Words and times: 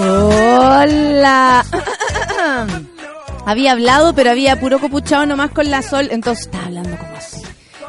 Hola. 0.00 1.64
había 3.46 3.72
hablado, 3.72 4.14
pero 4.14 4.30
había 4.30 4.60
puro 4.60 4.78
copuchado 4.78 5.26
nomás 5.26 5.50
con 5.50 5.70
la 5.70 5.82
sol, 5.82 6.08
entonces 6.12 6.46
estaba 6.46 6.66
hablando 6.66 6.96
como 6.96 7.16
así. 7.16 7.42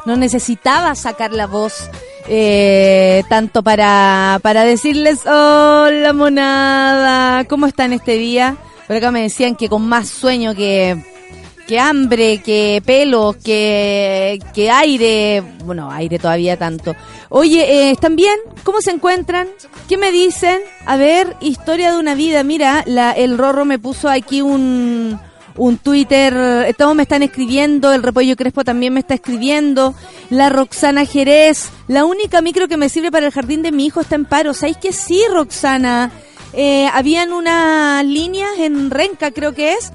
No 0.06 0.16
necesitaba 0.16 0.94
sacar 0.96 1.32
la 1.32 1.46
voz 1.46 1.88
eh, 2.26 3.22
tanto 3.28 3.62
para, 3.62 4.40
para 4.42 4.64
decirles, 4.64 5.24
hola 5.24 6.12
monada, 6.12 7.44
¿cómo 7.44 7.66
están 7.66 7.92
este 7.92 8.12
día? 8.12 8.56
Por 8.88 8.96
acá 8.96 9.12
me 9.12 9.22
decían 9.22 9.54
que 9.54 9.68
con 9.68 9.86
más 9.86 10.08
sueño 10.08 10.54
que, 10.54 11.00
que 11.70 11.78
hambre, 11.78 12.42
que 12.42 12.82
pelos, 12.84 13.36
que, 13.36 14.40
que 14.52 14.72
aire, 14.72 15.40
bueno, 15.64 15.88
aire 15.88 16.18
todavía 16.18 16.56
tanto. 16.56 16.96
Oye, 17.28 17.60
eh, 17.60 17.90
¿están 17.92 18.16
bien? 18.16 18.34
¿Cómo 18.64 18.80
se 18.80 18.90
encuentran? 18.90 19.46
¿Qué 19.88 19.96
me 19.96 20.10
dicen? 20.10 20.58
A 20.84 20.96
ver, 20.96 21.36
historia 21.40 21.92
de 21.92 21.98
una 22.00 22.16
vida. 22.16 22.42
Mira, 22.42 22.82
la, 22.88 23.12
el 23.12 23.38
Rorro 23.38 23.64
me 23.64 23.78
puso 23.78 24.08
aquí 24.08 24.42
un, 24.42 25.16
un 25.56 25.78
Twitter, 25.78 26.74
todos 26.76 26.96
me 26.96 27.04
están 27.04 27.22
escribiendo, 27.22 27.92
el 27.92 28.02
Repollo 28.02 28.34
Crespo 28.34 28.64
también 28.64 28.92
me 28.92 28.98
está 28.98 29.14
escribiendo, 29.14 29.94
la 30.28 30.48
Roxana 30.48 31.04
Jerez, 31.04 31.70
la 31.86 32.04
única 32.04 32.42
micro 32.42 32.66
que 32.66 32.78
me 32.78 32.88
sirve 32.88 33.12
para 33.12 33.26
el 33.26 33.32
jardín 33.32 33.62
de 33.62 33.70
mi 33.70 33.86
hijo 33.86 34.00
está 34.00 34.16
en 34.16 34.24
paro. 34.24 34.54
¿Sabéis 34.54 34.78
que 34.78 34.92
sí, 34.92 35.22
Roxana? 35.32 36.10
Eh, 36.52 36.88
habían 36.92 37.32
unas 37.32 38.04
líneas 38.04 38.58
en 38.58 38.90
Renca, 38.90 39.30
creo 39.30 39.54
que 39.54 39.74
es, 39.74 39.92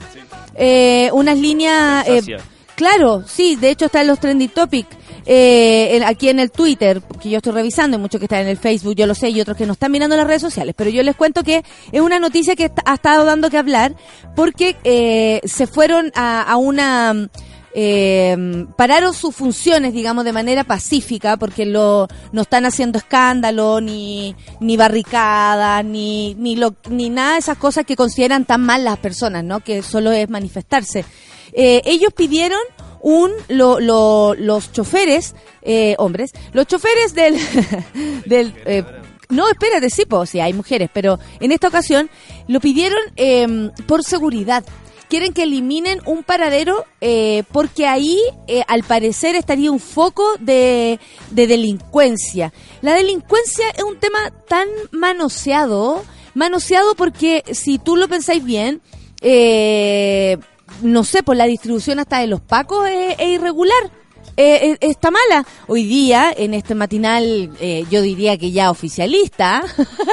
eh, 0.55 1.09
unas 1.13 1.37
líneas... 1.37 2.07
Eh, 2.07 2.37
claro, 2.75 3.23
sí, 3.27 3.55
de 3.55 3.69
hecho 3.71 3.85
está 3.85 4.01
en 4.01 4.07
los 4.07 4.19
Trendy 4.19 4.47
Topic. 4.47 4.87
Eh, 5.27 6.01
aquí 6.05 6.29
en 6.29 6.39
el 6.39 6.51
Twitter, 6.51 7.01
que 7.19 7.29
yo 7.29 7.37
estoy 7.37 7.53
revisando, 7.53 7.97
y 7.97 7.99
muchos 7.99 8.19
que 8.19 8.25
están 8.25 8.41
en 8.41 8.47
el 8.47 8.57
Facebook, 8.57 8.95
yo 8.95 9.07
lo 9.07 9.15
sé, 9.15 9.29
y 9.29 9.41
otros 9.41 9.57
que 9.57 9.65
no 9.65 9.73
están 9.73 9.91
mirando 9.91 10.15
las 10.15 10.27
redes 10.27 10.41
sociales, 10.41 10.75
pero 10.77 10.91
yo 10.91 11.01
les 11.01 11.15
cuento 11.15 11.43
que 11.43 11.63
es 11.91 12.01
una 12.01 12.19
noticia 12.19 12.55
que 12.55 12.71
ha 12.85 12.93
estado 12.93 13.25
dando 13.25 13.49
que 13.49 13.57
hablar 13.57 13.95
porque 14.35 14.75
eh, 14.83 15.41
se 15.45 15.67
fueron 15.67 16.11
a, 16.15 16.41
a 16.41 16.57
una... 16.57 17.29
Eh, 17.77 18.65
pararon 18.77 19.13
sus 19.13 19.35
funciones, 19.35 19.93
digamos, 19.93 20.23
de 20.23 20.31
manera 20.31 20.63
pacífica, 20.63 21.35
porque 21.35 21.65
lo, 21.65 22.07
no 22.31 22.43
están 22.43 22.65
haciendo 22.65 22.97
escándalo, 22.97 23.81
ni, 23.81 24.33
ni 24.61 24.77
barricadas, 24.77 25.83
ni, 25.83 26.35
ni, 26.35 26.55
lo, 26.55 26.73
ni 26.89 27.09
nada 27.09 27.33
de 27.33 27.39
esas 27.39 27.57
cosas 27.57 27.85
que 27.85 27.97
consideran 27.97 28.45
tan 28.45 28.61
mal 28.61 28.85
las 28.85 28.97
personas, 28.99 29.43
¿no? 29.43 29.59
Que 29.59 29.83
solo 29.83 30.13
es 30.13 30.29
manifestarse. 30.29 31.03
Eh, 31.51 31.81
ellos 31.83 32.13
pidieron 32.13 32.61
un 33.01 33.31
lo, 33.49 33.81
lo, 33.81 34.35
los 34.35 34.71
choferes, 34.71 35.35
eh, 35.61 35.95
hombres, 35.97 36.31
los 36.53 36.65
choferes 36.67 37.13
del, 37.13 37.37
del 38.25 38.53
eh, 38.65 38.83
no, 39.29 39.49
espérate, 39.49 39.89
sí, 39.89 40.05
pues, 40.05 40.29
sí, 40.29 40.39
hay 40.39 40.53
mujeres, 40.53 40.89
pero 40.93 41.19
en 41.39 41.51
esta 41.51 41.67
ocasión 41.67 42.09
lo 42.47 42.59
pidieron 42.59 42.99
eh, 43.15 43.71
por 43.87 44.03
seguridad. 44.03 44.63
Quieren 45.09 45.33
que 45.33 45.43
eliminen 45.43 45.99
un 46.05 46.23
paradero 46.23 46.85
eh, 47.01 47.43
porque 47.51 47.87
ahí, 47.87 48.19
eh, 48.47 48.63
al 48.67 48.83
parecer, 48.83 49.35
estaría 49.35 49.71
un 49.71 49.79
foco 49.79 50.35
de, 50.39 50.99
de 51.31 51.47
delincuencia. 51.47 52.53
La 52.81 52.93
delincuencia 52.93 53.69
es 53.69 53.83
un 53.83 53.99
tema 53.99 54.31
tan 54.47 54.67
manoseado, 54.91 56.03
manoseado 56.33 56.95
porque 56.95 57.43
si 57.51 57.77
tú 57.77 57.95
lo 57.95 58.07
pensáis 58.07 58.43
bien, 58.43 58.81
eh, 59.21 60.37
no 60.81 61.03
sé, 61.03 61.23
por 61.23 61.35
la 61.35 61.45
distribución 61.45 61.99
hasta 61.99 62.19
de 62.19 62.27
los 62.27 62.41
pacos 62.41 62.87
es 62.87 63.19
irregular. 63.27 63.91
Eh, 64.37 64.71
eh, 64.71 64.77
está 64.81 65.11
mala. 65.11 65.45
Hoy 65.67 65.85
día, 65.85 66.33
en 66.35 66.53
este 66.53 66.75
matinal, 66.75 67.51
eh, 67.59 67.85
yo 67.89 68.01
diría 68.01 68.37
que 68.37 68.51
ya 68.51 68.69
oficialista, 68.69 69.63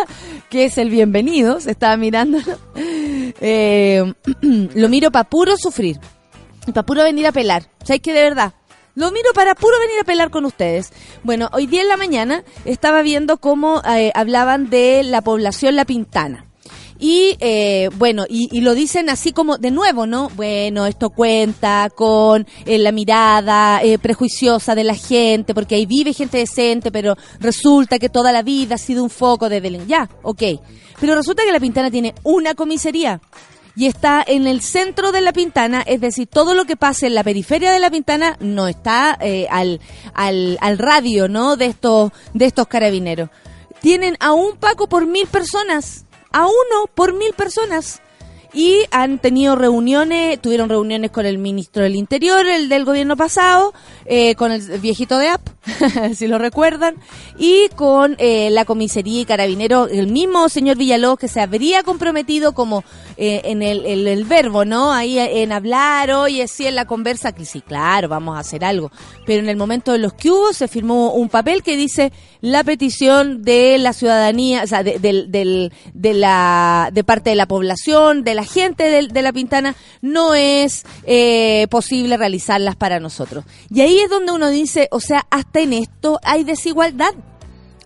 que 0.51 0.67
es 0.67 0.79
el 0.79 0.91
bienvenido, 0.91 1.59
se 1.61 1.73
estaba 1.73 1.97
mirando, 1.97 2.39
eh, 2.77 4.13
lo 4.43 4.89
miro 4.89 5.11
para 5.11 5.29
puro 5.29 5.57
sufrir, 5.57 5.99
para 6.67 6.87
puro 6.87 7.03
venir 7.03 7.27
a 7.27 7.33
pelar. 7.33 7.69
¿Sabes 7.83 8.01
que 8.01 8.13
de 8.13 8.23
verdad? 8.23 8.53
Lo 8.95 9.11
miro 9.11 9.31
para 9.35 9.55
puro 9.55 9.79
venir 9.81 10.01
a 10.01 10.05
pelar 10.05 10.31
con 10.31 10.45
ustedes. 10.45 10.93
Bueno, 11.25 11.49
hoy 11.53 11.67
día 11.67 11.83
en 11.83 11.89
la 11.89 11.97
mañana 11.97 12.45
estaba 12.65 13.03
viendo 13.03 13.39
cómo 13.39 13.83
eh, 13.89 14.13
hablaban 14.15 14.69
de 14.71 15.03
la 15.03 15.23
población 15.23 15.77
La 15.77 15.87
Pintana. 15.87 16.52
Y 17.05 17.37
eh, 17.41 17.91
bueno, 17.99 18.27
y, 18.29 18.61
lo 18.61 18.75
dicen 18.75 19.11
así 19.11 19.33
como 19.33 19.59
de 19.59 19.73
nuevo, 19.73 20.07
¿no? 20.07 20.29
Bueno, 20.37 20.87
esto 20.87 21.11
cuenta 21.11 21.91
con 21.93 22.47
eh, 22.65 22.79
la 22.79 22.93
mirada 22.93 23.83
eh, 23.83 23.99
prejuiciosa 23.99 24.77
de 24.77 24.85
la 24.85 24.95
gente, 24.95 25.53
porque 25.53 25.75
ahí 25.75 25.85
vive 25.85 26.13
gente 26.13 26.39
decente, 26.39 26.93
pero 26.93 27.17
resulta 27.41 27.99
que 27.99 28.09
toda 28.09 28.31
la 28.31 28.43
vida 28.43 28.77
ha 28.77 28.79
sido 28.79 29.03
un 29.03 29.11
foco 29.11 29.49
de 29.49 29.61
delincuencia. 29.61 30.07
Ya, 30.07 30.17
ok. 30.23 30.43
Pero 31.01 31.17
resulta 31.17 31.43
que 31.45 31.51
La 31.51 31.59
Pintana 31.59 31.91
tiene 31.91 32.15
una 32.23 32.55
comisaría 32.55 33.21
y 33.75 33.87
está 33.87 34.23
en 34.25 34.47
el 34.47 34.61
centro 34.61 35.11
de 35.11 35.23
La 35.23 35.33
Pintana, 35.33 35.83
es 35.85 36.01
decir, 36.01 36.29
todo 36.29 36.55
lo 36.55 36.67
que 36.67 36.77
pase 36.77 37.09
en 37.09 37.17
la 37.17 37.25
periferia 37.25 37.73
de 37.73 37.81
La 37.81 37.91
Pintana 37.91 38.37
no 38.39 38.69
está 38.69 39.19
eh, 39.21 39.49
al, 39.51 39.81
al, 40.15 40.57
al 40.61 40.79
radio, 40.79 41.27
¿no? 41.27 41.57
De 41.57 41.67
estos, 41.67 42.13
de 42.33 42.45
estos 42.45 42.69
carabineros. 42.69 43.29
Tienen 43.81 44.17
a 44.21 44.35
un 44.35 44.57
Paco 44.57 44.89
por 44.89 45.05
mil 45.05 45.27
personas 45.27 46.05
a 46.33 46.47
uno 46.47 46.87
por 46.95 47.13
mil 47.13 47.33
personas. 47.35 48.01
Y 48.55 48.83
han 48.91 49.19
tenido 49.19 49.57
reuniones, 49.57 50.39
tuvieron 50.39 50.69
reuniones 50.69 51.11
con 51.11 51.25
el 51.25 51.39
ministro 51.39 51.85
del 51.85 51.95
Interior, 51.95 52.47
el 52.47 52.69
del 52.69 52.85
gobierno 52.85 53.17
pasado, 53.17 53.73
eh, 54.05 54.35
con 54.35 54.53
el 54.53 54.61
viejito 54.79 55.17
de 55.17 55.29
App, 55.29 55.41
si 56.15 56.27
lo 56.27 56.37
recuerdan, 56.37 56.97
y 57.39 57.71
con 57.77 58.15
eh, 58.19 58.51
la 58.51 58.67
comisaría 58.67 59.23
y 59.23 59.25
carabinero, 59.25 59.89
el 59.89 60.09
mismo 60.09 60.51
señor 60.51 60.77
Villalobos 60.77 61.19
que 61.19 61.29
se 61.29 61.41
habría 61.41 61.83
comprometido 61.83 62.53
como 62.53 62.85
eh, 63.17 63.41
en 63.45 63.63
el, 63.63 64.25
verbo, 64.25 64.67
¿no? 64.67 64.93
Ahí 64.93 65.19
en 65.19 65.51
hablar, 65.51 66.11
oye, 66.11 66.47
sí, 66.47 66.67
en 66.67 66.75
la 66.75 66.85
conversa, 66.85 67.33
que 67.33 67.47
sí, 67.47 67.63
claro, 67.63 68.09
vamos 68.09 68.37
a 68.37 68.41
hacer 68.41 68.67
algo. 68.67 68.91
Pero 69.25 69.43
en 69.43 69.49
el 69.49 69.57
momento 69.57 69.93
de 69.93 69.99
los 69.99 70.13
que 70.13 70.31
hubo, 70.31 70.53
se 70.53 70.69
firmó 70.69 71.15
un 71.15 71.31
papel 71.31 71.63
que 71.63 71.75
dice 71.75 72.13
la 72.43 72.65
petición 72.65 73.43
de 73.43 73.79
la 73.79 73.93
ciudadanía, 73.93 74.65
o 74.65 74.67
sea, 74.67 74.83
de, 74.83 74.99
de, 74.99 75.71
de, 75.95 76.15
la, 76.15 76.91
de 76.93 77.05
parte 77.05 77.31
de 77.31 77.37
la 77.37 77.47
población, 77.47 78.25
de 78.25 78.35
la 78.35 78.45
gente 78.45 78.85
de, 78.85 79.07
de 79.07 79.23
la 79.23 79.33
Pintana, 79.33 79.77
no 80.03 80.35
es 80.35 80.85
eh, 81.05 81.69
posible 81.71 82.17
realizarlas 82.17 82.77
para 82.77 83.01
nosotros. 83.01 83.45
Y 83.71 83.81
ahí 83.81 83.99
es 84.01 84.11
donde 84.11 84.33
uno 84.33 84.51
dice, 84.51 84.89
o 84.91 84.99
sea, 85.01 85.25
hasta 85.31 85.61
en 85.61 85.73
esto 85.73 86.19
hay 86.25 86.43
desigualdad. 86.43 87.15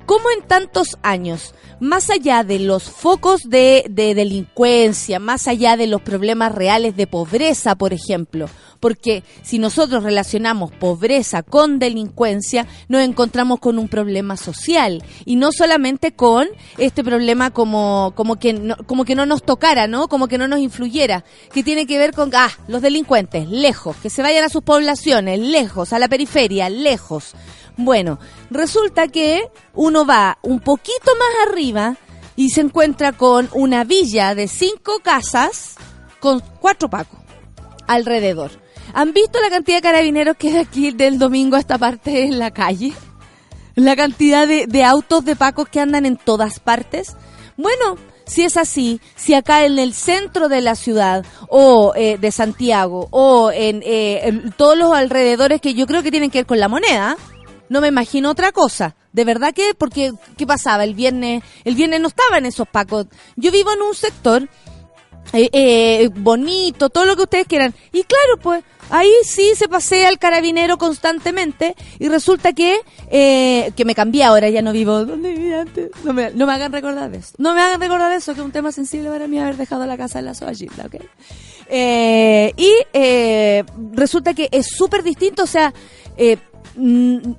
¿Cómo 0.07 0.31
en 0.31 0.47
tantos 0.47 0.97
años, 1.03 1.53
más 1.81 2.11
allá 2.11 2.45
de 2.45 2.61
los 2.61 2.85
focos 2.85 3.43
de, 3.43 3.85
de, 3.91 4.15
delincuencia, 4.15 5.19
más 5.19 5.49
allá 5.49 5.77
de 5.77 5.89
los 5.89 6.01
problemas 6.01 6.55
reales 6.55 6.97
de 6.97 7.09
pobreza, 7.09 7.75
por 7.75 7.93
ejemplo, 7.93 8.49
porque 8.79 9.25
si 9.43 9.59
nosotros 9.59 10.05
relacionamos 10.05 10.71
pobreza 10.71 11.43
con 11.43 11.81
delincuencia, 11.81 12.69
nos 12.87 13.03
encontramos 13.03 13.59
con 13.59 13.81
un 13.81 13.89
problema 13.89 14.37
social 14.37 15.03
y 15.25 15.35
no 15.35 15.51
solamente 15.51 16.13
con 16.13 16.47
este 16.79 17.03
problema 17.03 17.51
como 17.51 18.13
como 18.15 18.37
que 18.37 18.53
no, 18.53 18.77
como 18.87 19.05
que 19.05 19.17
no 19.17 19.27
nos 19.27 19.43
tocara, 19.43 19.89
¿no? 19.89 20.07
Como 20.07 20.29
que 20.29 20.39
no 20.39 20.47
nos 20.47 20.61
influyera, 20.61 21.25
que 21.53 21.65
tiene 21.65 21.85
que 21.87 21.99
ver 21.99 22.13
con 22.13 22.31
ah, 22.35 22.51
los 22.69 22.81
delincuentes 22.81 23.49
lejos, 23.49 23.97
que 23.97 24.11
se 24.11 24.23
vayan 24.23 24.45
a 24.45 24.51
sus 24.51 24.63
poblaciones, 24.63 25.41
lejos, 25.41 25.93
a 25.93 25.99
la 25.99 26.09
periferia, 26.09 26.69
lejos. 26.69 27.35
Bueno, 27.77 28.19
resulta 28.51 29.09
que 29.09 29.51
uno 29.75 30.07
va 30.07 30.39
un 30.43 30.61
poquito 30.61 31.13
más 31.19 31.49
arriba 31.49 31.97
y 32.35 32.51
se 32.51 32.63
encuentra 32.63 33.13
con 33.13 33.49
una 33.53 33.85
villa 33.85 34.35
de 34.35 34.49
cinco 34.49 35.01
casas 35.03 35.77
con 36.21 36.43
cuatro 36.61 36.89
pacos. 36.89 37.21
alrededor. 37.87 38.51
¿Han 38.95 39.13
visto 39.13 39.41
la 39.41 39.51
cantidad 39.51 39.77
de 39.77 39.83
carabineros 39.83 40.37
que 40.37 40.49
hay 40.49 40.57
aquí 40.57 40.91
del 40.91 41.19
domingo 41.19 41.57
a 41.57 41.61
esta 41.61 41.79
parte 41.79 42.25
en 42.25 42.39
la 42.39 42.51
calle? 42.51 42.93
La 43.75 43.95
cantidad 43.95 44.49
de, 44.49 44.67
de 44.67 44.85
autos 44.85 45.25
de 45.25 45.37
pacos 45.37 45.69
que 45.69 45.81
andan 45.81 46.07
en 46.07 46.17
todas 46.17 46.59
partes. 46.59 47.15
Bueno, 47.57 47.97
si 48.27 48.43
es 48.43 48.57
así, 48.57 49.01
si 49.15 49.35
acá 49.35 49.65
en 49.65 49.79
el 49.79 49.95
centro 49.95 50.49
de 50.49 50.61
la 50.61 50.75
ciudad 50.75 51.25
o 51.49 51.93
eh, 51.95 52.19
de 52.19 52.33
Santiago 52.33 53.07
o 53.11 53.53
en, 53.53 53.83
eh, 53.85 54.23
en 54.25 54.53
todos 54.53 54.77
los 54.77 54.93
alrededores 54.93 55.61
que 55.61 55.75
yo 55.75 55.87
creo 55.87 56.03
que 56.03 56.11
tienen 56.11 56.31
que 56.31 56.39
ver 56.39 56.47
con 56.47 56.59
la 56.59 56.69
moneda, 56.69 57.17
no 57.69 57.81
me 57.81 57.89
imagino 57.89 58.31
otra 58.31 58.53
cosa. 58.53 58.97
De 59.13 59.25
verdad 59.25 59.55
que, 59.55 59.73
porque, 59.77 60.13
¿qué 60.37 60.47
pasaba? 60.47 60.85
El 60.85 60.95
viernes, 60.95 61.43
el 61.65 61.75
viernes 61.75 62.01
no 62.01 62.09
estaba 62.09 62.39
en 62.39 62.47
esos 62.47 62.69
pacos. 62.69 63.07
Yo 63.37 63.51
vivo 63.51 63.73
en 63.73 63.83
un 63.83 63.95
sector 63.95 64.49
eh, 65.33 65.49
eh, 65.53 66.11
bonito, 66.15 66.89
todo 66.91 67.05
lo 67.05 67.17
que 67.17 67.23
ustedes 67.23 67.47
quieran. 67.47 67.75
Y 67.93 68.05
claro, 68.05 68.39
pues 68.43 68.63
ahí 68.91 69.11
sí 69.25 69.53
se 69.57 69.69
pasea 69.69 70.09
el 70.09 70.19
carabinero 70.19 70.79
constantemente 70.79 71.75
y 71.99 72.09
resulta 72.09 72.53
que 72.53 72.79
eh, 73.11 73.73
que 73.77 73.85
me 73.85 73.95
cambié 73.95 74.25
ahora, 74.25 74.49
ya 74.49 74.63
no 74.63 74.73
vivo 74.73 75.05
donde 75.05 75.33
vivía 75.33 75.63
antes. 75.63 75.91
No 76.05 76.13
me, 76.13 76.53
hagan 76.53 76.73
recordar 76.73 77.13
eso. 77.15 77.35
No 77.39 77.55
me 77.55 77.61
hagan 77.61 77.81
recordar 77.81 78.13
eso, 78.13 78.35
que 78.35 78.41
es 78.41 78.47
un 78.47 78.53
tema 78.53 78.71
sensible 78.71 79.11
para 79.11 79.27
mí 79.27 79.39
haber 79.39 79.57
dejado 79.57 79.87
la 79.87 79.97
casa 79.97 80.21
en 80.21 80.27
la 80.27 80.35
Soagilda, 80.35 80.87
¿ok? 80.87 80.97
Eh, 81.69 82.53
y 82.57 82.73
resulta 83.93 84.35
que 84.35 84.49
es 84.53 84.67
súper 84.69 85.03
distinto, 85.03 85.43
o 85.43 85.49
sea, 85.49 85.75
mm, 86.77 87.33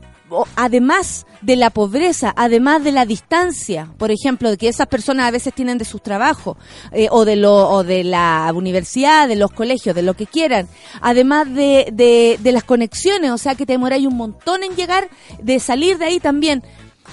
además 0.56 1.26
de 1.42 1.56
la 1.56 1.70
pobreza, 1.70 2.34
además 2.36 2.84
de 2.84 2.92
la 2.92 3.06
distancia, 3.06 3.92
por 3.98 4.12
ejemplo, 4.12 4.50
de 4.50 4.58
que 4.58 4.68
esas 4.68 4.88
personas 4.88 5.28
a 5.28 5.32
veces 5.32 5.54
tienen 5.54 5.78
de 5.78 5.86
sus 5.86 6.02
trabajos 6.02 6.58
eh, 6.92 7.08
o 7.12 7.26
de 7.26 7.36
lo 7.36 7.70
o 7.70 7.84
de 7.84 8.04
la 8.04 8.52
universidad, 8.54 9.28
de 9.28 9.36
los 9.36 9.52
colegios, 9.52 9.96
de 9.96 10.02
lo 10.02 10.16
que 10.16 10.26
quieran, 10.26 10.68
además 11.02 11.54
de, 11.54 11.90
de, 11.94 12.40
de 12.42 12.52
las 12.52 12.64
conexiones, 12.64 13.32
o 13.32 13.38
sea 13.38 13.56
que 13.56 13.66
te 13.66 13.74
demoráis 13.74 14.08
un 14.08 14.18
montón 14.18 14.64
en 14.64 14.76
llegar, 14.76 15.10
de 15.42 15.60
salir 15.60 15.98
de 15.98 16.06
ahí 16.06 16.20
también. 16.20 16.64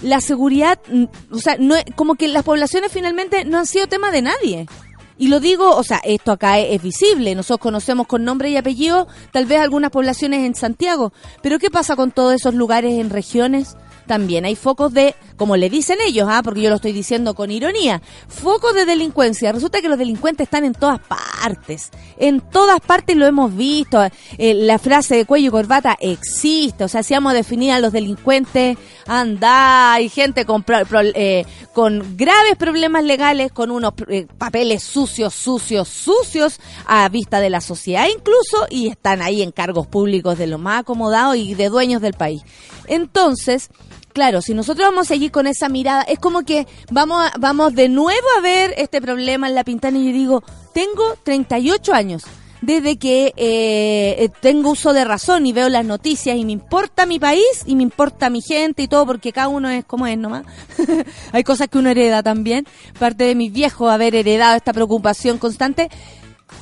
La 0.02 0.20
seguridad, 0.20 0.78
mm, 0.90 1.04
o 1.30 1.38
sea, 1.38 1.56
no, 1.58 1.76
como 1.94 2.16
que 2.16 2.28
las 2.28 2.42
poblaciones 2.42 2.90
finalmente 2.90 3.44
no 3.44 3.58
han 3.58 3.66
sido 3.66 3.86
tema 3.86 4.10
de 4.10 4.22
nadie. 4.22 4.66
Y 5.16 5.28
lo 5.28 5.38
digo, 5.38 5.76
o 5.76 5.82
sea, 5.84 6.00
esto 6.04 6.32
acá 6.32 6.58
es, 6.58 6.82
visible, 6.82 7.34
nosotros 7.34 7.62
conocemos 7.62 8.06
con 8.06 8.24
nombre 8.24 8.50
y 8.50 8.56
apellido 8.56 9.06
tal 9.30 9.46
vez 9.46 9.60
algunas 9.60 9.90
poblaciones 9.90 10.44
en 10.44 10.54
Santiago, 10.54 11.12
pero 11.40 11.58
¿qué 11.58 11.70
pasa 11.70 11.94
con 11.94 12.10
todos 12.10 12.34
esos 12.34 12.54
lugares 12.54 12.98
en 12.98 13.10
regiones? 13.10 13.76
También 14.06 14.44
hay 14.44 14.54
focos 14.54 14.92
de, 14.92 15.14
como 15.36 15.56
le 15.56 15.70
dicen 15.70 15.98
ellos, 16.06 16.28
ah, 16.30 16.42
porque 16.42 16.60
yo 16.60 16.70
lo 16.70 16.76
estoy 16.76 16.92
diciendo 16.92 17.34
con 17.34 17.50
ironía, 17.50 18.02
focos 18.28 18.74
de 18.74 18.84
delincuencia. 18.84 19.50
Resulta 19.52 19.80
que 19.80 19.88
los 19.88 19.98
delincuentes 19.98 20.44
están 20.44 20.64
en 20.64 20.74
todas 20.74 21.00
partes, 21.00 21.90
en 22.18 22.40
todas 22.40 22.80
partes 22.80 23.16
lo 23.16 23.26
hemos 23.26 23.56
visto. 23.56 24.02
Eh, 24.38 24.54
la 24.54 24.78
frase 24.78 25.16
de 25.16 25.24
cuello 25.24 25.48
y 25.48 25.50
corbata 25.50 25.96
existe, 26.00 26.84
o 26.84 26.88
sea, 26.88 27.02
si 27.02 27.14
vamos 27.14 27.32
a 27.32 27.34
definir 27.34 27.72
a 27.72 27.80
los 27.80 27.92
delincuentes, 27.92 28.76
anda, 29.06 29.94
hay 29.94 30.08
gente 30.08 30.44
con, 30.44 30.62
pro- 30.62 30.84
eh, 31.14 31.46
con 31.72 32.16
graves 32.16 32.56
problemas 32.56 33.04
legales, 33.04 33.52
con 33.52 33.70
unos 33.70 33.94
eh, 34.08 34.26
papeles 34.38 34.82
sucios, 34.82 35.34
sucios, 35.34 35.88
sucios 35.88 36.60
a 36.86 37.08
vista 37.08 37.40
de 37.40 37.50
la 37.50 37.60
sociedad 37.60 38.06
incluso, 38.14 38.66
y 38.68 38.88
están 38.88 39.22
ahí 39.22 39.42
en 39.42 39.50
cargos 39.50 39.86
públicos 39.86 40.36
de 40.36 40.46
lo 40.46 40.58
más 40.58 40.80
acomodados 40.80 41.36
y 41.36 41.54
de 41.54 41.68
dueños 41.68 42.02
del 42.02 42.14
país. 42.14 42.42
Entonces, 42.88 43.70
Claro, 44.12 44.42
si 44.42 44.54
nosotros 44.54 44.86
vamos 44.86 45.06
a 45.06 45.14
seguir 45.14 45.32
con 45.32 45.48
esa 45.48 45.68
mirada, 45.68 46.02
es 46.02 46.20
como 46.20 46.44
que 46.44 46.68
vamos, 46.92 47.20
a- 47.20 47.32
vamos 47.36 47.74
de 47.74 47.88
nuevo 47.88 48.26
a 48.38 48.40
ver 48.40 48.72
este 48.76 49.00
problema 49.02 49.48
en 49.48 49.56
la 49.56 49.64
pintana 49.64 49.98
y 49.98 50.06
yo 50.06 50.12
digo, 50.12 50.44
tengo 50.72 51.16
38 51.24 51.92
años 51.92 52.22
desde 52.60 52.96
que 52.96 53.34
eh, 53.36 54.14
eh, 54.20 54.30
tengo 54.40 54.70
uso 54.70 54.92
de 54.92 55.04
razón 55.04 55.46
y 55.46 55.52
veo 55.52 55.68
las 55.68 55.84
noticias 55.84 56.36
y 56.36 56.44
me 56.44 56.52
importa 56.52 57.06
mi 57.06 57.18
país 57.18 57.44
y 57.66 57.74
me 57.74 57.82
importa 57.82 58.30
mi 58.30 58.40
gente 58.40 58.84
y 58.84 58.86
todo 58.86 59.04
porque 59.04 59.32
cada 59.32 59.48
uno 59.48 59.68
es 59.68 59.84
como 59.84 60.06
es 60.06 60.16
nomás. 60.16 60.44
Hay 61.32 61.42
cosas 61.42 61.66
que 61.66 61.78
uno 61.78 61.90
hereda 61.90 62.22
también, 62.22 62.68
parte 63.00 63.24
de 63.24 63.34
mis 63.34 63.52
viejos 63.52 63.90
haber 63.90 64.14
heredado 64.14 64.54
esta 64.56 64.72
preocupación 64.72 65.38
constante. 65.38 65.90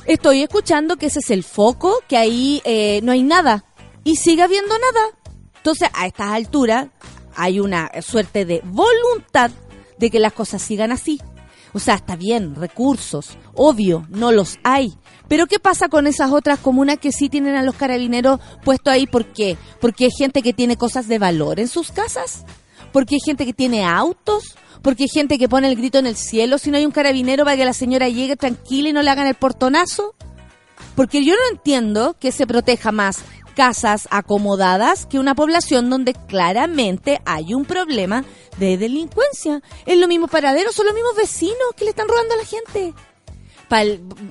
Estoy 0.07 0.41
escuchando 0.41 0.97
que 0.97 1.05
ese 1.05 1.19
es 1.19 1.29
el 1.29 1.43
foco, 1.43 1.99
que 2.07 2.17
ahí 2.17 2.63
eh, 2.65 2.99
no 3.03 3.11
hay 3.11 3.21
nada 3.21 3.63
y 4.03 4.15
sigue 4.15 4.41
habiendo 4.41 4.73
nada. 4.73 5.19
Entonces, 5.63 5.87
a 5.93 6.07
estas 6.07 6.33
alturas, 6.33 6.89
hay 7.37 7.61
una 7.61 7.89
suerte 8.01 8.43
de 8.43 8.59
voluntad 8.65 9.49
de 9.97 10.09
que 10.09 10.19
las 10.19 10.33
cosas 10.33 10.61
sigan 10.61 10.91
así. 10.91 11.21
O 11.71 11.79
sea, 11.79 11.95
está 11.95 12.17
bien, 12.17 12.53
recursos, 12.53 13.37
obvio, 13.53 14.05
no 14.09 14.33
los 14.33 14.59
hay. 14.65 14.93
Pero 15.29 15.47
¿qué 15.47 15.59
pasa 15.59 15.87
con 15.87 16.05
esas 16.05 16.33
otras 16.33 16.59
comunas 16.59 16.97
que 16.97 17.13
sí 17.13 17.29
tienen 17.29 17.55
a 17.55 17.63
los 17.63 17.75
carabineros 17.75 18.41
puestos 18.65 18.91
ahí? 18.91 19.07
¿Por 19.07 19.27
qué? 19.27 19.55
Porque 19.79 20.03
hay 20.03 20.11
gente 20.11 20.41
que 20.41 20.51
tiene 20.51 20.75
cosas 20.75 21.07
de 21.07 21.17
valor 21.17 21.61
en 21.61 21.69
sus 21.69 21.93
casas. 21.93 22.43
Porque 22.91 23.15
hay 23.15 23.21
gente 23.25 23.45
que 23.45 23.53
tiene 23.53 23.85
autos. 23.85 24.55
Porque 24.81 25.03
hay 25.03 25.09
gente 25.09 25.37
que 25.37 25.47
pone 25.47 25.69
el 25.69 25.77
grito 25.77 25.97
en 25.97 26.07
el 26.07 26.17
cielo 26.17 26.57
si 26.57 26.71
no 26.71 26.77
hay 26.77 26.85
un 26.85 26.91
carabinero 26.91 27.45
para 27.45 27.55
que 27.55 27.63
la 27.63 27.71
señora 27.71 28.09
llegue 28.09 28.35
tranquila 28.35 28.89
y 28.89 28.93
no 28.93 29.01
le 29.01 29.09
hagan 29.09 29.27
el 29.27 29.35
portonazo. 29.35 30.13
Porque 30.93 31.23
yo 31.23 31.35
no 31.35 31.55
entiendo 31.55 32.17
que 32.19 32.33
se 32.33 32.45
proteja 32.45 32.91
más 32.91 33.23
casas 33.53 34.07
acomodadas 34.11 35.05
que 35.05 35.19
una 35.19 35.35
población 35.35 35.89
donde 35.89 36.13
claramente 36.13 37.21
hay 37.25 37.53
un 37.53 37.65
problema 37.65 38.23
de 38.57 38.77
delincuencia. 38.77 39.61
Es 39.85 39.97
lo 39.97 40.07
mismo 40.07 40.27
paradero, 40.27 40.71
son 40.71 40.85
los 40.87 40.95
mismos 40.95 41.15
vecinos 41.15 41.57
que 41.75 41.85
le 41.85 41.91
están 41.91 42.07
robando 42.07 42.33
a 42.33 42.37
la 42.37 42.45
gente. 42.45 42.93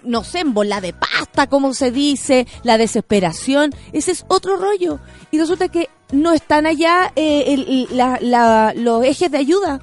No 0.05 0.23
sé, 0.23 0.41
en 0.41 0.55
bola 0.55 0.81
de 0.81 0.93
pasta, 0.93 1.49
como 1.49 1.75
se 1.75 1.91
dice, 1.91 2.47
la 2.63 2.79
desesperación, 2.79 3.75
ese 3.93 4.13
es 4.13 4.25
otro 4.29 4.57
rollo. 4.57 5.01
Y 5.33 5.39
resulta 5.41 5.69
que 5.69 5.89
no 6.13 6.33
están 6.33 6.65
allá 6.67 7.13
eh, 7.17 7.45
el- 7.49 7.89
la- 7.97 8.19
la- 8.21 8.73
los 8.77 9.05
ejes 9.05 9.33
de 9.33 9.39
ayuda. 9.39 9.81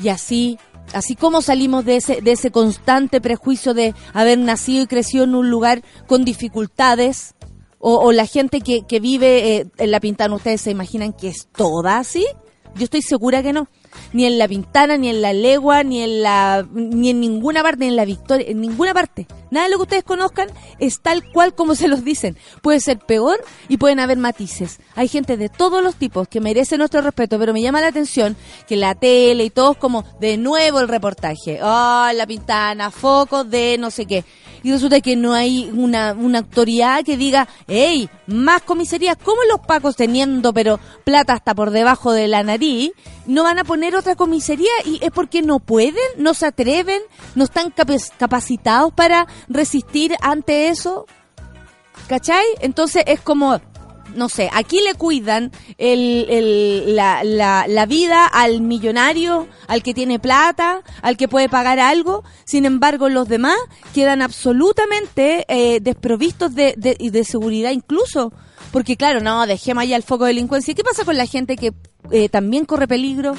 Y 0.00 0.08
así, 0.10 0.58
así 0.92 1.16
como 1.16 1.42
salimos 1.42 1.84
de 1.84 1.96
ese, 1.96 2.20
de 2.20 2.32
ese 2.32 2.52
constante 2.52 3.20
prejuicio 3.20 3.74
de 3.74 3.92
haber 4.12 4.38
nacido 4.38 4.84
y 4.84 4.86
crecido 4.86 5.24
en 5.24 5.34
un 5.34 5.50
lugar 5.50 5.82
con 6.06 6.24
dificultades, 6.24 7.34
o, 7.78 7.96
o 7.96 8.12
la 8.12 8.26
gente 8.26 8.60
que, 8.60 8.82
que 8.82 9.00
vive 9.00 9.56
eh, 9.56 9.66
en 9.78 9.90
La 9.90 10.00
Pintana, 10.00 10.34
¿ustedes 10.34 10.60
se 10.60 10.70
imaginan 10.70 11.12
que 11.12 11.28
es 11.28 11.48
toda 11.54 11.98
así? 11.98 12.26
Yo 12.76 12.84
estoy 12.84 13.00
segura 13.00 13.42
que 13.42 13.54
no. 13.54 13.68
Ni 14.12 14.26
en 14.26 14.36
La 14.36 14.46
Pintana, 14.46 14.98
ni 14.98 15.08
en 15.08 15.22
La 15.22 15.32
Legua, 15.32 15.82
ni 15.82 16.02
en 16.02 16.22
la 16.22 16.66
ni 16.70 17.08
en 17.10 17.20
ninguna 17.20 17.62
parte, 17.62 17.80
ni 17.80 17.88
en 17.88 17.96
La 17.96 18.04
Victoria, 18.04 18.46
en 18.46 18.60
ninguna 18.60 18.92
parte. 18.92 19.26
Nada 19.50 19.64
de 19.64 19.70
lo 19.70 19.78
que 19.78 19.82
ustedes 19.84 20.04
conozcan 20.04 20.48
es 20.78 21.00
tal 21.00 21.30
cual 21.32 21.54
como 21.54 21.74
se 21.74 21.88
los 21.88 22.04
dicen. 22.04 22.36
Puede 22.60 22.80
ser 22.80 22.98
peor 22.98 23.42
y 23.68 23.78
pueden 23.78 23.98
haber 23.98 24.18
matices. 24.18 24.80
Hay 24.94 25.08
gente 25.08 25.38
de 25.38 25.48
todos 25.48 25.82
los 25.82 25.96
tipos 25.96 26.28
que 26.28 26.40
merece 26.40 26.76
nuestro 26.76 27.00
respeto, 27.00 27.38
pero 27.38 27.54
me 27.54 27.62
llama 27.62 27.80
la 27.80 27.86
atención 27.86 28.36
que 28.68 28.76
la 28.76 28.94
tele 28.94 29.44
y 29.44 29.50
todos 29.50 29.78
como 29.78 30.04
de 30.20 30.36
nuevo 30.36 30.80
el 30.80 30.88
reportaje. 30.88 31.60
Oh, 31.62 32.10
La 32.12 32.26
Pintana, 32.26 32.90
foco 32.90 33.44
de 33.44 33.78
no 33.78 33.90
sé 33.90 34.04
qué 34.04 34.24
y 34.66 34.72
resulta 34.72 35.00
que 35.00 35.14
no 35.14 35.32
hay 35.32 35.70
una, 35.72 36.12
una 36.12 36.38
autoridad 36.40 37.04
que 37.04 37.16
diga, 37.16 37.46
hey, 37.68 38.10
más 38.26 38.62
comisarías, 38.62 39.16
como 39.16 39.40
los 39.44 39.60
pacos 39.64 39.94
teniendo 39.94 40.52
pero 40.52 40.80
plata 41.04 41.34
hasta 41.34 41.54
por 41.54 41.70
debajo 41.70 42.10
de 42.10 42.26
la 42.26 42.42
nariz, 42.42 42.90
no 43.26 43.44
van 43.44 43.60
a 43.60 43.64
poner 43.64 43.94
otra 43.94 44.16
comisaría 44.16 44.72
y 44.84 44.98
es 45.04 45.12
porque 45.12 45.40
no 45.40 45.60
pueden, 45.60 45.94
no 46.16 46.34
se 46.34 46.46
atreven, 46.46 47.00
no 47.36 47.44
están 47.44 47.72
capac- 47.72 48.10
capacitados 48.18 48.92
para 48.92 49.28
resistir 49.48 50.16
ante 50.20 50.66
eso? 50.66 51.06
¿Cachai? 52.08 52.44
Entonces 52.60 53.04
es 53.06 53.20
como, 53.20 53.60
no 54.16 54.28
sé, 54.28 54.50
aquí 54.52 54.80
le 54.80 54.94
cuidan 54.94 55.52
el, 55.78 56.26
el- 56.28 56.96
la, 56.96 57.22
la, 57.24 57.66
la 57.68 57.86
vida 57.86 58.26
al 58.26 58.60
millonario, 58.60 59.46
al 59.68 59.82
que 59.82 59.94
tiene 59.94 60.18
plata, 60.18 60.82
al 61.02 61.16
que 61.16 61.28
puede 61.28 61.48
pagar 61.48 61.78
algo. 61.78 62.24
Sin 62.44 62.64
embargo, 62.64 63.08
los 63.08 63.28
demás 63.28 63.56
quedan 63.94 64.22
absolutamente 64.22 65.44
eh, 65.48 65.80
desprovistos 65.80 66.54
de, 66.54 66.74
de, 66.76 66.96
de 66.98 67.24
seguridad 67.24 67.70
incluso. 67.72 68.32
Porque 68.72 68.96
claro, 68.96 69.20
no, 69.20 69.46
dejemos 69.46 69.82
allá 69.82 69.96
el 69.96 70.02
foco 70.02 70.24
de 70.24 70.30
delincuencia. 70.34 70.74
¿Qué 70.74 70.82
pasa 70.82 71.04
con 71.04 71.16
la 71.16 71.26
gente 71.26 71.56
que 71.56 71.72
eh, 72.10 72.28
también 72.28 72.64
corre 72.64 72.88
peligro? 72.88 73.34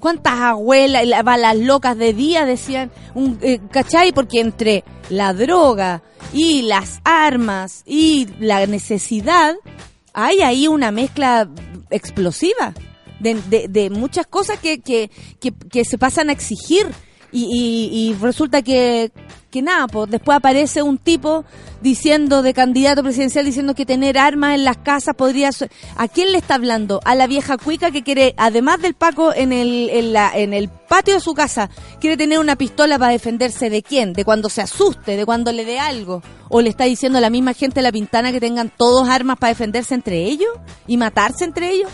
¿Cuántas 0.00 0.40
abuelas, 0.40 1.06
la- 1.06 1.22
balas 1.22 1.56
locas 1.56 1.96
de 1.96 2.12
día 2.12 2.44
decían, 2.44 2.90
un, 3.14 3.38
eh, 3.42 3.60
¿cachai? 3.70 4.12
Porque 4.12 4.40
entre 4.40 4.82
la 5.10 5.32
droga 5.34 6.02
y 6.32 6.62
las 6.62 7.00
armas 7.04 7.82
y 7.86 8.26
la 8.40 8.66
necesidad, 8.66 9.54
hay 10.12 10.40
ahí 10.40 10.66
una 10.66 10.90
mezcla 10.90 11.48
explosiva 11.90 12.74
de, 13.20 13.90
muchas 13.90 14.26
cosas 14.26 14.58
que, 14.58 14.80
que 14.80 15.84
se 15.84 15.98
pasan 15.98 16.30
a 16.30 16.32
exigir. 16.32 16.86
Y, 17.32 17.90
y, 17.92 18.14
resulta 18.20 18.62
que, 18.62 19.12
que 19.50 19.62
nada, 19.62 19.86
pues 19.86 20.10
después 20.10 20.36
aparece 20.36 20.82
un 20.82 20.98
tipo 20.98 21.44
diciendo 21.80 22.42
de 22.42 22.52
candidato 22.52 23.02
presidencial 23.02 23.44
diciendo 23.44 23.74
que 23.74 23.86
tener 23.86 24.18
armas 24.18 24.54
en 24.54 24.64
las 24.64 24.76
casas 24.78 25.14
podría 25.16 25.50
¿A 25.96 26.08
quién 26.08 26.32
le 26.32 26.38
está 26.38 26.56
hablando? 26.56 27.00
A 27.04 27.14
la 27.14 27.26
vieja 27.26 27.56
cuica 27.56 27.90
que 27.90 28.02
quiere 28.02 28.34
además 28.36 28.82
del 28.82 28.94
Paco 28.94 29.32
en 29.34 29.52
el 29.52 29.88
en, 29.90 30.12
la, 30.12 30.30
en 30.34 30.52
el 30.52 30.68
patio 30.68 31.14
de 31.14 31.20
su 31.20 31.34
casa 31.34 31.70
quiere 32.00 32.16
tener 32.16 32.38
una 32.38 32.56
pistola 32.56 32.98
para 32.98 33.12
defenderse 33.12 33.70
de 33.70 33.82
quién? 33.82 34.12
De 34.12 34.24
cuando 34.24 34.48
se 34.48 34.60
asuste, 34.60 35.16
de 35.16 35.24
cuando 35.24 35.52
le 35.52 35.64
dé 35.64 35.78
algo 35.78 36.22
o 36.48 36.60
le 36.60 36.68
está 36.68 36.84
diciendo 36.84 37.18
a 37.18 37.20
la 37.20 37.30
misma 37.30 37.54
gente 37.54 37.76
de 37.76 37.82
la 37.82 37.92
Pintana 37.92 38.32
que 38.32 38.40
tengan 38.40 38.70
todos 38.76 39.08
armas 39.08 39.38
para 39.38 39.52
defenderse 39.52 39.94
entre 39.94 40.24
ellos 40.24 40.50
y 40.86 40.96
matarse 40.96 41.44
entre 41.44 41.70
ellos 41.70 41.90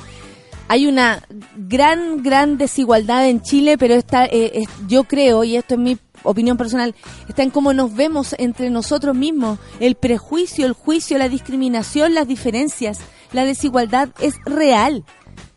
hay 0.69 0.87
una 0.87 1.23
gran, 1.57 2.23
gran 2.23 2.59
desigualdad 2.59 3.29
en 3.29 3.41
Chile, 3.41 3.79
pero 3.79 3.95
esta, 3.95 4.27
eh, 4.27 4.65
yo 4.89 5.05
creo, 5.05 5.45
y 5.45 5.57
esto 5.57 5.75
es 5.75 5.81
mi 5.81 5.99
opinión 6.23 6.57
personal, 6.57 6.95
está 7.29 7.43
en 7.43 7.51
cómo 7.51 7.73
nos 7.73 7.95
vemos 7.95 8.35
entre 8.39 8.71
nosotros 8.71 9.15
mismos. 9.15 9.59
El 9.81 9.95
prejuicio, 9.95 10.67
el 10.67 10.73
juicio, 10.73 11.19
la 11.19 11.29
discriminación, 11.29 12.15
las 12.15 12.27
diferencias, 12.27 12.99
la 13.33 13.45
desigualdad 13.45 14.09
es 14.21 14.35
real. 14.45 15.05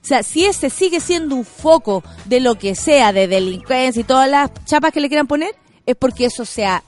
O 0.01 0.06
sea, 0.10 0.24
si 0.24 0.46
ese 0.46 0.70
sigue 0.70 1.00
siendo 1.00 1.36
un 1.36 1.46
foco 1.46 2.04
de 2.25 2.39
lo 2.39 2.56
que 2.56 2.75
sea, 2.75 3.12
de 3.12 3.28
delincuencia 3.28 4.00
y 4.00 4.06
todas 4.06 4.30
las 4.30 4.51
chapas 4.66 4.92
que 4.92 5.01
le 5.01 5.10
quieran 5.10 5.28
poner, 5.28 5.56
es 5.86 5.96
porque 5.96 6.25
eso 6.25 6.46
sea 6.46 6.84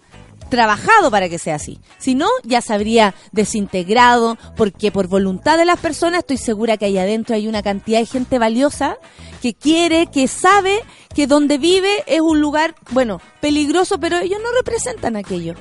trabajado 0.52 1.10
para 1.10 1.30
que 1.30 1.40
sea 1.40 1.56
así. 1.56 1.80
Si 1.98 2.14
no, 2.14 2.28
ya 2.44 2.62
se 2.62 2.76
habría 2.76 3.16
desintegrado, 3.32 4.38
porque 4.56 4.92
por 4.92 5.08
voluntad 5.08 5.58
de 5.58 5.66
las 5.66 5.80
personas 5.80 6.20
estoy 6.20 6.38
segura 6.38 6.78
que 6.78 6.86
ahí 6.86 7.00
adentro 7.00 7.36
hay 7.36 7.48
una 7.48 7.64
cantidad 7.64 7.98
de 7.98 8.06
gente 8.06 8.38
valiosa 8.38 8.98
que 9.42 9.56
quiere, 9.56 10.12
que 10.12 10.28
sabe 10.28 10.84
que 11.16 11.26
donde 11.26 11.58
vive 11.58 12.04
es 12.06 12.22
un 12.22 12.40
lugar, 12.40 12.76
bueno, 12.92 13.20
peligroso, 13.40 14.00
pero 14.00 14.20
ellos 14.20 14.40
no 14.44 14.52
representan 14.56 15.16
aquello. 15.16 15.56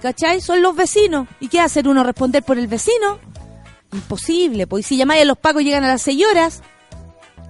¿Cachai? 0.00 0.40
Son 0.40 0.62
los 0.62 0.76
vecinos. 0.76 1.26
¿Y 1.40 1.48
qué 1.48 1.60
hacer 1.60 1.88
uno? 1.88 2.04
¿Responder 2.04 2.44
por 2.44 2.58
el 2.58 2.68
vecino? 2.68 3.18
Imposible, 3.92 4.66
pues 4.66 4.86
si 4.86 4.96
llamáis 4.96 5.22
a 5.22 5.24
los 5.24 5.38
pagos 5.38 5.64
llegan 5.64 5.82
a 5.82 5.88
las 5.88 6.02
seis 6.02 6.22
horas, 6.30 6.62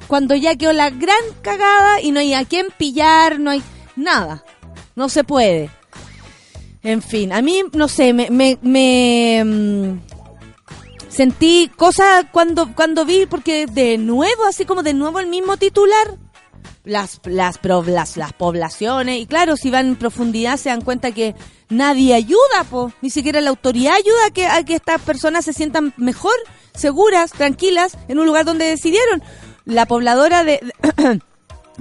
cuando 0.06 0.34
ya 0.36 0.54
quedó 0.56 0.72
la 0.72 0.90
gran 0.90 1.22
cagada 1.42 2.00
y 2.00 2.12
no 2.12 2.20
hay 2.20 2.34
a 2.34 2.44
quién 2.44 2.68
pillar, 2.78 3.40
no 3.40 3.50
hay 3.50 3.62
nada. 3.96 4.44
No 4.94 5.08
se 5.08 5.24
puede. 5.24 5.70
En 6.85 7.00
fin, 7.00 7.33
a 7.33 7.41
mí, 7.41 7.62
no 7.73 7.88
sé, 7.88 8.12
me, 8.12 8.29
me, 8.31 9.43
mm, 9.43 10.00
sentí 11.09 11.71
cosas 11.75 12.26
cuando, 12.31 12.75
cuando 12.75 13.07
vi, 13.07 13.25
porque 13.25 13.64
de 13.64 13.97
nuevo, 13.97 14.45
así 14.45 14.67
como 14.67 14.83
de 14.83 14.93
nuevo 14.93 15.19
el 15.19 15.26
mismo 15.26 15.57
titular, 15.57 16.19
las, 16.85 17.23
las, 17.25 17.59
las, 17.64 18.17
las 18.19 18.33
poblaciones, 18.35 19.19
y 19.19 19.25
claro, 19.25 19.57
si 19.57 19.71
van 19.71 19.87
en 19.87 19.97
profundidad 19.97 20.59
se 20.59 20.69
dan 20.69 20.83
cuenta 20.83 21.12
que 21.12 21.35
nadie 21.71 22.12
ayuda, 22.12 22.64
po, 22.69 22.93
ni 23.00 23.09
siquiera 23.09 23.41
la 23.41 23.49
autoridad 23.49 23.95
ayuda 23.95 24.26
a 24.26 24.31
que, 24.31 24.47
a 24.47 24.62
que 24.62 24.75
estas 24.75 25.00
personas 25.00 25.47
se 25.47 25.55
sientan 25.55 25.95
mejor, 25.97 26.37
seguras, 26.75 27.33
tranquilas, 27.33 27.97
en 28.09 28.19
un 28.19 28.26
lugar 28.26 28.45
donde 28.45 28.67
decidieron. 28.67 29.23
La 29.64 29.87
pobladora 29.87 30.45
de... 30.45 30.61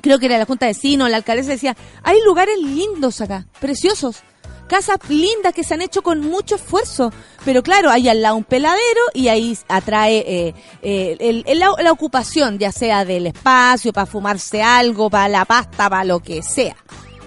creo 0.01 0.17
que 0.17 0.27
era 0.27 0.37
la 0.37 0.45
Junta 0.45 0.65
de 0.65 0.71
Vecinos, 0.71 1.09
la 1.09 1.17
alcaldesa 1.17 1.49
decía, 1.49 1.75
hay 2.03 2.21
lugares 2.23 2.57
lindos 2.57 3.19
acá, 3.19 3.47
preciosos 3.59 4.23
casas 4.73 4.97
lindas 5.07 5.53
que 5.53 5.63
se 5.63 5.75
han 5.75 5.83
hecho 5.83 6.01
con 6.01 6.19
mucho 6.21 6.55
esfuerzo. 6.55 7.13
Pero 7.45 7.61
claro, 7.61 7.91
hay 7.91 8.09
al 8.09 8.23
lado 8.23 8.37
un 8.37 8.43
peladero 8.43 9.01
y 9.13 9.27
ahí 9.27 9.55
atrae 9.67 10.17
eh, 10.25 10.55
eh, 10.81 11.43
el, 11.45 11.59
la, 11.59 11.91
ocupación, 11.91 12.57
ya 12.57 12.71
sea 12.71 13.05
del 13.05 13.27
espacio, 13.27 13.93
para 13.93 14.07
fumarse 14.07 14.63
algo, 14.63 15.11
para 15.11 15.27
la 15.27 15.45
pasta, 15.45 15.91
para 15.91 16.03
lo 16.03 16.21
que 16.21 16.41
sea. 16.41 16.75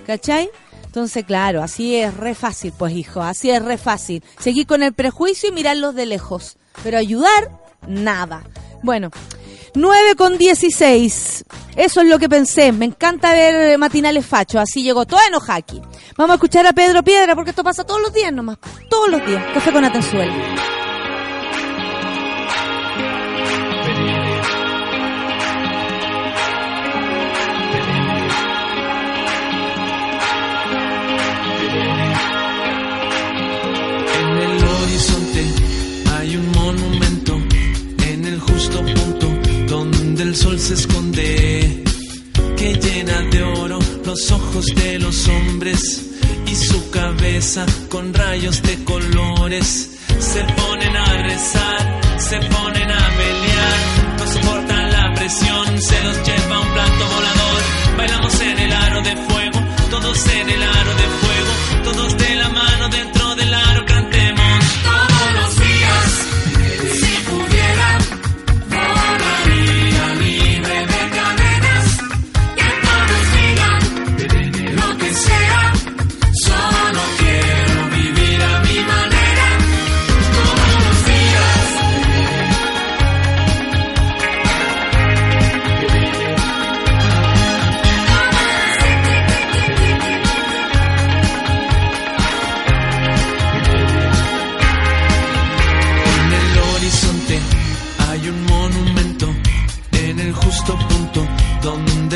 ¿Cachai? 0.09 0.51
Entonces, 0.87 1.25
claro, 1.25 1.63
así 1.63 1.95
es 1.95 2.17
re 2.17 2.35
fácil, 2.35 2.73
pues 2.77 2.95
hijo, 2.95 3.23
así 3.23 3.49
es 3.49 3.63
re 3.63 3.79
fácil. 3.79 4.25
Seguir 4.41 4.67
con 4.67 4.83
el 4.83 4.93
prejuicio 4.93 5.49
y 5.49 5.53
mirarlos 5.53 5.95
de 5.95 6.07
lejos. 6.07 6.57
Pero 6.83 6.99
ayudar, 6.99 7.61
nada. 7.87 8.43
Bueno, 8.83 9.13
9 9.77 10.15
con 10.17 10.39
16. 10.39 11.45
Eso 11.77 12.01
es 12.01 12.09
lo 12.09 12.19
que 12.19 12.31
pensé. 12.31 12.73
Me 12.73 12.87
encanta 12.87 13.33
ver 13.33 13.77
matinales 13.79 14.25
fachos. 14.25 14.63
Así 14.63 14.83
llegó 14.83 15.05
toda 15.05 15.27
enojada 15.27 15.59
aquí. 15.59 15.83
Vamos 16.17 16.33
a 16.33 16.35
escuchar 16.37 16.67
a 16.67 16.73
Pedro 16.73 17.03
Piedra 17.03 17.35
porque 17.35 17.51
esto 17.51 17.63
pasa 17.63 17.85
todos 17.85 18.01
los 18.01 18.13
días 18.15 18.33
nomás. 18.33 18.57
Todos 18.89 19.11
los 19.11 19.27
días. 19.27 19.45
Café 19.53 19.73
con 19.73 19.85
Atenzuela. 19.85 20.33
El 40.27 40.35
sol 40.35 40.59
se 40.59 40.75
esconde, 40.75 41.85
que 42.57 42.75
llena 42.75 43.21
de 43.31 43.43
oro 43.45 43.79
los 44.05 44.31
ojos 44.33 44.67
de 44.75 44.99
los 44.99 45.29
hombres 45.29 46.11
y 46.47 46.55
su 46.57 46.91
cabeza 46.91 47.65
con 47.89 48.13
rayos 48.13 48.61
de 48.63 48.83
colores. 48.83 49.91
Se 50.19 50.43
ponen 50.43 50.97
a 50.97 51.23
rezar, 51.23 52.01
se 52.19 52.39
ponen 52.39 52.91
a 52.91 53.09
pelear, 53.21 53.79
no 54.19 54.27
soportan 54.27 54.91
la 54.91 55.15
presión, 55.15 55.81
se 55.81 56.03
los 56.03 56.17
lleva 56.27 56.61
un 56.61 56.73
plato 56.75 57.05
volador. 57.15 57.63
Bailamos 57.97 58.41
en 58.41 58.59
el 58.59 58.73
aro 58.73 59.03
de 59.03 59.17
fuego, 59.29 59.61
todos 59.91 60.27
en 60.29 60.49
el 60.51 60.63
aro 60.63 60.93
de 61.03 61.09
fuego, 61.21 61.53
todos 61.85 62.19
de 62.19 62.35
la 62.35 62.49
mano 62.49 62.89
dentro 62.89 63.35
del 63.37 63.55
aro 63.55 63.76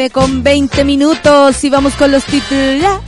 9 0.00 0.10
con 0.14 0.42
20 0.42 0.82
minutos 0.84 1.62
y 1.62 1.68
vamos 1.68 1.92
con 1.92 2.10
los 2.10 2.24
titulares. 2.24 3.00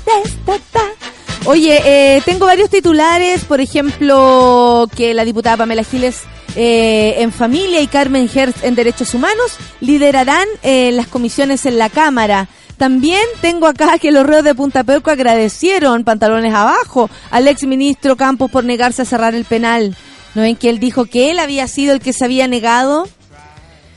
Oye, 1.47 1.81
eh, 1.87 2.21
tengo 2.27 2.45
varios 2.45 2.69
titulares, 2.69 3.47
por 3.47 3.63
ejemplo, 3.63 4.87
que 4.95 5.15
la 5.15 5.25
diputada 5.25 5.57
Pamela 5.57 5.85
Giles 5.85 6.21
eh, 6.55 7.15
en 7.21 7.33
familia 7.33 7.81
y 7.81 7.87
Carmen 7.87 8.29
Hertz 8.33 8.63
en 8.63 8.75
derechos 8.75 9.15
humanos 9.15 9.57
liderarán 9.81 10.47
eh, 10.63 10.93
las 10.93 11.07
comisiones 11.07 11.65
en 11.65 11.79
la 11.79 11.89
Cámara. 11.89 12.49
También 12.77 13.25
tengo 13.41 13.67
acá 13.67 13.99
que 13.99 14.13
los 14.13 14.27
reos 14.27 14.45
de 14.45 14.55
Punta 14.55 14.85
Peuco 14.85 15.11
agradecieron, 15.11 16.05
pantalones 16.05 16.53
abajo, 16.53 17.09
al 17.31 17.49
ex 17.49 17.63
ministro 17.65 18.17
Campos 18.17 18.51
por 18.51 18.65
negarse 18.65 19.01
a 19.01 19.07
cerrar 19.07 19.35
el 19.35 19.47
penal. 19.47 19.97
¿No 20.35 20.43
ven 20.43 20.57
que 20.57 20.69
él 20.69 20.79
dijo 20.79 21.07
que 21.07 21.31
él 21.31 21.39
había 21.39 21.67
sido 21.69 21.95
el 21.95 22.01
que 22.01 22.13
se 22.13 22.27
había 22.27 22.47
negado? 22.49 23.09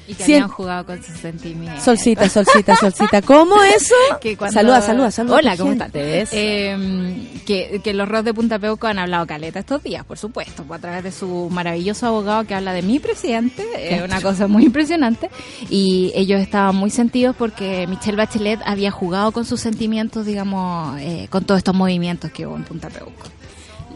Y 0.07 0.13
que 0.13 0.23
Cien- 0.23 0.35
habían 0.43 0.47
jugado 0.49 0.85
con 0.85 1.01
sus 1.03 1.17
sentimientos. 1.17 1.83
Solcita, 1.83 2.29
solcita, 2.29 2.75
solcita. 2.75 3.21
¿Cómo 3.23 3.55
eso? 3.63 3.95
Que 4.21 4.37
cuando- 4.37 4.53
Saluda, 4.53 4.81
saluda, 4.81 5.09
saluda. 5.11 5.37
Hola, 5.37 5.57
¿cómo? 5.57 5.71
Gente. 5.71 6.25
Eh, 6.31 7.39
que, 7.45 7.81
que 7.83 7.93
los 7.93 8.07
ROS 8.07 8.23
de 8.23 8.33
Punta 8.33 8.59
Peuco 8.59 8.85
han 8.87 8.99
hablado 8.99 9.25
caleta 9.25 9.59
estos 9.59 9.81
días, 9.83 10.05
por 10.05 10.17
supuesto, 10.17 10.63
a 10.69 10.79
través 10.79 11.03
de 11.03 11.11
su 11.11 11.49
maravilloso 11.51 12.05
abogado 12.07 12.43
que 12.45 12.53
habla 12.53 12.73
de 12.73 12.81
mi 12.83 12.99
presidente, 12.99 13.63
eh, 13.77 14.03
una 14.03 14.21
cosa 14.21 14.47
muy 14.47 14.65
impresionante. 14.65 15.29
Y 15.69 16.11
ellos 16.15 16.39
estaban 16.39 16.75
muy 16.75 16.91
sentidos 16.91 17.35
porque 17.37 17.87
Michelle 17.87 18.17
Bachelet 18.17 18.59
había 18.65 18.91
jugado 18.91 19.31
con 19.31 19.43
sus 19.45 19.59
sentimientos, 19.61 20.25
digamos, 20.25 20.99
eh, 20.99 21.27
con 21.31 21.45
todos 21.45 21.57
estos 21.59 21.73
movimientos 21.75 22.31
que 22.31 22.45
hubo 22.45 22.55
en 22.55 22.63
Punta 22.63 22.89
Peuco. 22.89 23.27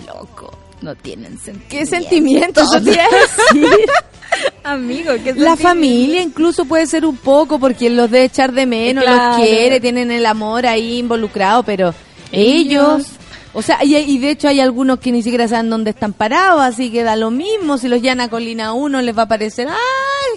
Loco, 0.08 0.52
no 0.82 0.96
tienen 0.96 1.38
sentido. 1.40 1.66
¿Qué 1.70 1.86
sentimientos 1.86 2.72
a 2.74 2.80
decir? 2.80 3.00
Amigo, 4.64 5.12
¿qué 5.24 5.34
La 5.34 5.56
familia 5.56 6.22
incluso 6.22 6.66
puede 6.66 6.86
ser 6.86 7.06
un 7.06 7.18
poco 7.18 7.60
porque 7.60 7.90
los 7.90 8.10
de 8.12 8.24
echar 8.26 8.52
de 8.52 8.66
menos, 8.66 9.04
Claro. 9.04 9.38
los 9.38 9.38
quiere, 9.38 9.80
tienen 9.80 10.12
el 10.12 10.26
amor 10.26 10.66
ahí 10.66 11.00
involucrado, 11.00 11.64
pero 11.64 11.94
ellos... 12.32 13.06
O 13.52 13.64
sea, 13.64 13.84
y, 13.84 13.96
y 13.96 14.20
de 14.20 14.30
hecho 14.30 14.48
hay 14.48 14.60
algunos 14.60 15.00
que 15.00 15.12
ni 15.12 15.24
siquiera 15.24 15.48
saben 15.48 15.72
dónde 15.72 15.90
están 15.90 16.14
parados, 16.14 16.62
así 16.62 16.92
que 16.92 17.02
da 17.02 17.16
lo 17.16 17.32
mismo. 17.32 17.80
Si 17.80 17.88
los 17.88 18.00
llaman 18.00 18.28
a 18.28 18.30
Colina 18.30 18.74
1 18.74 19.02
les 19.02 19.18
va 19.18 19.24
a 19.24 19.28
parecer, 19.28 19.68
¡ah, 19.68 19.76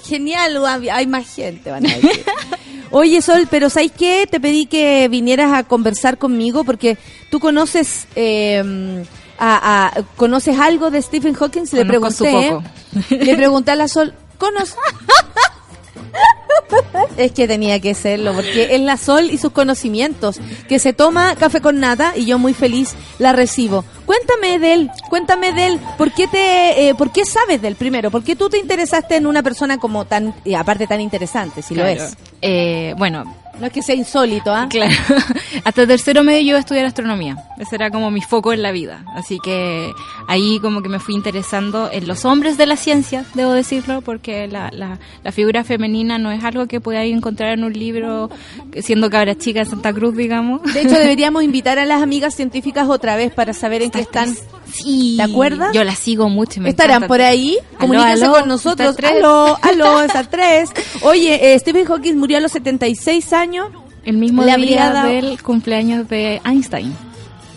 genial! 0.02 0.64
hay- 0.64 0.88
Hay 0.88 1.06
más 1.06 1.32
gente, 1.34 1.70
van 1.70 1.84
a 1.84 1.90
decir. 1.94 2.24
Oye, 2.90 3.20
Sol, 3.20 3.46
pero 3.50 3.68
¿sabes 3.68 3.92
qué? 3.96 4.26
Te 4.30 4.40
pedí 4.40 4.64
que 4.64 5.08
vinieras 5.08 5.52
a 5.52 5.62
conversar 5.64 6.16
conmigo 6.16 6.64
porque 6.64 6.96
tú 7.28 7.38
conoces... 7.38 8.06
eh, 8.16 9.04
a- 9.38 9.86
a- 9.96 10.02
¿Conoces 10.16 10.58
algo 10.58 10.90
de 10.90 11.00
Stephen 11.02 11.34
Hawking? 11.34 11.64
Le 11.72 11.86
Conozco 11.86 12.10
su 12.10 12.24
pregunté. 12.24 12.50
poco. 12.50 12.62
¿eh? 13.10 13.24
Le 13.24 13.36
pregunté 13.36 13.70
a 13.70 13.76
la 13.76 13.88
Sol, 13.88 14.14
¿conoces? 14.38 14.76
Es 17.16 17.32
que 17.32 17.46
tenía 17.46 17.80
que 17.80 17.94
serlo, 17.94 18.32
porque 18.34 18.74
es 18.74 18.80
la 18.80 18.96
Sol 18.96 19.30
y 19.30 19.36
sus 19.38 19.52
conocimientos, 19.52 20.40
que 20.68 20.78
se 20.78 20.92
toma 20.92 21.34
café 21.36 21.60
con 21.60 21.80
nata 21.80 22.12
y 22.16 22.24
yo 22.24 22.38
muy 22.38 22.54
feliz 22.54 22.94
la 23.18 23.32
recibo. 23.32 23.84
Cuéntame 24.06 24.58
de 24.58 24.74
él, 24.74 24.90
cuéntame 25.10 25.52
de 25.52 25.66
él, 25.66 25.80
¿por 25.98 26.12
qué, 26.12 26.26
te, 26.28 26.88
eh, 26.88 26.94
¿por 26.94 27.12
qué 27.12 27.24
sabes 27.26 27.60
de 27.60 27.68
él 27.68 27.76
primero? 27.76 28.10
¿Por 28.10 28.22
qué 28.24 28.36
tú 28.36 28.48
te 28.48 28.58
interesaste 28.58 29.16
en 29.16 29.26
una 29.26 29.42
persona 29.42 29.78
como 29.78 30.06
tan, 30.06 30.34
y 30.44 30.54
aparte 30.54 30.86
tan 30.86 31.00
interesante, 31.00 31.62
si 31.62 31.74
lo 31.74 31.84
es? 31.86 32.16
Eh, 32.40 32.94
bueno, 32.96 33.24
No 33.60 33.66
es 33.66 33.72
que 33.72 33.82
sea 33.82 33.94
insólito, 33.94 34.52
¿ah? 34.52 34.66
Claro. 34.68 34.94
Hasta 35.64 35.86
tercero 35.86 36.24
medio 36.24 36.40
yo 36.40 36.48
iba 36.48 36.56
a 36.56 36.60
estudiar 36.60 36.84
astronomía. 36.86 37.36
Ese 37.58 37.76
era 37.76 37.90
como 37.90 38.10
mi 38.10 38.20
foco 38.22 38.52
en 38.52 38.62
la 38.62 38.72
vida. 38.72 39.04
Así 39.14 39.38
que 39.38 39.92
ahí 40.26 40.58
como 40.60 40.82
que 40.82 40.88
me 40.88 40.98
fui 40.98 41.14
interesando 41.14 41.90
en 41.92 42.08
los 42.08 42.24
hombres 42.24 42.56
de 42.56 42.66
la 42.66 42.76
ciencia, 42.76 43.24
debo 43.34 43.52
decirlo, 43.52 44.00
porque 44.00 44.48
la, 44.48 44.70
la, 44.72 44.98
la 45.22 45.32
figura 45.32 45.62
femenina 45.64 46.18
no 46.18 46.32
es 46.32 46.42
algo 46.42 46.66
que 46.66 46.80
podáis 46.80 47.14
encontrar 47.14 47.52
en 47.52 47.64
un 47.64 47.72
libro 47.72 48.30
siendo 48.80 49.10
cabra 49.10 49.36
chica 49.36 49.60
en 49.60 49.66
Santa 49.66 49.92
Cruz, 49.92 50.16
digamos. 50.16 50.62
De 50.72 50.80
hecho, 50.80 50.90
deberíamos 50.98 51.42
invitar 51.44 51.78
a 51.78 51.84
las 51.84 52.02
amigas 52.02 52.34
científicas 52.34 52.88
otra 52.88 53.16
vez 53.16 53.32
para 53.32 53.52
saber 53.52 53.82
en 53.82 53.90
qué 53.90 54.00
están. 54.00 54.34
Sí. 54.72 55.14
¿Te 55.18 55.22
acuerdas? 55.24 55.74
Yo 55.74 55.84
la 55.84 55.94
sigo 55.94 56.30
mucho. 56.30 56.60
Me 56.62 56.70
Estarán 56.70 56.96
encanta. 56.96 57.08
por 57.08 57.20
ahí, 57.20 57.58
Aló, 57.72 57.78
comuníquense 57.78 58.24
aló, 58.24 58.32
con 58.32 58.48
nosotros. 58.48 58.96
Aló, 59.04 59.58
aló, 59.60 60.02
esas 60.04 60.30
tres. 60.30 60.70
Oye, 61.02 61.52
eh, 61.52 61.58
Stephen 61.58 61.84
Hawking 61.84 62.14
murió 62.16 62.38
a 62.38 62.40
los 62.40 62.52
76 62.52 63.32
años. 63.34 63.41
El 64.04 64.16
mismo 64.18 64.42
Le 64.44 64.56
día 64.56 64.90
dado- 64.92 65.08
del 65.08 65.42
cumpleaños 65.42 66.08
de 66.08 66.40
Einstein. 66.44 66.94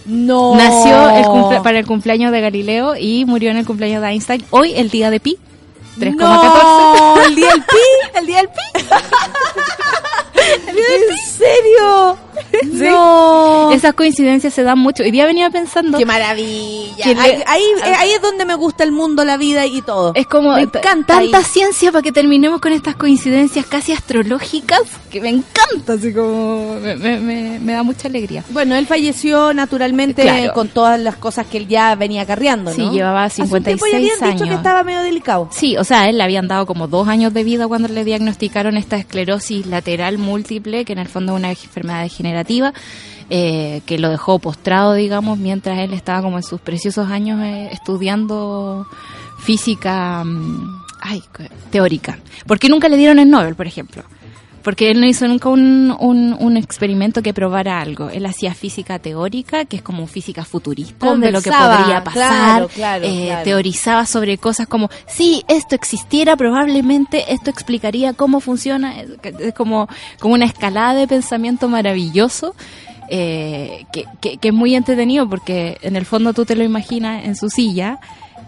No. 0.06 0.56
Nació 0.56 1.10
el 1.10 1.26
cumple- 1.26 1.62
para 1.64 1.80
el 1.80 1.86
cumpleaños 1.88 2.32
de 2.32 2.42
Galileo 2.42 2.96
y 2.96 3.26
murió 3.26 3.50
en 3.52 3.58
el 3.58 3.66
cumpleaños 3.66 4.02
de 4.02 4.10
Einstein. 4.10 4.44
Hoy 4.52 4.74
el 4.76 4.90
día 4.90 5.10
de 5.10 5.20
Pi. 5.20 5.38
3,14. 6.00 6.16
No, 6.18 7.22
el 7.26 7.36
día 7.36 7.50
del 7.50 7.62
pi. 7.64 8.18
El 8.20 8.26
día 8.28 8.38
del 8.38 8.50
pi. 8.50 8.86
¿En 10.68 11.32
serio? 11.38 12.18
No. 12.74 13.72
Esas 13.72 13.94
coincidencias 13.94 14.54
se 14.54 14.64
dan 14.64 14.80
mucho. 14.80 15.04
Hoy 15.04 15.12
día 15.12 15.26
venía 15.26 15.50
pensando. 15.50 15.98
Qué 15.98 16.06
maravilla. 16.06 17.04
Que 17.04 17.16
le- 17.16 17.22
ahí, 17.22 17.44
ahí, 17.48 17.64
eh, 17.86 17.94
ahí 17.98 18.12
es 18.12 18.22
donde 18.22 18.46
me 18.46 18.56
gusta 18.56 18.84
el 18.84 18.92
mundo, 18.92 19.24
la 19.26 19.38
vida 19.38 19.66
y 19.66 19.82
todo. 19.82 20.12
Es 20.16 20.28
como 20.28 20.54
me 20.54 20.62
encanta 20.64 21.16
tanta 21.16 21.38
ahí. 21.38 21.44
ciencia 21.44 21.92
para 21.92 22.02
que 22.02 22.12
terminemos 22.12 22.60
con 22.62 22.74
estas 22.74 22.96
coincidencias 22.96 23.66
casi 23.66 23.94
astrológicas 23.94 24.82
que 25.10 25.22
me 25.22 25.30
encanta, 25.30 25.94
así 25.94 26.14
como 26.14 26.76
me, 26.80 26.96
me- 26.96 27.60
me- 27.60 27.74
da 27.74 27.84
mucha 27.84 28.08
alegría. 28.08 28.44
Bueno, 28.50 28.76
él 28.76 28.86
falleció 28.88 29.54
naturalmente 29.54 30.22
Claro. 30.24 30.54
con 30.54 30.68
todas 30.70 31.00
las 31.00 31.16
cosas 31.18 31.46
que 31.46 31.58
él 31.58 31.68
ya 31.68 31.96
venía 31.96 32.22
acarreando, 32.24 32.72
¿no? 32.72 32.76
Sí, 32.76 32.96
llevaba 32.96 33.26
Hace 33.26 33.42
un 33.42 33.48
56 33.48 33.94
habían 33.94 34.14
dicho 34.34 34.44
que 34.44 34.50
años. 34.50 34.58
estaba 34.58 34.84
medio 34.84 35.02
delicado. 35.02 35.50
Sí, 35.52 35.78
o 35.78 35.84
sea, 35.84 36.10
él 36.10 36.18
le 36.18 36.24
habían 36.24 36.48
dado 36.48 36.66
como 36.66 36.88
dos 36.88 37.08
años 37.08 37.34
de 37.34 37.44
vida 37.44 37.68
cuando 37.68 37.88
le 37.88 38.04
diagnosticaron 38.06 38.78
esta 38.78 38.98
esclerosis 38.98 39.66
lateral 39.66 40.18
múltiple, 40.36 40.84
que 40.84 40.94
en 40.94 41.00
el 41.00 41.08
fondo 41.08 41.34
es 41.34 41.40
una 41.40 41.50
enfermedad 41.50 42.04
degenerativa, 42.04 42.74
eh, 43.30 43.82
que 43.86 43.98
lo 43.98 44.10
dejó 44.10 44.40
postrado, 44.40 44.94
digamos, 44.94 45.38
mientras 45.38 45.80
él 45.80 45.94
estaba 45.94 46.22
como 46.22 46.38
en 46.38 46.44
sus 46.44 46.60
preciosos 46.60 47.10
años 47.10 47.40
eh, 47.42 47.70
estudiando 47.72 48.86
física 49.40 50.24
mm, 50.24 50.84
ay, 51.02 51.24
teórica. 51.72 52.20
¿Por 52.46 52.60
qué 52.60 52.68
nunca 52.70 52.90
le 52.90 52.98
dieron 52.98 53.20
el 53.20 53.30
Nobel, 53.30 53.56
por 53.56 53.68
ejemplo? 53.68 54.04
Porque 54.66 54.90
él 54.92 55.00
no 55.00 55.06
hizo 55.08 55.26
nunca 55.28 55.48
un, 55.48 55.96
un, 56.00 56.36
un 56.38 56.58
experimento 56.58 57.22
que 57.22 57.34
probara 57.34 57.80
algo. 57.80 58.10
Él 58.10 58.26
hacía 58.26 58.54
física 58.54 59.00
teórica, 59.00 59.64
que 59.66 59.78
es 59.78 59.82
como 59.84 60.06
física 60.08 60.44
futurista, 60.44 61.06
de 61.28 61.32
lo 61.32 61.42
que 61.42 61.52
podría 61.78 62.04
pasar, 62.04 62.28
claro, 62.28 62.68
claro, 62.74 63.06
eh, 63.06 63.26
claro. 63.28 63.44
teorizaba 63.44 64.06
sobre 64.08 64.38
cosas 64.40 64.66
como, 64.68 64.90
si 65.08 65.44
esto 65.48 65.76
existiera, 65.76 66.36
probablemente 66.36 67.32
esto 67.32 67.50
explicaría 67.52 68.14
cómo 68.14 68.40
funciona. 68.42 69.00
Es 69.00 69.10
es 69.40 69.54
como, 69.54 69.88
como 70.20 70.34
una 70.34 70.46
escalada 70.46 70.96
de 70.96 71.08
pensamiento 71.08 71.70
maravilloso. 71.70 72.56
eh, 73.08 73.86
que, 73.94 74.06
que- 74.20 74.38
que 74.38 74.48
es 74.48 74.54
muy 74.54 74.74
entretenido 74.76 75.30
porque 75.30 75.78
en 75.84 75.96
el 75.96 76.06
fondo 76.06 76.34
tú 76.34 76.44
te 76.44 76.56
lo 76.56 76.64
imaginas 76.64 77.24
en 77.24 77.36
su 77.36 77.50
silla 77.52 78.00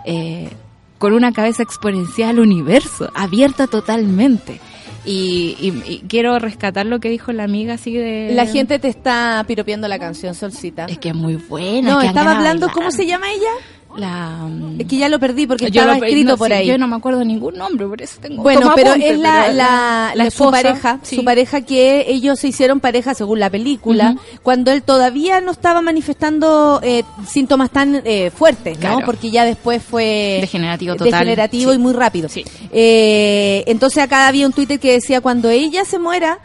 eh, 0.04 0.50
con 0.98 1.14
una 1.14 1.32
cabeza 1.32 1.62
exponencial 1.62 2.30
al 2.32 2.40
universo, 2.40 3.12
abierta 3.14 3.68
totalmente. 3.68 4.60
Y, 5.08 5.56
y- 5.62 5.84
y 5.94 6.00
quiero 6.08 6.38
rescatar 6.38 6.86
lo 6.86 7.00
que 7.00 7.10
dijo 7.10 7.32
la 7.32 7.44
amiga 7.46 7.76
así 7.76 7.94
de... 7.96 8.32
La 8.34 8.46
gente 8.46 8.78
te 8.78 8.90
está 8.90 9.44
piropeando 9.48 9.88
la 9.88 9.98
canción, 10.00 10.36
Solcita. 10.36 10.86
Es 10.86 10.98
que 11.00 11.10
es 11.10 11.16
muy 11.16 11.36
buena. 11.36 11.94
no, 11.94 12.02
es 12.02 12.10
que 12.10 12.14
dan 12.14 12.18
estaba 12.18 12.38
hablando. 12.38 12.70
¿cómo 12.74 12.92
se 12.92 13.06
llama 13.06 13.32
ella? 13.32 13.50
La... 13.98 14.48
Es 14.80 14.86
que 14.88 14.98
ya 14.98 15.10
lo 15.10 15.20
perdí 15.20 15.48
porque 15.48 15.72
yo 15.72 15.82
estaba 15.82 15.98
lo- 15.98 16.06
escrito 16.06 16.30
no, 16.32 16.38
por 16.38 16.48
sí, 16.48 16.54
ahí. 16.54 16.68
Yo 16.68 16.78
no 16.78 16.88
me 16.88 16.96
acuerdo 16.96 17.26
ningún 17.26 17.56
nombre, 17.56 17.88
por 17.88 18.02
eso 18.02 18.20
tengo 18.22 18.42
Bueno, 18.44 18.72
pero 18.76 18.94
es 18.94 19.18
la, 19.20 19.42
pero 19.46 19.54
la, 19.56 20.12
la- 20.16 20.32
su 20.32 20.50
pareja, 20.52 21.00
sí. 21.02 21.16
su 21.18 21.26
pareja 21.26 21.62
que 21.62 22.06
ellos 22.08 22.40
se 22.40 22.48
hicieron 22.50 22.80
pareja 22.80 23.14
según 23.16 23.40
la 23.40 23.50
película, 23.50 24.16
cuando 24.44 24.72
él 24.72 24.84
todavía 24.84 25.42
no 25.42 25.52
estaba 25.52 25.82
manifestando 25.82 26.80
eh, 26.84 27.04
síntomas 27.28 27.72
tan 27.72 28.02
eh, 28.06 28.32
fuertes, 28.34 28.80
¿no? 28.80 29.00
Porque 29.06 29.32
ya 29.32 29.46
después 29.46 29.84
fue 29.84 30.38
Degenerativo 30.42 30.96
total. 30.96 31.12
degenerativo 31.12 31.72
Sí. 31.72 31.76
y 31.78 31.80
muy 31.82 31.94
rápido. 31.94 32.30
Sí. 32.30 32.46
Eh, 32.72 33.64
entonces 33.68 34.04
acá 34.04 34.28
había 34.28 34.46
un 34.46 34.54
Twitter 34.54 34.80
que 34.80 34.92
decía 34.94 35.22
cuando 35.22 35.50
ella 35.50 35.84
se 35.86 35.98
muera 36.00 36.40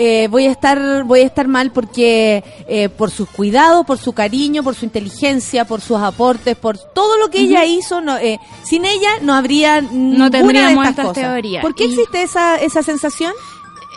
eh, 0.00 0.28
voy 0.30 0.46
a 0.46 0.52
estar 0.52 1.02
voy 1.04 1.20
a 1.20 1.24
estar 1.26 1.48
mal 1.48 1.72
porque 1.72 2.44
eh, 2.68 2.88
por 2.88 3.10
sus 3.10 3.28
cuidados, 3.28 3.84
por 3.84 3.98
su 3.98 4.12
cariño, 4.12 4.62
por 4.62 4.74
su 4.76 4.84
inteligencia, 4.84 5.64
por 5.66 5.80
sus 5.80 5.98
aportes, 5.98 6.56
por 6.56 6.78
todo 6.78 7.18
lo 7.18 7.28
que 7.30 7.40
ella 7.40 7.64
hizo, 7.64 8.00
no, 8.00 8.16
eh, 8.16 8.38
sin 8.62 8.84
ella 8.84 9.08
no 9.22 9.34
habría 9.34 9.80
no 9.82 10.30
tendríamos 10.30 10.84
de 10.84 10.90
estas 10.90 11.04
estas 11.04 11.06
cosas. 11.06 11.22
teorías. 11.24 11.62
¿Por 11.62 11.74
qué 11.74 11.86
Y- 11.86 11.90
existe 11.92 12.22
esa 12.22 12.56
esa 12.56 12.82
sensación? 12.84 13.32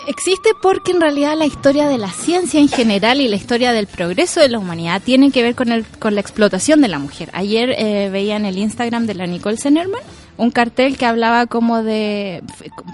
Existe 0.08 0.50
porque 0.60 0.92
en 0.94 1.00
realidad 1.02 1.38
la 1.38 1.46
historia 1.46 1.88
de 1.88 2.00
la 2.00 2.10
ciencia 2.10 2.60
en 2.60 2.68
general 2.70 3.22
y 3.22 3.28
la 3.28 3.36
historia 3.36 3.72
del 3.72 3.86
progreso 3.86 4.40
de 4.40 4.50
la 4.50 4.58
humanidad 4.58 5.00
tiene 5.04 5.30
que 5.30 5.44
ver 5.44 5.54
con, 5.54 5.72
el, 5.72 5.86
con 5.86 6.16
la 6.16 6.22
explotación 6.22 6.82
de 6.82 6.88
la 6.88 6.98
mujer. 6.98 7.30
Ayer 7.34 7.70
eh, 7.78 8.10
veía 8.12 8.36
en 8.36 8.48
el 8.48 8.58
Instagram 8.58 9.06
de 9.06 9.14
la 9.14 9.28
Nicole 9.28 9.58
Zenerman 9.58 10.02
un 10.42 10.52
cartel 10.52 10.98
que 10.98 11.06
hablaba 11.06 11.46
como 11.48 11.84
de 11.84 12.44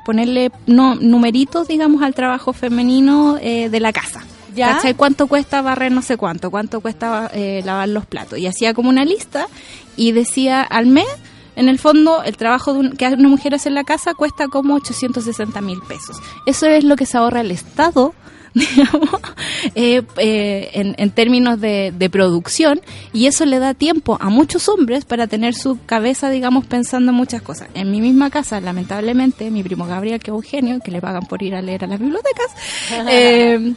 ponerle 0.05 0.51
no, 0.65 0.95
numeritos, 0.95 1.67
digamos, 1.67 2.01
al 2.03 2.13
trabajo 2.13 2.53
femenino 2.53 3.37
eh, 3.41 3.69
de 3.69 3.79
la 3.79 3.91
casa. 3.93 4.23
¿Ya? 4.55 4.73
¿Cachai? 4.73 4.93
¿Cuánto 4.95 5.27
cuesta 5.27 5.61
barrer 5.61 5.91
no 5.91 6.01
sé 6.01 6.17
cuánto? 6.17 6.49
¿Cuánto 6.49 6.81
cuesta 6.81 7.29
eh, 7.33 7.61
lavar 7.63 7.89
los 7.89 8.05
platos? 8.07 8.39
Y 8.39 8.47
hacía 8.47 8.73
como 8.73 8.89
una 8.89 9.05
lista 9.05 9.47
y 9.95 10.13
decía 10.13 10.61
al 10.63 10.87
mes, 10.87 11.05
en 11.55 11.69
el 11.69 11.77
fondo, 11.79 12.23
el 12.23 12.37
trabajo 12.37 12.73
de 12.73 12.79
un- 12.79 12.91
que 12.91 13.07
una 13.07 13.29
mujer 13.29 13.53
hace 13.55 13.69
en 13.69 13.75
la 13.75 13.83
casa 13.83 14.13
cuesta 14.15 14.47
como 14.47 14.73
860 14.75 15.61
mil 15.61 15.79
pesos. 15.87 16.17
Eso 16.47 16.65
es 16.67 16.83
lo 16.83 16.95
que 16.95 17.05
se 17.05 17.17
ahorra 17.17 17.41
el 17.41 17.51
Estado 17.51 18.13
digamos, 18.57 19.21
eh, 19.75 20.01
eh, 20.17 20.69
en, 20.73 20.95
en 20.97 21.11
términos 21.11 21.59
de, 21.59 21.93
de 21.97 22.09
producción, 22.09 22.81
y 23.13 23.27
eso 23.27 23.45
le 23.45 23.59
da 23.59 23.73
tiempo 23.73 24.17
a 24.19 24.29
muchos 24.29 24.69
hombres 24.69 25.05
para 25.05 25.27
tener 25.27 25.53
su 25.53 25.79
cabeza, 25.85 26.29
digamos, 26.29 26.65
pensando 26.65 27.11
en 27.11 27.17
muchas 27.17 27.41
cosas. 27.41 27.69
En 27.73 27.91
mi 27.91 28.01
misma 28.01 28.29
casa, 28.29 28.59
lamentablemente, 28.59 29.51
mi 29.51 29.63
primo 29.63 29.85
Gabriel, 29.85 30.19
que 30.19 30.31
es 30.31 30.35
Eugenio, 30.35 30.79
que 30.79 30.91
le 30.91 31.01
pagan 31.01 31.23
por 31.23 31.41
ir 31.43 31.55
a 31.55 31.61
leer 31.61 31.83
a 31.83 31.87
las 31.87 31.99
bibliotecas, 31.99 32.51
eh, 33.09 33.73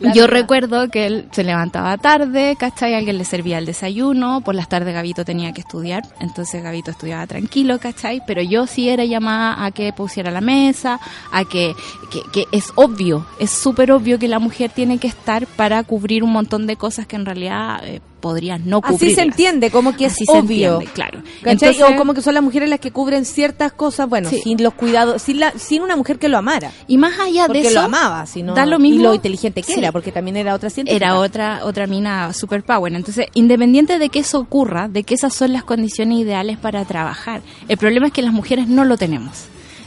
La 0.00 0.12
yo 0.12 0.22
verdad. 0.22 0.40
recuerdo 0.40 0.88
que 0.90 1.06
él 1.06 1.28
se 1.32 1.42
levantaba 1.42 1.96
tarde, 1.96 2.56
¿cachai? 2.58 2.94
Alguien 2.94 3.16
le 3.18 3.24
servía 3.24 3.58
el 3.58 3.66
desayuno, 3.66 4.42
por 4.42 4.54
las 4.54 4.68
tardes 4.68 4.92
Gabito 4.92 5.24
tenía 5.24 5.52
que 5.52 5.62
estudiar, 5.62 6.02
entonces 6.20 6.62
Gabito 6.62 6.90
estudiaba 6.90 7.26
tranquilo, 7.26 7.78
¿cachai? 7.78 8.22
Pero 8.26 8.42
yo 8.42 8.66
sí 8.66 8.88
era 8.88 9.04
llamada 9.04 9.64
a 9.64 9.70
que 9.70 9.92
pusiera 9.92 10.30
la 10.30 10.40
mesa, 10.42 11.00
a 11.32 11.44
que, 11.44 11.74
que, 12.10 12.20
que 12.32 12.44
es 12.52 12.72
obvio, 12.74 13.26
es 13.40 13.50
súper 13.50 13.90
obvio 13.92 14.18
que 14.18 14.28
la 14.28 14.38
mujer 14.38 14.70
tiene 14.70 14.98
que 14.98 15.08
estar 15.08 15.46
para 15.46 15.82
cubrir 15.82 16.22
un 16.22 16.32
montón 16.32 16.66
de 16.66 16.76
cosas 16.76 17.06
que 17.06 17.16
en 17.16 17.24
realidad 17.24 17.80
eh, 17.84 18.00
podrían 18.20 18.68
no 18.68 18.80
cubrir. 18.80 18.96
Así 19.10 19.14
se 19.14 19.22
entiende, 19.22 19.70
como 19.70 19.96
que 19.96 20.06
es 20.06 20.12
Así 20.14 20.24
se 20.24 20.32
obvio. 20.32 20.74
entiende, 20.74 20.86
claro. 20.94 21.22
Entonces- 21.44 21.82
o 21.82 21.96
como 21.96 22.14
que 22.14 22.22
son 22.22 22.34
las 22.34 22.42
mujeres 22.42 22.68
las 22.68 22.80
que 22.80 22.90
cubren 22.90 23.24
ciertas 23.24 23.72
cosas, 23.72 24.08
bueno, 24.08 24.28
Sí. 24.30 24.40
sin 24.42 24.62
los 24.62 24.74
cuidados, 24.74 25.22
sin, 25.22 25.40
la, 25.40 25.52
sin 25.58 25.82
una 25.82 25.96
mujer 25.96 26.18
que 26.18 26.28
lo 26.28 26.38
amara. 26.38 26.72
Y 26.86 26.98
más 26.98 27.18
allá 27.20 27.46
Porque 27.46 27.62
de 27.62 27.68
eso, 27.68 27.74
lo 27.80 27.86
amaba, 27.86 28.26
sino, 28.26 28.54
da 28.54 28.66
lo 28.66 28.78
mismo. 28.78 29.00
y 29.00 29.02
lo 29.02 29.14
inteligente 29.14 29.62
que 29.62 29.74
Sí. 29.74 29.78
era, 29.78 29.92
porque 29.92 30.12
también 30.12 30.36
era 30.36 30.54
otra 30.54 30.70
científica. 30.70 31.04
era 31.06 31.18
otra 31.18 31.60
otra 31.64 31.86
mina 31.86 32.32
superpower. 32.32 32.92
Entonces, 32.94 33.26
independiente 33.34 33.98
de 33.98 34.08
que 34.08 34.20
eso 34.20 34.38
ocurra, 34.40 34.88
de 34.88 35.02
que 35.04 35.14
esas 35.14 35.34
son 35.34 35.52
las 35.52 35.64
condiciones 35.64 36.18
ideales 36.18 36.58
para 36.58 36.84
trabajar, 36.84 37.42
el 37.68 37.76
problema 37.76 38.06
es 38.08 38.12
que 38.12 38.22
las 38.22 38.32
mujeres 38.32 38.66
no 38.68 38.84
lo 38.84 38.96
tenemos. 38.96 39.44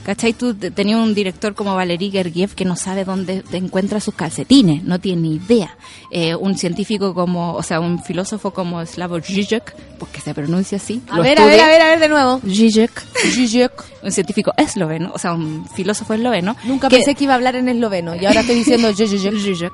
¿Cachai? 0.09 0.33
Tú 0.33 0.55
te- 0.55 0.71
tenías 0.71 0.97
un 0.99 1.13
director 1.13 1.53
como 1.53 1.75
Valery 1.75 2.09
Gergiev 2.09 2.55
que 2.55 2.65
no 2.65 2.75
sabe 2.75 3.05
dónde 3.05 3.43
te 3.43 3.57
encuentra 3.57 3.99
sus 3.99 4.15
calcetines, 4.15 4.83
no 4.83 4.97
tiene 4.99 5.21
ni 5.21 5.35
idea. 5.35 5.77
Eh, 6.09 6.33
un 6.33 6.57
científico 6.57 7.13
como, 7.13 7.53
o 7.53 7.61
sea, 7.61 7.79
un 7.79 8.03
filósofo 8.03 8.49
como 8.49 8.83
Slavoj 8.83 9.23
Žižek, 9.23 9.75
porque 9.99 10.19
se 10.19 10.33
pronuncia 10.33 10.77
así. 10.77 11.03
A 11.11 11.17
lo 11.17 11.21
ver, 11.21 11.39
a 11.39 11.45
ver, 11.45 11.59
a 11.61 11.67
ver, 11.67 11.81
a 11.83 11.89
ver 11.89 11.99
de 11.99 12.09
nuevo. 12.09 12.41
Žižek, 12.43 12.89
Zizek. 13.33 13.71
un 14.01 14.11
científico 14.11 14.51
esloveno, 14.57 15.11
o 15.13 15.19
sea, 15.19 15.33
un 15.33 15.67
filósofo 15.75 16.15
esloveno. 16.15 16.55
Nunca 16.63 16.89
que- 16.89 16.95
pensé 16.95 17.13
que 17.13 17.25
iba 17.25 17.33
a 17.33 17.35
hablar 17.35 17.55
en 17.55 17.69
esloveno 17.69 18.15
y 18.15 18.25
ahora 18.25 18.39
estoy 18.41 18.55
diciendo 18.55 18.91
Zizek. 18.91 19.37
Zizek, 19.37 19.73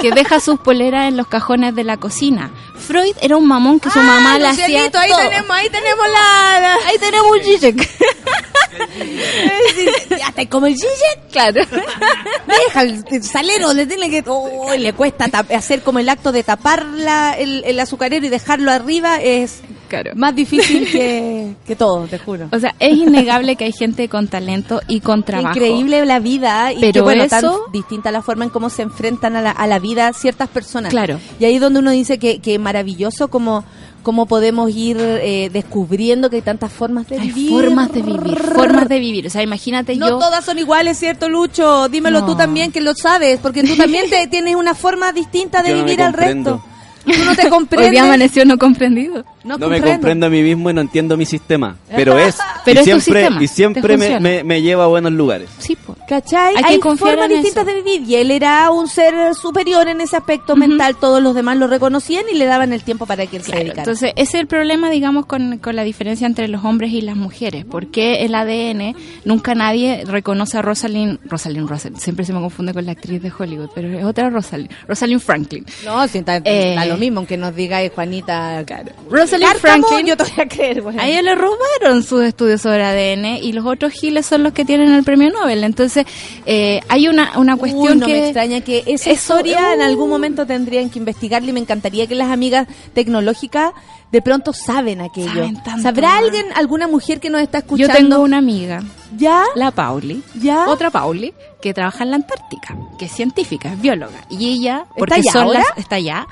que 0.00 0.10
deja 0.10 0.40
sus 0.40 0.58
poleras 0.58 1.06
en 1.08 1.18
los 1.18 1.26
cajones 1.26 1.74
de 1.74 1.84
la 1.84 1.98
cocina. 1.98 2.50
Freud 2.78 3.14
era 3.20 3.36
un 3.36 3.46
mamón 3.46 3.78
que 3.78 3.90
su 3.90 3.98
mamá 3.98 4.38
le 4.38 4.46
hacía 4.46 4.84
ahí 4.84 4.90
todo. 4.90 5.02
tenemos, 5.02 5.50
ahí 5.50 5.68
tenemos 5.68 6.06
la... 6.14 6.60
la- 6.60 6.76
Ahí 6.88 6.96
tenemos 6.98 7.26
un 7.30 7.42
Zizek. 7.44 7.76
ya 10.10 10.28
está 10.28 10.46
como 10.46 10.66
el 10.66 10.74
Zizek. 10.74 11.30
claro. 11.32 11.60
Deja 12.46 12.82
el, 12.82 13.22
salero, 13.22 13.72
le 13.72 13.86
tiene 13.86 14.08
que... 14.10 14.22
Oh, 14.26 14.72
le 14.76 14.92
cuesta 14.92 15.26
hacer 15.54 15.82
como 15.82 15.98
el 15.98 16.08
acto 16.08 16.32
de 16.32 16.42
tapar 16.42 16.84
la- 16.84 17.32
el, 17.34 17.62
el 17.64 17.78
azucarero 17.80 18.24
y 18.26 18.28
dejarlo 18.28 18.70
arriba 18.70 19.16
es 19.20 19.60
Claro. 19.88 20.12
más 20.16 20.34
difícil 20.34 20.90
que, 20.90 21.54
que 21.64 21.76
todo, 21.76 22.06
te 22.08 22.18
juro. 22.18 22.48
O 22.50 22.58
sea, 22.58 22.74
es 22.80 22.96
innegable 22.96 23.54
que 23.54 23.66
hay 23.66 23.72
gente 23.72 24.08
con 24.08 24.26
talento 24.26 24.80
y 24.88 24.98
con 24.98 25.22
trabajo. 25.22 25.54
Increíble 25.56 26.04
la 26.06 26.18
vida 26.18 26.72
y 26.72 26.80
Pero 26.80 26.92
que, 26.92 27.00
bueno, 27.02 27.28
tan 27.28 27.44
eso- 27.44 27.66
distinta 27.72 28.10
la 28.10 28.20
forma 28.20 28.44
en 28.44 28.50
cómo 28.50 28.68
se 28.68 28.82
enfrentan 28.82 29.36
a 29.36 29.42
la, 29.42 29.50
a 29.52 29.66
la 29.68 29.78
vida 29.78 30.12
ciertas 30.12 30.48
personas. 30.48 30.90
Claro. 30.90 31.20
Y 31.38 31.44
ahí 31.44 31.54
es 31.54 31.60
donde 31.60 31.78
uno 31.78 31.92
dice 31.92 32.18
que, 32.18 32.40
que 32.40 32.58
maravilloso 32.58 33.28
como 33.28 33.64
cómo 34.02 34.26
podemos 34.26 34.70
ir 34.70 34.98
eh, 35.00 35.50
descubriendo 35.52 36.30
que 36.30 36.36
hay 36.36 36.42
tantas 36.42 36.72
formas 36.72 37.08
de 37.08 37.18
Hay 37.18 37.32
vivir. 37.32 37.50
formas 37.50 37.92
de 37.92 38.02
vivir, 38.02 38.38
formas 38.38 38.65
de 38.88 38.98
vivir. 38.98 39.26
O 39.26 39.30
sea, 39.30 39.42
imagínate 39.42 39.96
No 39.96 40.08
yo. 40.08 40.18
todas 40.18 40.44
son 40.44 40.58
iguales, 40.58 40.98
¿cierto, 40.98 41.28
Lucho? 41.28 41.88
Dímelo 41.88 42.20
No. 42.20 42.26
tú 42.26 42.36
también, 42.36 42.70
que 42.72 42.80
lo 42.80 42.94
sabes, 42.94 43.38
porque 43.40 43.62
tú 43.62 43.76
también 43.76 44.04
te, 44.10 44.26
tienes 44.26 44.54
una 44.56 44.74
forma 44.74 45.12
distinta 45.12 45.62
de 45.62 45.70
Yo 45.70 45.74
no 45.76 45.82
me 45.82 45.84
vivir 45.88 46.02
al 46.02 46.12
comprendo. 46.12 46.50
resto. 46.62 46.75
Tú 47.06 47.24
no 47.24 47.34
te 47.34 47.42
Hoy 47.44 47.50
comprendes. 47.50 47.90
día 47.92 48.04
amaneció 48.04 48.44
no 48.44 48.58
comprendido. 48.58 49.24
No, 49.44 49.58
No 49.58 49.68
me 49.68 49.80
comprendo. 49.80 50.26
a 50.26 50.28
mí 50.28 50.42
mismo 50.42 50.70
y 50.70 50.74
no 50.74 50.80
entiendo 50.80 51.16
mi 51.16 51.24
sistema. 51.24 51.76
Pero 51.94 52.18
es. 52.18 52.36
Pero 52.64 52.80
y 52.80 52.82
es 52.82 52.84
tu 52.96 53.00
siempre, 53.00 53.20
sistema, 53.22 53.42
y 53.44 53.48
siempre 53.48 53.82
me, 53.96 54.04
funciona. 54.04 54.20
me- 54.20 54.42
me 54.44 54.60
lleva 54.62 54.84
a 54.84 54.86
buenos 54.88 55.12
lugares. 55.12 55.48
Sí, 55.58 55.76
pues. 55.76 55.96
¿Cachai? 56.08 56.54
Hay 56.56 56.74
Hay, 56.74 56.80
formas 56.80 57.28
distintas 57.28 57.64
eso. 57.64 57.64
de 57.64 57.82
vivir 57.82 58.02
y 58.08 58.16
él 58.16 58.30
era 58.32 58.70
un 58.70 58.88
ser 58.88 59.34
superior 59.34 59.86
en 59.88 60.00
ese 60.00 60.16
aspecto 60.16 60.56
mental, 60.56 60.96
todos 61.00 61.22
los 61.22 61.34
demás 61.34 61.56
lo 61.58 61.68
reconocían 61.68 62.24
y 62.32 62.36
le 62.36 62.44
daban 62.46 62.72
el 62.72 62.82
tiempo 62.82 63.06
para 63.06 63.26
que 63.26 63.36
él 63.36 63.42
se 63.44 63.52
dedicara. 63.52 63.82
entonces 63.82 64.12
ese 64.16 64.36
es 64.38 64.40
el 64.40 64.46
problema, 64.48 64.90
digamos, 64.90 65.26
con, 65.26 65.58
con 65.58 65.76
la 65.76 65.84
diferencia 65.84 66.26
entre 66.26 66.48
los 66.48 66.64
hombres 66.64 66.90
y 66.92 67.00
las 67.02 67.16
mujeres. 67.16 67.64
Porque 67.70 68.24
el 68.24 68.34
ADN 68.34 68.96
nunca 69.24 69.54
nadie 69.54 70.02
reconoce 70.06 70.58
a 70.58 70.62
Rosalind, 70.62 71.18
Rosalind 71.24 71.68
Russell, 71.68 71.94
siempre 71.96 72.24
se 72.24 72.32
me 72.32 72.40
confunde 72.40 72.74
con 72.74 72.84
la 72.84 72.92
actriz 72.92 73.22
de 73.22 73.32
Hollywood, 73.36 73.70
pero 73.74 73.88
es 73.96 74.04
otra 74.04 74.28
Rosalind, 74.30 74.70
Rosalind 74.88 75.20
Franklin. 75.20 75.64
no, 75.84 76.06
si 76.08 76.18
está, 76.18 76.36
Eh, 76.44 76.74
da 76.76 76.95
lo 76.96 77.00
mismo, 77.00 77.18
aunque 77.20 77.36
nos 77.36 77.54
diga 77.54 77.82
eh, 77.82 77.90
Juanita. 77.94 78.64
Rosalind 79.10 79.52
Cárcamo, 79.52 79.86
Franklin, 79.86 80.06
yo 80.06 80.16
te 80.16 80.24
voy 80.24 80.44
a 80.44 80.48
creer, 80.48 80.82
bueno. 80.82 81.00
a 81.00 81.06
ella 81.06 81.22
le 81.22 81.34
robaron 81.34 82.02
sus 82.02 82.22
estudios 82.24 82.62
sobre 82.62 82.84
ADN 82.84 83.42
y 83.42 83.52
los 83.52 83.64
otros 83.66 83.92
giles 83.92 84.26
son 84.26 84.42
los 84.42 84.52
que 84.52 84.64
tienen 84.64 84.92
el 84.92 85.04
premio 85.04 85.30
Nobel. 85.30 85.64
Entonces, 85.64 86.06
eh, 86.46 86.80
hay 86.88 87.08
una, 87.08 87.38
una 87.38 87.54
Uy, 87.54 87.58
cuestión 87.60 87.98
no 87.98 88.06
que... 88.06 88.12
me 88.12 88.24
extraña 88.24 88.60
que 88.60 88.84
esa 88.86 89.10
historia 89.10 89.74
en 89.74 89.82
algún 89.82 90.08
momento 90.08 90.46
tendrían 90.46 90.90
que 90.90 90.98
investigarla 90.98 91.50
y 91.50 91.52
me 91.52 91.60
encantaría 91.60 92.06
que 92.06 92.14
las 92.14 92.30
amigas 92.30 92.66
tecnológicas 92.94 93.72
de 94.12 94.22
pronto 94.22 94.52
saben 94.52 95.00
aquello. 95.00 95.28
Saben 95.34 95.62
tanto, 95.62 95.82
¿Sabrá 95.82 96.18
alguien, 96.18 96.46
alguna 96.54 96.88
mujer 96.88 97.20
que 97.20 97.28
nos 97.30 97.42
está 97.42 97.58
Yo 97.58 97.64
escuchando? 97.64 97.94
tengo 97.94 98.20
una 98.22 98.38
amiga, 98.38 98.82
¿Ya? 99.16 99.44
la 99.56 99.70
Pauli, 99.72 100.22
¿Ya? 100.40 100.68
otra 100.68 100.90
Pauli, 100.90 101.34
que 101.60 101.74
trabaja 101.74 102.04
en 102.04 102.10
la 102.10 102.16
Antártica, 102.16 102.76
que 102.98 103.06
es 103.06 103.12
científica, 103.12 103.72
es 103.72 103.80
bióloga. 103.80 104.24
Y 104.30 104.48
ella, 104.48 104.86
porque 104.96 105.14
allá 105.14 105.32
son 105.32 105.42
ahora? 105.42 105.58
las, 105.60 105.78
está 105.78 105.96
allá, 105.96 106.26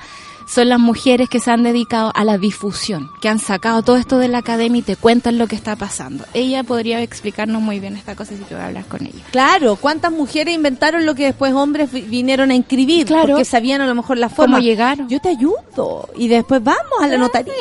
son 0.47 0.69
las 0.69 0.79
mujeres 0.79 1.29
que 1.29 1.39
se 1.39 1.51
han 1.51 1.63
dedicado 1.63 2.11
a 2.15 2.23
la 2.23 2.37
difusión, 2.37 3.09
que 3.21 3.29
han 3.29 3.39
sacado 3.39 3.81
todo 3.83 3.97
esto 3.97 4.17
de 4.17 4.27
la 4.27 4.39
academia 4.39 4.79
y 4.79 4.83
te 4.83 4.95
cuentan 4.95 5.37
lo 5.37 5.47
que 5.47 5.55
está 5.55 5.75
pasando. 5.75 6.25
Ella 6.33 6.63
podría 6.63 7.01
explicarnos 7.01 7.61
muy 7.61 7.79
bien 7.79 7.95
esta 7.95 8.15
cosa 8.15 8.33
si 8.35 8.53
a 8.53 8.67
hablar 8.67 8.85
con 8.85 9.01
ella. 9.05 9.23
Claro, 9.31 9.75
¿cuántas 9.75 10.11
mujeres 10.11 10.53
inventaron 10.55 11.05
lo 11.05 11.15
que 11.15 11.25
después 11.25 11.53
hombres 11.53 11.91
vi- 11.91 12.01
vinieron 12.01 12.51
a 12.51 12.55
inscribir? 12.55 13.05
Claro. 13.07 13.27
Porque 13.29 13.45
sabían 13.45 13.81
a 13.81 13.87
lo 13.87 13.95
mejor 13.95 14.17
la 14.17 14.29
forma. 14.29 14.57
¿Cómo 14.57 14.65
llegaron? 14.65 15.09
Yo 15.09 15.19
te 15.19 15.29
ayudo. 15.29 16.09
Y 16.15 16.27
después 16.27 16.63
vamos 16.63 17.01
a 17.01 17.07
la 17.07 17.17
notaría. 17.17 17.53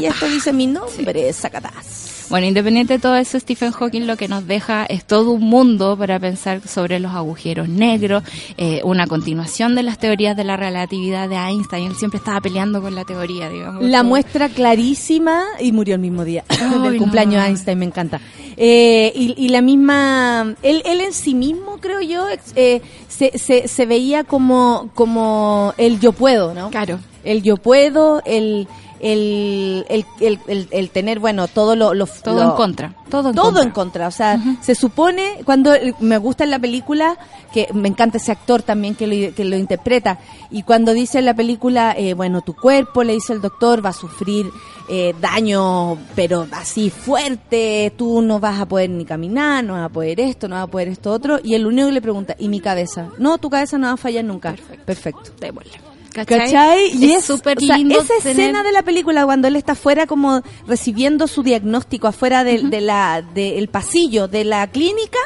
Y 0.00 0.06
esto 0.06 0.26
dice 0.26 0.52
mi 0.52 0.66
nombre, 0.66 1.32
sacatás. 1.32 2.13
Bueno, 2.30 2.46
independiente 2.46 2.94
de 2.94 2.98
todo 2.98 3.16
eso, 3.16 3.38
Stephen 3.38 3.72
Hawking 3.72 4.06
lo 4.06 4.16
que 4.16 4.28
nos 4.28 4.46
deja 4.46 4.84
es 4.86 5.04
todo 5.04 5.32
un 5.32 5.42
mundo 5.42 5.96
para 5.96 6.18
pensar 6.18 6.66
sobre 6.66 6.98
los 6.98 7.12
agujeros 7.12 7.68
negros, 7.68 8.22
eh, 8.56 8.80
una 8.84 9.06
continuación 9.06 9.74
de 9.74 9.82
las 9.82 9.98
teorías 9.98 10.36
de 10.36 10.44
la 10.44 10.56
relatividad 10.56 11.28
de 11.28 11.36
Einstein. 11.36 11.88
Él 11.88 11.96
siempre 11.96 12.18
estaba 12.18 12.40
peleando 12.40 12.80
con 12.80 12.94
la 12.94 13.04
teoría, 13.04 13.48
digamos. 13.48 13.82
La 13.84 14.02
muestra 14.02 14.48
clarísima 14.48 15.44
y 15.60 15.72
murió 15.72 15.94
el 15.94 16.00
mismo 16.00 16.24
día 16.24 16.44
Ay, 16.48 16.80
del 16.82 16.98
cumpleaños 16.98 17.34
no. 17.36 17.42
de 17.42 17.48
Einstein, 17.48 17.78
me 17.78 17.84
encanta. 17.84 18.20
Eh, 18.56 19.12
y, 19.14 19.34
y 19.36 19.48
la 19.48 19.60
misma, 19.60 20.54
él, 20.62 20.82
él 20.86 21.00
en 21.00 21.12
sí 21.12 21.34
mismo, 21.34 21.78
creo 21.80 22.00
yo, 22.00 22.26
eh, 22.56 22.80
se, 23.08 23.38
se, 23.38 23.68
se 23.68 23.86
veía 23.86 24.24
como, 24.24 24.90
como 24.94 25.74
el 25.76 26.00
yo 26.00 26.12
puedo, 26.12 26.54
¿no? 26.54 26.70
Claro. 26.70 26.98
El 27.24 27.42
yo 27.42 27.56
puedo, 27.56 28.22
el, 28.24 28.68
el, 29.12 29.84
el, 29.90 30.06
el, 30.20 30.40
el- 30.48 30.68
el 30.70 30.90
tener, 30.90 31.20
bueno, 31.20 31.46
todo 31.46 31.76
lo... 31.76 31.92
lo 31.92 32.06
Todo 32.06 32.42
lo- 32.42 32.50
en 32.50 32.56
contra. 32.56 32.94
Todo 33.10 33.28
en 33.28 33.34
todo 33.36 33.44
contra. 33.46 33.62
en 33.62 33.70
contra. 33.70 34.08
O 34.08 34.10
sea, 34.10 34.40
se 34.62 34.74
supone, 34.74 35.40
cuando 35.44 35.74
eh, 35.74 35.94
me 36.00 36.16
gusta 36.18 36.42
en 36.44 36.50
la 36.50 36.58
película, 36.58 37.16
que 37.52 37.68
me 37.74 37.88
encanta 37.88 38.16
ese 38.16 38.32
actor 38.32 38.62
también 38.62 38.94
que 38.94 39.06
lo, 39.06 39.34
que 39.34 39.44
lo 39.44 39.56
interpreta, 39.56 40.18
y 40.50 40.62
cuando 40.62 40.92
dice 40.94 41.18
en 41.18 41.26
la 41.26 41.34
película, 41.34 41.94
eh, 41.96 42.14
bueno, 42.14 42.40
tu 42.40 42.54
cuerpo, 42.56 43.04
le 43.04 43.12
dice 43.12 43.34
el 43.34 43.40
doctor, 43.42 43.84
va 43.84 43.90
a 43.90 43.92
sufrir 43.92 44.46
eh, 44.88 45.14
daño, 45.20 45.98
pero 46.16 46.46
así 46.52 46.88
fuerte, 46.90 47.92
tú 47.96 48.22
no 48.22 48.40
vas 48.40 48.58
a 48.58 48.66
poder 48.66 48.88
ni 48.90 49.04
caminar, 49.04 49.62
no 49.62 49.74
vas 49.74 49.84
a 49.84 49.88
poder 49.90 50.18
esto, 50.20 50.48
no 50.48 50.54
vas 50.56 50.64
a 50.64 50.70
poder 50.70 50.88
esto 50.88 51.12
otro, 51.12 51.38
y 51.44 51.54
el 51.54 51.66
único 51.66 51.88
que 51.88 51.92
le 51.92 52.02
pregunta, 52.02 52.34
¿y 52.38 52.48
mi 52.48 52.60
cabeza? 52.60 53.08
No, 53.18 53.36
tu 53.38 53.50
cabeza 53.50 53.76
no 53.78 53.86
va 53.88 53.92
a 53.92 53.96
fallar 53.98 54.24
nunca. 54.24 54.54
Perfecto. 54.86 55.30
Démosle. 55.38 55.72
¿Cachai? 56.14 56.96
Y 56.96 57.12
es 57.12 57.24
súper 57.24 57.58
o 57.58 57.60
sea, 57.60 57.76
lindo. 57.76 58.00
Esa 58.00 58.14
tener- 58.22 58.40
escena 58.40 58.62
de 58.62 58.72
la 58.72 58.82
película 58.82 59.24
cuando 59.24 59.48
él 59.48 59.56
está 59.56 59.72
afuera 59.72 60.06
como 60.06 60.42
recibiendo 60.66 61.26
su 61.26 61.42
diagnóstico 61.42 62.06
afuera 62.06 62.44
del 62.44 62.70
de 62.70 62.80
la 62.80 63.22
del 63.34 63.68
pasillo 63.68 64.28
de 64.28 64.44
la 64.44 64.66
clínica 64.70 65.18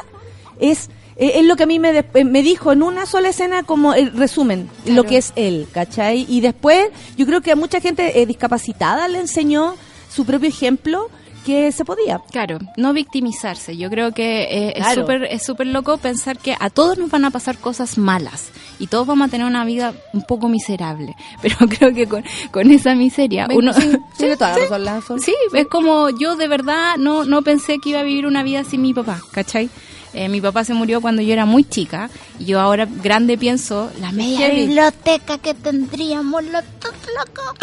es 0.59 0.89
es 1.15 1.43
lo 1.43 1.57
que 1.57 1.63
a 1.63 1.65
mí 1.65 1.79
me, 1.79 1.91
de- 1.91 2.05
eh, 2.13 2.23
me 2.23 2.41
dijo 2.41 2.71
en 2.71 2.81
una 2.81 3.05
sola 3.05 3.27
escena 3.27 3.63
como 3.63 3.93
el 3.93 4.13
resumen, 4.13 4.69
lo 4.85 5.03
que 5.03 5.17
es 5.17 5.33
él, 5.35 5.67
¿cachai? 5.73 6.25
Y 6.29 6.39
después 6.39 6.87
yo 7.17 7.25
creo 7.25 7.41
que 7.41 7.51
a 7.51 7.55
mucha 7.57 7.81
gente 7.81 8.21
eh, 8.21 8.25
discapacitada 8.25 9.05
le 9.09 9.19
enseñó 9.19 9.75
su 10.09 10.25
propio 10.25 10.47
ejemplo 10.47 11.09
que 11.45 11.71
se 11.71 11.85
podía. 11.85 12.21
Claro, 12.31 12.59
no 12.77 12.93
victimizarse. 12.93 13.77
Yo 13.77 13.89
creo 13.89 14.13
que 14.13 14.43
eh, 14.43 14.73
es 14.75 14.93
súper 14.93 15.23
es 15.23 15.43
súper 15.43 15.67
loco 15.67 15.97
pensar 15.97 16.37
que 16.37 16.55
a 16.59 16.69
todos 16.69 16.97
nos 16.97 17.09
van 17.09 17.25
a 17.25 17.31
pasar 17.31 17.57
cosas 17.57 17.97
malas 17.97 18.51
y 18.79 18.87
todos 18.87 19.07
vamos 19.07 19.27
a 19.27 19.31
tener 19.31 19.47
una 19.47 19.65
vida 19.65 19.93
un 20.13 20.23
poco 20.23 20.49
miserable. 20.49 21.15
Pero 21.41 21.55
creo 21.67 21.93
que 21.93 22.07
con, 22.07 22.23
con 22.51 22.71
esa 22.71 22.95
miseria 22.95 23.47
uno 23.53 23.73
Sí, 23.73 23.91
toda 24.37 24.79
la 24.79 24.95
razón. 24.95 25.19
Sí, 25.19 25.35
es 25.53 25.67
como 25.67 26.09
yo 26.09 26.35
de 26.35 26.47
verdad 26.47 26.97
no 26.97 27.25
no 27.25 27.41
pensé 27.41 27.79
que 27.79 27.89
iba 27.89 27.99
a 27.99 28.03
vivir 28.03 28.25
una 28.25 28.43
vida 28.43 28.63
sin 28.63 28.81
mi 28.81 28.93
papá, 28.93 29.21
¿cachai? 29.31 29.69
Eh, 30.13 30.27
mi 30.29 30.41
papá 30.41 30.63
se 30.63 30.73
murió 30.73 31.01
cuando 31.01 31.21
yo 31.21 31.33
era 31.33 31.45
muy 31.45 31.63
chica 31.63 32.09
y 32.39 32.45
yo 32.45 32.59
ahora 32.59 32.87
grande 33.03 33.37
pienso 33.37 33.91
la 34.01 34.11
media 34.11 34.47
Heavy. 34.47 34.61
biblioteca 34.67 35.37
que 35.37 35.53
tendríamos 35.53 36.43
los 36.45 36.63
dos 36.81 36.93
locos. 37.15 37.55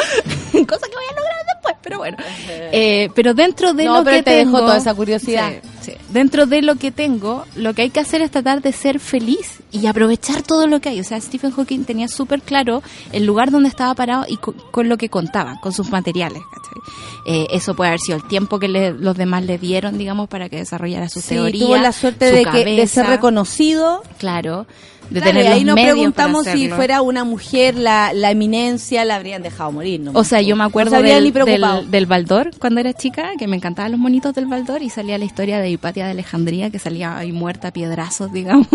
Cosa 0.66 0.87
que 0.87 0.94
voy 0.94 1.04
a 1.11 1.16
lograr 1.16 1.37
después, 1.54 1.74
pero 1.82 1.98
bueno. 1.98 2.16
Eh, 2.48 3.09
pero 3.14 3.35
dentro 3.35 3.74
de 3.74 3.85
No, 3.85 3.98
lo 3.98 4.04
pero 4.04 4.16
que 4.18 4.22
te 4.22 4.30
dejó 4.30 4.44
tengo, 4.52 4.61
toda 4.61 4.76
esa 4.76 4.94
curiosidad. 4.94 5.52
Sí, 5.80 5.92
sí. 5.92 5.92
Dentro 6.11 6.46
de 6.46 6.62
lo 6.62 6.76
que 6.76 6.90
tengo, 6.90 7.44
lo 7.56 7.74
que 7.74 7.82
hay 7.82 7.90
que 7.90 8.00
hacer 8.00 8.20
es 8.22 8.30
tratar 8.30 8.62
de 8.62 8.72
ser 8.72 9.00
feliz 9.00 9.59
y 9.72 9.87
aprovechar 9.87 10.42
todo 10.42 10.66
lo 10.66 10.80
que 10.80 10.90
hay. 10.90 11.00
O 11.00 11.04
sea, 11.04 11.20
Stephen 11.20 11.50
Hawking 11.50 11.85
tenía 11.85 12.09
súper 12.09 12.40
claro 12.42 12.82
el 13.12 13.26
lugar 13.26 13.50
donde 13.50 13.68
estaba 13.68 13.94
parado 13.94 14.24
y 14.28 14.37
co- 14.37 14.54
con, 14.70 14.88
lo 14.88 14.96
que 14.96 15.09
contaba, 15.09 15.59
con 15.61 15.72
sus 15.72 15.90
materiales. 15.90 16.42
¿cachai? 16.50 16.82
Eh, 17.26 17.46
eso 17.50 17.74
puede 17.74 17.88
haber 17.88 18.00
sido 18.00 18.18
el 18.18 18.26
tiempo 18.28 18.59
que 18.59 18.68
le- 18.68 18.92
los 18.92 19.16
demás 19.16 19.44
le 19.44 19.59
dieron, 19.59 19.98
digamos, 19.98 20.28
para 20.28 20.48
que 20.48 20.56
desarrollara 20.56 21.09
su 21.09 21.20
Sí, 21.20 21.30
teoría. 21.30 21.66
tuvo 21.66 21.76
la 21.76 21.92
suerte 21.92 22.30
su 22.30 22.36
de, 22.38 22.44
que, 22.44 22.64
de 22.64 22.87
ser 22.87 23.07
reconocido. 23.07 24.03
Claro, 24.18 24.66
de 25.10 25.20
Claro, 25.20 25.38
tener 25.38 25.44
y 25.44 25.46
ahí 25.48 25.60
los 25.60 25.66
nos 25.66 25.74
medios 25.76 25.94
preguntamos 25.94 26.44
para 26.44 26.56
si 26.56 26.68
fuera 26.68 27.02
una 27.02 27.24
mujer 27.24 27.76
la, 27.76 28.12
la 28.12 28.30
eminencia, 28.30 29.04
la 29.04 29.16
habrían 29.16 29.42
dejado 29.42 29.72
morir. 29.72 30.00
¿no? 30.00 30.10
O 30.14 30.24
sea, 30.24 30.40
yo 30.42 30.56
me 30.56 30.64
acuerdo 30.64 31.00
del, 31.02 31.32
del, 31.32 31.90
del 31.90 32.06
Baldor 32.06 32.50
cuando 32.58 32.80
era 32.80 32.92
chica, 32.92 33.30
que 33.38 33.46
me 33.46 33.56
encantaban 33.56 33.92
los 33.92 34.00
monitos 34.00 34.34
del 34.34 34.46
Baldor 34.46 34.82
y 34.82 34.90
salía 34.90 35.18
la 35.18 35.24
historia 35.24 35.58
de 35.58 35.70
Hipatia 35.70 36.04
de 36.06 36.10
Alejandría, 36.12 36.70
que 36.70 36.78
salía 36.78 37.16
ahí 37.16 37.32
muerta 37.32 37.68
a 37.68 37.70
piedrazos, 37.72 38.32
digamos. 38.36 38.66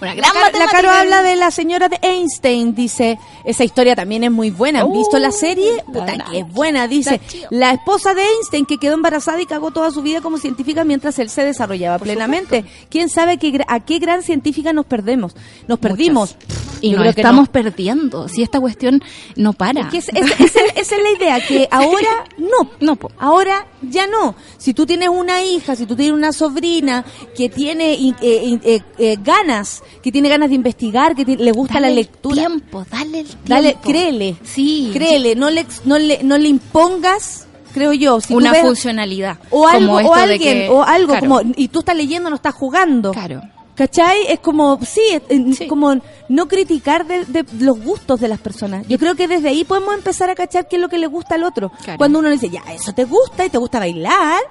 Una 0.00 0.14
gran 0.14 0.30
La, 0.52 0.58
la 0.58 0.66
Caro 0.70 0.90
habla 0.90 1.22
de 1.22 1.36
la 1.36 1.50
señora 1.50 1.88
de 1.88 1.98
Einstein, 2.02 2.74
dice, 2.74 3.18
esa 3.44 3.64
historia 3.64 3.94
también 3.96 4.24
es 4.24 4.30
muy 4.30 4.50
buena. 4.50 4.80
¿Han 4.80 4.86
Uh, 4.88 4.98
visto 4.98 5.18
la 5.18 5.30
serie? 5.32 5.82
Puta, 5.86 6.04
verdad. 6.04 6.26
que 6.30 6.38
es 6.40 6.48
buena. 6.52 6.88
Dice, 6.88 7.20
la 7.50 7.72
esposa 7.72 8.14
de 8.14 8.22
Einstein 8.22 8.66
que 8.66 8.78
quedó 8.78 8.94
embarazada 8.94 9.40
y 9.40 9.46
cagó 9.46 9.70
toda 9.70 9.90
su 9.90 10.02
vida 10.02 10.20
como 10.20 10.38
científica 10.38 10.84
mientras 10.84 11.18
él 11.18 11.28
se 11.30 11.42
desarrollaba 11.44 11.98
plenamente. 11.98 12.64
¿Quién 12.90 13.08
sabe 13.08 13.38
qué 13.38 13.52
gra- 13.52 13.64
a 13.68 13.80
qué 13.80 13.98
gran 13.98 14.22
científica 14.22 14.72
nos 14.72 14.86
perdemos? 14.86 15.27
Nos 15.66 15.78
perdimos. 15.78 16.36
Y 16.80 16.92
nos 16.92 17.06
estamos 17.06 17.46
no. 17.48 17.52
perdiendo. 17.52 18.28
Si 18.28 18.42
esta 18.42 18.60
cuestión 18.60 19.02
no 19.34 19.52
para. 19.52 19.88
Es- 19.92 20.08
es- 20.10 20.40
es- 20.40 20.56
esa 20.76 20.96
es 20.96 21.02
la 21.02 21.10
idea, 21.10 21.44
que 21.46 21.66
ahora 21.72 22.24
no. 22.38 22.70
No, 22.80 22.94
po. 22.96 23.10
Ahora 23.18 23.66
ya 23.82 24.06
no. 24.06 24.36
Si 24.58 24.74
tú 24.74 24.86
tienes 24.86 25.08
una 25.08 25.42
hija, 25.42 25.74
si 25.74 25.86
tú 25.86 25.96
tienes 25.96 26.14
una 26.14 26.32
sobrina 26.32 27.04
que 27.36 27.48
tiene 27.48 27.94
eh, 27.94 28.14
eh, 28.22 28.58
eh, 28.62 28.80
eh, 28.98 29.16
ganas, 29.22 29.82
que 30.02 30.12
tiene 30.12 30.28
ganas 30.28 30.50
de 30.50 30.54
investigar, 30.54 31.16
que 31.16 31.24
le 31.24 31.50
gusta 31.52 31.74
Dale 31.74 31.86
la 31.86 31.90
el 31.90 31.96
lectura, 31.96 32.36
tiempo, 32.36 32.86
dale 32.90 33.20
el 33.20 33.26
tiempo. 33.26 33.44
dale, 33.48 33.76
créele. 33.82 34.36
Sí. 34.44 34.90
Créele, 34.92 35.34
no 35.34 35.50
le, 35.50 35.66
no 35.84 35.98
le, 35.98 36.22
no 36.22 36.38
le 36.38 36.48
impongas, 36.48 37.46
creo 37.74 37.92
yo. 37.92 38.20
Si 38.20 38.34
una 38.34 38.52
ves- 38.52 38.62
funcionalidad. 38.62 39.38
o 39.50 39.66
algo, 39.66 39.96
como 39.96 40.10
o 40.10 40.14
de 40.16 40.22
alguien, 40.22 40.58
que- 40.58 40.68
o 40.70 40.84
algo 40.84 41.08
claro, 41.12 41.26
como, 41.28 41.40
y 41.56 41.66
tú 41.68 41.80
estás 41.80 41.96
leyendo, 41.96 42.30
no 42.30 42.36
estás 42.36 42.54
jugando. 42.54 43.10
Claro. 43.12 43.42
¿Cachai? 43.78 44.26
Es 44.28 44.40
como, 44.40 44.76
sí, 44.84 45.00
es- 45.28 45.56
Sí. 45.56 45.68
como 45.68 45.94
no 46.28 46.48
criticar 46.48 47.06
de, 47.06 47.24
de 47.26 47.44
los 47.60 47.80
gustos 47.80 48.18
de 48.20 48.26
las 48.26 48.40
personas. 48.40 48.84
Yo 48.88 48.98
creo 48.98 49.14
que 49.14 49.28
desde 49.28 49.50
ahí 49.50 49.62
podemos 49.62 49.94
empezar 49.94 50.28
a 50.30 50.34
cachar 50.34 50.66
qué 50.66 50.74
es 50.76 50.82
lo 50.82 50.88
que 50.88 50.98
le 50.98 51.06
gusta 51.06 51.36
al 51.36 51.44
otro. 51.44 51.70
Claro. 51.84 51.96
Cuando 51.96 52.18
uno 52.18 52.26
le 52.28 52.34
dice, 52.34 52.50
ya, 52.50 52.62
eso 52.72 52.92
te 52.92 53.04
gusta 53.04 53.46
y 53.46 53.50
te 53.50 53.56
gusta 53.58 53.78
bailar. 53.78 54.42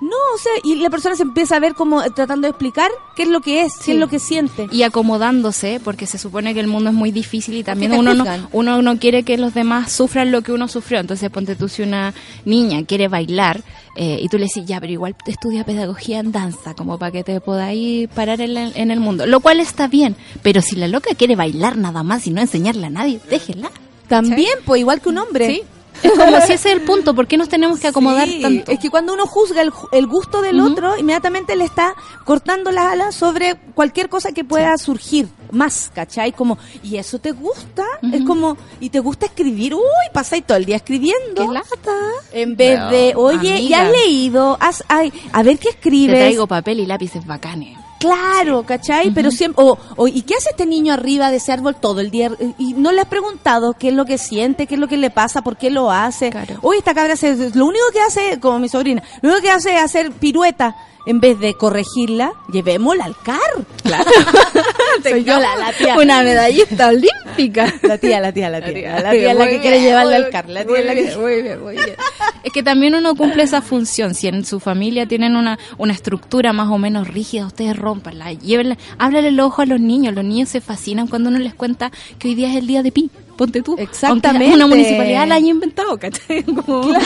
No, 0.00 0.16
o 0.34 0.38
sea, 0.38 0.52
y 0.64 0.74
la 0.76 0.90
persona 0.90 1.16
se 1.16 1.22
empieza 1.22 1.56
a 1.56 1.60
ver 1.60 1.74
como 1.74 2.02
eh, 2.02 2.10
tratando 2.14 2.46
de 2.46 2.50
explicar 2.50 2.90
qué 3.16 3.22
es 3.22 3.28
lo 3.28 3.40
que 3.40 3.62
es, 3.62 3.76
qué 3.78 3.84
Sí. 3.84 3.90
es 3.92 3.98
lo 3.98 4.08
que 4.08 4.18
siente. 4.18 4.66
y 4.70 4.82
acomodándose 4.82 5.80
porque 5.82 6.06
se 6.06 6.18
supone 6.18 6.52
que 6.54 6.60
el 6.60 6.66
mundo 6.66 6.90
es 6.90 6.96
muy 6.96 7.10
difícil 7.12 7.54
y 7.56 7.62
también 7.64 7.92
uno 7.92 8.14
no, 8.14 8.24
uno 8.52 8.82
no 8.82 8.98
quiere 8.98 9.22
que 9.22 9.38
los 9.38 9.54
demás 9.54 9.92
sufran 9.92 10.32
lo 10.32 10.42
que 10.42 10.52
uno 10.52 10.66
sufrió 10.68 10.98
entonces 11.00 11.30
ponte 11.30 11.54
tú 11.56 11.68
si 11.68 11.82
una 11.82 12.12
niña 12.44 12.84
quiere 12.84 13.08
bailar 13.08 13.62
eh, 13.96 14.18
y 14.20 14.28
tú 14.28 14.38
le 14.38 14.46
decís 14.46 14.64
ya 14.66 14.80
pero 14.80 14.92
igual 14.92 15.14
estudia 15.26 15.64
pedagogía 15.64 16.18
en 16.18 16.32
danza 16.32 16.74
como 16.74 16.98
para 16.98 17.12
que 17.12 17.22
te 17.24 17.40
podáis 17.40 18.08
parar 18.08 18.40
en, 18.40 18.54
la- 18.54 18.68
en 18.74 18.90
el 18.90 18.98
mundo 19.00 19.26
lo 19.26 19.40
cual 19.40 19.60
está 19.60 19.86
bien 19.88 20.16
pero 20.42 20.60
si 20.60 20.74
la 20.76 20.88
loca 20.88 21.14
quiere 21.14 21.36
bailar 21.36 21.76
nada 21.76 22.02
más 22.02 22.26
y 22.26 22.30
no 22.30 22.40
enseñarle 22.40 22.86
a 22.86 22.90
nadie 22.90 23.20
déjela 23.30 23.70
También, 24.08 24.58
pues 24.66 24.80
igual 24.80 25.00
que 25.00 25.08
un 25.08 25.18
hombre. 25.18 25.46
Sí. 25.48 25.62
Es 26.02 26.10
como 26.12 26.36
si 26.40 26.52
ese 26.52 26.54
es 26.54 26.66
el 26.66 26.82
punto 26.82 27.14
¿por 27.14 27.26
qué 27.26 27.36
nos 27.36 27.48
tenemos 27.48 27.78
que 27.80 27.88
acomodar 27.88 28.28
Sí, 28.28 28.40
tanto? 28.40 28.72
Es 28.72 28.78
que 28.78 28.90
cuando 28.90 29.12
uno 29.14 29.26
juzga 29.26 29.62
el, 29.62 29.72
el 29.92 30.06
gusto 30.06 30.42
del 30.42 30.60
otro, 30.60 30.96
inmediatamente 30.98 31.56
le 31.56 31.64
está 31.64 31.94
cortando 32.24 32.70
las 32.70 32.86
alas 32.86 33.14
sobre 33.14 33.56
cualquier 33.74 34.08
cosa 34.08 34.32
que 34.32 34.44
pueda 34.44 34.76
surgir 34.78 35.28
más, 35.50 35.90
¿cachai? 35.94 36.32
Como, 36.32 36.58
¿y 36.82 36.96
eso 36.96 37.18
te 37.18 37.30
gusta? 37.32 37.84
Es 38.12 38.22
como, 38.24 38.56
¿y 38.80 38.90
te 38.90 38.98
gusta 38.98 39.26
escribir? 39.26 39.74
Uy, 39.74 39.82
pasáis 40.12 40.44
todo 40.44 40.56
el 40.58 40.64
día 40.64 40.76
escribiendo. 40.76 41.46
¡Qué 41.46 41.52
lata! 41.52 41.92
En 42.32 42.56
vez 42.56 42.78
Pero, 42.78 42.90
de, 42.90 43.12
oye, 43.16 43.60
¿y 43.60 43.72
amiga. 43.74 43.82
has 43.82 43.90
leído? 43.92 44.56
Has, 44.60 44.84
ay, 44.88 45.12
a 45.32 45.42
ver 45.42 45.58
qué 45.58 45.68
te 45.68 45.76
escribes. 45.76 46.16
traigo 46.18 46.46
papel 46.46 46.80
y 46.80 46.86
lápices 46.86 47.24
bacanes 47.26 47.78
Claro, 48.04 48.64
¿cachai? 48.64 49.10
Pero 49.12 49.30
siempre, 49.30 49.64
o, 49.64 49.78
o, 49.96 50.08
¿y 50.08 50.22
qué 50.22 50.34
hace 50.34 50.50
este 50.50 50.66
niño 50.66 50.92
arriba 50.92 51.30
de 51.30 51.38
ese 51.38 51.52
árbol 51.52 51.74
todo 51.74 52.00
el 52.00 52.10
día? 52.10 52.30
Y 52.58 52.74
no 52.74 52.92
le 52.92 53.00
has 53.00 53.08
preguntado 53.08 53.72
qué 53.72 53.88
es 53.88 53.94
lo 53.94 54.04
que 54.04 54.18
siente, 54.18 54.66
qué 54.66 54.74
es 54.74 54.80
lo 54.80 54.88
que 54.88 54.98
le 54.98 55.10
pasa, 55.10 55.42
por 55.42 55.56
qué 55.56 55.70
lo 55.70 55.90
hace. 55.90 56.30
Claro. 56.30 56.56
Hoy 56.60 56.76
esta 56.78 56.92
cabra 56.94 57.14
hace, 57.14 57.34
lo 57.54 57.64
único 57.64 57.84
que 57.92 58.00
hace, 58.00 58.38
como 58.40 58.58
mi 58.58 58.68
sobrina, 58.68 59.02
lo 59.22 59.30
único 59.30 59.42
que 59.42 59.50
hace 59.50 59.74
es 59.74 59.82
hacer 59.82 60.12
pirueta. 60.12 60.76
En 61.06 61.20
vez 61.20 61.38
de 61.38 61.54
corregirla, 61.54 62.32
llevémosla 62.50 63.04
al 63.04 63.16
car. 63.16 63.38
Claro. 63.82 64.10
Soy 65.02 65.22
yo 65.24 65.38
la, 65.38 65.56
la 65.56 65.72
tía. 65.72 65.98
una 65.98 66.22
medallista 66.22 66.88
olímpica 66.88 67.72
La 67.82 67.98
tía, 67.98 68.20
la 68.20 68.32
tía, 68.32 68.48
la 68.48 68.62
tía. 68.62 69.00
La 69.00 69.10
tía 69.10 69.32
es 69.32 69.36
la 69.36 69.48
que 69.48 69.60
quiere 69.60 69.80
llevarla 69.80 70.16
al 70.16 70.30
car. 70.30 70.48
La 70.48 70.64
tía 70.64 70.78
es 70.78 70.86
la 70.86 70.94
que... 70.94 71.16
muy 71.16 71.42
bien, 71.42 71.62
muy 71.62 71.74
bien. 71.74 71.96
Es 72.42 72.52
que 72.52 72.62
también 72.62 72.94
uno 72.94 73.14
cumple 73.14 73.42
esa 73.42 73.60
función. 73.60 74.14
Si 74.14 74.28
en 74.28 74.44
su 74.44 74.60
familia 74.60 75.06
tienen 75.06 75.36
una, 75.36 75.58
una 75.78 75.92
estructura 75.92 76.52
más 76.52 76.70
o 76.70 76.78
menos 76.78 77.08
rígida, 77.08 77.46
ustedes 77.46 77.76
rompanla, 77.76 78.32
llévenla, 78.32 78.78
háblale 78.98 79.28
el 79.28 79.40
ojo 79.40 79.62
a 79.62 79.66
los 79.66 79.80
niños. 79.80 80.14
Los 80.14 80.24
niños 80.24 80.48
se 80.48 80.60
fascinan 80.60 81.06
cuando 81.06 81.28
uno 81.28 81.38
les 81.38 81.54
cuenta 81.54 81.90
que 82.18 82.28
hoy 82.28 82.34
día 82.34 82.50
es 82.50 82.56
el 82.56 82.66
día 82.66 82.82
de 82.82 82.92
pi. 82.92 83.10
Ponte 83.36 83.62
tú. 83.62 83.74
Exactamente. 83.78 84.44
Aunque 84.44 84.54
una 84.56 84.66
municipalidad 84.66 85.26
la 85.26 85.34
haya 85.36 85.48
inventado, 85.48 85.96
¿cachai? 85.98 86.42
Como, 86.44 86.88
da 86.92 87.00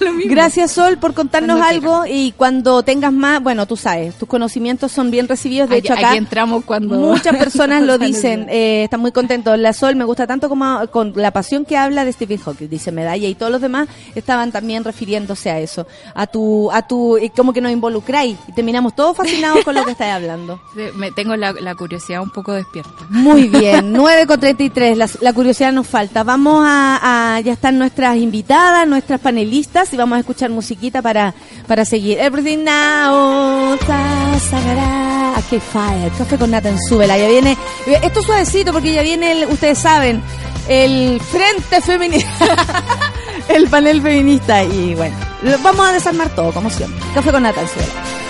lo 0.00 0.12
mismo. 0.12 0.30
Gracias 0.30 0.72
Sol 0.72 0.98
por 0.98 1.14
contarnos 1.14 1.58
Cuando 1.58 1.88
algo 1.88 2.06
y 2.06 2.32
cuando 2.32 2.82
tengas 2.82 3.12
más, 3.12 3.42
bueno, 3.42 3.66
tú 3.66 3.76
sabes, 3.76 4.14
tus 4.16 4.28
conocimientos 4.28 4.92
son 4.92 5.10
bien 5.10 5.28
recibidos. 5.28 5.68
De 5.68 5.76
Aquí- 5.76 5.86
hecho, 5.86 5.94
acá 5.94 6.08
aquí 6.10 6.18
entramos 6.18 6.64
cuando 6.64 6.96
muchas 6.98 7.36
personas 7.36 7.82
lo 7.86 7.98
dicen. 7.98 8.46
Eh, 8.50 8.84
están 8.84 9.00
muy 9.00 9.12
contentos. 9.12 9.58
La 9.58 9.72
Sol 9.72 9.96
me 9.96 10.04
gusta 10.04 10.26
tanto 10.26 10.48
como 10.48 10.86
con 10.90 11.12
la 11.16 11.30
pasión 11.30 11.64
que 11.64 11.76
habla 11.76 12.04
de 12.04 12.12
Stephen 12.12 12.38
Hawking, 12.38 12.68
dice 12.68 12.92
Medalla 12.92 13.28
y 13.28 13.34
todos 13.34 13.50
los 13.52 13.60
demás 13.60 13.88
estaban 14.14 14.52
también 14.52 14.84
refiriéndose 14.84 15.50
a 15.50 15.58
eso, 15.60 15.86
a 16.14 16.26
tu, 16.26 16.70
a 16.72 16.86
tu, 16.86 17.16
y 17.18 17.30
como 17.30 17.52
que 17.52 17.60
nos 17.60 17.72
involucráis 17.72 18.36
y 18.48 18.52
terminamos 18.52 18.94
todos 18.94 19.16
fascinados 19.16 19.64
con 19.64 19.74
lo 19.74 19.84
que 19.84 19.92
estáis 19.92 20.12
hablando. 20.12 20.60
Me 20.96 21.10
tengo 21.12 21.36
la, 21.36 21.52
la 21.52 21.74
curiosidad 21.74 22.20
un 22.22 22.30
poco 22.30 22.52
despierta. 22.52 22.90
Muy 23.10 23.48
bien, 23.48 23.92
9 23.92 24.26
con 24.26 24.40
33, 24.40 24.96
la, 24.98 25.08
la 25.20 25.32
curiosidad 25.32 25.53
nos 25.72 25.86
falta. 25.86 26.24
Vamos 26.24 26.64
a, 26.66 27.40
ya 27.44 27.52
están 27.52 27.78
nuestras 27.78 28.16
invitadas, 28.16 28.86
nuestras 28.88 29.20
panelistas 29.20 29.92
y 29.92 29.96
vamos 29.96 30.16
a 30.16 30.20
escuchar 30.20 30.50
musiquita 30.50 31.00
para, 31.00 31.32
para 31.66 31.84
seguir. 31.84 32.18
Everything 32.18 32.64
now, 32.64 33.78
sagará, 34.50 35.34
que 35.48 35.60
fire, 35.60 36.10
café 36.18 36.38
con 36.38 36.50
nata 36.50 36.70
en 36.70 36.78
súbela, 36.88 37.16
ya 37.16 37.28
viene, 37.28 37.56
esto 38.02 38.20
es 38.20 38.26
suavecito 38.26 38.72
porque 38.72 38.94
ya 38.94 39.02
viene, 39.02 39.46
ustedes 39.46 39.78
saben, 39.78 40.22
el 40.68 41.20
frente 41.20 41.80
feminista, 41.80 42.56
el 43.48 43.68
panel 43.68 44.02
feminista 44.02 44.64
y 44.64 44.94
bueno, 44.94 45.16
vamos 45.62 45.88
a 45.88 45.92
desarmar 45.92 46.34
todo 46.34 46.52
como 46.52 46.68
siempre. 46.70 46.98
Café 47.14 47.30
con 47.30 47.42
nata 47.42 47.60
en 47.60 47.68
súbela. 47.68 48.23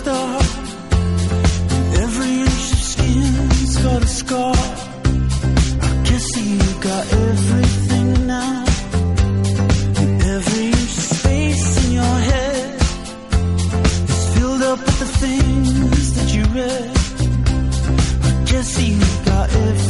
Sky's 0.00 0.12
got 0.12 0.40
a 0.40 0.40
star. 0.40 0.40
Every 2.02 2.32
inch 2.40 2.72
of 2.72 2.82
skin's 2.92 3.76
got 3.76 4.02
a 4.02 4.06
scar. 4.06 4.54
I 5.82 6.02
can 6.06 6.20
see 6.20 6.52
you 6.52 6.80
got 6.80 7.12
everything 7.12 8.26
now. 8.26 8.64
And 10.00 10.22
every 10.22 10.66
inch 10.66 10.96
of 11.00 11.06
space 11.18 11.84
in 11.84 11.92
your 11.92 12.16
head 12.30 12.80
is 14.08 14.34
filled 14.34 14.62
up 14.62 14.78
with 14.78 14.98
the 14.98 15.10
things 15.22 16.14
that 16.16 16.28
you 16.34 16.44
read. 16.58 16.90
I 18.22 18.44
guess 18.50 18.80
you 18.80 18.98
got 19.24 19.48
everything 19.54 19.89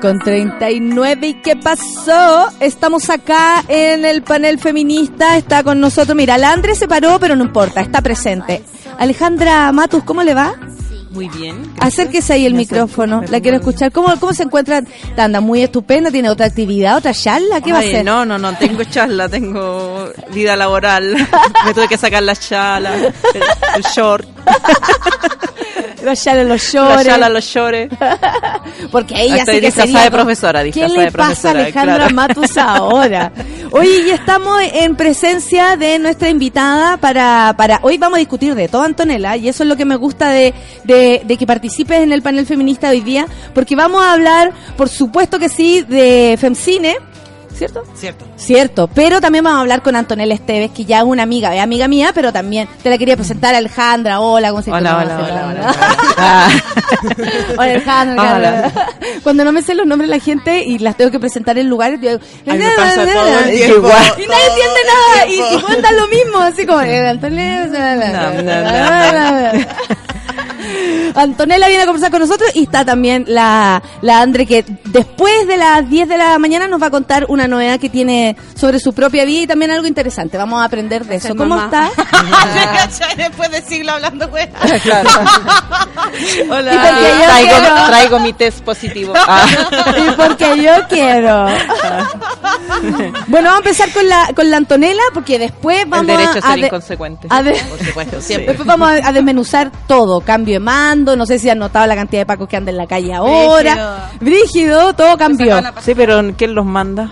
con 0.00 0.18
39. 0.18 1.26
¿Y 1.26 1.34
qué 1.34 1.56
pasó? 1.56 2.48
Estamos 2.58 3.10
acá 3.10 3.62
en 3.68 4.04
el 4.04 4.22
panel 4.22 4.58
feminista. 4.58 5.36
Está 5.36 5.62
con 5.62 5.78
nosotros. 5.80 6.16
Mira, 6.16 6.38
la 6.38 6.52
Andre 6.52 6.74
se 6.74 6.88
paró, 6.88 7.18
pero 7.20 7.36
no 7.36 7.44
importa, 7.44 7.80
está 7.80 8.00
presente. 8.00 8.62
Alejandra 8.98 9.70
Matus, 9.72 10.02
¿cómo 10.04 10.22
le 10.22 10.34
va? 10.34 10.54
Muy 11.10 11.28
bien. 11.28 11.74
Acérquese 11.80 12.32
ahí 12.34 12.46
el 12.46 12.54
micrófono. 12.54 13.22
La 13.28 13.40
quiero 13.40 13.56
escuchar. 13.56 13.90
¿Cómo, 13.90 14.08
cómo 14.20 14.32
se 14.32 14.44
encuentra? 14.44 14.82
Anda 15.16 15.40
muy 15.40 15.62
estupenda. 15.62 16.10
¿Tiene 16.10 16.30
otra 16.30 16.46
actividad, 16.46 16.96
otra 16.96 17.12
charla? 17.12 17.60
¿Qué 17.60 17.72
va 17.72 17.78
a 17.78 17.80
hacer? 17.80 18.04
No, 18.04 18.24
no, 18.24 18.38
no, 18.38 18.56
tengo 18.56 18.84
charla, 18.84 19.28
tengo 19.28 20.08
vida 20.32 20.54
laboral. 20.56 21.16
Me 21.66 21.74
tuve 21.74 21.88
que 21.88 21.98
sacar 21.98 22.22
la 22.22 22.36
chala, 22.36 22.94
el, 22.94 23.12
el 23.76 23.82
short, 23.94 24.28
La 26.02 26.16
charla, 26.16 26.44
los 26.44 26.74
la 26.74 26.80
llores. 26.80 27.06
chala, 27.06 27.28
los 27.28 27.44
shorts. 27.44 27.96
Porque 28.90 29.14
ella 29.20 29.36
Estoy 29.36 29.54
sí 29.56 29.60
que 29.60 29.66
disfrazada 29.66 30.04
de 30.04 30.10
profesora, 30.10 30.64
¿Qué 30.70 30.88
le 30.88 31.00
de 31.04 31.12
pasa 31.12 31.48
a 31.48 31.50
Alejandra 31.52 31.96
claro. 31.96 32.14
Matus 32.14 32.56
ahora? 32.56 33.32
Oye, 33.72 34.06
ya 34.08 34.14
estamos 34.14 34.60
en 34.72 34.96
presencia 34.96 35.76
de 35.76 35.98
nuestra 35.98 36.28
invitada 36.28 36.96
para, 36.96 37.54
para... 37.56 37.78
Hoy 37.82 37.98
vamos 37.98 38.16
a 38.16 38.20
discutir 38.20 38.54
de 38.54 38.68
todo, 38.68 38.82
Antonella, 38.82 39.36
y 39.36 39.48
eso 39.48 39.62
es 39.62 39.68
lo 39.68 39.76
que 39.76 39.84
me 39.84 39.96
gusta 39.96 40.30
de, 40.30 40.52
de, 40.84 41.22
de 41.24 41.36
que 41.36 41.46
participes 41.46 42.00
en 42.00 42.12
el 42.12 42.22
panel 42.22 42.46
feminista 42.46 42.88
hoy 42.90 43.00
día, 43.00 43.26
porque 43.54 43.76
vamos 43.76 44.02
a 44.02 44.12
hablar, 44.12 44.52
por 44.76 44.88
supuesto 44.88 45.38
que 45.38 45.48
sí, 45.48 45.82
de 45.82 46.36
Femcine, 46.40 46.96
¿cierto? 47.54 47.82
Cierto. 47.94 48.24
Cierto, 48.36 48.88
pero 48.88 49.20
también 49.20 49.44
vamos 49.44 49.58
a 49.58 49.60
hablar 49.62 49.82
con 49.82 49.96
Antonella 49.96 50.34
Esteves, 50.34 50.70
que 50.70 50.84
ya 50.84 50.98
es 50.98 51.04
una 51.04 51.22
amiga, 51.22 51.54
es 51.54 51.62
amiga 51.62 51.88
mía, 51.88 52.12
pero 52.14 52.32
también 52.32 52.68
te 52.82 52.90
la 52.90 52.98
quería 52.98 53.16
presentar 53.16 53.54
Alejandra. 53.54 54.20
Hola, 54.20 54.50
¿cómo 54.50 54.62
se 54.62 54.70
Hola, 54.72 54.98
hola, 54.98 55.18
hola, 55.18 55.46
hola. 55.50 55.74
Hola, 57.56 57.62
Alejandra. 57.62 58.36
Hola. 58.36 58.72
Cuando 59.22 59.44
no 59.44 59.52
me 59.52 59.62
sé 59.62 59.74
los 59.74 59.86
nombres 59.86 60.08
de 60.10 60.16
la 60.16 60.22
gente 60.22 60.64
y 60.64 60.78
las 60.78 60.96
tengo 60.96 61.10
que 61.10 61.20
presentar 61.20 61.58
en 61.58 61.68
lugares, 61.68 62.00
yo 62.00 62.10
digo, 62.12 62.24
y 62.44 62.50
nadie 62.50 62.66
entiende 64.48 64.80
nada, 64.86 65.26
y 65.28 65.60
cuentan 65.62 65.96
lo 65.96 66.08
mismo, 66.08 66.38
así 66.38 66.66
como, 66.66 66.80
eh, 66.80 67.08
Antonella. 67.08 68.32
Antonella 71.14 71.66
viene 71.68 71.82
a 71.82 71.86
conversar 71.86 72.10
con 72.10 72.20
nosotros 72.20 72.50
y 72.54 72.64
está 72.64 72.84
también 72.84 73.24
la, 73.28 73.82
la 74.00 74.20
Andre 74.20 74.46
que 74.46 74.64
después 74.84 75.46
de 75.46 75.56
las 75.56 75.88
10 75.88 76.08
de 76.08 76.16
la 76.18 76.38
mañana 76.38 76.68
nos 76.68 76.80
va 76.82 76.86
a 76.86 76.90
contar 76.90 77.26
una 77.28 77.48
novedad 77.48 77.78
que 77.80 77.88
tiene 77.88 78.36
sobre 78.54 78.78
su 78.80 78.92
propia 78.92 79.24
vida 79.24 79.42
y 79.42 79.46
también 79.46 79.70
algo 79.70 79.86
interesante. 79.86 80.36
Vamos 80.38 80.60
a 80.60 80.64
aprender 80.64 81.04
de 81.04 81.16
eso. 81.16 81.34
¿Cómo 81.34 81.56
mamá. 81.56 81.90
está? 81.96 83.16
Después 83.16 83.50
de 83.50 83.62
siglo 83.62 83.92
hablando, 83.92 84.28
güey. 84.28 84.48
Claro. 84.82 85.10
Hola. 86.50 86.72
Y 86.72 86.76
porque 86.78 87.10
yo 87.18 87.24
traigo, 87.24 87.50
quiero- 87.56 87.86
traigo 87.86 88.20
mi 88.20 88.32
test 88.32 88.60
positivo. 88.64 89.12
Ah. 89.32 89.46
y 89.96 90.10
porque 90.12 90.62
yo 90.62 90.72
quiero. 90.88 91.46
bueno, 93.28 93.48
vamos 93.50 93.54
a 93.54 93.58
empezar 93.58 93.90
con 93.92 94.08
la, 94.08 94.30
con 94.34 94.50
la 94.50 94.56
Antonella 94.56 95.02
porque 95.14 95.38
después 95.38 95.82
El 95.82 95.88
vamos 95.90 96.06
derecho 96.06 96.32
a 96.42 96.48
a, 96.48 96.54
ser 96.54 96.58
inconsecuente. 96.64 97.26
a 97.30 97.42
de- 97.42 97.52
Por 97.52 97.78
supuesto, 97.86 98.20
siempre. 98.20 98.48
Después 98.48 98.66
vamos 98.66 98.88
a, 98.90 99.08
a 99.08 99.12
desmenuzar 99.12 99.70
todo, 99.86 100.20
cambio 100.20 100.59
de 100.60 100.64
mando, 100.64 101.16
no 101.16 101.26
sé 101.26 101.38
si 101.38 101.48
han 101.48 101.58
notado 101.58 101.86
la 101.86 101.96
cantidad 101.96 102.20
de 102.22 102.26
pacos 102.26 102.48
que 102.48 102.56
andan 102.56 102.74
en 102.74 102.78
la 102.78 102.86
calle 102.86 103.12
ahora. 103.14 104.10
Brígido, 104.20 104.92
todo 104.92 105.16
cambió. 105.16 105.60
Sí, 105.80 105.94
pero 105.94 106.20
¿quién 106.36 106.54
los 106.54 106.64
manda? 106.64 107.10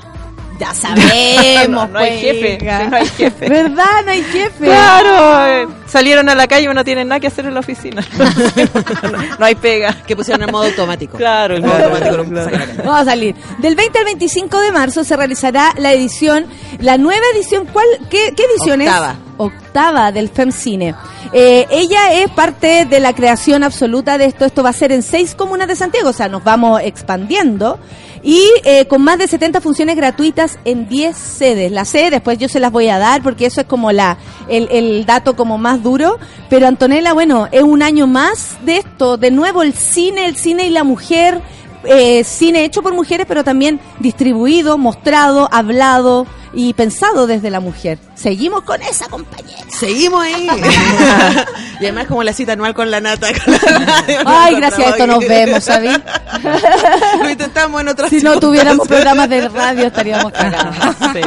Ya 0.58 0.74
sabemos, 0.74 1.68
No, 1.68 1.86
no 1.86 1.98
hay 2.00 2.10
pues, 2.10 2.20
jefe, 2.20 2.58
hija. 2.60 2.80
sí, 2.84 2.86
no 2.90 2.96
hay 2.96 3.06
jefe. 3.06 3.48
¿Verdad? 3.48 3.86
No 4.04 4.10
hay 4.10 4.22
jefe. 4.24 4.64
Claro, 4.64 5.46
eh, 5.46 5.68
salieron 5.86 6.28
a 6.28 6.34
la 6.34 6.48
calle 6.48 6.68
y 6.68 6.74
no 6.74 6.84
tienen 6.84 7.08
nada 7.08 7.20
que 7.20 7.28
hacer 7.28 7.46
en 7.46 7.54
la 7.54 7.60
oficina. 7.60 8.02
no 9.38 9.44
hay 9.44 9.54
pega. 9.54 9.94
que 10.06 10.16
pusieron 10.16 10.42
el 10.42 10.50
modo 10.50 10.64
automático. 10.64 11.16
Claro, 11.16 11.54
el 11.54 11.62
modo 11.62 11.74
automático 11.74 12.16
lo 12.16 12.24
claro. 12.24 12.50
Vamos 12.78 13.00
a 13.02 13.04
salir. 13.04 13.36
Del 13.58 13.76
20 13.76 13.98
al 14.00 14.04
25 14.04 14.60
de 14.60 14.72
marzo 14.72 15.04
se 15.04 15.16
realizará 15.16 15.72
la 15.78 15.92
edición, 15.92 16.46
la 16.80 16.98
nueva 16.98 17.24
edición, 17.34 17.66
¿cuál? 17.72 17.86
¿Qué, 18.10 18.34
qué 18.36 18.42
edición 18.44 18.80
es? 18.80 18.90
Octava. 19.38 20.12
Del 20.12 20.28
FemCine. 20.28 20.94
Eh, 21.32 21.66
ella 21.70 22.12
es 22.12 22.30
parte 22.30 22.84
de 22.84 23.00
la 23.00 23.14
creación 23.14 23.62
absoluta 23.62 24.18
de 24.18 24.26
esto. 24.26 24.44
Esto 24.44 24.62
va 24.62 24.70
a 24.70 24.74
ser 24.74 24.92
en 24.92 25.02
seis 25.02 25.34
comunas 25.34 25.68
de 25.68 25.76
Santiago, 25.76 26.10
o 26.10 26.12
sea, 26.12 26.28
nos 26.28 26.44
vamos 26.44 26.80
expandiendo. 26.84 27.78
Y 28.22 28.42
eh, 28.64 28.86
con 28.86 29.02
más 29.02 29.18
de 29.18 29.28
70 29.28 29.60
funciones 29.60 29.96
gratuitas 29.96 30.58
en 30.64 30.88
10 30.88 31.16
sedes. 31.16 31.72
Las 31.72 31.88
sedes 31.88 32.10
después 32.10 32.38
yo 32.38 32.48
se 32.48 32.60
las 32.60 32.72
voy 32.72 32.88
a 32.88 32.98
dar 32.98 33.22
porque 33.22 33.46
eso 33.46 33.60
es 33.60 33.66
como 33.66 33.92
la 33.92 34.18
el, 34.48 34.68
el 34.70 35.06
dato 35.06 35.36
como 35.36 35.56
más 35.56 35.82
duro. 35.82 36.18
Pero 36.50 36.66
Antonella, 36.66 37.12
bueno, 37.12 37.48
es 37.52 37.62
un 37.62 37.82
año 37.82 38.06
más 38.06 38.58
de 38.64 38.78
esto. 38.78 39.16
De 39.16 39.30
nuevo 39.30 39.62
el 39.62 39.72
cine, 39.72 40.26
el 40.26 40.36
cine 40.36 40.66
y 40.66 40.70
la 40.70 40.84
mujer 40.84 41.40
eh, 41.84 42.24
cine 42.24 42.64
hecho 42.64 42.82
por 42.82 42.94
mujeres, 42.94 43.26
pero 43.28 43.44
también 43.44 43.80
distribuido, 44.00 44.78
mostrado, 44.78 45.48
hablado, 45.52 46.26
y 46.52 46.72
pensado 46.72 47.26
desde 47.26 47.50
la 47.50 47.60
mujer. 47.60 47.98
Seguimos 48.14 48.62
con 48.62 48.82
esa 48.82 49.08
compañera. 49.08 49.64
Seguimos 49.68 50.22
ahí. 50.22 50.48
y 51.80 51.84
además 51.84 52.06
como 52.06 52.22
la 52.22 52.32
cita 52.32 52.52
anual 52.52 52.74
con 52.74 52.90
la 52.90 53.00
nata. 53.00 53.28
con 53.32 53.52
la 53.52 53.58
radio, 53.58 54.18
Ay, 54.24 54.54
gracias 54.56 54.86
a 54.86 54.90
esto 54.90 55.06
nos 55.06 55.20
vemos, 55.20 55.68
aquí. 55.68 55.88
Lo 57.22 57.30
intentamos 57.30 57.80
en 57.80 57.88
otras 57.88 58.10
Si 58.10 58.20
no 58.20 58.38
tuviéramos 58.40 58.88
programas 58.88 59.28
de 59.28 59.48
radio 59.48 59.86
estaríamos 59.86 60.32
cagados. 60.32 60.76
Sí. 61.08 61.20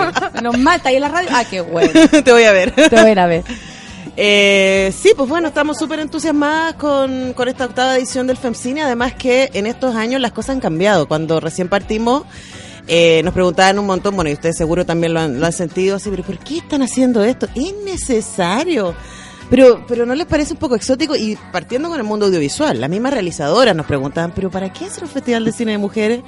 Nos 0.43 0.57
mata 0.57 0.89
ahí 0.89 0.95
en 0.95 1.01
la 1.01 1.09
radio. 1.09 1.29
Ah, 1.31 1.43
qué 1.49 1.61
bueno. 1.61 1.91
Te 2.23 2.31
voy 2.31 2.43
a 2.43 2.51
ver. 2.51 2.71
Te 2.71 2.89
voy 2.89 3.05
a 3.05 3.11
ir 3.11 3.19
a 3.19 3.25
ver. 3.25 3.43
Eh, 4.17 4.93
sí, 4.95 5.13
pues 5.15 5.27
bueno, 5.29 5.47
estamos 5.47 5.77
súper 5.77 5.99
entusiasmadas 5.99 6.75
con, 6.75 7.33
con 7.33 7.47
esta 7.47 7.65
octava 7.65 7.95
edición 7.95 8.27
del 8.27 8.37
FEMCINE. 8.37 8.83
Además 8.83 9.13
que 9.13 9.49
en 9.53 9.65
estos 9.65 9.95
años 9.95 10.21
las 10.21 10.31
cosas 10.31 10.51
han 10.51 10.59
cambiado. 10.59 11.07
Cuando 11.07 11.39
recién 11.39 11.69
partimos, 11.69 12.23
eh, 12.87 13.21
nos 13.23 13.33
preguntaban 13.33 13.79
un 13.79 13.85
montón, 13.85 14.15
bueno, 14.15 14.29
y 14.29 14.33
ustedes 14.33 14.57
seguro 14.57 14.85
también 14.85 15.13
lo 15.13 15.19
han, 15.19 15.39
lo 15.39 15.45
han 15.45 15.53
sentido 15.53 15.95
así, 15.95 16.09
pero 16.09 16.23
¿por 16.23 16.37
qué 16.39 16.57
están 16.57 16.81
haciendo 16.81 17.23
esto? 17.23 17.47
Es 17.55 17.73
necesario. 17.85 18.95
Pero, 19.49 19.83
pero 19.85 20.05
¿no 20.05 20.15
les 20.15 20.27
parece 20.27 20.53
un 20.53 20.59
poco 20.59 20.75
exótico? 20.75 21.15
Y 21.15 21.37
partiendo 21.51 21.89
con 21.89 21.97
el 21.97 22.05
mundo 22.05 22.27
audiovisual, 22.27 22.79
las 22.79 22.89
mismas 22.89 23.13
realizadoras 23.13 23.75
nos 23.75 23.85
preguntaban, 23.85 24.31
¿pero 24.33 24.49
para 24.49 24.71
qué 24.71 24.85
hacer 24.85 25.03
un 25.03 25.09
festival 25.09 25.43
de 25.43 25.51
cine 25.51 25.73
de 25.73 25.77
mujeres? 25.77 26.21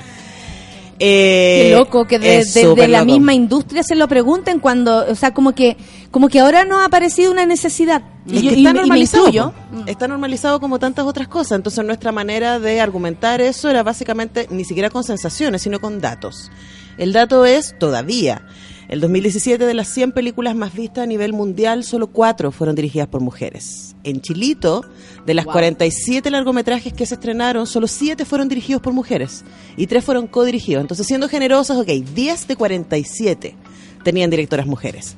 Eh, 0.99 1.69
Qué 1.69 1.75
loco 1.75 2.05
que 2.05 2.19
de, 2.19 2.37
es 2.39 2.53
de- 2.53 2.87
la 2.87 2.99
loco. 2.99 3.11
misma 3.11 3.33
industria 3.33 3.83
se 3.83 3.95
lo 3.95 4.07
pregunten 4.07 4.59
cuando, 4.59 5.05
o 5.09 5.15
sea, 5.15 5.33
como 5.33 5.53
que 5.53 5.75
como 6.11 6.29
que 6.29 6.39
ahora 6.39 6.63
nos 6.65 6.79
ha 6.79 6.85
aparecido 6.85 7.31
una 7.31 7.45
necesidad. 7.45 8.03
Es 8.27 8.33
Y, 8.43 8.47
que 8.49 8.55
y 8.55 8.65
está 8.65 8.69
y 8.69 8.73
normalizado. 8.73 9.53
po. 9.53 9.83
Está 9.87 10.07
normalizado 10.07 10.59
como 10.59 10.77
tantas 10.79 11.05
otras 11.05 11.27
cosas. 11.27 11.53
Entonces 11.57 11.83
nuestra 11.83 12.11
manera 12.11 12.59
de 12.59 12.79
argumentar 12.79 13.41
eso 13.41 13.69
era 13.69 13.81
básicamente 13.83 14.47
ni 14.51 14.63
siquiera 14.63 14.89
con 14.91 15.03
sensaciones, 15.03 15.63
sino 15.63 15.79
con 15.81 15.99
datos. 15.99 16.51
El 16.97 17.11
dato 17.13 17.45
es 17.45 17.73
todavía. 17.79 18.43
El 18.89 18.99
2017 18.99 19.65
de 19.65 19.73
las 19.73 19.87
100 19.87 20.11
películas 20.11 20.55
más 20.55 20.73
vistas 20.73 21.03
a 21.03 21.07
nivel 21.07 21.33
mundial, 21.33 21.83
solo 21.83 22.07
4 22.07 22.51
fueron 22.51 22.75
dirigidas 22.75 23.07
por 23.07 23.21
mujeres. 23.21 23.95
En 24.03 24.21
Chilito, 24.21 24.83
de 25.25 25.33
las 25.33 25.45
47 25.45 26.29
largometrajes 26.29 26.93
que 26.93 27.05
se 27.05 27.15
estrenaron, 27.15 27.65
solo 27.65 27.87
7 27.87 28.25
fueron 28.25 28.49
dirigidos 28.49 28.81
por 28.81 28.93
mujeres 28.93 29.45
y 29.77 29.87
3 29.87 30.03
fueron 30.03 30.27
codirigidos. 30.27 30.81
Entonces, 30.81 31.07
siendo 31.07 31.29
generosas, 31.29 31.77
ok, 31.77 31.87
10 31.87 32.47
de 32.47 32.55
47 32.55 33.55
tenían 34.03 34.29
directoras 34.29 34.67
mujeres. 34.67 35.15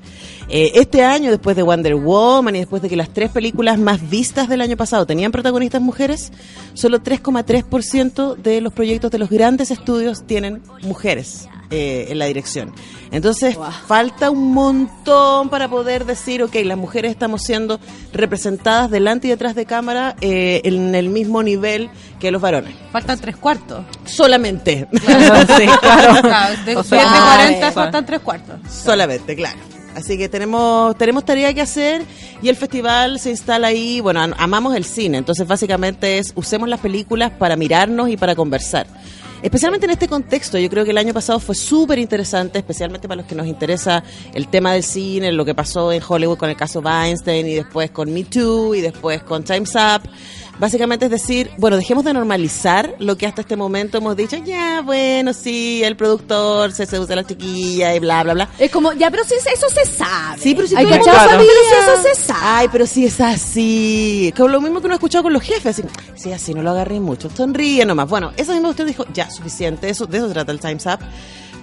Eh, 0.48 0.74
este 0.76 1.04
año, 1.04 1.32
después 1.32 1.56
de 1.56 1.64
Wonder 1.64 1.96
Woman 1.96 2.56
y 2.56 2.60
después 2.60 2.84
de 2.84 2.90
que 2.90 2.96
las 2.96 3.10
tres 3.10 3.32
películas 3.32 3.80
más 3.80 4.08
vistas 4.10 4.48
del 4.48 4.62
año 4.62 4.78
pasado 4.78 5.08
tenían 5.08 5.32
protagonistas 5.32 5.82
mujeres, 5.82 6.32
solo 6.76 7.02
3,3% 7.02 8.36
de 8.36 8.62
los 8.62 8.72
proyectos 8.72 9.10
de 9.10 9.18
los 9.18 9.32
grandes 9.32 9.72
estudios 9.72 10.28
tienen 10.28 10.62
mujeres 10.84 11.50
eh, 11.70 12.08
en 12.10 12.20
la 12.20 12.26
dirección. 12.26 12.74
Entonces, 13.12 13.58
falta 13.88 14.30
un 14.30 14.54
montón 14.54 15.50
para 15.50 15.68
poder 15.70 16.06
decir, 16.06 16.44
ok, 16.44 16.56
las 16.64 16.78
mujeres 16.78 17.12
estamos 17.12 17.44
siendo 17.44 17.80
representadas 18.14 18.90
delante 18.92 19.28
y 19.28 19.30
detrás 19.30 19.56
de 19.56 19.66
cámara 19.66 20.16
eh, 20.22 20.62
en 20.64 20.96
el 20.96 21.10
mismo 21.10 21.44
nivel 21.44 21.90
que 22.20 22.32
los 22.32 22.42
varones. 22.42 22.74
Faltan 22.92 23.20
tres 23.20 23.38
cuartos. 23.38 23.86
Solamente. 24.06 24.88
sí, 24.92 25.66
claro. 25.82 26.56
De, 26.66 26.76
O 26.76 26.84
de 26.84 26.90
sea, 26.90 27.36
40 27.38 27.68
ah, 27.68 27.72
faltan 27.72 28.06
tres 28.06 28.20
cuartos. 28.22 28.56
Solamente, 28.70 29.36
claro. 29.36 29.58
Así 29.96 30.18
que 30.18 30.28
tenemos 30.28 30.94
tenemos 30.98 31.24
tarea 31.24 31.54
que 31.54 31.62
hacer 31.62 32.02
y 32.42 32.50
el 32.50 32.58
festival 32.58 33.18
se 33.18 33.30
instala 33.30 33.68
ahí. 33.68 34.02
Bueno, 34.02 34.20
am- 34.20 34.34
amamos 34.38 34.76
el 34.76 34.84
cine, 34.84 35.18
entonces 35.18 35.48
básicamente 35.48 36.18
es 36.18 36.34
usemos 36.36 36.68
las 36.68 36.82
películas 36.82 37.32
para 37.32 37.56
mirarnos 37.56 38.10
y 38.10 38.18
para 38.18 38.36
conversar. 38.36 38.88
Especialmente 39.42 39.86
en 39.86 39.92
este 39.92 40.08
contexto, 40.08 40.58
yo 40.58 40.70
creo 40.70 40.86
que 40.86 40.92
el 40.92 40.98
año 40.98 41.14
pasado 41.14 41.40
fue 41.40 41.56
súper 41.56 42.00
interesante, 42.00 42.60
especialmente 42.60 43.08
para 43.08 43.22
los 43.22 43.28
que 43.28 43.36
nos 43.36 43.48
interesa 43.48 44.04
el 44.34 44.48
tema 44.48 44.74
del 44.74 44.84
cine, 44.84 45.32
lo 45.32 45.46
que 45.46 45.54
pasó 45.54 45.92
en 45.92 46.02
Hollywood 46.08 46.38
con 46.38 46.50
el 46.50 46.56
caso 46.56 46.80
Weinstein 46.80 47.48
y 47.48 47.56
después 47.56 47.92
con 47.92 48.12
Me 48.12 48.24
Too 48.24 48.76
y 48.76 48.82
después 48.82 49.24
con 49.24 49.44
Time's 49.44 49.76
Up. 49.76 50.10
Básicamente 50.58 51.06
es 51.06 51.12
decir, 51.12 51.52
bueno, 51.58 51.76
dejemos 51.76 52.06
de 52.06 52.14
normalizar 52.14 52.96
lo 53.00 53.18
que 53.18 53.28
hasta 53.28 53.42
este 53.42 53.58
momento 53.58 53.98
hemos 53.98 54.16
dicho, 54.16 54.38
ya, 54.38 54.82
bueno, 54.82 55.34
sí, 55.34 55.84
el 55.84 55.98
productor 55.98 56.72
se 56.72 56.86
seduce 56.86 57.12
a 57.12 57.18
la 57.18 57.26
chiquilla 57.26 57.94
y 57.94 58.00
bla, 58.00 58.24
bla, 58.24 58.34
bla. 58.34 58.50
Es 58.58 58.72
como, 58.72 58.94
ya, 58.94 59.12
pero 59.12 59.24
si 59.26 59.34
eso 59.34 59.70
se 59.70 59.86
sabe. 59.86 60.42
Sí, 60.42 60.56
pero 60.56 60.68
si 60.68 60.76
cachado, 60.76 60.90
mundo 60.90 61.12
pero 61.14 61.30
sabía. 61.30 61.50
si 61.70 61.92
eso 61.92 62.04
se 62.04 62.22
sabe. 62.22 62.40
Ay, 62.42 62.68
pero 62.72 62.88
si 62.88 63.06
es 63.06 63.20
así. 63.20 64.34
Como 64.38 64.50
lo 64.50 64.62
mismo 64.62 64.80
que 64.80 64.86
uno 64.86 64.94
ha 64.94 64.98
escuchado 64.98 65.24
con 65.24 65.34
los 65.34 65.44
jefes. 65.44 65.80
Así, 65.80 65.84
sí, 66.16 66.32
así 66.32 66.54
no 66.54 66.64
lo 66.64 66.72
agarré 66.72 67.00
mucho. 67.02 67.30
Sonríe 67.30 67.86
nomás. 67.86 68.10
Bueno, 68.10 68.32
esa 68.38 68.54
misma 68.54 68.70
usted 68.70 68.86
dijo, 68.86 69.06
ya, 69.14 69.30
suficiente. 69.30 69.90
Eso, 69.90 70.06
de 70.06 70.20
eso 70.20 70.30
trata 70.30 70.52
el 70.54 70.60
Time's 70.60 70.86
Up. 70.86 71.00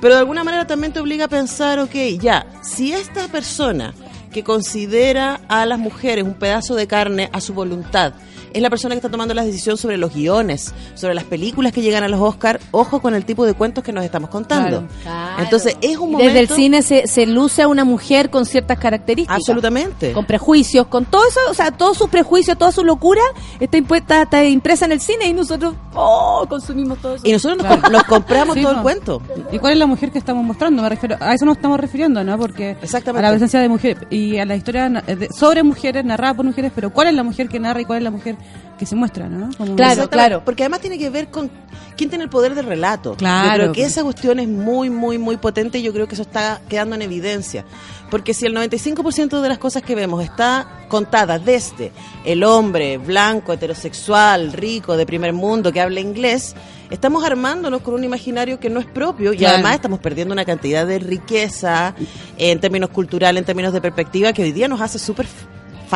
Pero 0.02 0.14
de 0.14 0.20
alguna 0.20 0.44
manera 0.44 0.66
también 0.66 0.92
te 0.92 1.00
obliga 1.00 1.26
a 1.26 1.28
pensar, 1.28 1.78
ok, 1.78 1.94
ya, 2.20 2.44
si 2.60 2.92
esta 2.92 3.28
persona 3.28 3.94
que 4.32 4.42
considera 4.42 5.40
a 5.48 5.64
las 5.64 5.78
mujeres 5.78 6.24
un 6.24 6.34
pedazo 6.34 6.74
de 6.74 6.86
carne 6.86 7.30
a 7.32 7.40
su 7.40 7.54
voluntad, 7.54 8.12
es 8.54 8.62
la 8.62 8.70
persona 8.70 8.94
que 8.94 8.98
está 8.98 9.10
tomando 9.10 9.34
las 9.34 9.46
decisiones 9.46 9.80
sobre 9.80 9.96
los 9.96 10.14
guiones, 10.14 10.74
sobre 10.94 11.14
las 11.14 11.24
películas 11.24 11.72
que 11.72 11.82
llegan 11.82 12.02
a 12.04 12.08
los 12.08 12.20
Oscar, 12.20 12.60
ojo 12.70 13.00
con 13.00 13.14
el 13.14 13.24
tipo 13.24 13.44
de 13.46 13.54
cuentos 13.54 13.82
que 13.84 13.92
nos 13.92 14.04
estamos 14.04 14.30
contando. 14.30 14.86
Claro. 15.02 15.42
Entonces, 15.42 15.76
es 15.80 15.96
un 15.98 16.12
momento... 16.12 16.32
Desde 16.32 16.40
el 16.40 16.48
cine 16.48 16.82
se, 16.82 17.06
se 17.06 17.26
luce 17.26 17.62
a 17.62 17.68
una 17.68 17.84
mujer 17.84 18.30
con 18.30 18.46
ciertas 18.46 18.78
características. 18.78 19.36
Absolutamente. 19.36 20.12
Con 20.12 20.24
prejuicios, 20.26 20.86
con 20.86 21.04
todo 21.04 21.22
eso, 21.28 21.40
o 21.50 21.54
sea, 21.54 21.70
todos 21.70 21.96
sus 21.98 22.08
prejuicios, 22.08 22.56
toda 22.58 22.72
su 22.72 22.84
locura 22.84 23.22
está, 23.60 23.76
impuesta, 23.76 24.22
está 24.22 24.44
impresa 24.44 24.84
en 24.84 24.92
el 24.92 25.00
cine 25.00 25.26
y 25.26 25.32
nosotros, 25.32 25.74
oh, 25.94 26.46
consumimos 26.48 26.98
todo 27.00 27.14
eso. 27.16 27.26
Y 27.26 27.32
nosotros 27.32 27.58
nos, 27.62 27.66
com- 27.80 27.92
nos 27.92 28.04
compramos 28.04 28.56
Sí, 28.56 28.62
todo 28.62 28.72
el 28.72 28.82
cuento. 28.82 29.22
¿Y 29.50 29.58
cuál 29.58 29.72
es 29.74 29.78
la 29.78 29.86
mujer 29.86 30.10
que 30.10 30.18
estamos 30.18 30.44
mostrando? 30.44 30.82
Me 30.82 30.88
refiero, 30.88 31.16
a 31.20 31.34
eso 31.34 31.44
nos 31.44 31.56
estamos 31.56 31.78
refiriendo, 31.80 32.22
¿no? 32.24 32.38
Porque 32.38 32.76
Exactamente. 32.82 33.26
a 33.26 33.30
la 33.30 33.34
presencia 33.34 33.60
de 33.60 33.68
mujeres 33.68 34.04
y 34.10 34.38
a 34.38 34.44
la 34.44 34.56
historia 34.56 35.02
sobre 35.34 35.62
mujeres, 35.62 36.04
narrada 36.04 36.34
por 36.34 36.44
mujeres, 36.44 36.72
pero 36.74 36.90
¿cuál 36.90 37.08
es 37.08 37.14
la 37.14 37.22
mujer 37.22 37.48
que 37.48 37.58
narra 37.60 37.80
y 37.80 37.84
cuál 37.84 37.98
es 37.98 38.04
la 38.04 38.10
mujer 38.10 38.36
que 38.78 38.86
se 38.86 38.96
muestra, 38.96 39.28
¿no? 39.28 39.50
Como- 39.56 39.76
Claro, 39.76 40.08
claro. 40.10 40.42
Porque 40.44 40.64
además 40.64 40.80
tiene 40.80 40.98
que 40.98 41.08
ver 41.10 41.28
con 41.28 41.50
quién 41.96 42.08
tiene 42.10 42.24
el 42.24 42.30
poder 42.30 42.54
del 42.54 42.66
relato. 42.66 43.14
Claro. 43.16 43.48
Yo 43.48 43.54
creo 43.54 43.72
que 43.72 43.84
esa 43.84 44.02
cuestión 44.02 44.40
es 44.40 44.48
muy, 44.48 44.90
muy, 44.90 45.18
muy 45.18 45.36
potente 45.36 45.78
y 45.78 45.82
yo 45.82 45.92
creo 45.92 46.08
que 46.08 46.14
eso 46.14 46.22
está 46.22 46.60
quedando 46.68 46.94
en 46.96 47.02
evidencia. 47.02 47.64
Porque 48.10 48.34
si 48.34 48.44
el 48.44 48.54
95% 48.54 49.40
de 49.40 49.48
las 49.48 49.58
cosas 49.58 49.82
que 49.82 49.94
vemos 49.94 50.22
está 50.22 50.66
contada 50.88 51.38
desde 51.38 51.92
el 52.24 52.44
hombre 52.44 52.98
blanco, 52.98 53.52
heterosexual, 53.52 54.52
rico, 54.52 54.96
de 54.96 55.06
primer 55.06 55.32
mundo, 55.32 55.72
que 55.72 55.80
habla 55.80 56.00
inglés, 56.00 56.54
estamos 56.90 57.24
armándonos 57.24 57.80
con 57.82 57.94
un 57.94 58.04
imaginario 58.04 58.58
que 58.60 58.68
no 58.68 58.80
es 58.80 58.86
propio 58.86 59.32
y 59.32 59.38
Claro. 59.38 59.54
además 59.54 59.74
estamos 59.76 60.00
perdiendo 60.00 60.32
una 60.34 60.44
cantidad 60.44 60.86
de 60.86 60.98
riqueza 60.98 61.94
en 62.36 62.60
términos 62.60 62.90
culturales, 62.90 63.38
en 63.38 63.44
términos 63.46 63.72
de 63.72 63.80
perspectiva, 63.80 64.32
que 64.32 64.42
hoy 64.42 64.52
día 64.52 64.68
nos 64.68 64.80
hace 64.80 64.98
súper 64.98 65.26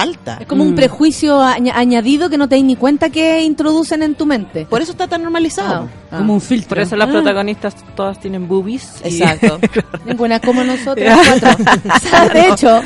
falta. 0.00 0.36
Es 0.40 0.46
como 0.46 0.62
un 0.62 0.74
prejuicio 0.74 1.40
añ- 1.40 1.72
añadido 1.74 2.28
que 2.28 2.36
no 2.36 2.48
te 2.48 2.56
das 2.56 2.64
ni 2.64 2.76
cuenta 2.76 3.08
que 3.08 3.40
introducen 3.42 4.02
en 4.02 4.14
tu 4.14 4.26
mente. 4.26 4.66
Por 4.66 4.82
eso 4.82 4.92
está 4.92 5.06
tan 5.08 5.22
normalizado. 5.22 5.88
Ah. 6.10 6.18
como 6.18 6.34
un 6.34 6.40
filtro. 6.42 6.68
Por 6.68 6.78
eso 6.80 6.96
las 6.96 7.08
protagonistas 7.08 7.74
todas 7.96 8.20
tienen 8.20 8.46
boobies. 8.46 9.00
Exacto. 9.02 9.58
Ninguna 10.04 10.38
como 10.40 10.62
nosotras 10.64 11.18
cuatro. 11.40 12.32
De 12.32 12.48
hecho, 12.48 12.82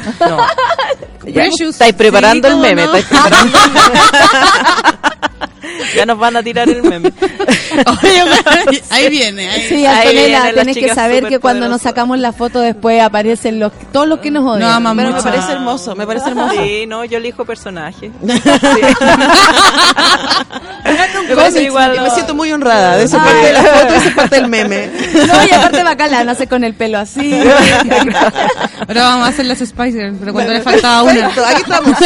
Estáis 1.70 1.94
preparando 1.94 2.48
Sí, 2.48 2.54
el 2.54 2.58
¿cómo 2.60 2.62
meme. 2.62 2.86
no? 2.86 2.94
estáis 2.94 3.06
preparando 3.20 3.58
el 3.58 3.72
meme. 3.72 4.00
ya 5.96 6.06
nos 6.06 6.18
van 6.18 6.36
a 6.36 6.42
tirar 6.42 6.68
el 6.68 6.82
meme. 6.82 7.12
ahí 8.90 9.08
viene, 9.08 9.48
ahí. 9.48 9.68
sí, 9.68 9.86
Ahí 9.86 10.08
Antonella, 10.08 10.54
tenés 10.54 10.76
que 10.76 10.94
saber 10.94 11.26
que 11.26 11.38
cuando 11.38 11.68
nos 11.68 11.82
sacamos 11.82 12.18
la 12.18 12.32
foto 12.32 12.60
después 12.60 13.02
aparecen 13.02 13.60
los 13.60 13.72
todos 13.92 14.06
los 14.06 14.20
que 14.20 14.30
nos 14.30 14.44
odian. 14.44 14.82
No, 14.82 14.94
Pero 14.94 15.12
me 15.12 15.22
parece 15.22 15.52
hermoso, 15.52 15.94
me 15.94 16.06
parece 16.06 16.30
hermoso. 16.30 16.54
Sí, 16.54 16.84
no, 16.88 17.04
yo 17.04 17.18
elijo 17.18 17.44
personaje. 17.44 18.10
Me 18.20 18.38
parece 18.40 18.94
parece 21.36 21.62
igual, 21.62 21.94
y 21.94 21.98
me 22.00 22.08
no. 22.08 22.14
siento 22.14 22.34
muy 22.34 22.52
honrada 22.52 22.96
de 22.96 23.04
esa 23.04 23.18
parte 23.18 23.46
de 23.46 23.52
la 23.52 23.62
foto 23.62 23.94
esa 23.94 24.14
parte 24.14 24.36
del 24.36 24.48
meme. 24.48 24.90
No, 25.14 25.46
y 25.46 25.52
aparte 25.52 25.82
bacán, 25.82 26.10
la 26.10 26.24
nace 26.24 26.46
con 26.46 26.64
el 26.64 26.74
pelo 26.74 26.98
así. 26.98 27.38
Ahora 28.88 29.02
vamos 29.02 29.26
a 29.26 29.28
hacer 29.28 29.46
las 29.46 29.58
Spicer, 29.58 30.12
pero 30.18 30.32
cuando 30.32 30.52
le 30.52 30.62
faltaba 30.62 31.02
una. 31.02 31.12
Perfecto, 31.12 31.44
aquí 31.46 31.62
estamos. 31.62 31.96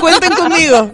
Cuenten 0.00 0.32
conmigo. 0.32 0.90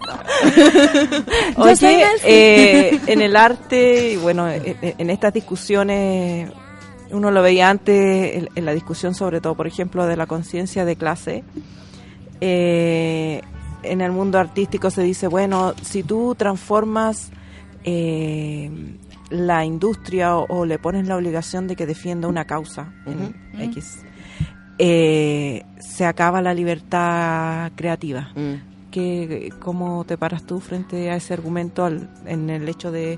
Yo 1.57 1.75
soy 1.75 1.95
Oye. 1.95 2.05
eh, 2.23 2.99
en 3.07 3.21
el 3.21 3.35
arte, 3.35 4.13
y 4.13 4.17
bueno, 4.17 4.47
eh, 4.47 4.75
eh, 4.81 4.95
en 4.97 5.09
estas 5.09 5.33
discusiones, 5.33 6.51
uno 7.11 7.31
lo 7.31 7.41
veía 7.41 7.69
antes, 7.69 8.35
en, 8.35 8.49
en 8.55 8.65
la 8.65 8.73
discusión 8.73 9.13
sobre 9.15 9.41
todo, 9.41 9.55
por 9.55 9.67
ejemplo, 9.67 10.05
de 10.05 10.17
la 10.17 10.27
conciencia 10.27 10.85
de 10.85 10.95
clase, 10.95 11.43
eh, 12.41 13.41
en 13.83 14.01
el 14.01 14.11
mundo 14.11 14.39
artístico 14.39 14.89
se 14.89 15.03
dice, 15.03 15.27
bueno, 15.27 15.73
si 15.81 16.03
tú 16.03 16.35
transformas 16.35 17.31
eh, 17.83 18.69
la 19.29 19.65
industria 19.65 20.37
o, 20.37 20.45
o 20.49 20.65
le 20.65 20.77
pones 20.79 21.07
la 21.07 21.15
obligación 21.15 21.67
de 21.67 21.75
que 21.75 21.85
defienda 21.85 22.27
una 22.27 22.45
causa 22.45 22.93
en 23.05 23.35
X, 23.59 24.03
eh, 24.77 25.63
se 25.79 26.05
acaba 26.05 26.41
la 26.41 26.53
libertad 26.53 27.71
creativa. 27.75 28.31
¿Qué, 28.91 29.51
¿Cómo 29.59 30.03
te 30.05 30.17
paras 30.17 30.43
tú 30.43 30.59
frente 30.59 31.09
a 31.09 31.15
ese 31.15 31.33
argumento 31.33 31.85
al- 31.85 32.09
en 32.25 32.49
el 32.49 32.67
hecho 32.69 32.91
de 32.91 33.17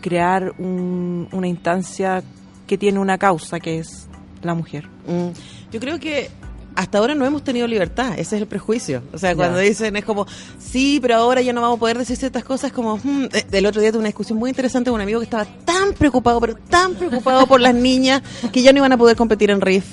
crear 0.00 0.52
un- 0.58 1.28
una 1.32 1.46
instancia 1.46 2.22
que 2.66 2.76
tiene 2.76 2.98
una 2.98 3.16
causa 3.18 3.60
que 3.60 3.78
es 3.78 4.08
la 4.42 4.54
mujer? 4.54 4.88
Mm. 5.06 5.28
Yo 5.72 5.80
creo 5.80 5.98
que 6.00 6.28
hasta 6.74 6.98
ahora 6.98 7.14
no 7.14 7.24
hemos 7.24 7.42
tenido 7.42 7.66
libertad, 7.66 8.12
ese 8.18 8.36
es 8.36 8.42
el 8.42 8.46
prejuicio. 8.48 9.02
O 9.12 9.16
sea, 9.18 9.34
cuando 9.34 9.58
dicen 9.58 9.96
es 9.96 10.04
como, 10.04 10.26
sí, 10.58 10.98
pero 11.00 11.14
ahora 11.16 11.40
ya 11.40 11.54
no 11.54 11.62
vamos 11.62 11.78
a 11.78 11.80
poder 11.80 11.96
decir 11.96 12.16
ciertas 12.18 12.44
cosas, 12.44 12.70
como, 12.70 12.98
hmm. 12.98 13.28
Eh, 13.32 13.46
el 13.52 13.64
otro 13.66 13.80
día 13.80 13.90
tuve 13.92 14.00
una 14.00 14.08
discusión 14.08 14.38
muy 14.38 14.50
interesante 14.50 14.90
con 14.90 14.96
un 14.96 15.00
amigo 15.02 15.20
que 15.20 15.24
estaba 15.24 15.46
tan 15.64 15.94
preocupado, 15.94 16.38
pero 16.40 16.54
tan 16.68 16.94
preocupado 16.94 17.46
por 17.46 17.60
las 17.62 17.74
niñas 17.74 18.22
que 18.52 18.60
ya 18.60 18.72
no 18.72 18.78
iban 18.80 18.92
a 18.92 18.98
poder 18.98 19.16
competir 19.16 19.50
en 19.50 19.60
RIF. 19.62 19.86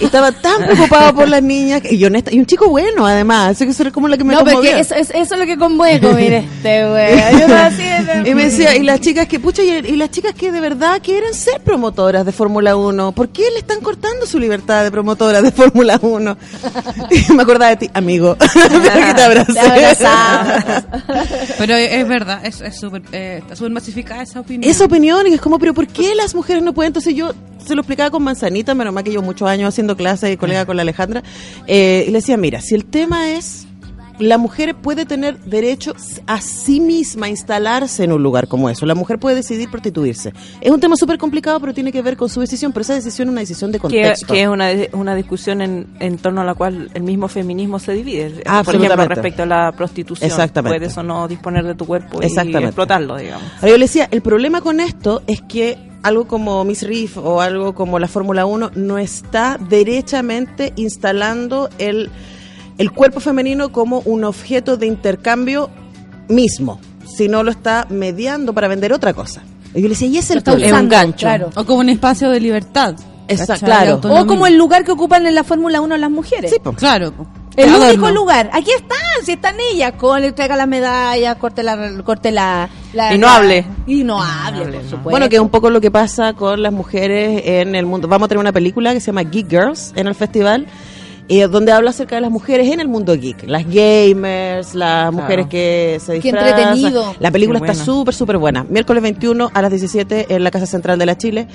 Estaba 0.00 0.32
tan 0.32 0.62
preocupado 0.64 1.14
por 1.14 1.28
las 1.28 1.42
niñas, 1.42 1.82
y 1.90 2.04
honesta, 2.04 2.32
y 2.32 2.38
un 2.38 2.46
chico 2.46 2.68
bueno 2.68 3.06
además, 3.06 3.52
eso 3.52 3.64
que 3.64 3.70
eso 3.70 3.82
era 3.82 3.92
como 3.92 4.08
lo 4.08 4.16
que 4.18 4.24
me 4.24 4.34
no, 4.34 4.44
pero 4.44 4.60
eso, 4.62 4.94
es- 4.94 5.10
eso 5.10 5.34
es 5.34 5.40
lo 5.40 5.46
que 5.46 5.56
conmueve, 5.56 6.12
mire 6.14 6.38
este, 6.56 6.88
güey. 6.88 7.40
Yo 7.40 7.48
no 7.48 7.54
así 7.54 7.82
de- 7.82 8.22
Y 8.30 8.34
me 8.34 8.44
decía, 8.44 8.74
y 8.76 8.82
las 8.82 9.00
chicas 9.00 9.26
que, 9.28 9.38
pucha, 9.38 9.62
y, 9.62 9.68
y 9.70 9.96
las 9.96 10.10
chicas 10.10 10.34
que 10.34 10.50
de 10.52 10.60
verdad 10.60 11.00
quieren 11.02 11.32
ser 11.34 11.60
promotoras 11.60 12.24
de 12.26 12.32
Fórmula 12.32 12.76
1, 12.76 13.12
¿por 13.12 13.28
qué 13.28 13.42
le 13.52 13.58
están 13.58 13.80
cortando 13.80 14.26
su 14.26 14.38
libertad 14.38 14.82
de 14.84 14.90
promotoras 14.90 15.42
de 15.42 15.52
Fórmula 15.52 15.98
1? 16.02 16.36
Y 17.10 17.32
me 17.32 17.42
acordaba 17.42 17.70
de 17.70 17.76
ti, 17.76 17.90
amigo, 17.94 18.36
que 18.36 18.46
te. 18.48 19.96
Pero 21.58 21.74
es 21.74 22.08
verdad, 22.08 22.44
es 22.44 22.60
es 22.60 22.76
súper 22.78 23.02
eh, 23.12 23.38
está 23.42 23.56
súper 23.56 23.72
masificada 23.72 24.22
esa 24.22 24.40
opinión. 24.40 24.68
Esa 24.70 24.84
opinión, 24.84 25.26
y 25.26 25.34
es 25.34 25.40
como, 25.40 25.58
pero 25.58 25.74
¿por 25.74 25.86
qué 25.86 26.14
las 26.14 26.34
mujeres 26.34 26.62
no 26.62 26.72
pueden? 26.72 26.88
Entonces 26.90 27.14
yo 27.14 27.32
se 27.64 27.74
lo 27.74 27.80
explicaba 27.80 28.10
con 28.10 28.22
Manzanita, 28.22 28.74
menos 28.74 28.92
mal 28.94 29.02
que 29.02 29.10
llevo 29.10 29.22
muchos 29.24 29.48
años 29.48 29.65
haciendo 29.68 29.96
clases 29.96 30.32
y 30.32 30.36
colega 30.36 30.66
con 30.66 30.76
la 30.76 30.82
Alejandra, 30.82 31.22
eh, 31.66 32.04
y 32.06 32.10
le 32.10 32.18
decía, 32.18 32.36
mira, 32.36 32.60
si 32.60 32.74
el 32.74 32.84
tema 32.84 33.30
es, 33.30 33.66
la 34.18 34.38
mujer 34.38 34.74
puede 34.74 35.04
tener 35.04 35.38
derecho 35.40 35.94
a 36.26 36.40
sí 36.40 36.80
misma 36.80 37.26
a 37.26 37.28
instalarse 37.28 38.04
en 38.04 38.12
un 38.12 38.22
lugar 38.22 38.48
como 38.48 38.70
eso, 38.70 38.86
la 38.86 38.94
mujer 38.94 39.18
puede 39.18 39.36
decidir 39.36 39.70
prostituirse. 39.70 40.32
Es 40.60 40.70
un 40.70 40.80
tema 40.80 40.96
súper 40.96 41.18
complicado, 41.18 41.60
pero 41.60 41.74
tiene 41.74 41.92
que 41.92 42.02
ver 42.02 42.16
con 42.16 42.28
su 42.28 42.40
decisión, 42.40 42.72
pero 42.72 42.82
esa 42.82 42.94
decisión 42.94 43.28
es 43.28 43.32
una 43.32 43.40
decisión 43.40 43.72
de 43.72 43.78
contexto. 43.78 44.32
que 44.32 44.42
es 44.42 44.48
una, 44.48 44.70
una 44.92 45.14
discusión 45.14 45.60
en, 45.60 45.86
en 46.00 46.18
torno 46.18 46.40
a 46.40 46.44
la 46.44 46.54
cual 46.54 46.90
el 46.94 47.02
mismo 47.02 47.28
feminismo 47.28 47.78
se 47.78 47.92
divide. 47.92 48.42
Por 48.64 48.74
ejemplo, 48.74 49.06
respecto 49.06 49.42
a 49.42 49.46
la 49.46 49.72
prostitución. 49.72 50.28
Exactamente. 50.28 50.78
Puedes 50.78 50.96
o 50.96 51.02
no 51.02 51.28
disponer 51.28 51.64
de 51.64 51.74
tu 51.74 51.86
cuerpo 51.86 52.20
y 52.22 52.26
explotarlo, 52.26 53.16
digamos. 53.16 53.46
Ahora, 53.56 53.68
yo 53.68 53.76
le 53.76 53.84
decía, 53.84 54.08
el 54.10 54.22
problema 54.22 54.60
con 54.60 54.80
esto 54.80 55.22
es 55.26 55.42
que 55.42 55.78
algo 56.06 56.26
como 56.26 56.64
Miss 56.64 56.82
Reef 56.82 57.16
o 57.18 57.40
algo 57.40 57.74
como 57.74 57.98
la 57.98 58.08
Fórmula 58.08 58.46
1 58.46 58.72
no 58.76 58.98
está 58.98 59.58
derechamente 59.68 60.72
instalando 60.76 61.68
el, 61.78 62.10
el 62.78 62.92
cuerpo 62.92 63.20
femenino 63.20 63.72
como 63.72 64.00
un 64.00 64.24
objeto 64.24 64.76
de 64.76 64.86
intercambio 64.86 65.68
mismo, 66.28 66.80
sino 67.06 67.42
lo 67.42 67.50
está 67.50 67.86
mediando 67.90 68.52
para 68.54 68.68
vender 68.68 68.92
otra 68.92 69.14
cosa. 69.14 69.42
Y 69.74 69.82
yo 69.82 69.88
le 69.88 69.90
decía, 69.90 70.08
y 70.08 70.18
ese 70.18 70.18
es 70.18 70.30
el 70.30 70.38
está 70.38 70.54
usando, 70.54 71.16
claro. 71.16 71.50
O 71.56 71.64
como 71.64 71.80
un 71.80 71.88
espacio 71.88 72.30
de 72.30 72.40
libertad. 72.40 72.94
¿cachai? 73.26 73.58
claro. 73.58 74.00
O 74.02 74.26
como 74.26 74.46
el 74.46 74.56
lugar 74.56 74.84
que 74.84 74.92
ocupan 74.92 75.26
en 75.26 75.34
la 75.34 75.42
Fórmula 75.42 75.80
1 75.80 75.96
las 75.96 76.10
mujeres. 76.10 76.50
Sí, 76.50 76.58
po. 76.62 76.72
Claro. 76.72 77.12
El 77.56 77.68
Adorno. 77.70 77.88
único 77.88 78.10
lugar. 78.10 78.50
Aquí 78.52 78.70
están, 78.70 78.98
si 79.24 79.32
están 79.32 79.56
ellas, 79.72 79.92
con 79.96 80.20
le 80.20 80.32
traiga 80.32 80.56
las 80.56 80.68
medallas, 80.68 81.36
corte 81.36 81.62
la, 81.62 82.02
corte 82.04 82.30
la, 82.30 82.68
la- 82.92 83.14
Y 83.14 83.18
no 83.18 83.26
la- 83.28 83.36
hable. 83.36 83.64
Y 83.86 84.04
no 84.04 84.22
hable, 84.22 84.64
por 84.66 84.74
supuesto. 84.82 84.98
Bueno, 85.10 85.28
que 85.28 85.36
es 85.36 85.42
un 85.42 85.48
poco 85.48 85.70
lo 85.70 85.80
que 85.80 85.90
pasa 85.90 86.34
con 86.34 86.62
las 86.62 86.72
mujeres 86.72 87.42
en 87.46 87.74
el 87.74 87.86
mundo. 87.86 88.08
Vamos 88.08 88.26
a 88.26 88.28
tener 88.28 88.40
una 88.40 88.52
película 88.52 88.92
que 88.92 89.00
se 89.00 89.06
llama 89.06 89.22
Geek 89.22 89.48
Girls 89.48 89.92
en 89.96 90.06
el 90.06 90.14
festival, 90.14 90.66
eh, 91.28 91.48
donde 91.48 91.72
habla 91.72 91.90
acerca 91.90 92.14
de 92.16 92.20
las 92.20 92.30
mujeres 92.30 92.70
en 92.72 92.78
el 92.78 92.88
mundo 92.88 93.14
geek. 93.16 93.44
Las 93.48 93.64
gamers, 93.66 94.74
las 94.74 95.12
mujeres 95.12 95.46
que 95.46 95.98
se 96.04 96.20
Qué 96.20 96.30
disfrazan. 96.30 96.58
entretenido. 96.58 97.14
La 97.18 97.30
película 97.30 97.58
Qué 97.60 97.70
está 97.72 97.84
súper, 97.84 98.14
súper 98.14 98.36
buena. 98.38 98.64
Miércoles 98.68 99.02
21 99.02 99.50
a 99.52 99.62
las 99.62 99.70
17 99.70 100.26
en 100.34 100.44
la 100.44 100.50
Casa 100.50 100.66
Central 100.66 100.98
de 100.98 101.06
la 101.06 101.16
Chile. 101.18 101.48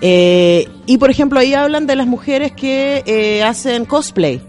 Eh, 0.00 0.68
y, 0.86 0.98
por 0.98 1.10
ejemplo, 1.10 1.40
ahí 1.40 1.54
hablan 1.54 1.86
de 1.86 1.96
las 1.96 2.06
mujeres 2.06 2.52
que 2.52 3.02
eh, 3.06 3.42
hacen 3.42 3.84
cosplay. 3.86 4.40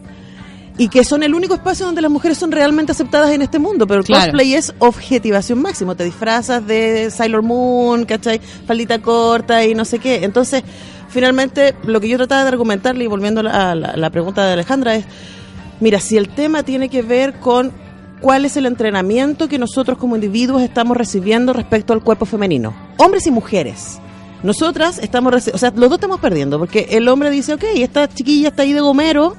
Y 0.80 0.90
que 0.90 1.04
son 1.04 1.24
el 1.24 1.34
único 1.34 1.56
espacio 1.56 1.86
donde 1.88 2.02
las 2.04 2.12
mujeres 2.12 2.38
son 2.38 2.52
realmente 2.52 2.92
aceptadas 2.92 3.32
en 3.32 3.42
este 3.42 3.58
mundo. 3.58 3.88
Pero 3.88 4.02
el 4.02 4.06
Claro. 4.06 4.26
cosplay 4.26 4.54
es 4.54 4.74
objetivación 4.80 5.60
máximo. 5.62 5.96
Te 5.96 6.04
disfrazas 6.04 6.66
de 6.68 7.10
Sailor 7.10 7.42
Moon, 7.42 8.06
¿cachai? 8.06 8.40
Faldita 8.66 9.00
corta 9.02 9.66
y 9.66 9.74
no 9.74 9.86
sé 9.86 9.98
qué. 9.98 10.24
Entonces, 10.24 10.64
finalmente, 11.10 11.74
lo 11.84 12.00
que 12.00 12.08
yo 12.10 12.18
trataba 12.18 12.44
de 12.44 12.50
argumentarle, 12.50 13.04
y 13.06 13.08
volviendo 13.08 13.42
a 13.42 13.74
la, 13.74 13.96
la 13.98 14.10
pregunta 14.12 14.46
de 14.46 14.54
Alejandra, 14.54 14.96
es, 14.96 15.06
mira, 15.80 16.00
si 16.00 16.16
el 16.18 16.30
tema 16.30 16.62
tiene 16.64 16.90
que 16.90 17.02
ver 17.02 17.40
con 17.40 17.72
cuál 18.22 18.46
es 18.46 18.56
el 18.58 18.66
entrenamiento 18.68 19.48
que 19.48 19.58
nosotros 19.60 19.98
como 19.98 20.16
individuos 20.16 20.62
estamos 20.62 20.96
recibiendo 20.98 21.54
respecto 21.54 21.94
al 21.94 22.04
cuerpo 22.04 22.26
femenino, 22.26 22.76
hombres 22.98 23.26
y 23.28 23.32
mujeres. 23.32 24.00
Nosotras 24.44 25.00
estamos, 25.00 25.48
o 25.52 25.58
sea, 25.58 25.72
los 25.76 25.90
dos 25.90 25.98
estamos 25.98 26.20
perdiendo, 26.20 26.60
porque 26.60 26.88
el 26.92 27.08
hombre 27.08 27.32
dice, 27.32 27.54
ok, 27.56 27.64
esta 27.76 28.08
chiquilla 28.08 28.50
está 28.50 28.62
ahí 28.64 28.74
de 28.74 28.82
gomero, 28.82 29.36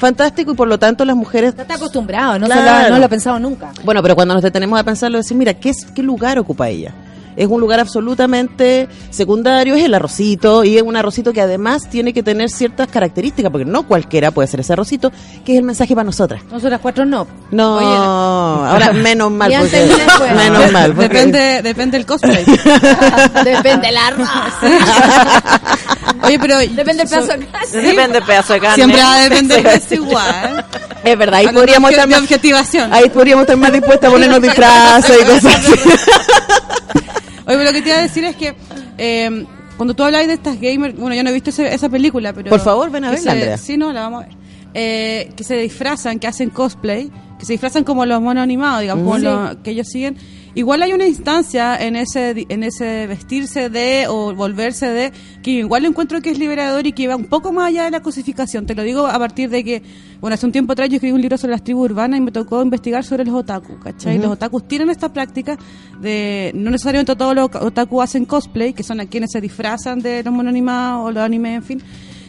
fantástico, 0.00 0.52
y 0.52 0.54
por 0.54 0.66
lo 0.66 0.78
tanto 0.78 1.04
las 1.04 1.14
mujeres 1.14 1.54
está 1.56 1.74
acostumbrado, 1.74 2.38
no, 2.38 2.46
se 2.46 2.52
Claro. 2.52 2.64
lo, 2.64 2.86
ha- 2.86 2.88
no 2.90 2.98
lo 2.98 3.04
ha 3.04 3.08
pensado 3.08 3.38
nunca. 3.38 3.70
bueno, 3.84 4.02
pero 4.02 4.16
cuando 4.16 4.34
nos 4.34 4.42
detenemos 4.42 4.80
a 4.80 4.82
pensarlo, 4.82 5.18
decir, 5.18 5.36
mira, 5.36 5.54
¿qué, 5.54 5.68
es, 5.70 5.84
¿qué 5.94 6.02
lugar 6.02 6.38
ocupa 6.38 6.68
ella? 6.68 6.92
Es 7.36 7.46
un 7.46 7.60
lugar 7.60 7.78
absolutamente 7.78 8.88
secundario, 9.10 9.74
es 9.76 9.84
el 9.84 9.94
arrocito, 9.94 10.64
y 10.64 10.76
es 10.76 10.82
un 10.82 10.96
arrocito 10.96 11.32
que 11.32 11.40
además 11.40 11.88
tiene 11.88 12.12
que 12.12 12.22
tener 12.24 12.50
ciertas 12.50 12.88
características, 12.88 13.50
porque 13.52 13.64
no 13.64 13.84
cualquiera 13.86 14.30
puede 14.32 14.48
ser 14.48 14.60
ese 14.60 14.72
arrocito, 14.72 15.10
que 15.44 15.52
es 15.52 15.58
el 15.58 15.64
mensaje 15.64 15.94
para 15.94 16.04
nosotras. 16.04 16.42
Nosotras 16.50 16.80
cuatro 16.82 17.04
no. 17.06 17.26
No, 17.52 17.76
Oye, 17.76 17.86
ahora 17.86 18.92
menos 18.92 19.30
mal, 19.30 19.48
porque, 19.48 19.56
antes 19.78 19.90
ni 19.90 20.04
después. 20.04 20.34
menos 20.34 20.72
mal. 20.72 20.92
porque- 20.92 21.08
Depende, 21.08 21.62
depende 21.62 21.98
del 21.98 22.06
cosplay. 22.06 22.44
Depende 23.44 23.92
la 23.92 24.10
raza. 24.18 25.69
Oye, 26.22 26.38
pero. 26.38 26.58
Depende 26.58 27.04
del 27.04 27.08
pedazo 27.08 27.26
de 27.38 27.46
carne. 27.46 27.68
Depende 27.82 28.12
del 28.18 28.22
pedazo 28.24 28.52
de 28.54 28.60
carne. 28.60 28.74
Siempre 28.76 29.02
va 29.02 29.14
a 29.14 29.20
depender 29.28 29.62
de 29.62 29.74
eso 29.74 29.94
igual. 29.94 30.66
Es 31.04 31.18
verdad, 31.18 31.40
ahí 31.40 31.48
podríamos 31.48 31.90
estar 31.90 32.08
más, 32.08 32.20
objetivación. 32.20 32.92
ahí 32.92 33.08
podríamos 33.08 33.42
estar 33.44 33.56
más 33.56 33.72
dispuestas 33.72 34.08
a 34.08 34.12
ponernos 34.12 34.42
disfraces 34.42 35.16
y 35.20 35.24
cosas 35.24 35.54
así. 35.56 35.72
Oye, 37.46 37.56
pero 37.56 37.64
lo 37.64 37.72
que 37.72 37.82
te 37.82 37.88
iba 37.88 37.98
a 37.98 38.02
decir 38.02 38.24
es 38.24 38.36
que 38.36 38.54
eh, 38.98 39.44
cuando 39.76 39.94
tú 39.94 40.04
hablas 40.04 40.26
de 40.26 40.34
estas 40.34 40.60
gamers, 40.60 40.94
bueno, 40.96 41.14
yo 41.16 41.22
no 41.24 41.30
he 41.30 41.32
visto 41.32 41.50
ese- 41.50 41.72
esa 41.74 41.88
película, 41.88 42.32
pero... 42.32 42.50
Por 42.50 42.60
favor, 42.60 42.90
ven 42.90 43.04
a 43.04 43.08
que 43.10 43.16
verla, 43.16 43.32
se- 43.32 43.36
Andrea. 43.38 43.56
Sí, 43.58 43.76
no, 43.76 43.92
la 43.92 44.02
vamos 44.02 44.24
a 44.24 44.26
ver. 44.26 44.36
Eh, 44.74 45.32
que 45.36 45.42
se 45.42 45.56
disfrazan, 45.56 46.18
que 46.20 46.26
hacen 46.28 46.50
cosplay, 46.50 47.10
que 47.38 47.44
se 47.46 47.54
disfrazan 47.54 47.82
como 47.82 48.04
los 48.06 48.20
monos 48.20 48.42
animados, 48.42 48.82
digamos, 48.82 49.04
como 49.04 49.16
Sí. 49.16 49.22
los 49.24 49.56
que 49.64 49.70
ellos 49.70 49.88
siguen. 49.88 50.16
Igual 50.54 50.82
hay 50.82 50.92
una 50.92 51.06
instancia 51.06 51.76
en 51.76 51.94
ese 51.94 52.46
en 52.48 52.62
ese 52.64 53.06
vestirse 53.06 53.70
de 53.70 54.06
o 54.08 54.34
volverse 54.34 54.86
de 54.86 55.12
que 55.42 55.50
igual 55.52 55.84
encuentro 55.86 56.20
que 56.20 56.30
es 56.30 56.38
liberador 56.38 56.86
y 56.86 56.92
que 56.92 57.06
va 57.06 57.16
un 57.16 57.26
poco 57.26 57.52
más 57.52 57.68
allá 57.68 57.84
de 57.84 57.90
la 57.90 58.00
cosificación. 58.00 58.66
Te 58.66 58.74
lo 58.74 58.82
digo 58.82 59.06
a 59.06 59.18
partir 59.18 59.48
de 59.48 59.62
que, 59.62 59.82
bueno, 60.20 60.34
hace 60.34 60.46
un 60.46 60.52
tiempo 60.52 60.72
atrás 60.72 60.88
yo 60.88 60.96
escribí 60.96 61.12
un 61.12 61.20
libro 61.20 61.38
sobre 61.38 61.52
las 61.52 61.62
tribus 61.62 61.90
urbanas 61.90 62.18
y 62.18 62.22
me 62.22 62.32
tocó 62.32 62.62
investigar 62.62 63.04
sobre 63.04 63.24
los 63.24 63.34
otaku, 63.34 63.78
¿cachai? 63.78 64.18
Los 64.18 64.32
otakus 64.32 64.66
tienen 64.66 64.90
esta 64.90 65.12
práctica 65.12 65.56
de, 66.00 66.50
no 66.54 66.70
necesariamente 66.70 67.14
todos 67.14 67.34
los 67.34 67.50
otaku 67.54 68.02
hacen 68.02 68.24
cosplay, 68.24 68.72
que 68.72 68.82
son 68.82 69.00
a 69.00 69.06
quienes 69.06 69.30
se 69.32 69.40
disfrazan 69.40 70.00
de 70.00 70.22
los 70.22 70.34
monos 70.34 70.50
animados 70.50 71.08
o 71.08 71.12
los 71.12 71.22
animes, 71.22 71.56
en 71.56 71.62
fin, 71.62 71.82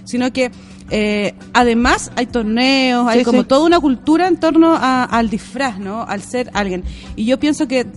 sino 0.03 0.31
que 0.31 0.51
eh, 0.91 1.33
además 1.53 2.11
hay 2.15 2.25
torneos, 2.27 3.07
hay 3.07 3.19
Sí, 3.19 3.25
como 3.25 3.41
sí. 3.41 3.47
toda 3.47 3.65
una 3.65 3.79
cultura 3.79 4.27
en 4.27 4.37
torno 4.37 4.73
a- 4.75 5.05
al 5.05 5.29
disfraz, 5.29 5.79
¿no? 5.79 6.03
Al 6.03 6.21
ser 6.21 6.51
alguien. 6.53 6.83
Y 7.15 7.25
yo 7.25 7.39
pienso 7.39 7.67
que 7.67 7.87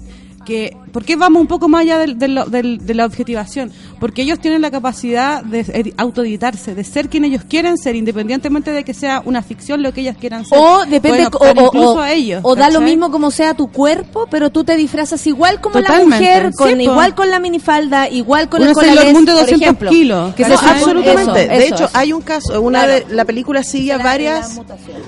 que 0.45 0.77
¿por 0.93 1.05
qué 1.05 1.17
vamos 1.17 1.41
un 1.41 1.47
poco 1.49 1.69
más 1.69 1.83
allá 1.83 1.99
del- 1.99 2.19
del- 2.19 2.41
del- 2.49 2.79
de 2.87 2.95
la 2.95 3.07
objetivación? 3.07 3.73
Porque 3.99 4.23
ellos 4.23 4.39
tienen 4.39 4.63
la 4.63 4.71
capacidad 4.71 5.43
de 5.43 5.65
edi- 5.65 5.95
autoeditarse, 5.97 6.75
de 6.75 6.85
ser 6.85 7.09
quien 7.09 7.25
ellos 7.25 7.43
quieren 7.49 7.79
ser, 7.79 7.97
independientemente 7.97 8.71
de 8.71 8.85
que 8.85 8.95
sea 8.95 9.23
una 9.25 9.43
ficción 9.43 9.83
lo 9.83 9.93
que 9.93 10.03
ellas 10.03 10.17
quieran 10.19 10.45
ser. 10.47 10.59
O 10.59 10.85
depende, 10.87 11.27
o, 11.27 11.37
o- 11.39 11.67
incluso 11.67 11.95
o- 11.95 12.01
a 12.01 12.13
ellos. 12.13 12.41
o 12.45 12.55
da 12.55 12.71
lo 12.71 12.81
mismo 12.81 13.11
como 13.11 13.31
sea 13.31 13.55
tu 13.55 13.69
cuerpo, 13.73 14.27
pero 14.31 14.51
tú 14.51 14.63
te 14.65 14.77
disfrazas 14.77 15.27
igual 15.27 15.61
como 15.61 15.75
Totalmente, 15.81 16.11
la 16.25 16.35
mujer, 16.41 16.53
con 16.57 16.69
sí, 16.77 16.83
igual 16.83 17.15
con 17.15 17.31
la 17.31 17.39
minifalda, 17.41 18.09
igual 18.09 18.49
con 18.49 18.61
Una 18.63 18.71
el 18.71 18.75
de 18.77 19.13
por 19.13 19.25
200 19.27 19.61
ejemplo. 19.61 19.91
kilos, 19.91 20.35
Que 20.35 20.43
No, 20.45 20.59
se 20.59 20.65
absolutamente. 20.67 21.23
eso, 21.23 21.33
de 21.51 21.57
eso, 21.67 21.75
hecho, 21.75 21.85
eso. 21.87 21.91
hay 21.99 22.13
un 22.13 22.23
caso, 22.23 22.61
una 22.61 22.85
Claro. 22.85 23.07
de 23.09 23.15
la 23.15 23.25
película 23.25 23.63
sigue 23.63 23.93
a 23.93 23.97
De 23.99 24.03
de 24.05 24.05
varias 24.05 24.61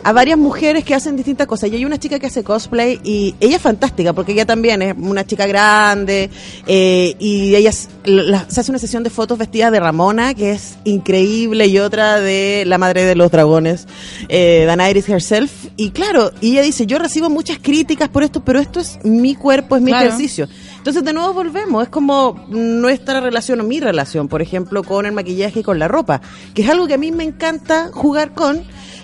a 0.03 0.13
varias 0.13 0.39
mujeres 0.39 0.85
que 0.85 0.95
hacen 0.95 1.17
distintas 1.17 1.47
cosas. 1.47 1.71
Y 1.71 1.77
hay 1.77 1.85
una 1.85 1.99
chica 1.99 2.19
que 2.19 2.27
hace 2.27 2.43
cosplay 2.43 3.01
y 3.05 3.35
ella 3.41 3.57
es 3.57 3.63
fantástica 3.63 4.13
porque 4.13 4.33
ella 4.33 4.47
también 4.47 4.81
es 4.83 4.95
una 4.99 5.26
chica 5.27 5.47
grande 5.47 6.31
eh, 6.67 7.15
y 7.19 7.55
ella 7.55 7.71
s- 7.71 7.89
la- 8.05 8.49
se 8.49 8.61
hace 8.61 8.71
una 8.71 8.79
sesión 8.79 9.03
de 9.03 9.11
fotos 9.11 9.39
vestida 9.39 9.71
de 9.71 9.81
Ramona 9.81 10.35
que 10.35 10.53
es 10.53 10.77
increíble 10.85 11.67
y 11.67 11.79
otra 11.79 12.21
de 12.21 12.65
la 12.67 12.79
madre 12.79 13.05
de 13.05 13.15
los 13.17 13.31
dragones, 13.31 13.87
eh, 14.29 14.65
Daenerys 14.67 15.09
herself. 15.09 15.51
Y 15.77 15.91
claro, 15.91 16.31
y 16.41 16.53
ella 16.53 16.63
dice, 16.63 16.87
yo 16.87 16.99
recibo 16.99 17.29
muchas 17.31 17.59
críticas 17.61 18.09
por 18.09 18.23
esto, 18.23 18.45
pero 18.45 18.59
esto 18.61 18.81
es 18.81 18.99
mi 19.05 19.35
cuerpo, 19.35 19.77
es 19.77 19.83
mi 19.83 19.91
Claro. 19.91 20.07
ejercicio. 20.09 20.49
Entonces 20.79 21.05
de 21.05 21.13
nuevo 21.13 21.33
volvemos, 21.35 21.83
es 21.83 21.89
como 21.89 22.45
nuestra 22.49 23.21
relación 23.21 23.61
o 23.61 23.65
mi 23.65 23.81
relación, 23.81 24.29
por 24.29 24.41
ejemplo, 24.41 24.85
con 24.85 25.05
el 25.05 25.13
maquillaje 25.13 25.61
y 25.61 25.63
con 25.65 25.79
la 25.81 25.89
ropa, 25.89 26.21
que 26.55 26.63
es 26.63 26.69
algo 26.69 26.87
que 26.87 26.95
a 26.95 26.99
mí 26.99 27.11
me 27.11 27.25
encanta 27.25 27.91
jugar 27.93 28.33
con, 28.35 28.63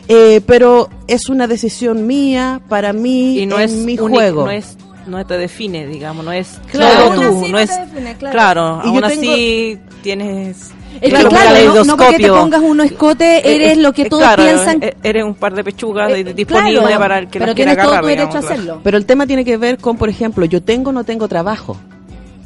eh, 0.08 0.40
pero 0.46 0.88
es 1.08 1.28
una 1.28 1.48
decisión 1.48 2.06
mía, 2.06 2.60
para 2.68 2.92
mí, 2.92 3.40
y 3.40 3.46
no 3.46 3.56
en 3.58 3.62
es 3.62 3.72
mi 3.72 3.96
juego. 3.96 4.44
no 4.44 4.50
es 4.52 4.76
no 5.06 5.24
te 5.26 5.38
define 5.38 5.86
digamos 5.86 6.24
no 6.24 6.32
es 6.32 6.60
Claro. 6.70 7.14
tú 7.14 7.20
así 7.22 7.42
no 7.42 7.48
no 7.48 7.58
es 7.58 7.68
define, 7.70 8.14
claro. 8.16 8.32
claro 8.32 8.80
Y 8.82 8.86
yo 8.86 8.90
aún 8.90 9.02
tengo- 9.02 9.32
así 9.32 9.78
tienes 10.02 10.70
Es 11.00 11.08
claro, 11.10 11.28
que 11.30 11.34
claro, 11.36 11.74
no, 11.74 11.84
no 11.84 11.96
porque 11.96 12.16
te 12.18 12.28
pongas 12.28 12.60
uno 12.62 12.82
escote, 12.82 13.54
eres 13.54 13.78
Eh, 13.78 13.80
lo 13.80 13.92
que 13.94 14.02
eh, 14.02 14.08
todos 14.10 14.22
claro, 14.24 14.42
piensan. 14.44 14.82
eh, 14.82 14.94
Eres 15.02 15.24
un 15.24 15.34
par 15.34 15.54
de 15.54 15.64
pechugas 15.64 16.10
Eh, 16.12 16.22
de- 16.24 16.34
disponibles 16.34 16.82
claro, 16.82 16.98
para 16.98 17.18
el 17.18 17.26
que 17.28 17.38
pero 17.38 17.46
las 17.46 17.54
quiera 17.54 17.70
tienes 17.72 17.84
todo 17.84 17.92
agarrar. 17.94 18.02
tu 18.02 18.08
derecho 18.08 18.28
digamos, 18.28 18.50
a 18.50 18.52
hacerlo. 18.54 18.80
Pero 18.84 18.96
el 18.98 19.06
tema 19.06 19.26
tiene 19.26 19.44
que 19.44 19.56
ver 19.56 19.78
con, 19.78 19.96
por 19.96 20.08
ejemplo, 20.10 20.44
yo 20.44 20.62
tengo 20.62 20.90
o 20.90 20.92
no 20.92 21.02
tengo 21.04 21.26
trabajo 21.28 21.78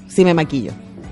si 0.06 0.24
me 0.24 0.32
maquillo, 0.32 0.70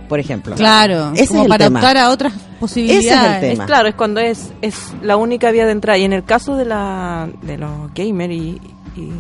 por 0.09 0.21
ejemplo. 0.21 0.55
Claro, 0.55 1.11
Ese 1.15 1.27
como 1.27 1.41
es 1.41 1.45
el 1.47 1.49
para 1.49 1.65
tema. 1.67 1.81
optar 1.81 1.97
a 1.99 2.11
otras 2.11 2.33
posibilidades. 2.61 3.41
tema. 3.41 3.65
Es 3.65 3.67
claro, 3.67 3.89
es 3.89 3.95
cuando 3.97 4.21
es, 4.21 4.53
es 4.63 4.77
la 5.03 5.17
única 5.17 5.51
vía 5.51 5.67
de 5.67 5.73
entrada. 5.73 5.99
Y 5.99 6.05
en 6.05 6.13
el 6.13 6.25
caso 6.25 6.57
de 6.57 6.65
la 6.67 7.29
de 7.43 7.59
los 7.59 7.93
gamers, 7.95 8.33
y, 8.33 8.61
y, 8.97 9.11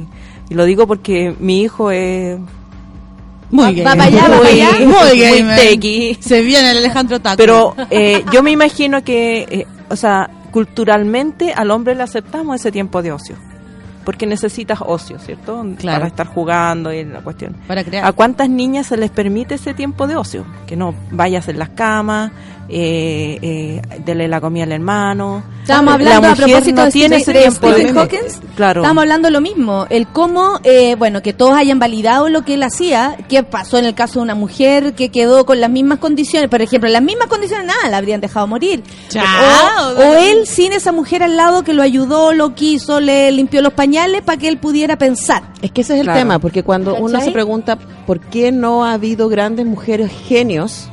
y 0.48 0.54
lo 0.54 0.64
digo 0.64 0.86
porque 0.86 1.34
mi 1.40 1.62
hijo 1.62 1.90
es 1.90 2.38
Muy 3.50 3.80
Va- 3.80 3.90
para 3.92 4.04
allá, 4.04 4.22
va 4.22 4.28
muy, 4.28 4.38
para 4.38 4.48
allá. 4.50 4.70
Muy 4.78 4.86
muy 4.86 5.18
gamer. 5.20 5.58
techie. 5.58 6.18
Se 6.20 6.42
viene 6.42 6.70
el 6.70 6.78
Alejandro 6.78 7.20
Taco. 7.20 7.36
Pero 7.36 7.74
eh, 7.90 8.24
yo 8.32 8.42
me 8.42 8.50
imagino 8.50 9.02
que, 9.04 9.46
eh, 9.50 9.66
o 9.90 9.96
sea, 9.96 10.28
culturalmente 10.50 11.52
al 11.52 11.70
hombre 11.70 11.94
le 11.94 12.02
aceptamos 12.02 12.56
ese 12.60 12.72
tiempo 12.72 13.02
de 13.02 13.12
ocio. 13.12 13.36
Porque 14.04 14.26
necesitas 14.26 14.80
ocio, 14.84 15.18
¿cierto? 15.18 15.64
Claro. 15.78 15.98
Para 16.00 16.08
estar 16.08 16.26
jugando 16.26 16.92
y 16.92 17.04
la 17.04 17.20
cuestión. 17.20 17.56
para 17.66 17.82
crear. 17.84 18.04
¿A 18.04 18.12
cuántas 18.12 18.50
niñas 18.50 18.86
se 18.88 18.96
les 18.98 19.10
permite 19.10 19.54
ese 19.54 19.72
tiempo 19.72 20.06
de 20.06 20.16
ocio? 20.16 20.44
Que 20.66 20.76
no 20.76 20.94
vayas 21.10 21.48
en 21.48 21.58
las 21.58 21.70
camas, 21.70 22.30
eh, 22.68 23.38
eh, 23.42 23.82
dele 24.04 24.28
la 24.28 24.40
comida 24.40 24.64
al 24.64 24.72
hermano. 24.72 25.42
Estábamos 25.62 26.00
La 26.02 26.16
hablando 26.16 26.28
a 26.28 26.34
propósito 26.46 26.76
no 26.80 26.84
de, 26.86 26.90
tiene 26.90 27.16
Stephen- 27.20 27.32
de 27.34 27.40
tiempo 27.40 27.72
Stephen 27.72 27.98
Hawkins. 27.98 28.40
Claro. 28.54 28.80
Estábamos 28.82 29.02
hablando 29.02 29.30
lo 29.30 29.40
mismo, 29.40 29.86
el 29.90 30.06
cómo, 30.08 30.60
eh, 30.62 30.94
bueno, 30.96 31.22
que 31.22 31.32
todos 31.32 31.54
hayan 31.54 31.78
validado 31.78 32.28
lo 32.28 32.44
que 32.44 32.54
él 32.54 32.62
hacía, 32.62 33.16
qué 33.28 33.42
pasó 33.42 33.78
en 33.78 33.86
el 33.86 33.94
caso 33.94 34.18
de 34.18 34.24
una 34.24 34.34
mujer 34.34 34.94
que 34.94 35.08
quedó 35.10 35.46
con 35.46 35.60
las 35.60 35.70
mismas 35.70 35.98
condiciones, 35.98 36.50
por 36.50 36.60
ejemplo, 36.62 36.90
las 36.90 37.02
mismas 37.02 37.28
condiciones, 37.28 37.66
nada, 37.66 37.88
la 37.90 37.96
habrían 37.96 38.20
dejado 38.20 38.46
morir. 38.46 38.82
Chao. 39.08 39.24
O, 39.96 40.00
o 40.00 40.14
él 40.14 40.46
sin 40.46 40.72
esa 40.72 40.92
mujer 40.92 41.22
al 41.22 41.36
lado 41.36 41.64
que 41.64 41.72
lo 41.72 41.82
ayudó, 41.82 42.32
lo 42.34 42.54
quiso, 42.54 43.00
le 43.00 43.32
limpió 43.32 43.62
los 43.62 43.72
pañales 43.72 44.22
para 44.22 44.38
que 44.38 44.48
él 44.48 44.58
pudiera 44.58 44.96
pensar. 44.98 45.42
Es 45.62 45.70
que 45.72 45.80
ese 45.80 45.94
es 45.94 46.00
el 46.00 46.04
Claro. 46.06 46.18
tema, 46.20 46.38
porque 46.38 46.62
cuando 46.62 46.94
uno 46.96 47.20
se 47.22 47.30
pregunta 47.30 47.78
por 48.06 48.20
qué 48.20 48.52
no 48.52 48.84
ha 48.84 48.92
habido 48.92 49.28
grandes 49.30 49.64
mujeres 49.64 50.10
genios, 50.28 50.90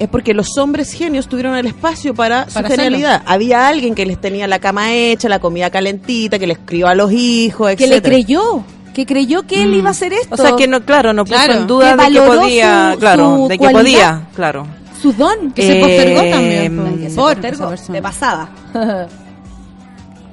es 0.00 0.08
porque 0.08 0.34
los 0.34 0.58
hombres 0.58 0.92
genios 0.92 1.28
tuvieron 1.28 1.54
el 1.56 1.66
espacio 1.66 2.12
para, 2.14 2.46
Para 2.46 2.68
su 2.68 2.74
genialidad. 2.74 3.22
Había 3.26 3.68
alguien 3.68 3.94
que 3.94 4.04
les 4.06 4.20
tenía 4.20 4.48
la 4.48 4.58
cama 4.58 4.92
hecha, 4.92 5.28
la 5.28 5.38
comida 5.38 5.70
calentita, 5.70 6.38
que 6.40 6.46
les 6.48 6.58
crió 6.58 6.88
a 6.88 6.94
los 6.96 7.12
hijos, 7.12 7.74
Que 7.76 7.86
le 7.86 8.00
creyó, 8.02 8.64
que 8.94 9.06
creyó 9.06 9.42
que 9.46 9.62
él 9.62 9.74
iba 9.74 9.88
a 9.88 9.92
hacer 9.92 10.12
esto. 10.12 10.34
O 10.34 10.36
sea, 10.38 10.56
que 10.56 10.66
no, 10.66 10.84
claro, 10.84 11.12
no 11.12 11.24
puso 11.24 11.36
Claro. 11.36 11.52
en 11.60 11.66
duda 11.68 11.84
Que 11.96 12.02
de 12.02 12.10
que 12.12 12.18
valoró 12.18 12.40
podía, 12.42 12.92
su- 12.94 12.98
claro, 12.98 13.36
su 13.36 13.48
de 13.48 13.58
que 13.58 13.58
cualidad. 13.58 13.80
podía, 13.82 14.28
claro. 14.34 14.66
su 15.00 15.12
don. 15.12 15.52
que 15.52 15.62
se 15.62 15.78
Eh, 15.78 15.80
postergó 15.80 16.30
también. 16.30 16.76
mm, 16.76 16.98
Que 17.02 17.10
se 17.10 17.16
postergó, 17.16 17.72
esa 17.72 17.92
persona. 17.92 18.48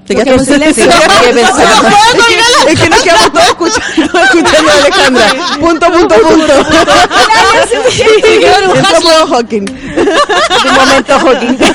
Te 0.07 0.15
quedaste 0.15 0.31
en 0.31 0.45
silencio. 0.45 0.85
Es, 0.85 0.91
que, 2.65 2.83
que 2.83 2.89
nos 2.89 3.01
quedamos 3.01 3.33
todos 3.33 3.47
escuchando, 3.47 4.19
escuchando 4.23 4.71
a 4.71 4.75
Alejandra. 4.75 5.25
Punto, 5.59 5.91
punto, 5.91 6.15
punto. 6.15 6.53
Modo 9.03 9.27
Hawking. 9.27 9.65
De 9.65 10.71
momento 10.71 11.19
Hawking. 11.19 11.57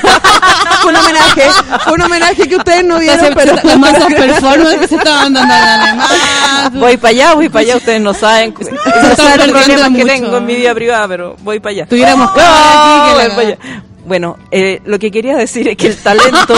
Fue 0.81 0.91
un 0.91 0.97
homenaje, 0.97 1.43
fue 1.85 1.93
un 1.93 2.01
homenaje 2.01 2.47
que 2.49 2.55
ustedes 2.57 2.83
no 2.83 2.99
vieron, 2.99 3.33
pero 3.33 3.55
las 3.55 3.77
masas 3.77 4.05
performance 4.13 4.79
que 4.79 4.87
se 4.89 4.95
estaban 4.97 5.33
dando 5.33 5.53
además. 5.53 6.73
Voy 6.73 6.97
para 6.97 7.09
allá, 7.09 7.33
voy 7.35 7.47
para 7.47 7.61
allá, 7.61 7.77
ustedes 7.77 8.01
no 8.01 8.13
saben. 8.13 8.53
Esos 8.59 9.15
son 9.15 9.37
los 9.37 9.47
problemas 9.47 9.91
que 9.95 10.03
tengo 10.03 10.37
en 10.37 10.45
mi 10.45 10.55
vida 10.55 10.75
privada, 10.75 11.07
pero 11.07 11.37
voy 11.39 11.61
para 11.61 11.71
allá. 11.71 11.85
Tuviéramos 11.85 12.27
No, 12.27 12.33
cámara 12.33 13.13
aquí 13.13 13.45
que 13.45 13.92
Bueno, 14.05 14.37
eh, 14.51 14.81
lo 14.85 14.99
que 14.99 15.11
quería 15.11 15.35
decir 15.37 15.67
es 15.67 15.77
que 15.77 15.87
el 15.87 15.97
talento 15.97 16.53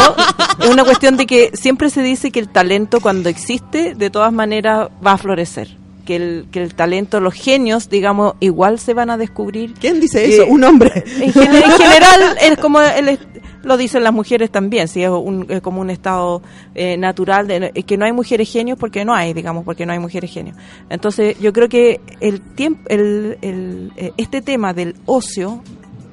es 0.62 0.68
una 0.70 0.84
cuestión 0.84 1.16
de 1.18 1.26
que 1.26 1.52
siempre 1.54 1.90
se 1.90 2.02
dice 2.02 2.32
que 2.32 2.40
el 2.40 2.50
talento 2.50 3.00
cuando 3.02 3.30
existe, 3.30 3.94
de 3.96 4.10
todas 4.10 4.34
maneras 4.34 4.90
va 5.06 5.14
a 5.14 5.18
florecer. 5.18 5.78
Que 6.06 6.18
el, 6.18 6.46
que 6.52 6.62
el 6.62 6.76
talento, 6.76 7.20
los 7.20 7.34
genios, 7.34 7.90
digamos, 7.90 8.36
igual 8.40 8.78
se 8.80 8.94
van 8.94 9.10
a 9.10 9.18
descubrir. 9.18 9.74
¿quién 9.80 10.00
dice 10.00 10.24
que- 10.24 10.36
eso? 10.36 10.46
Un 10.48 10.64
hombre. 10.64 11.04
En, 11.20 11.34
gen- 11.34 11.56
en 11.56 11.72
general 11.72 12.38
es 12.42 12.58
como 12.60 12.80
el 12.82 13.18
lo 13.64 13.78
dicen 13.78 14.04
las 14.04 14.14
mujeres 14.14 14.52
también, 14.52 14.88
si 14.88 15.02
es, 15.02 15.10
un- 15.10 15.48
es 15.50 15.60
como 15.62 15.82
un 15.82 15.90
estado 15.90 16.44
eh, 16.76 16.98
natural 16.98 17.48
de 17.48 17.72
es 17.74 17.84
que 17.86 17.98
no 17.98 18.06
hay 18.06 18.12
mujeres 18.12 18.52
genios 18.52 18.78
porque 18.78 19.04
no 19.04 19.16
hay, 19.16 19.34
digamos, 19.34 19.66
porque 19.66 19.88
no 19.88 19.94
hay 19.94 19.98
mujeres 19.98 20.32
genios. 20.32 20.56
Entonces 20.92 21.40
yo 21.40 21.52
creo 21.52 21.68
que 21.68 22.00
el 22.20 22.42
tiempo, 22.42 22.82
el, 22.90 23.40
el, 23.42 23.92
eh, 23.98 24.12
este 24.18 24.44
tema 24.44 24.74
del 24.76 24.96
ocio, 25.08 25.64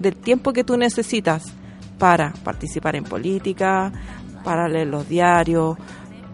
del 0.03 0.17
tiempo 0.17 0.53
que 0.53 0.65
tú 0.65 0.77
necesitas 0.77 1.45
para 1.99 2.33
participar 2.45 2.97
en 2.97 3.05
política, 3.05 3.93
para 4.45 4.69
leer 4.69 4.89
los 4.89 5.09
diarios, 5.09 5.79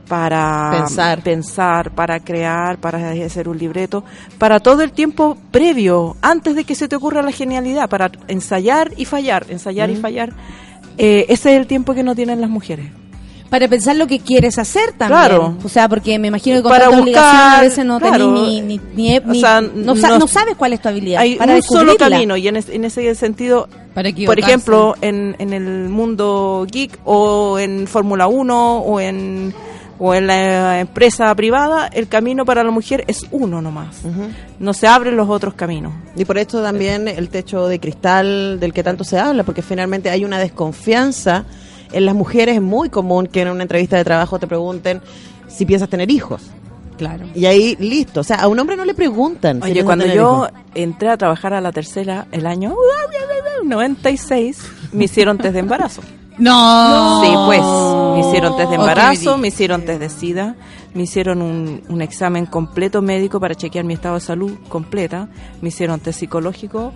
para 0.08 0.70
Pensar. 0.72 1.22
pensar, 1.22 1.90
para 1.90 2.18
crear, 2.20 2.78
para 2.78 3.10
hacer 3.10 3.48
un 3.48 3.58
libreto, 3.58 4.02
para 4.38 4.58
todo 4.58 4.82
el 4.82 4.92
tiempo 4.92 5.36
previo, 5.50 6.16
antes 6.22 6.56
de 6.56 6.64
que 6.64 6.74
se 6.74 6.88
te 6.88 6.96
ocurra 6.96 7.22
la 7.22 7.32
genialidad, 7.32 7.88
para 7.88 8.10
ensayar 8.26 8.92
y 8.96 9.04
fallar, 9.04 9.46
ensayar 9.50 9.90
y 9.90 9.96
fallar. 9.96 10.32
Eh, 10.96 11.26
ese 11.28 11.54
es 11.54 11.60
el 11.60 11.66
tiempo 11.66 11.94
que 11.94 12.02
no 12.02 12.14
tienen 12.14 12.40
las 12.40 12.50
mujeres. 12.50 12.90
Para 13.50 13.66
pensar 13.66 13.96
lo 13.96 14.06
que 14.06 14.20
quieres 14.20 14.58
hacer 14.58 14.92
también. 14.92 15.20
Claro. 15.20 15.56
O 15.64 15.68
sea, 15.70 15.88
porque 15.88 16.18
me 16.18 16.28
imagino 16.28 16.56
que 16.58 16.62
con 16.62 16.70
Para 16.70 16.84
tanta 16.90 17.00
obligación 17.02 17.36
a 17.40 17.60
veces 17.62 17.84
no 17.86 17.98
claro. 17.98 18.34
tenés 18.34 18.42
ni, 18.42 18.60
ni, 18.60 18.80
ni- 18.94 19.18
O 19.18 19.22
ni- 19.26 19.40
sea, 19.40 19.60
no, 19.62 19.96
sa- 19.96 20.08
no- 20.10 20.18
no 20.18 20.26
sabes 20.28 20.54
cuál 20.56 20.74
es 20.74 20.82
tu 20.82 20.88
habilidad. 20.88 21.20
Hay 21.22 21.36
para 21.36 21.54
un 21.56 21.62
solo 21.62 21.96
camino 21.96 22.36
y 22.36 22.46
en, 22.46 22.56
es- 22.56 22.68
en 22.68 22.84
ese 22.84 23.14
sentido, 23.14 23.68
Para 23.94 24.10
por 24.26 24.38
ejemplo, 24.38 24.94
en, 25.00 25.34
en 25.38 25.52
el 25.54 25.88
mundo 25.88 26.66
geek 26.70 26.98
o 27.04 27.58
en 27.58 27.86
Fórmula 27.86 28.26
1 28.26 28.78
o 28.80 29.00
en, 29.00 29.54
o 29.98 30.14
en 30.14 30.26
la 30.26 30.80
empresa 30.80 31.34
privada, 31.34 31.86
el 31.88 32.06
camino 32.06 32.44
para 32.44 32.62
la 32.62 32.70
mujer 32.70 33.02
es 33.08 33.24
uno 33.30 33.62
nomás. 33.62 34.02
No 34.58 34.74
se 34.74 34.86
abren 34.86 35.16
los 35.16 35.28
otros 35.30 35.54
caminos. 35.54 35.94
Y 36.16 36.26
por 36.26 36.36
esto 36.36 36.62
también 36.62 37.08
el 37.08 37.30
techo 37.30 37.66
de 37.66 37.80
cristal 37.80 38.60
del 38.60 38.74
que 38.74 38.82
tanto 38.82 39.04
se 39.04 39.18
habla, 39.18 39.42
porque 39.42 39.62
finalmente 39.62 40.10
hay 40.10 40.24
una 40.26 40.38
desconfianza 40.38 41.44
en 41.92 42.04
las 42.06 42.14
mujeres. 42.14 42.56
Es 42.56 42.62
muy 42.62 42.90
común 42.90 43.26
que 43.26 43.42
en 43.42 43.48
una 43.48 43.62
entrevista 43.62 43.96
de 43.96 44.04
trabajo 44.04 44.38
te 44.38 44.46
pregunten 44.46 45.00
si 45.48 45.64
piensas 45.66 45.88
tener 45.88 46.10
hijos. 46.10 46.50
Claro. 46.96 47.26
Y 47.34 47.46
ahí, 47.46 47.76
listo. 47.78 48.20
O 48.20 48.24
sea, 48.24 48.38
a 48.38 48.48
un 48.48 48.58
hombre 48.58 48.76
no 48.76 48.84
le 48.84 48.94
preguntan. 48.94 49.62
si 49.62 49.70
Oye, 49.70 49.84
cuando 49.84 50.04
yo 50.06 50.48
hijos. 50.48 50.50
entré 50.74 51.08
a 51.10 51.16
trabajar 51.16 51.54
a 51.54 51.60
la 51.60 51.70
tercera, 51.70 52.26
el 52.32 52.44
año 52.46 52.74
96, 53.64 54.62
me 54.92 55.04
hicieron 55.04 55.38
test 55.38 55.54
de 55.54 55.60
embarazo. 55.60 56.02
No. 56.38 57.20
Sí, 57.20 57.32
pues, 57.46 57.60
me 58.14 58.28
hicieron 58.28 58.56
test 58.56 58.68
de 58.68 58.76
embarazo, 58.76 59.38
me 59.38 59.48
hicieron 59.48 59.82
test 59.84 59.98
de 59.98 60.08
SIDA, 60.08 60.54
me 60.94 61.02
hicieron 61.02 61.42
un, 61.42 61.82
un 61.88 62.00
examen 62.00 62.46
completo 62.46 63.02
médico 63.02 63.40
para 63.40 63.56
chequear 63.56 63.84
mi 63.84 63.94
estado 63.94 64.14
de 64.14 64.20
salud 64.20 64.52
completa, 64.68 65.28
me 65.60 65.70
hicieron 65.70 65.98
test 65.98 66.20
psicológico 66.20 66.92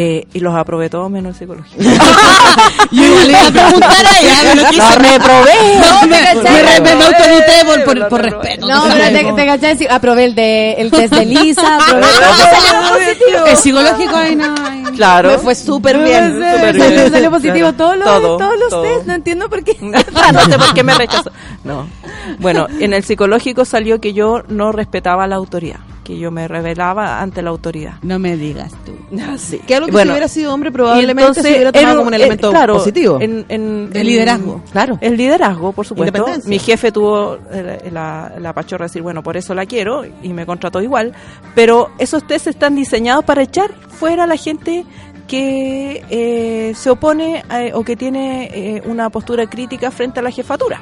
eh, 0.00 0.28
y 0.32 0.38
los 0.38 0.54
aprobé 0.54 0.88
todos 0.88 1.10
menos 1.10 1.32
el 1.32 1.38
psicológico. 1.40 1.82
Yo 2.92 3.02
le 3.02 3.30
iba 3.30 3.46
a 3.48 3.50
preguntar 3.50 4.06
a 4.06 4.20
ella, 4.20 4.68
quise. 4.70 4.76
¡Lo 4.82 4.90
reprobé! 4.96 5.52
No, 5.80 6.02
me, 6.06 6.80
me, 6.80 6.94
me 6.94 7.04
autodité 7.04 7.64
por, 7.66 7.84
por, 7.84 8.08
por 8.08 8.22
respeto. 8.22 8.66
No, 8.68 8.84
pero 8.84 9.58
te, 9.58 9.76
sí, 9.76 9.86
aprobé 9.90 10.26
el, 10.26 10.34
de, 10.36 10.72
el 10.74 10.90
test 10.92 11.12
de 11.14 11.26
Lisa, 11.26 11.76
aprobé 11.82 12.00
me 12.00 13.06
positivo. 13.06 13.46
El 13.46 13.56
psicológico 13.56 14.16
ahí 14.16 14.36
no. 14.36 14.54
Claro. 14.94 15.30
Me 15.30 15.38
fue 15.38 15.54
súper 15.56 15.98
bien. 15.98 16.38
Me 16.38 16.54
súper 16.54 16.78
salió, 16.78 17.00
bien. 17.00 17.12
salió 17.12 17.30
positivo 17.32 17.72
Claro. 17.72 17.76
todos 17.76 17.96
los, 17.98 18.06
Todo, 18.06 18.36
todos 18.36 18.58
los 18.60 18.68
todo. 18.70 18.82
test, 18.82 19.06
no 19.06 19.14
entiendo 19.14 19.48
por 19.50 19.64
qué. 19.64 19.76
no 19.80 19.98
sé 20.44 20.58
por 20.58 20.74
qué 20.74 20.84
me 20.84 20.94
rechazó. 20.94 21.32
No. 21.64 21.88
Bueno, 22.38 22.68
en 22.78 22.92
el 22.92 23.02
psicológico 23.02 23.64
salió 23.64 24.00
que 24.00 24.12
yo 24.12 24.42
no 24.48 24.70
respetaba 24.70 25.26
la 25.26 25.34
autoridad, 25.36 25.80
que 26.08 26.18
yo 26.18 26.30
me 26.30 26.48
rebelaba 26.48 27.20
ante 27.20 27.42
la 27.42 27.50
autoridad. 27.50 27.96
No 28.00 28.18
me 28.18 28.34
digas 28.38 28.72
tú. 28.86 28.92
Sí. 29.36 29.58
Que 29.66 29.74
algo 29.74 29.86
que 29.88 29.92
Bueno, 29.92 30.08
si 30.08 30.12
hubiera 30.12 30.28
sido 30.28 30.54
hombre 30.54 30.72
probablemente 30.72 31.20
entonces 31.22 31.44
se 31.44 31.50
hubiera 31.52 31.70
tomado 31.70 31.96
como 31.98 32.08
un 32.08 32.14
eh, 32.14 32.16
elemento 32.16 32.50
claro, 32.50 32.74
positivo. 32.74 33.18
En, 33.20 33.44
en- 33.50 33.90
liderazgo. 33.92 34.62
Claro. 34.72 34.96
El 35.02 35.18
liderazgo, 35.18 35.72
por 35.72 35.86
supuesto. 35.86 36.24
Mi 36.46 36.58
jefe 36.58 36.92
tuvo 36.92 37.36
eh, 37.52 37.90
la, 37.92 38.32
la 38.40 38.54
pachorra 38.54 38.84
de 38.84 38.88
decir, 38.88 39.02
bueno, 39.02 39.22
por 39.22 39.36
eso 39.36 39.54
la 39.54 39.66
quiero 39.66 40.04
y 40.22 40.32
me 40.32 40.46
contrató 40.46 40.80
igual. 40.80 41.12
Pero 41.54 41.90
esos 41.98 42.26
test 42.26 42.46
están 42.46 42.74
diseñados 42.74 43.24
para 43.26 43.42
echar 43.42 43.70
fuera 43.88 44.24
a 44.24 44.26
la 44.26 44.36
gente 44.36 44.86
que 45.26 46.02
eh, 46.08 46.72
se 46.74 46.88
opone 46.88 47.44
eh, 47.52 47.72
o 47.74 47.84
que 47.84 47.96
tiene 47.96 48.44
eh, 48.52 48.82
una 48.86 49.10
postura 49.10 49.46
crítica 49.46 49.90
frente 49.90 50.20
a 50.20 50.22
la 50.22 50.30
jefatura. 50.30 50.80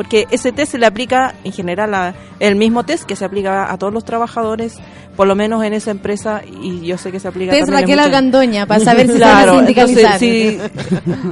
Porque 0.00 0.26
ese 0.30 0.50
test 0.50 0.72
se 0.72 0.78
le 0.78 0.86
aplica 0.86 1.34
en 1.44 1.52
general 1.52 1.94
a 1.94 2.14
el 2.38 2.56
mismo 2.56 2.84
test 2.84 3.04
que 3.04 3.16
se 3.16 3.24
aplica 3.26 3.70
a 3.70 3.76
todos 3.76 3.92
los 3.92 4.02
trabajadores, 4.02 4.78
por 5.14 5.26
lo 5.26 5.34
menos 5.34 5.62
en 5.62 5.74
esa 5.74 5.90
empresa, 5.90 6.40
y 6.62 6.86
yo 6.86 6.96
sé 6.96 7.12
que 7.12 7.20
se 7.20 7.28
aplica 7.28 7.52
Test 7.52 7.66
también 7.66 7.82
Raquel 7.82 7.98
Argandoña, 7.98 8.64
para 8.64 8.80
saber 8.82 9.08
si 9.08 9.12
Claro, 9.18 9.52
se 9.52 9.58
sindicalizar. 9.58 10.22
entonces, 10.22 10.70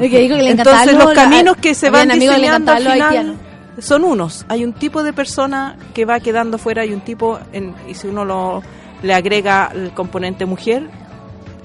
sí, 0.00 0.08
que 0.10 0.18
dijo 0.20 0.36
que 0.36 0.42
le 0.42 0.50
encantaba 0.50 0.82
entonces 0.82 0.98
lo- 0.98 1.04
los 1.06 1.14
caminos 1.14 1.56
que 1.56 1.74
se 1.74 1.88
van 1.88 2.10
diseñando 2.10 2.72
al 2.72 2.82
final 2.86 3.36
son 3.78 4.04
unos. 4.04 4.44
Hay 4.48 4.64
un 4.64 4.74
tipo 4.74 5.02
de 5.02 5.14
persona 5.14 5.78
que 5.94 6.04
va 6.04 6.20
quedando 6.20 6.58
fuera 6.58 6.84
y 6.84 6.92
un 6.92 7.00
tipo, 7.00 7.38
en- 7.54 7.74
y 7.88 7.94
si 7.94 8.06
uno 8.06 8.26
lo 8.26 8.62
le 9.02 9.14
agrega 9.14 9.70
el 9.74 9.92
componente 9.92 10.44
mujer, 10.44 10.90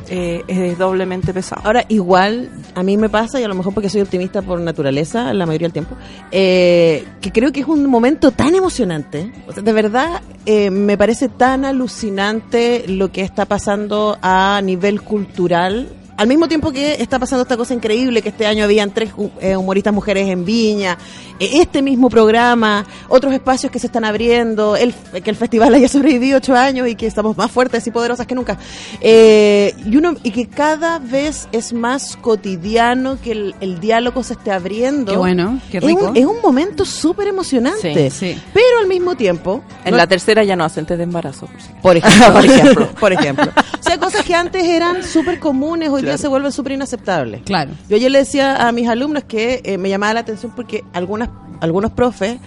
eh, 0.09 0.43
es 0.47 0.77
doblemente 0.77 1.33
pesado. 1.33 1.61
Ahora, 1.65 1.85
igual, 1.89 2.49
a 2.75 2.83
mí 2.83 2.97
me 2.97 3.09
pasa, 3.09 3.39
y 3.39 3.43
a 3.43 3.47
lo 3.47 3.55
mejor 3.55 3.73
porque 3.73 3.89
soy 3.89 4.01
optimista 4.01 4.41
por 4.41 4.59
naturaleza 4.59 5.33
la 5.33 5.45
mayoría 5.45 5.67
del 5.67 5.73
tiempo, 5.73 5.95
eh, 6.31 7.05
que 7.21 7.31
creo 7.31 7.51
que 7.51 7.61
es 7.61 7.67
un 7.67 7.85
momento 7.87 8.31
tan 8.31 8.55
emocionante. 8.55 9.31
De 9.61 9.73
verdad, 9.73 10.21
eh, 10.45 10.69
me 10.69 10.97
parece 10.97 11.29
tan 11.29 11.65
alucinante 11.65 12.85
lo 12.87 13.11
que 13.11 13.21
está 13.21 13.45
pasando 13.45 14.17
a 14.21 14.61
nivel 14.63 15.01
cultural. 15.01 15.87
Al 16.23 16.29
mismo 16.29 16.47
tiempo 16.47 16.71
que 16.71 16.93
está 17.01 17.19
pasando 17.19 17.41
esta 17.43 17.57
cosa 17.57 17.73
increíble, 17.73 18.21
que 18.21 18.29
este 18.29 18.45
año 18.45 18.63
habían 18.63 18.91
tres 18.91 19.11
eh, 19.41 19.57
humoristas 19.57 19.93
mujeres 19.93 20.29
en 20.29 20.45
Viña, 20.45 20.97
eh, 21.37 21.49
este 21.55 21.81
mismo 21.81 22.09
programa, 22.09 22.85
otros 23.09 23.33
espacios 23.33 23.69
que 23.73 23.77
se 23.79 23.87
están 23.87 24.05
abriendo, 24.05 24.77
el, 24.77 24.93
que 25.21 25.29
el 25.29 25.35
festival 25.35 25.73
haya 25.73 25.89
sobrevivido 25.89 26.37
ocho 26.37 26.55
años 26.55 26.87
y 26.87 26.95
que 26.95 27.07
estamos 27.07 27.35
más 27.35 27.51
fuertes 27.51 27.85
y 27.87 27.91
poderosas 27.91 28.25
que 28.25 28.35
nunca. 28.35 28.57
Eh, 29.01 29.75
y, 29.85 29.97
uno, 29.97 30.15
y 30.23 30.31
que 30.31 30.47
cada 30.47 30.99
vez 30.99 31.49
es 31.51 31.73
más 31.73 32.15
cotidiano 32.15 33.17
que 33.21 33.31
el, 33.33 33.55
el 33.59 33.79
diálogo 33.81 34.23
se 34.23 34.33
esté 34.33 34.51
abriendo. 34.51 35.11
Qué 35.11 35.17
bueno, 35.17 35.59
qué 35.69 35.79
Es 35.79 35.83
rico. 35.83 36.07
un, 36.11 36.15
es 36.17 36.25
un 36.25 36.41
momento 36.41 36.85
súper 36.85 37.27
emocionante. 37.27 38.09
Sí, 38.09 38.17
sí. 38.33 38.41
Pero 38.53 38.79
al 38.79 38.87
mismo 38.87 39.15
tiempo, 39.15 39.61
En 39.83 39.91
no- 39.91 39.97
la 39.97 40.07
tercera 40.07 40.43
ya 40.45 40.55
no 40.55 40.63
hacen 40.63 40.85
test 40.85 40.97
de 40.99 41.03
embarazo. 41.03 41.47
Por 41.81 41.93
por 41.93 41.97
ejemplo, 41.97 42.33
por 42.33 42.45
ejemplo, 42.45 42.89
por 42.99 43.13
ejemplo. 43.13 43.51
O 43.79 43.83
sea, 43.83 43.97
cosas 43.99 44.23
que 44.23 44.33
antes 44.33 44.63
eran 44.63 45.03
súper 45.03 45.39
comunes, 45.39 45.89
hoy 45.89 46.01
día 46.03 46.12
se 46.17 46.27
vuelven 46.27 46.51
súper 46.51 46.73
inaceptables. 46.73 47.41
Claro. 47.43 47.71
Yo 47.89 47.95
ayer 47.95 48.11
le 48.11 48.19
decía 48.19 48.67
a 48.67 48.71
mis 48.71 48.87
alumnos 48.87 49.23
que 49.23 49.61
eh, 49.63 49.77
me 49.77 49.89
llamaba 49.89 50.13
la 50.13 50.19
atención 50.21 50.51
porque 50.55 50.83
algunas, 50.93 51.29
algunos 51.59 51.91
profes 51.91 52.39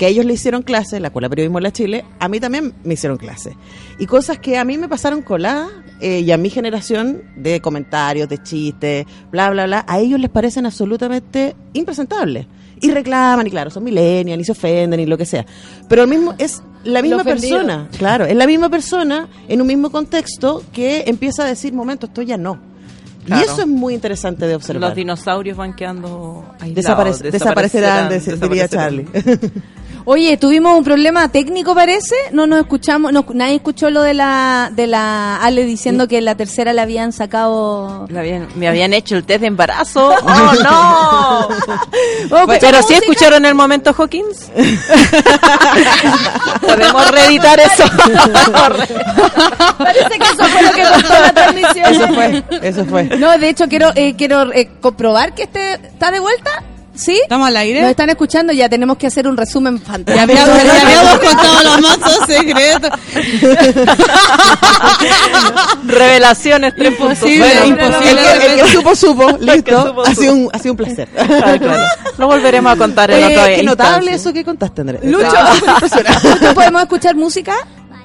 que 0.00 0.06
a 0.06 0.08
ellos 0.08 0.24
le 0.24 0.32
hicieron 0.32 0.62
clase, 0.62 0.98
la 0.98 1.08
Escuela 1.08 1.26
de 1.26 1.30
Periodismo 1.30 1.58
de 1.58 1.62
la 1.62 1.72
Chile, 1.72 2.06
a 2.18 2.26
mí 2.28 2.40
también 2.40 2.72
me 2.84 2.94
hicieron 2.94 3.18
clase. 3.18 3.54
Y 3.98 4.06
cosas 4.06 4.38
que 4.38 4.56
a 4.56 4.64
mí 4.64 4.78
me 4.78 4.88
pasaron 4.88 5.20
coladas 5.20 5.68
eh, 6.00 6.20
y 6.20 6.30
a 6.30 6.38
mi 6.38 6.48
generación 6.48 7.22
de 7.36 7.60
comentarios, 7.60 8.26
de 8.26 8.42
chistes, 8.42 9.04
bla, 9.30 9.50
bla, 9.50 9.66
bla, 9.66 9.84
a 9.86 9.98
ellos 9.98 10.18
les 10.18 10.30
parecen 10.30 10.64
absolutamente 10.64 11.54
impresentables. 11.74 12.46
Y 12.80 12.90
reclaman, 12.90 13.46
y 13.46 13.50
claro, 13.50 13.68
son 13.68 13.84
millennials, 13.84 14.40
y 14.40 14.44
se 14.46 14.52
ofenden, 14.52 15.00
y 15.00 15.04
lo 15.04 15.18
que 15.18 15.26
sea. 15.26 15.44
Pero 15.86 16.04
el 16.04 16.08
mismo 16.08 16.34
es 16.38 16.62
la 16.82 17.02
misma 17.02 17.22
persona, 17.22 17.86
claro, 17.98 18.24
es 18.24 18.34
la 18.34 18.46
misma 18.46 18.70
persona 18.70 19.28
en 19.48 19.60
un 19.60 19.66
mismo 19.66 19.90
contexto 19.90 20.62
que 20.72 21.04
empieza 21.08 21.44
a 21.44 21.46
decir, 21.46 21.74
momento, 21.74 22.06
esto 22.06 22.22
ya 22.22 22.38
no. 22.38 22.69
Claro. 23.30 23.42
Y 23.42 23.44
eso 23.52 23.60
es 23.62 23.66
muy 23.68 23.94
interesante 23.94 24.46
de 24.46 24.54
observar. 24.56 24.88
Los 24.90 24.96
dinosaurios 24.96 25.56
van 25.56 25.74
quedando 25.74 26.44
aislados. 26.60 27.20
Desaparece- 27.20 27.30
desaparecerán, 27.30 28.08
de- 28.08 28.36
diría 28.36 28.68
Charlie. 28.68 29.06
Oye, 30.04 30.36
tuvimos 30.36 30.76
un 30.76 30.84
problema 30.84 31.28
técnico, 31.28 31.74
parece. 31.74 32.14
No 32.32 32.46
nos 32.46 32.60
escuchamos, 32.60 33.12
no, 33.12 33.24
nadie 33.34 33.56
escuchó 33.56 33.90
lo 33.90 34.02
de 34.02 34.14
la 34.14 34.70
de 34.72 34.86
la 34.86 35.36
Ale 35.36 35.64
diciendo 35.64 36.08
que 36.08 36.20
la 36.20 36.34
tercera 36.34 36.72
la 36.72 36.82
habían 36.82 37.12
sacado. 37.12 38.06
Me 38.08 38.18
habían, 38.18 38.48
me 38.56 38.68
habían 38.68 38.92
hecho 38.92 39.16
el 39.16 39.24
test 39.24 39.40
de 39.42 39.46
embarazo. 39.48 40.14
¡Oh, 40.22 40.52
no! 40.62 41.48
Escuchar 42.24 42.58
Pero 42.60 42.78
sí 42.78 42.94
música. 42.94 42.98
escucharon 42.98 43.44
el 43.44 43.54
momento 43.54 43.94
Hawkins. 43.96 44.50
Podemos 46.60 47.10
reeditar 47.10 47.58
eso. 47.60 47.84
Parece 49.78 50.18
que 50.18 50.24
eso 50.24 50.44
fue 50.44 50.62
lo 50.62 50.72
que 50.72 50.82
costó 50.82 51.14
la 51.20 51.32
transmisión. 51.32 51.86
Eso 51.94 52.08
fue, 52.08 52.44
eso 52.62 52.84
fue. 52.86 53.04
No, 53.18 53.36
de 53.38 53.48
hecho 53.48 53.66
quiero 53.68 53.90
eh, 53.94 54.14
quiero 54.16 54.52
eh, 54.52 54.68
comprobar 54.80 55.34
que 55.34 55.42
este 55.44 55.74
está 55.74 56.10
de 56.10 56.20
vuelta. 56.20 56.50
¿Sí? 56.94 57.18
¿Estamos 57.22 57.46
al 57.48 57.56
aire? 57.56 57.80
Nos 57.82 57.90
están 57.90 58.10
escuchando, 58.10 58.52
ya 58.52 58.68
tenemos 58.68 58.96
que 58.98 59.06
hacer 59.06 59.26
un 59.28 59.36
resumen 59.36 59.80
fantástico. 59.80 60.34
ya 60.34 60.42
habíamos 60.82 61.18
contado 61.20 61.62
los 61.64 61.80
mazos 61.80 62.26
secretos. 62.26 62.90
Revelaciones 65.86 66.74
3.0. 66.74 66.86
Imposible, 66.90 67.38
Bueno, 67.38 67.66
imposible. 67.66 68.32
El 68.32 68.38
que, 68.40 68.46
el 68.46 68.60
que 68.60 68.66
supo, 68.72 68.96
supo, 68.96 69.30
listo. 69.40 69.86
supo, 69.88 70.02
ha, 70.02 70.14
sido 70.14 70.32
un, 70.34 70.48
ha 70.52 70.58
sido 70.58 70.72
un 70.72 70.76
placer. 70.76 71.08
Ah, 71.18 71.56
claro. 71.58 71.84
Lo 72.18 72.26
volveremos 72.26 72.72
a 72.72 72.76
contar 72.76 73.10
en 73.10 73.24
Oye, 73.24 73.36
otra 73.38 73.46
qué 73.54 73.62
notable 73.62 74.10
instancia. 74.12 74.14
eso 74.16 74.32
que 74.32 74.44
contaste, 74.44 74.80
Andrés. 74.82 75.00
Lucho, 75.04 75.26
¿Lucho, 75.26 76.50
¿podemos 76.54 76.82
escuchar 76.82 77.14
música? 77.16 77.54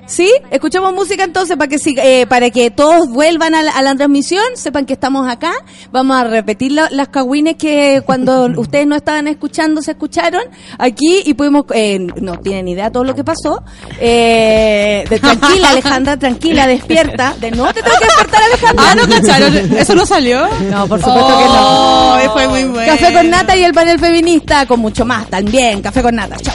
¿Sí? 0.07 0.31
Escuchamos 0.51 0.93
música 0.93 1.23
entonces 1.23 1.57
para 1.57 1.67
que 1.67 1.77
siga- 1.79 2.03
eh, 2.05 2.27
para 2.27 2.51
que 2.51 2.69
todos 2.69 3.09
vuelvan 3.09 3.55
a 3.55 3.63
la, 3.63 3.71
a 3.71 3.81
la 3.81 3.95
transmisión, 3.95 4.43
sepan 4.53 4.85
que 4.85 4.93
estamos 4.93 5.27
acá. 5.27 5.51
Vamos 5.91 6.15
a 6.17 6.25
repetir 6.25 6.73
la- 6.73 6.89
las 6.91 7.07
cagüines 7.07 7.55
que 7.55 8.03
cuando 8.05 8.45
ustedes 8.57 8.85
no 8.85 8.95
estaban 8.95 9.27
escuchando 9.27 9.81
se 9.81 9.91
escucharon 9.91 10.43
aquí 10.77 11.23
y 11.25 11.33
pudimos, 11.33 11.65
eh, 11.73 11.97
no 12.21 12.37
tienen 12.39 12.67
idea 12.67 12.91
todo 12.91 13.03
lo 13.03 13.15
que 13.15 13.23
pasó. 13.23 13.63
Eh, 13.99 15.05
de- 15.09 15.19
tranquila 15.19 15.69
Alejandra, 15.69 16.17
tranquila, 16.17 16.67
despierta. 16.67 17.33
De 17.41 17.49
no 17.49 17.73
te 17.73 17.81
tengo 17.81 17.97
que 17.97 18.05
despertar 18.05 18.43
Alejandra. 18.43 18.85
Ah, 18.91 18.95
¿no 18.95 19.07
cacharon? 19.09 19.55
¿Eso 19.75 19.95
no 19.95 20.05
salió? 20.05 20.47
No, 20.69 20.87
por 20.87 20.99
supuesto 20.99 21.27
que 21.39 21.45
no. 21.45 22.13
Oh, 22.15 22.19
fue 22.33 22.47
muy 22.47 22.63
bueno. 22.65 22.91
Café 22.93 23.11
con 23.11 23.27
nata 23.29 23.55
y 23.55 23.63
el 23.63 23.73
panel 23.73 23.99
feminista 23.99 24.67
con 24.67 24.79
mucho 24.81 25.03
más 25.03 25.27
también. 25.31 25.81
Café 25.81 26.03
con 26.03 26.15
nata. 26.15 26.37
Chao. 26.37 26.53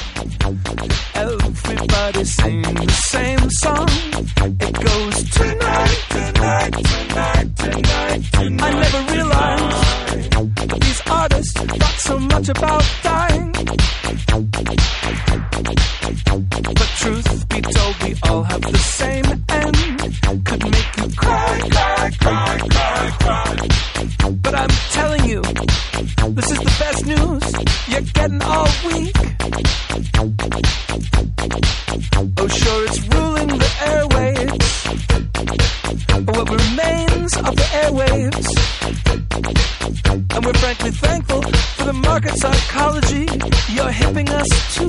Everybody 0.51 2.24
sing 2.24 2.62
the 2.62 2.90
same 2.90 3.51
song. 3.51 3.88
It 3.88 4.74
goes 4.82 5.30
tonight, 5.30 5.98
tonight, 6.11 6.72
tonight, 6.72 7.57
tonight, 7.57 8.22
tonight. 8.32 8.62
I 8.64 8.70
never 8.72 9.01
realized 9.12 10.82
these 10.82 11.03
artists 11.09 11.53
thought 11.53 11.98
so 11.98 12.18
much 12.18 12.48
about 12.48 12.84
dying. 13.05 13.53
But 16.74 16.90
truth 16.98 17.48
be 17.48 17.61
told, 17.61 18.03
we 18.03 18.16
all 18.28 18.42
have 18.42 18.62
the 18.62 18.78
same 18.78 19.26
end. 19.51 19.76
Could 20.46 20.64
make 20.64 20.96
you 20.96 21.09
cry, 21.16 21.61
cry, 21.70 22.11
cry, 22.18 22.59
cry, 22.70 23.11
cry. 23.20 23.57
But 24.42 24.55
I'm 24.57 24.70
telling 24.90 25.24
you, 25.26 25.42
this 25.42 26.51
is 26.51 26.59
the 26.59 26.74
best 26.80 27.07
news 27.07 27.53
you're 27.86 28.01
getting 28.01 28.42
all 28.42 28.66
week. 28.86 29.14
Oh, 32.38 32.49
sure, 32.49 32.84
it's 32.86 33.01
ruling 33.14 33.49
the 33.49 33.70
airwaves. 33.93 34.68
What 36.26 36.49
remains 36.49 37.36
of 37.36 37.55
the 37.57 37.68
airwaves. 37.82 38.47
And 40.34 40.45
we're 40.45 40.55
frankly 40.55 40.91
thankful 40.93 41.43
for 41.43 41.84
the 41.84 41.93
market 41.93 42.34
psychology 42.38 43.26
you're 43.74 43.91
hipping 43.91 44.28
us 44.30 44.49
to. 44.76 44.84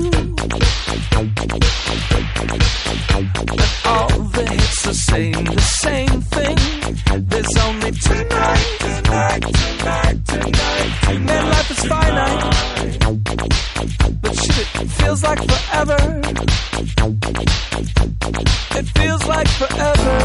And 3.14 3.60
all 3.84 4.18
the 4.36 4.46
hits 4.48 4.86
are 4.86 4.94
saying 4.94 5.44
the 5.44 5.60
same 5.60 6.20
thing. 6.22 6.56
There's 7.28 7.56
only 7.58 7.90
tonight, 7.92 8.76
tonight, 8.80 9.42
tonight, 9.42 10.26
tonight, 10.26 10.26
tonight. 10.26 11.20
Man, 11.20 11.44
life 11.50 11.70
is 11.70 11.84
finite. 11.84 12.44
But 14.22 14.34
shit, 14.34 14.68
it 14.82 14.88
feels 14.90 15.22
like 15.22 15.41
forever. 15.48 16.20
It 18.74 18.86
feels 18.96 19.26
like 19.26 19.48
forever. 19.48 20.18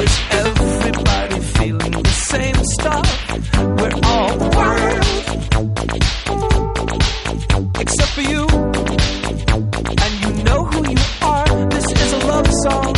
Is 0.00 0.20
everybody 0.30 1.40
feeling 1.40 1.92
the 2.02 2.08
same 2.08 2.64
stuff? 2.64 3.06
We're 3.78 3.98
all 4.04 4.38
wild. 4.50 5.04
Except 7.80 8.10
for 8.10 8.22
you. 8.22 8.47
Song. 12.62 12.97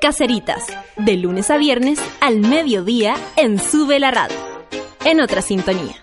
Caceritas, 0.00 0.64
de 0.96 1.16
lunes 1.16 1.50
a 1.50 1.56
viernes 1.56 1.98
al 2.20 2.38
mediodía 2.38 3.16
en 3.36 3.60
Sube 3.60 3.98
la 3.98 4.12
Radio. 4.12 4.36
En 5.04 5.20
otra 5.20 5.42
sintonía. 5.42 5.96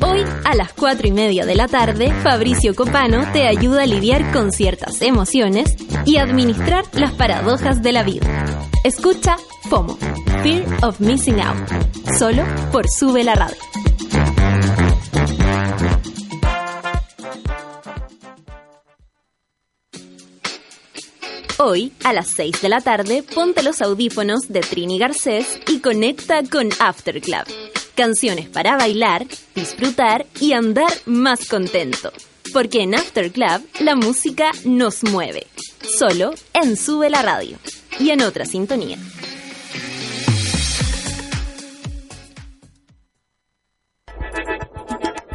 Hoy, 0.00 0.24
a 0.44 0.54
las 0.54 0.72
4 0.72 1.06
y 1.06 1.12
media 1.12 1.44
de 1.44 1.54
la 1.54 1.68
tarde, 1.68 2.10
Fabricio 2.22 2.74
Copano 2.74 3.30
te 3.32 3.46
ayuda 3.46 3.82
a 3.82 3.86
lidiar 3.86 4.32
con 4.32 4.52
ciertas 4.52 5.02
emociones 5.02 5.76
y 6.06 6.16
administrar 6.16 6.86
las 6.94 7.12
paradojas 7.12 7.82
de 7.82 7.92
la 7.92 8.04
vida. 8.04 8.46
Escucha 8.84 9.36
FOMO, 9.68 9.98
Fear 10.42 10.64
of 10.82 10.98
Missing 11.00 11.42
Out, 11.42 11.68
solo 12.18 12.42
por 12.72 12.88
Sube 12.88 13.22
la 13.22 13.34
Radio. 13.34 13.58
Hoy, 21.62 21.92
a 22.04 22.14
las 22.14 22.28
6 22.28 22.62
de 22.62 22.68
la 22.70 22.80
tarde, 22.80 23.22
ponte 23.22 23.62
los 23.62 23.82
audífonos 23.82 24.48
de 24.48 24.60
Trini 24.60 24.98
Garcés 24.98 25.60
y 25.68 25.80
conecta 25.80 26.42
con 26.42 26.70
After 26.78 27.20
Club. 27.20 27.44
Canciones 27.94 28.48
para 28.48 28.78
bailar, 28.78 29.26
disfrutar 29.54 30.24
y 30.40 30.54
andar 30.54 30.90
más 31.04 31.46
contento. 31.46 32.12
Porque 32.54 32.80
en 32.80 32.94
After 32.94 33.30
Club 33.30 33.62
la 33.80 33.94
música 33.94 34.52
nos 34.64 35.04
mueve. 35.04 35.46
Solo 35.98 36.32
en 36.54 36.78
Sube 36.78 37.10
la 37.10 37.20
Radio. 37.20 37.58
Y 37.98 38.08
en 38.08 38.22
otra 38.22 38.46
sintonía. 38.46 38.96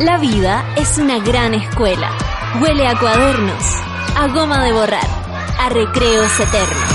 La 0.00 0.16
vida 0.16 0.64
es 0.76 0.96
una 0.96 1.18
gran 1.18 1.52
escuela. 1.52 2.10
Huele 2.62 2.86
a 2.86 2.98
cuadernos, 2.98 3.62
a 4.16 4.28
goma 4.28 4.64
de 4.64 4.72
borrar, 4.72 5.06
a 5.58 5.68
recreos 5.68 6.40
eternos. 6.40 6.94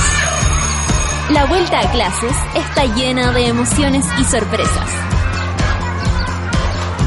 La 1.30 1.46
vuelta 1.46 1.82
a 1.82 1.92
clases 1.92 2.36
está 2.56 2.86
llena 2.96 3.32
de 3.32 3.46
emociones 3.46 4.08
y 4.20 4.24
sorpresas. 4.24 4.90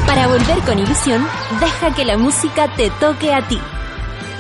Para 0.07 0.29
volver 0.29 0.61
con 0.61 0.79
ilusión, 0.79 1.27
deja 1.59 1.93
que 1.93 2.05
la 2.05 2.17
música 2.17 2.69
te 2.77 2.91
toque 2.91 3.35
a 3.35 3.43
ti. 3.49 3.59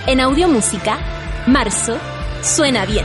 En 0.06 0.20
Audiomúsica, 0.20 1.00
marzo, 1.48 1.98
suena 2.40 2.86
bien. 2.86 3.04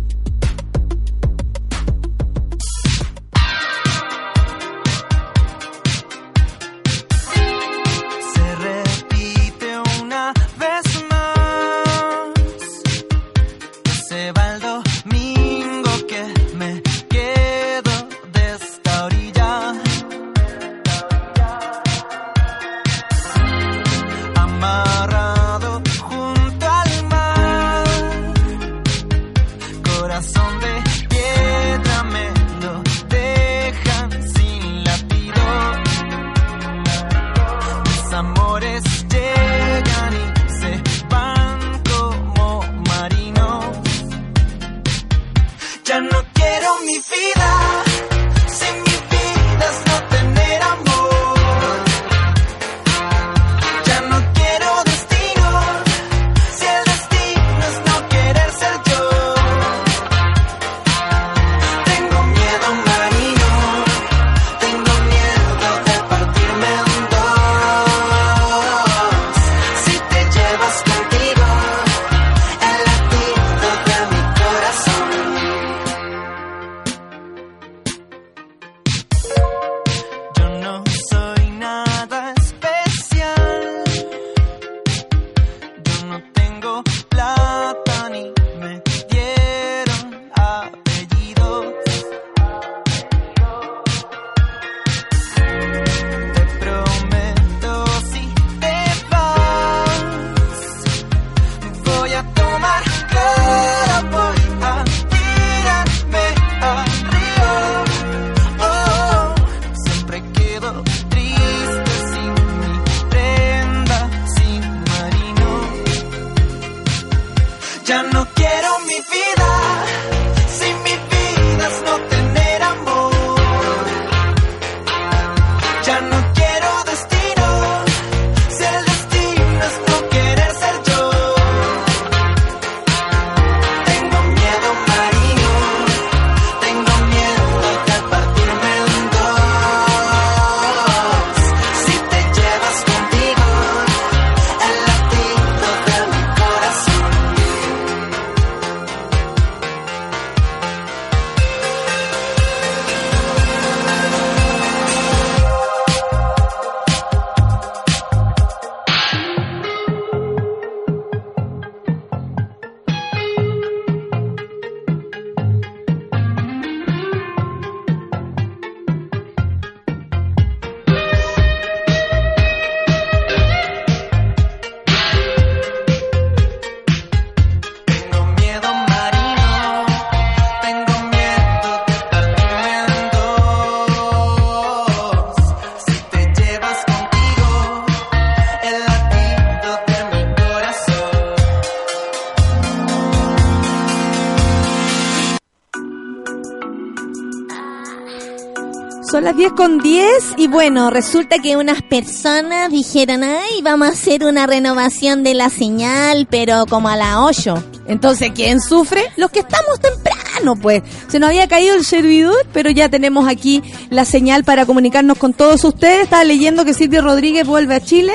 Son 199.21 199.25
las 199.27 199.37
10 199.37 199.51
con 199.51 199.77
10 199.77 200.07
y 200.37 200.47
bueno, 200.47 200.89
resulta 200.89 201.37
que 201.37 201.55
unas 201.55 201.83
personas 201.83 202.71
dijeron, 202.71 203.23
ay, 203.23 203.61
vamos 203.61 203.87
a 203.87 203.91
hacer 203.91 204.23
una 204.25 204.47
renovación 204.47 205.21
de 205.23 205.35
la 205.35 205.49
señal, 205.51 206.25
pero 206.27 206.65
como 206.65 206.89
a 206.89 206.95
la 206.95 207.23
8. 207.23 207.63
Entonces, 207.85 208.31
¿quién 208.33 208.59
sufre? 208.59 209.03
Los 209.17 209.29
que 209.29 209.41
estamos 209.41 209.79
temprano, 209.79 210.55
pues. 210.55 210.81
Se 211.07 211.19
nos 211.19 211.29
había 211.29 211.47
caído 211.47 211.75
el 211.75 211.85
servidor, 211.85 212.35
pero 212.51 212.71
ya 212.71 212.89
tenemos 212.89 213.27
aquí 213.27 213.61
la 213.91 214.05
señal 214.05 214.43
para 214.43 214.65
comunicarnos 214.65 215.19
con 215.19 215.33
todos 215.33 215.63
ustedes. 215.65 216.01
Estaba 216.05 216.23
leyendo 216.23 216.65
que 216.65 216.73
Silvio 216.73 217.03
Rodríguez 217.03 217.45
vuelve 217.45 217.75
a 217.75 217.79
Chile. 217.79 218.13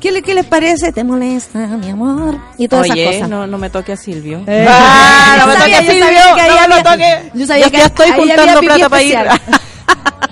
¿Qué, 0.00 0.10
le- 0.10 0.22
¿Qué 0.22 0.32
les 0.34 0.46
parece? 0.46 0.90
¿Te 0.92 1.04
molesta, 1.04 1.58
mi 1.66 1.90
amor? 1.90 2.38
Y 2.56 2.66
todas 2.68 2.88
Oye, 2.90 3.02
esas 3.02 3.14
cosas. 3.16 3.28
no, 3.28 3.46
no 3.46 3.58
me 3.58 3.68
toque 3.68 3.92
a 3.92 3.96
Silvio. 3.98 4.42
Eh. 4.46 4.66
Ah, 4.68 5.36
no 5.40 5.46
me 5.48 5.52
Yo 5.52 5.58
toque 5.58 5.60
sabía, 5.72 5.78
a 5.78 5.82
yo 5.82 5.90
Silvio. 5.92 6.04
sabía 6.06 6.34
que 6.34 6.40
ahí 6.40 6.48
no 6.48 6.54
me 6.68 6.74
había- 6.74 6.82
toque. 7.20 7.30
yo 7.38 7.46
sabía 7.46 7.64
Ya- 7.66 7.70
que 7.70 7.76
ya 7.78 7.84
estoy 7.86 8.10
juntando 8.12 8.60
plata 8.60 8.88
para 8.88 9.02
ir. 9.02 9.18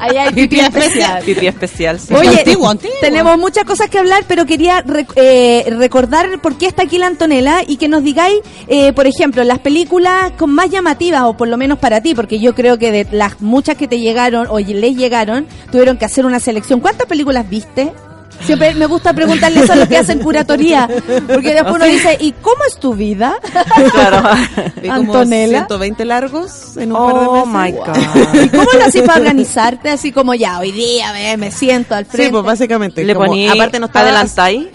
Ahí 0.03 0.16
hay 0.16 0.32
pipí 0.34 0.59
especial. 0.61 1.22
Pipí 1.26 1.46
especial, 1.46 2.00
sí. 2.00 2.12
Oye, 2.14 2.28
Antiguo, 2.38 2.68
antiguo. 2.68 2.94
tenemos 3.00 3.38
muchas 3.38 3.64
cosas 3.64 3.88
que 3.88 3.98
hablar, 3.98 4.24
pero 4.26 4.46
quería 4.46 4.82
rec- 4.84 5.12
eh, 5.16 5.64
recordar 5.78 6.40
por 6.40 6.59
qué 6.59 6.66
está 6.66 6.82
aquí 6.82 6.98
la 6.98 7.07
Antonella 7.07 7.62
y 7.66 7.76
que 7.76 7.88
nos 7.88 8.03
digáis, 8.03 8.40
eh, 8.66 8.92
por 8.92 9.07
ejemplo, 9.07 9.44
las 9.44 9.61
películas 9.61 10.32
con 10.38 10.50
más 10.50 10.70
llamativas, 10.70 11.22
o 11.22 11.36
por 11.36 11.46
lo 11.48 11.57
menos 11.57 11.78
para 11.78 12.00
ti, 12.00 12.14
porque 12.14 12.40
yo 12.40 12.55
creo 12.55 12.78
que 12.78 12.90
de 12.90 13.07
las 13.12 13.40
muchas 13.40 13.76
que 13.76 13.86
te 13.86 14.00
llegaron 14.00 14.46
o 14.50 14.59
les 14.59 14.96
llegaron, 14.96 15.46
tuvieron 15.70 15.96
que 15.98 16.05
hacer 16.05 16.26
una 16.26 16.40
selección. 16.40 16.80
¿Cuántas 16.80 17.07
películas 17.07 17.48
viste? 17.48 17.92
Siempre 18.44 18.74
me 18.74 18.86
gusta 18.86 19.12
preguntarle 19.12 19.60
eso 19.60 19.72
a 19.72 19.76
los 19.76 19.88
que 19.88 19.96
hacen 19.98 20.18
curatoría, 20.18 20.88
porque 21.32 21.54
después 21.54 21.74
uno 21.76 21.84
dice, 21.84 22.16
¿y 22.20 22.32
cómo 22.32 22.64
es 22.66 22.76
tu 22.76 22.94
vida? 22.94 23.34
Claro. 23.92 24.22
Antonella. 24.90 25.58
120 25.68 26.04
largos 26.04 26.76
en 26.76 26.92
un 26.92 26.98
par 26.98 27.20
de 27.20 27.26
Oh 27.26 27.46
meses. 27.46 27.74
my. 27.74 27.78
God. 27.78 28.42
¿Y 28.44 28.48
cómo 28.48 28.68
lo 28.78 28.84
haces 28.84 29.02
para 29.02 29.20
organizarte? 29.20 29.90
Así 29.90 30.10
como 30.12 30.34
ya, 30.34 30.58
hoy 30.58 30.72
día 30.72 31.12
ve, 31.12 31.36
me 31.36 31.50
siento 31.50 31.94
al 31.94 32.04
frente. 32.04 32.26
Sí, 32.26 32.32
pues 32.32 32.42
básicamente. 32.44 33.04
Le 33.04 33.14
como- 33.14 33.26
poní 33.26 33.48
aparte 33.48 33.78
no 33.78 33.86
estaba 33.86 34.06
adelantáis. 34.06 34.66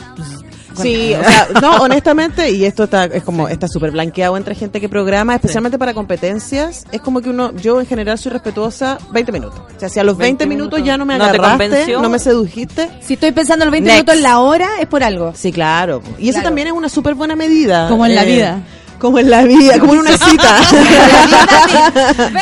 Sí, 0.81 1.13
o 1.13 1.23
sea, 1.23 1.47
no, 1.61 1.77
honestamente, 1.77 2.51
y 2.51 2.65
esto 2.65 2.83
está 2.85 3.05
es 3.05 3.23
como 3.23 3.47
está 3.47 3.67
súper 3.67 3.91
blanqueado 3.91 4.37
entre 4.37 4.55
gente 4.55 4.79
que 4.81 4.89
programa, 4.89 5.35
especialmente 5.35 5.77
para 5.77 5.93
competencias, 5.93 6.85
es 6.91 7.01
como 7.01 7.21
que 7.21 7.29
uno, 7.29 7.51
yo 7.55 7.79
en 7.79 7.85
general 7.85 8.17
soy 8.17 8.31
respetuosa 8.31 8.97
20 9.11 9.31
minutos. 9.31 9.59
O 9.75 9.79
sea, 9.79 9.89
si 9.89 9.99
a 9.99 10.03
los 10.03 10.17
20, 10.17 10.45
20 10.45 10.47
minutos, 10.47 10.79
minutos 10.79 10.87
ya 10.87 10.97
no 10.97 11.05
me 11.05 11.15
agarraste, 11.15 11.93
no 11.93 12.09
me 12.09 12.19
sedujiste. 12.19 12.89
Si 13.01 13.13
estoy 13.13 13.31
pensando 13.31 13.63
en 13.63 13.67
los 13.67 13.71
20 13.71 13.87
Next. 13.87 13.95
minutos 13.97 14.15
en 14.15 14.23
la 14.23 14.39
hora, 14.39 14.67
es 14.79 14.87
por 14.87 15.03
algo. 15.03 15.33
Sí, 15.35 15.51
claro. 15.51 16.01
Y 16.17 16.29
eso 16.29 16.41
también 16.41 16.67
es 16.67 16.73
una 16.73 16.89
súper 16.89 17.13
buena 17.15 17.35
medida. 17.35 17.87
Como 17.89 18.05
en 18.05 18.15
la 18.15 18.23
Eh, 18.23 18.27
vida. 18.35 18.59
Como 18.99 19.19
en 19.19 19.29
la 19.29 19.43
vida, 19.43 19.79
como 19.79 19.93
en 19.93 19.99
una 19.99 20.17
cita. 20.17 20.59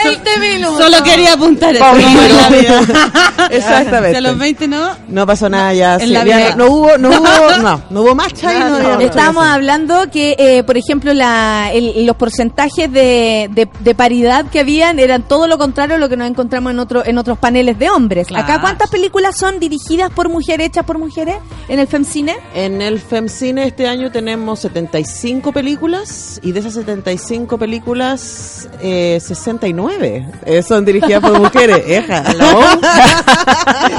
20 0.04 0.40
minutos. 0.40 0.78
Solo 0.78 1.04
quería 1.04 1.34
apuntar 1.34 1.76
eso. 1.76 1.84
Como 1.86 2.02
como 2.02 2.22
en 2.22 2.36
la 2.38 2.48
en 2.48 2.52
la 2.54 2.58
vida. 2.60 3.48
Exactamente. 3.52 4.18
A 4.18 4.22
los 4.22 4.38
20 4.38 4.68
no, 4.68 4.90
No 5.08 5.26
pasó 5.28 5.50
nada 5.50 5.74
ya. 5.74 5.96
En 5.96 6.00
sí, 6.02 6.08
la 6.08 6.26
ya 6.26 6.38
vida. 6.38 6.56
no, 6.56 6.66
no 6.66 6.72
hubo, 6.72 6.98
no 6.98 7.10
hubo, 7.10 7.58
no, 7.62 7.82
no 7.90 8.02
hubo 8.02 8.16
marcha 8.16 8.54
y 8.56 8.60
no, 8.60 8.80
No, 8.80 9.00
Estábamos 9.00 9.46
hablando 9.46 10.10
que, 10.12 10.36
eh, 10.38 10.64
por 10.64 10.78
ejemplo, 10.78 11.14
la, 11.14 11.70
el- 11.74 12.06
los 12.06 12.16
porcentajes 12.16 12.92
de, 12.92 13.50
de- 13.52 13.70
de 13.80 13.96
paridad 13.96 14.46
que 14.46 14.60
habían 14.60 15.00
eran 15.00 15.24
todo 15.28 15.48
lo 15.48 15.58
contrario 15.58 15.96
a 15.96 16.00
lo 16.00 16.10
que 16.10 16.18
nos 16.18 16.30
encontramos 16.30 16.72
en, 16.72 16.80
otro, 16.80 17.06
en 17.06 17.18
otros 17.18 17.38
paneles 17.38 17.78
de 17.80 17.90
hombres. 17.90 18.28
Claro. 18.28 18.44
Acá, 18.46 18.62
¿cuántas 18.62 18.90
películas 18.90 19.38
son 19.38 19.60
dirigidas 19.60 20.10
por 20.12 20.30
mujeres, 20.30 20.68
hechas 20.68 20.86
por 20.86 20.98
mujeres 20.98 21.36
en 21.68 21.80
el 21.80 21.88
FEMCINE? 21.88 22.36
En 22.54 22.82
el 22.82 23.00
FEMCINE 23.00 23.66
este 23.68 23.88
año 23.88 24.12
tenemos 24.12 24.60
75 24.62 25.52
películas 25.52 26.40
y 26.46 26.52
de 26.52 26.60
esas 26.60 26.76
75 26.76 27.58
películas, 27.58 28.70
eh, 28.80 29.18
69 29.20 30.28
eh, 30.46 30.62
son 30.62 30.86
dirigidas 30.86 31.20
por 31.20 31.40
mujeres. 31.40 31.82
Eja. 31.88 32.24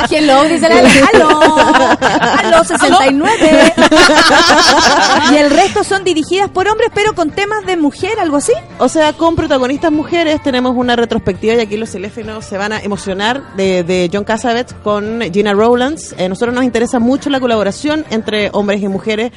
Hello, 0.08 0.44
dice 0.44 0.68
la 0.68 0.78
Hello, 0.78 1.40
Hello, 2.44 2.64
69. 2.64 3.74
y 5.32 5.36
el 5.36 5.50
resto 5.50 5.82
son 5.82 6.04
dirigidas 6.04 6.48
por 6.48 6.68
hombres, 6.68 6.90
pero 6.94 7.16
con 7.16 7.30
temas 7.30 7.66
de 7.66 7.76
mujer, 7.76 8.20
algo 8.20 8.36
así. 8.36 8.52
O 8.78 8.88
sea, 8.88 9.12
con 9.12 9.34
protagonistas 9.34 9.90
mujeres 9.90 10.40
tenemos 10.40 10.76
una 10.76 10.94
retrospectiva 10.94 11.54
y 11.54 11.60
aquí 11.60 11.76
los 11.76 11.90
teléfonos 11.90 12.44
se 12.44 12.56
van 12.56 12.72
a 12.72 12.78
emocionar 12.78 13.56
de, 13.56 13.82
de 13.82 14.08
John 14.12 14.22
Cassavetes 14.22 14.76
con 14.84 15.20
Gina 15.32 15.52
Rowlands. 15.52 16.14
Eh, 16.16 16.28
nosotros 16.28 16.54
nos 16.54 16.62
interesa 16.62 17.00
mucho 17.00 17.28
la 17.28 17.40
colaboración 17.40 18.04
entre 18.10 18.50
hombres 18.52 18.80
y 18.82 18.86
mujeres 18.86 19.32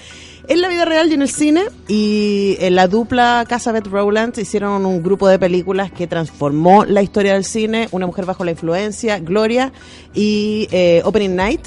en 0.49 0.61
la 0.61 0.67
vida 0.67 0.83
real 0.83 1.09
y 1.09 1.13
en 1.13 1.21
el 1.21 1.29
cine. 1.29 1.63
Y 1.87 2.57
eh, 2.59 2.71
la 2.71 2.87
dupla 2.87 3.45
Cassavetes-Rowlands 3.47 4.39
hicieron 4.39 4.85
un 4.85 5.01
grupo 5.01 5.27
de 5.27 5.39
películas 5.39 5.91
que 5.91 6.07
transformó 6.07 6.83
la 6.83 7.01
historia 7.01 7.33
del 7.33 7.45
cine. 7.45 7.87
Una 7.91 8.07
mujer 8.07 8.25
bajo 8.25 8.43
la 8.43 8.51
influencia, 8.51 9.19
Gloria 9.19 9.71
y 10.13 10.67
eh, 10.71 11.01
Opening 11.05 11.35
Night. 11.35 11.61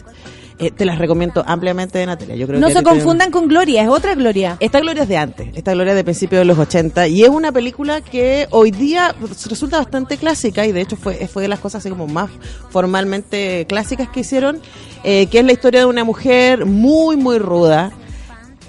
Eh, 0.58 0.70
te 0.70 0.84
las 0.84 0.98
recomiendo 0.98 1.42
ampliamente, 1.46 2.04
Natalia. 2.04 2.36
Yo 2.36 2.46
creo 2.46 2.60
No 2.60 2.68
que 2.68 2.74
se 2.74 2.82
confundan 2.82 3.30
con 3.30 3.48
Gloria, 3.48 3.82
es 3.82 3.88
otra 3.88 4.14
Gloria. 4.14 4.56
esta 4.60 4.80
Gloria 4.80 5.04
es 5.04 5.08
de 5.08 5.16
antes, 5.16 5.48
esta 5.54 5.72
Gloria 5.72 5.92
es 5.92 5.96
de 5.96 6.04
principios 6.04 6.40
de 6.40 6.44
los 6.44 6.58
80 6.58 7.08
y 7.08 7.22
es 7.22 7.30
una 7.30 7.50
película 7.50 8.00
que 8.00 8.46
hoy 8.50 8.70
día 8.70 9.12
resulta 9.48 9.78
bastante 9.78 10.18
clásica 10.18 10.64
y 10.64 10.70
de 10.70 10.82
hecho 10.82 10.96
fue, 10.96 11.26
fue 11.26 11.42
de 11.42 11.48
las 11.48 11.58
cosas 11.58 11.80
así 11.80 11.88
como 11.88 12.06
más 12.06 12.30
formalmente 12.70 13.66
clásicas 13.66 14.08
que 14.08 14.20
hicieron, 14.20 14.60
eh, 15.02 15.26
que 15.26 15.40
es 15.40 15.44
la 15.44 15.52
historia 15.52 15.80
de 15.80 15.86
una 15.86 16.04
mujer 16.04 16.64
muy 16.64 17.16
muy 17.16 17.38
ruda 17.38 17.90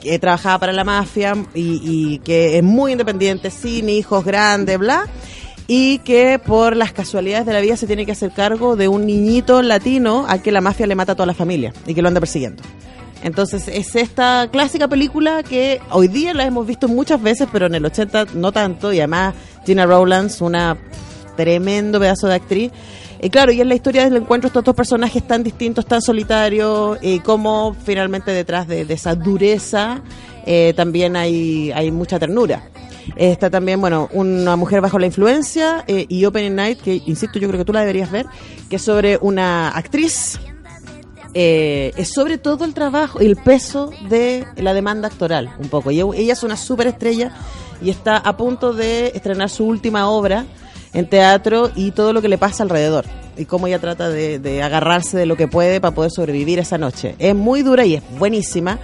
que 0.04 0.20
trabajaba 0.20 0.60
para 0.60 0.74
la 0.74 0.84
mafia 0.84 1.34
y, 1.56 1.80
y 1.82 2.20
que 2.20 2.58
es 2.58 2.64
muy 2.64 2.92
independiente, 2.92 3.50
sin 3.50 3.88
hijos 3.88 4.26
grandes, 4.26 4.78
bla, 4.78 5.08
y 5.68 6.00
que 6.00 6.40
por 6.46 6.76
las 6.76 6.92
casualidades 6.92 7.46
de 7.46 7.54
la 7.54 7.62
vida 7.62 7.78
se 7.78 7.88
tiene 7.88 8.06
que 8.06 8.12
hacer 8.12 8.32
cargo 8.32 8.76
de 8.76 8.90
un 8.90 9.06
niñito 9.06 9.62
latino 9.62 10.26
al 10.28 10.42
que 10.42 10.52
la 10.52 10.60
mafia 10.60 10.88
le 10.88 10.96
mata 10.96 11.14
a 11.14 11.16
toda 11.16 11.26
la 11.26 11.34
familia 11.34 11.74
y 11.88 11.94
que 11.94 12.02
lo 12.02 12.10
anda 12.10 12.20
persiguiendo. 12.20 12.62
Entonces 13.24 13.70
es 13.70 13.96
esta 13.96 14.50
clásica 14.52 14.90
película 14.90 15.44
que 15.44 15.80
hoy 15.92 16.10
día 16.10 16.34
la 16.34 16.46
hemos 16.46 16.68
visto 16.68 16.90
muchas 16.90 17.22
veces, 17.22 17.48
pero 17.52 17.68
en 17.68 17.76
el 17.76 17.86
80 17.86 18.26
no 18.34 18.52
tanto, 18.52 18.92
y 18.92 19.00
además 19.00 19.34
Gina 19.66 19.86
Rowlands, 19.86 20.42
una 20.42 20.78
tremendo 21.38 22.00
pedazo 22.02 22.28
de 22.28 22.36
actriz. 22.36 22.72
Y 23.24 23.30
claro, 23.30 23.54
y 23.54 23.62
es 23.62 23.66
la 23.66 23.76
historia 23.76 24.04
del 24.04 24.18
encuentro 24.18 24.48
de 24.48 24.50
estos 24.50 24.66
dos 24.66 24.76
personajes 24.76 25.26
tan 25.26 25.44
distintos, 25.44 25.86
tan 25.86 26.02
solitarios, 26.02 26.98
y 27.02 27.20
cómo 27.22 27.74
finalmente 27.86 28.32
detrás 28.32 28.68
de, 28.68 28.82
esa 28.82 29.16
dureza 29.16 30.02
eh, 30.46 30.74
también 30.76 31.16
hay, 31.16 31.72
hay 31.72 31.90
mucha 31.90 32.20
ternura. 32.20 32.64
Está 33.16 33.50
también, 33.50 33.80
bueno, 33.80 34.10
una 34.12 34.58
mujer 34.58 34.82
bajo 34.82 35.00
la 35.00 35.06
influencia 35.06 35.86
eh, 35.88 36.06
y 36.10 36.26
Opening 36.26 36.56
Night, 36.56 36.82
que 36.82 37.02
insisto, 37.06 37.40
yo 37.40 37.48
creo 37.48 37.60
que 37.60 37.66
tú 37.66 37.72
la 37.72 37.80
deberías 37.80 38.12
ver, 38.12 38.26
que 38.70 38.76
es 38.76 38.82
sobre 38.82 39.18
una 39.22 39.70
actriz 39.70 40.38
eh, 41.36 41.94
es 41.98 42.14
sobre 42.14 42.38
todo 42.38 42.64
el 42.64 42.76
trabajo 42.76 43.22
y 43.22 43.26
el 43.26 43.38
peso 43.38 43.90
de 44.08 44.46
la 44.58 44.74
demanda 44.74 45.08
actoral, 45.08 45.56
un 45.60 45.70
poco. 45.70 45.92
Y 45.92 46.00
ella 46.00 46.34
es 46.34 46.44
una 46.44 46.58
superestrella 46.58 47.32
y 47.82 47.90
está 47.90 48.18
a 48.18 48.38
punto 48.38 48.74
de 48.74 49.08
estrenar 49.16 49.50
su 49.50 49.66
última 49.66 50.10
obra 50.10 50.46
en 50.94 51.08
teatro 51.08 51.72
y 51.76 51.92
todo 51.92 52.14
lo 52.14 52.22
que 52.22 52.30
le 52.30 52.38
pasa 52.38 52.64
alrededor. 52.64 53.06
Y 53.38 53.46
cómo 53.46 53.68
ella 53.68 53.80
trata 53.80 54.10
de, 54.10 54.38
de 54.40 54.62
agarrarse 54.62 55.18
de 55.18 55.26
lo 55.26 55.36
que 55.36 55.48
puede 55.48 55.82
para 55.82 55.96
poder 55.96 56.12
sobrevivir 56.12 56.60
esa 56.60 56.78
noche. 56.78 57.16
Es 57.20 57.34
muy 57.36 57.64
dura 57.64 57.86
y 57.86 57.96
es 57.96 58.04
buenísima. 58.20 58.78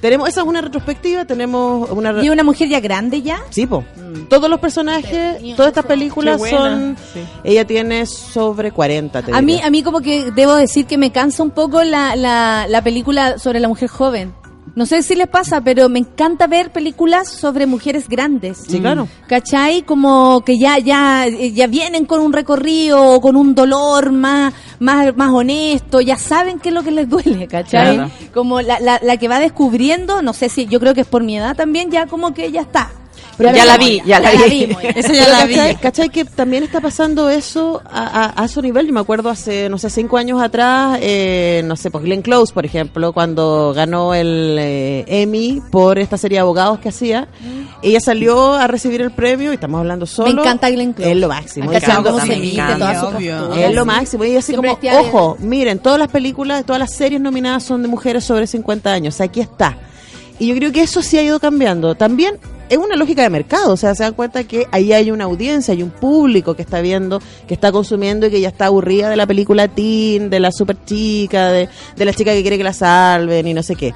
Tenemos, 0.00 0.28
esa 0.28 0.40
es 0.40 0.46
una 0.48 0.60
retrospectiva, 0.60 1.24
tenemos 1.26 1.88
una... 1.90 2.10
re- 2.10 2.24
¿Y 2.24 2.28
una 2.30 2.42
mujer 2.42 2.68
ya 2.68 2.80
grande 2.80 3.22
ya? 3.22 3.40
Sí, 3.50 3.68
po. 3.68 3.84
Todos 4.28 4.50
los 4.50 4.58
personajes, 4.58 5.36
todas 5.54 5.68
estas 5.68 5.86
películas 5.86 6.40
son... 6.50 6.96
sí. 7.14 7.20
Ella 7.44 7.64
tiene 7.64 8.04
sobre 8.06 8.72
40, 8.72 9.22
te 9.22 9.32
A 9.32 9.40
mí, 9.40 9.60
a 9.62 9.70
mí 9.70 9.84
como 9.84 10.00
que 10.00 10.32
debo 10.32 10.56
decir 10.56 10.86
que 10.86 10.98
me 10.98 11.12
cansa 11.12 11.44
un 11.44 11.50
poco 11.52 11.84
la, 11.84 12.16
la, 12.16 12.66
la 12.68 12.82
película 12.82 13.38
sobre 13.38 13.60
la 13.60 13.68
mujer 13.68 13.88
joven. 13.88 14.34
No 14.74 14.86
sé 14.86 15.02
si 15.02 15.14
les 15.14 15.28
pasa, 15.28 15.60
pero 15.60 15.88
me 15.88 15.98
encanta 15.98 16.46
ver 16.46 16.72
películas 16.72 17.28
sobre 17.28 17.66
mujeres 17.66 18.08
grandes. 18.08 18.58
Sí, 18.66 18.80
claro. 18.80 19.06
¿Cachai? 19.26 19.82
Como 19.82 20.42
que 20.44 20.58
ya, 20.58 20.78
ya, 20.78 21.26
ya 21.28 21.66
vienen 21.66 22.06
con 22.06 22.22
un 22.22 22.32
recorrido, 22.32 23.20
con 23.20 23.36
un 23.36 23.54
dolor 23.54 24.12
más, 24.12 24.54
más, 24.78 25.14
más 25.16 25.30
honesto, 25.30 26.00
ya 26.00 26.16
saben 26.16 26.58
qué 26.58 26.70
es 26.70 26.74
lo 26.74 26.82
que 26.82 26.90
les 26.90 27.08
duele, 27.08 27.46
¿cachai? 27.48 27.96
Claro. 27.96 28.10
Como 28.32 28.62
la, 28.62 28.80
la, 28.80 28.98
la 29.02 29.16
que 29.18 29.28
va 29.28 29.40
descubriendo, 29.40 30.22
no 30.22 30.32
sé 30.32 30.48
si, 30.48 30.66
yo 30.66 30.80
creo 30.80 30.94
que 30.94 31.02
es 31.02 31.06
por 31.06 31.22
mi 31.22 31.36
edad 31.36 31.54
también, 31.54 31.90
ya 31.90 32.06
como 32.06 32.32
que 32.32 32.50
ya 32.50 32.62
está. 32.62 32.90
Ya 33.38 33.64
la 33.64 33.78
vi, 33.78 34.02
ya 34.06 34.20
la 34.20 34.30
vi. 34.32 34.66
ya. 34.66 34.88
Esa 34.90 35.12
ya 35.12 35.24
Pero 35.24 35.38
la 35.38 35.46
vi. 35.46 35.54
¿cachai, 35.54 35.76
cachai 35.76 36.08
que 36.10 36.24
también 36.24 36.62
está 36.62 36.80
pasando 36.80 37.30
eso 37.30 37.82
a, 37.84 38.24
a, 38.24 38.44
a 38.44 38.48
su 38.48 38.62
nivel? 38.62 38.86
Yo 38.86 38.92
me 38.92 39.00
acuerdo 39.00 39.30
hace, 39.30 39.68
no 39.68 39.78
sé, 39.78 39.90
cinco 39.90 40.18
años 40.18 40.40
atrás, 40.40 40.98
eh, 41.00 41.62
no 41.64 41.76
sé, 41.76 41.90
pues 41.90 42.04
Glenn 42.04 42.22
Close, 42.22 42.52
por 42.52 42.64
ejemplo, 42.64 43.12
cuando 43.12 43.72
ganó 43.74 44.14
el 44.14 44.56
eh, 44.58 45.04
Emmy 45.06 45.60
por 45.70 45.98
esta 45.98 46.16
serie 46.18 46.36
de 46.36 46.40
abogados 46.40 46.78
que 46.78 46.88
hacía, 46.88 47.28
ella 47.82 48.00
salió 48.00 48.54
a 48.54 48.66
recibir 48.66 49.00
el 49.00 49.10
premio 49.10 49.50
y 49.52 49.54
estamos 49.54 49.78
hablando 49.80 50.06
solo. 50.06 50.32
Me 50.32 50.40
encanta 50.40 50.70
Glenn 50.70 50.92
Close. 50.92 51.10
Es 51.10 51.16
lo 51.16 51.28
máximo. 51.28 51.72
Es 53.56 53.74
lo 53.74 53.84
máximo. 53.84 54.24
Y 54.24 54.36
así 54.36 54.52
Siempre 54.52 54.76
como, 54.76 55.00
ojo, 55.00 55.36
miren, 55.40 55.78
todas 55.78 55.98
las 55.98 56.08
películas, 56.08 56.64
todas 56.64 56.78
las 56.80 56.92
series 56.92 57.20
nominadas 57.20 57.64
son 57.64 57.82
de 57.82 57.88
mujeres 57.88 58.24
sobre 58.24 58.46
50 58.46 58.92
años. 58.92 59.14
O 59.14 59.16
sea, 59.16 59.26
aquí 59.26 59.40
está. 59.40 59.78
Y 60.38 60.48
yo 60.48 60.54
creo 60.56 60.72
que 60.72 60.82
eso 60.82 61.02
sí 61.02 61.18
ha 61.18 61.22
ido 61.22 61.38
cambiando. 61.38 61.94
También 61.94 62.38
es 62.68 62.78
una 62.78 62.96
lógica 62.96 63.22
de 63.22 63.30
mercado. 63.30 63.72
O 63.72 63.76
sea, 63.76 63.94
se 63.94 64.02
dan 64.02 64.14
cuenta 64.14 64.44
que 64.44 64.66
ahí 64.70 64.92
hay 64.92 65.10
una 65.10 65.24
audiencia, 65.24 65.72
hay 65.72 65.82
un 65.82 65.90
público 65.90 66.54
que 66.54 66.62
está 66.62 66.80
viendo, 66.80 67.20
que 67.46 67.54
está 67.54 67.72
consumiendo 67.72 68.26
y 68.26 68.30
que 68.30 68.40
ya 68.40 68.48
está 68.48 68.66
aburrida 68.66 69.10
de 69.10 69.16
la 69.16 69.26
película 69.26 69.68
teen, 69.68 70.30
de 70.30 70.40
la 70.40 70.52
super 70.52 70.76
chica, 70.84 71.50
de, 71.50 71.68
de 71.96 72.04
la 72.04 72.12
chica 72.12 72.32
que 72.32 72.42
quiere 72.42 72.58
que 72.58 72.64
la 72.64 72.72
salven 72.72 73.46
y 73.46 73.54
no 73.54 73.62
sé 73.62 73.76
qué. 73.76 73.94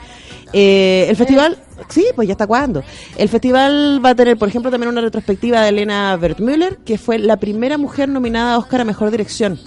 Eh, 0.52 1.06
el 1.09 1.16
festival, 1.16 1.59
sí, 1.88 2.06
pues 2.14 2.28
ya 2.28 2.32
está 2.32 2.47
cuándo. 2.47 2.82
El 3.16 3.28
festival 3.28 4.01
va 4.05 4.10
a 4.10 4.14
tener, 4.14 4.36
por 4.36 4.48
ejemplo, 4.48 4.70
también 4.70 4.90
una 4.90 5.01
retrospectiva 5.01 5.62
de 5.62 5.68
Elena 5.70 6.18
Wertmüller, 6.20 6.78
que 6.78 6.98
fue 6.98 7.18
la 7.18 7.36
primera 7.36 7.78
mujer 7.78 8.09
nominada 8.09 8.55
a 8.55 8.59
Oscar 8.59 8.80
a 8.80 8.84
Mejor 8.84 9.10
Dirección. 9.10 9.59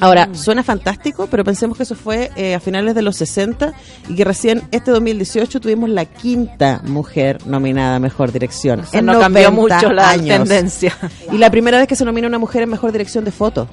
Ahora, 0.00 0.28
suena 0.32 0.62
fantástico, 0.62 1.26
pero 1.30 1.44
pensemos 1.44 1.76
que 1.76 1.82
eso 1.82 1.94
fue 1.94 2.30
eh, 2.36 2.54
a 2.54 2.60
finales 2.60 2.94
de 2.94 3.02
los 3.02 3.16
60 3.16 3.72
y 4.08 4.14
que 4.14 4.24
recién 4.24 4.62
este 4.70 4.90
2018 4.90 5.60
tuvimos 5.60 5.90
la 5.90 6.04
quinta 6.04 6.80
mujer 6.84 7.38
nominada 7.46 7.96
a 7.96 7.98
Mejor 7.98 8.30
Dirección. 8.32 8.80
O 8.80 8.86
sea, 8.86 9.00
en 9.00 9.06
no 9.06 9.18
cambió 9.18 9.50
90 9.50 9.76
mucho 9.76 9.92
la 9.92 10.10
años. 10.10 10.36
tendencia. 10.38 10.96
Y 11.32 11.38
la 11.38 11.50
primera 11.50 11.78
vez 11.78 11.88
que 11.88 11.96
se 11.96 12.04
nomina 12.04 12.28
una 12.28 12.38
mujer 12.38 12.62
en 12.62 12.70
Mejor 12.70 12.92
Dirección 12.92 13.24
de 13.24 13.32
Foto. 13.32 13.68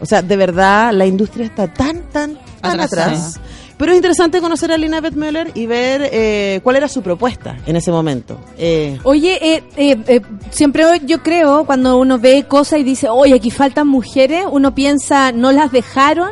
O 0.00 0.06
sea, 0.06 0.22
de 0.22 0.36
verdad, 0.36 0.92
la 0.92 1.06
industria 1.06 1.46
está 1.46 1.68
tan, 1.68 2.02
tan, 2.10 2.38
tan 2.60 2.80
atrás. 2.80 3.38
Pero 3.80 3.92
es 3.92 3.96
interesante 3.96 4.40
conocer 4.42 4.70
a 4.70 4.76
Lina 4.76 5.00
Müller 5.00 5.50
y 5.54 5.64
ver 5.66 6.08
eh, 6.12 6.60
cuál 6.62 6.76
era 6.76 6.86
su 6.86 7.00
propuesta 7.02 7.56
en 7.66 7.74
ese 7.76 7.90
momento. 7.90 8.38
Eh, 8.58 8.98
Oye, 9.04 9.38
eh, 9.56 9.64
eh, 9.76 9.96
eh, 10.06 10.20
siempre 10.50 10.84
yo 11.06 11.22
creo, 11.22 11.64
cuando 11.64 11.96
uno 11.98 12.18
ve 12.18 12.44
cosas 12.46 12.78
y 12.80 12.82
dice, 12.84 13.08
oye, 13.08 13.34
aquí 13.34 13.50
faltan 13.50 13.88
mujeres, 13.88 14.44
uno 14.50 14.74
piensa, 14.74 15.32
no 15.32 15.50
las 15.50 15.72
dejaron, 15.72 16.30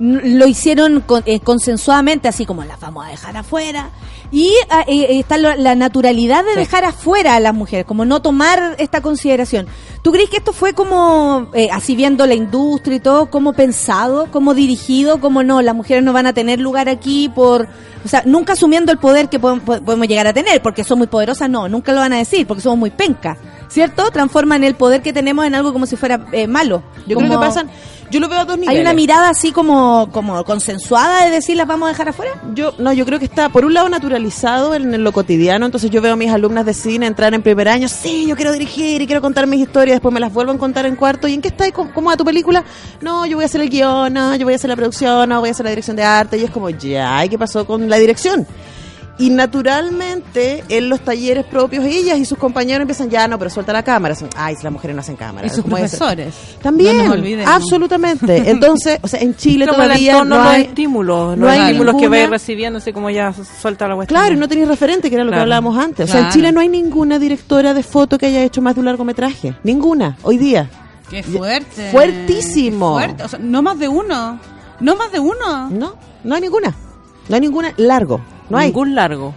lo 0.00 0.46
hicieron 0.48 1.00
con- 1.02 1.22
eh, 1.26 1.38
consensuadamente, 1.38 2.26
así 2.26 2.44
como 2.44 2.64
las 2.64 2.80
vamos 2.80 3.06
a 3.06 3.10
dejar 3.10 3.36
afuera. 3.36 3.90
Y 4.32 4.50
ah, 4.70 4.82
eh, 4.88 5.02
eh, 5.10 5.18
está 5.18 5.36
la 5.36 5.74
naturalidad 5.74 6.42
de 6.42 6.56
dejar 6.56 6.86
afuera 6.86 7.36
a 7.36 7.40
las 7.40 7.54
mujeres, 7.54 7.84
como 7.84 8.06
no 8.06 8.22
tomar 8.22 8.76
esta 8.78 9.02
consideración. 9.02 9.66
¿Tú 10.00 10.10
crees 10.10 10.30
que 10.30 10.38
esto 10.38 10.54
fue 10.54 10.72
como, 10.72 11.50
eh, 11.52 11.68
así 11.70 11.94
viendo 11.94 12.26
la 12.26 12.34
industria 12.34 12.96
y 12.96 13.00
todo, 13.00 13.30
como 13.30 13.52
pensado, 13.52 14.30
como 14.30 14.54
dirigido, 14.54 15.20
como 15.20 15.42
no, 15.42 15.60
las 15.60 15.76
mujeres 15.76 16.02
no 16.02 16.14
van 16.14 16.26
a 16.26 16.32
tener 16.32 16.60
lugar 16.60 16.88
aquí 16.88 17.28
por, 17.28 17.68
o 18.04 18.08
sea, 18.08 18.22
nunca 18.24 18.54
asumiendo 18.54 18.90
el 18.90 18.98
poder 18.98 19.28
que 19.28 19.38
podemos, 19.38 19.62
podemos 19.80 20.08
llegar 20.08 20.26
a 20.26 20.32
tener, 20.32 20.62
porque 20.62 20.82
son 20.82 20.98
muy 20.98 21.08
poderosas, 21.08 21.50
no, 21.50 21.68
nunca 21.68 21.92
lo 21.92 22.00
van 22.00 22.14
a 22.14 22.18
decir, 22.18 22.46
porque 22.46 22.62
somos 22.62 22.78
muy 22.78 22.90
pencas, 22.90 23.36
¿cierto? 23.72 24.10
Transforman 24.10 24.62
el 24.64 24.74
poder 24.74 25.00
que 25.02 25.12
tenemos 25.12 25.46
en 25.46 25.54
algo 25.54 25.72
como 25.72 25.86
si 25.86 25.96
fuera 25.96 26.26
eh, 26.32 26.46
malo. 26.46 26.82
Yo 27.06 27.14
Como- 27.16 27.26
creo 27.28 27.40
que 27.40 27.46
pasan, 27.46 27.70
yo 28.10 28.20
lo 28.20 28.28
veo 28.28 28.40
a 28.40 28.44
dos 28.44 28.58
niveles. 28.58 28.76
Hay 28.76 28.80
una 28.82 28.92
mirada 28.92 29.30
así 29.30 29.50
como, 29.52 30.10
como 30.12 30.44
consensuada 30.44 31.24
de 31.24 31.30
decir 31.30 31.56
las 31.56 31.66
vamos 31.66 31.86
a 31.86 31.92
dejar 31.92 32.10
afuera. 32.10 32.32
Yo, 32.54 32.74
no, 32.78 32.92
yo 32.92 33.06
creo 33.06 33.18
que 33.18 33.24
está, 33.24 33.48
por 33.48 33.64
un 33.64 33.72
lado, 33.72 33.88
naturalizado 33.88 34.74
en, 34.74 34.92
en 34.92 35.02
lo 35.02 35.12
cotidiano. 35.12 35.64
Entonces, 35.64 35.90
yo 35.90 36.02
veo 36.02 36.12
a 36.12 36.16
mis 36.16 36.30
alumnas 36.30 36.66
de 36.66 36.74
cine 36.74 37.06
entrar 37.06 37.32
en 37.32 37.42
primer 37.42 37.68
año. 37.68 37.88
Sí, 37.88 38.26
yo 38.26 38.36
quiero 38.36 38.52
dirigir 38.52 39.00
y 39.00 39.06
quiero 39.06 39.22
contar 39.22 39.46
mis 39.46 39.60
historias. 39.60 39.94
Después 39.96 40.12
me 40.12 40.20
las 40.20 40.32
vuelvo 40.32 40.52
a 40.52 40.58
contar 40.58 40.84
en 40.84 40.94
cuarto. 40.94 41.26
¿Y 41.26 41.32
en 41.34 41.40
qué 41.40 41.48
está? 41.48 41.66
¿Y 41.66 41.72
¿Cómo, 41.72 41.90
cómo 41.94 42.10
va 42.10 42.16
tu 42.18 42.24
película? 42.26 42.62
No, 43.00 43.24
yo 43.24 43.36
voy 43.38 43.44
a 43.44 43.46
hacer 43.46 43.62
el 43.62 43.70
guion, 43.70 44.12
no, 44.12 44.36
yo 44.36 44.44
voy 44.44 44.52
a 44.52 44.56
hacer 44.56 44.68
la 44.68 44.76
producción, 44.76 45.28
no, 45.30 45.40
voy 45.40 45.48
a 45.48 45.52
hacer 45.52 45.64
la 45.64 45.70
dirección 45.70 45.96
de 45.96 46.02
arte. 46.04 46.36
Y 46.36 46.44
es 46.44 46.50
como, 46.50 46.68
ya, 46.68 47.24
¿y 47.24 47.30
qué 47.30 47.38
pasó 47.38 47.66
con 47.66 47.88
la 47.88 47.96
dirección? 47.96 48.46
Y 49.22 49.30
naturalmente, 49.30 50.64
en 50.68 50.88
los 50.88 51.00
talleres 51.00 51.44
propios, 51.44 51.84
ellas 51.84 52.18
y 52.18 52.24
sus 52.24 52.38
compañeros 52.38 52.82
empiezan, 52.82 53.08
ya, 53.10 53.28
no, 53.28 53.38
pero 53.38 53.50
suelta 53.50 53.72
la 53.72 53.82
cámara. 53.82 54.14
Son, 54.14 54.28
Ay, 54.36 54.56
si 54.56 54.64
las 54.64 54.72
mujeres 54.72 54.94
no 54.96 55.00
hacen 55.00 55.16
cámara. 55.16 55.46
Y 55.46 55.50
sus 55.50 55.64
profesores. 55.64 56.34
También, 56.62 56.96
No 56.98 57.04
nos 57.04 57.12
olvidemos. 57.14 57.52
absolutamente. 57.54 58.42
Entonces, 58.50 58.98
o 59.02 59.08
sea, 59.08 59.20
en 59.20 59.34
Chile 59.36 59.64
el 59.64 59.70
todavía 59.70 60.12
entorno, 60.12 60.36
no 60.36 60.42
los 60.44 60.52
hay... 60.52 60.62
estímulos, 60.62 61.36
no 61.38 61.44
los 61.46 61.54
hay 61.54 61.60
estímulos 61.66 61.96
que 62.00 62.08
vais 62.08 62.30
recibiendo, 62.30 62.78
así 62.78 62.92
como 62.92 63.10
ya 63.10 63.32
suelta 63.32 63.86
la 63.88 63.94
cuestión. 63.94 64.18
Claro, 64.20 64.34
y 64.34 64.38
no 64.38 64.48
tenéis 64.48 64.68
referente, 64.68 65.08
que 65.08 65.14
era 65.14 65.24
lo 65.24 65.30
que 65.30 65.34
Claro. 65.34 65.42
hablábamos 65.42 65.78
antes. 65.78 66.04
O 66.08 66.12
sea, 66.12 66.16
en 66.20 66.24
Claro. 66.26 66.34
Chile 66.34 66.52
no 66.52 66.60
hay 66.60 66.68
ninguna 66.68 67.18
directora 67.18 67.74
de 67.74 67.82
foto 67.82 68.18
que 68.18 68.26
haya 68.26 68.42
hecho 68.42 68.60
más 68.60 68.74
de 68.74 68.80
un 68.80 68.86
largometraje. 68.86 69.54
Ninguna, 69.62 70.16
hoy 70.22 70.36
día. 70.38 70.68
Qué 71.08 71.22
fuerte. 71.22 71.90
Fuertísimo. 71.90 72.96
Qué 72.98 73.04
fuerte. 73.04 73.22
O 73.24 73.28
sea, 73.28 73.38
no 73.38 73.62
más 73.62 73.78
de 73.78 73.88
uno. 73.88 74.40
No 74.80 74.96
más 74.96 75.12
de 75.12 75.20
uno. 75.20 75.68
No, 75.70 75.94
no 76.24 76.34
hay 76.34 76.40
ninguna. 76.40 76.74
No 77.28 77.34
hay 77.36 77.40
ninguna 77.40 77.72
largo. 77.76 78.20
No 78.50 78.58
hay. 78.58 78.66
Ningún 78.68 78.94
largo. 78.94 79.34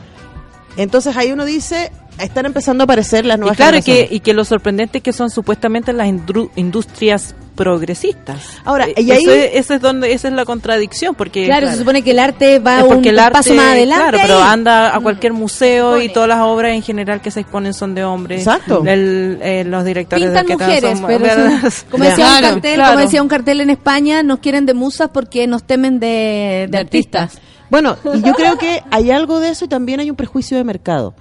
Entonces 0.78 1.16
ahí 1.16 1.32
uno 1.32 1.46
dice, 1.46 1.92
están 2.20 2.46
empezando 2.46 2.84
a 2.84 2.86
aparecer 2.86 3.26
las 3.26 3.38
Y 3.38 3.40
nuevas 3.40 3.56
claro, 3.58 3.78
y 3.78 3.82
que, 3.82 3.86
generaciones. 3.92 4.18
y 4.18 4.20
que 4.22 4.34
lo 4.34 4.44
sorprendente 4.46 4.98
es 4.98 5.04
que 5.04 5.14
son 5.14 5.30
supuestamente 5.30 5.94
las 5.94 6.08
industrias 6.56 7.34
progresistas. 7.56 8.42
Ahora, 8.66 8.86
Eh, 8.88 8.96
y 8.98 9.12
ahí- 9.12 9.20
eso 9.24 9.32
es, 9.32 9.50
esa 9.54 9.76
es 9.76 9.82
donde 9.82 10.12
esa 10.12 10.28
es 10.28 10.34
la 10.34 10.44
contradicción, 10.44 11.16
porque 11.16 11.46
Claro, 11.46 11.68
se 11.70 11.78
supone 11.78 12.02
que 12.02 12.12
el 12.12 12.20
arte 12.20 12.60
va 12.60 12.84
un, 12.84 12.90
porque 12.90 13.10
el 13.10 13.16
un 13.16 13.22
arte, 13.22 13.32
paso 13.38 13.54
más 13.54 13.68
adelante. 13.72 14.10
claro, 14.12 14.18
pero 14.22 14.44
anda 14.44 14.94
a 14.94 15.00
cualquier 15.00 15.32
museo 15.32 16.02
y 16.02 16.10
todas 16.10 16.28
las 16.28 16.40
obras 16.42 16.74
en 16.74 16.82
general 16.82 17.22
que 17.22 17.32
se 17.32 17.40
exponen 17.40 17.74
son 17.74 17.96
de 17.96 18.04
hombres. 18.04 18.40
Exacto. 18.42 18.84
El- 18.86 19.40
eh, 19.42 19.64
los 19.64 19.86
directores 19.86 20.26
Pintan 20.26 20.46
de 20.46 20.54
mujeres, 20.58 21.00
son- 21.00 21.08
pero 21.08 21.26
sí. 21.72 21.86
como 21.92 22.04
decía 22.04 22.26
un 22.26 22.32
Claro, 22.32 22.48
cartel, 22.56 22.76
claro. 22.76 22.92
como 22.92 23.06
decía 23.06 23.22
un 23.22 23.28
cartel 23.30 23.62
en 23.62 23.70
España, 23.70 24.22
nos 24.24 24.40
quieren 24.40 24.66
de 24.66 24.74
musas 24.74 25.10
porque 25.14 25.48
nos 25.48 25.64
temen 25.64 26.00
de, 26.00 26.08
de 26.08 26.68
De 26.72 26.78
artistas. 26.78 27.22
artistas. 27.36 27.46
Bueno, 27.70 27.98
yo 28.04 28.34
creo 28.34 28.58
que 28.58 28.84
hay 28.92 29.12
algo 29.12 29.40
de 29.40 29.50
eso 29.50 29.66
y 29.66 29.68
también 29.68 30.00
hay 30.00 30.10
un 30.10 30.16
prejuicio 30.16 30.58
de 30.58 30.64
mercado. 30.64 31.16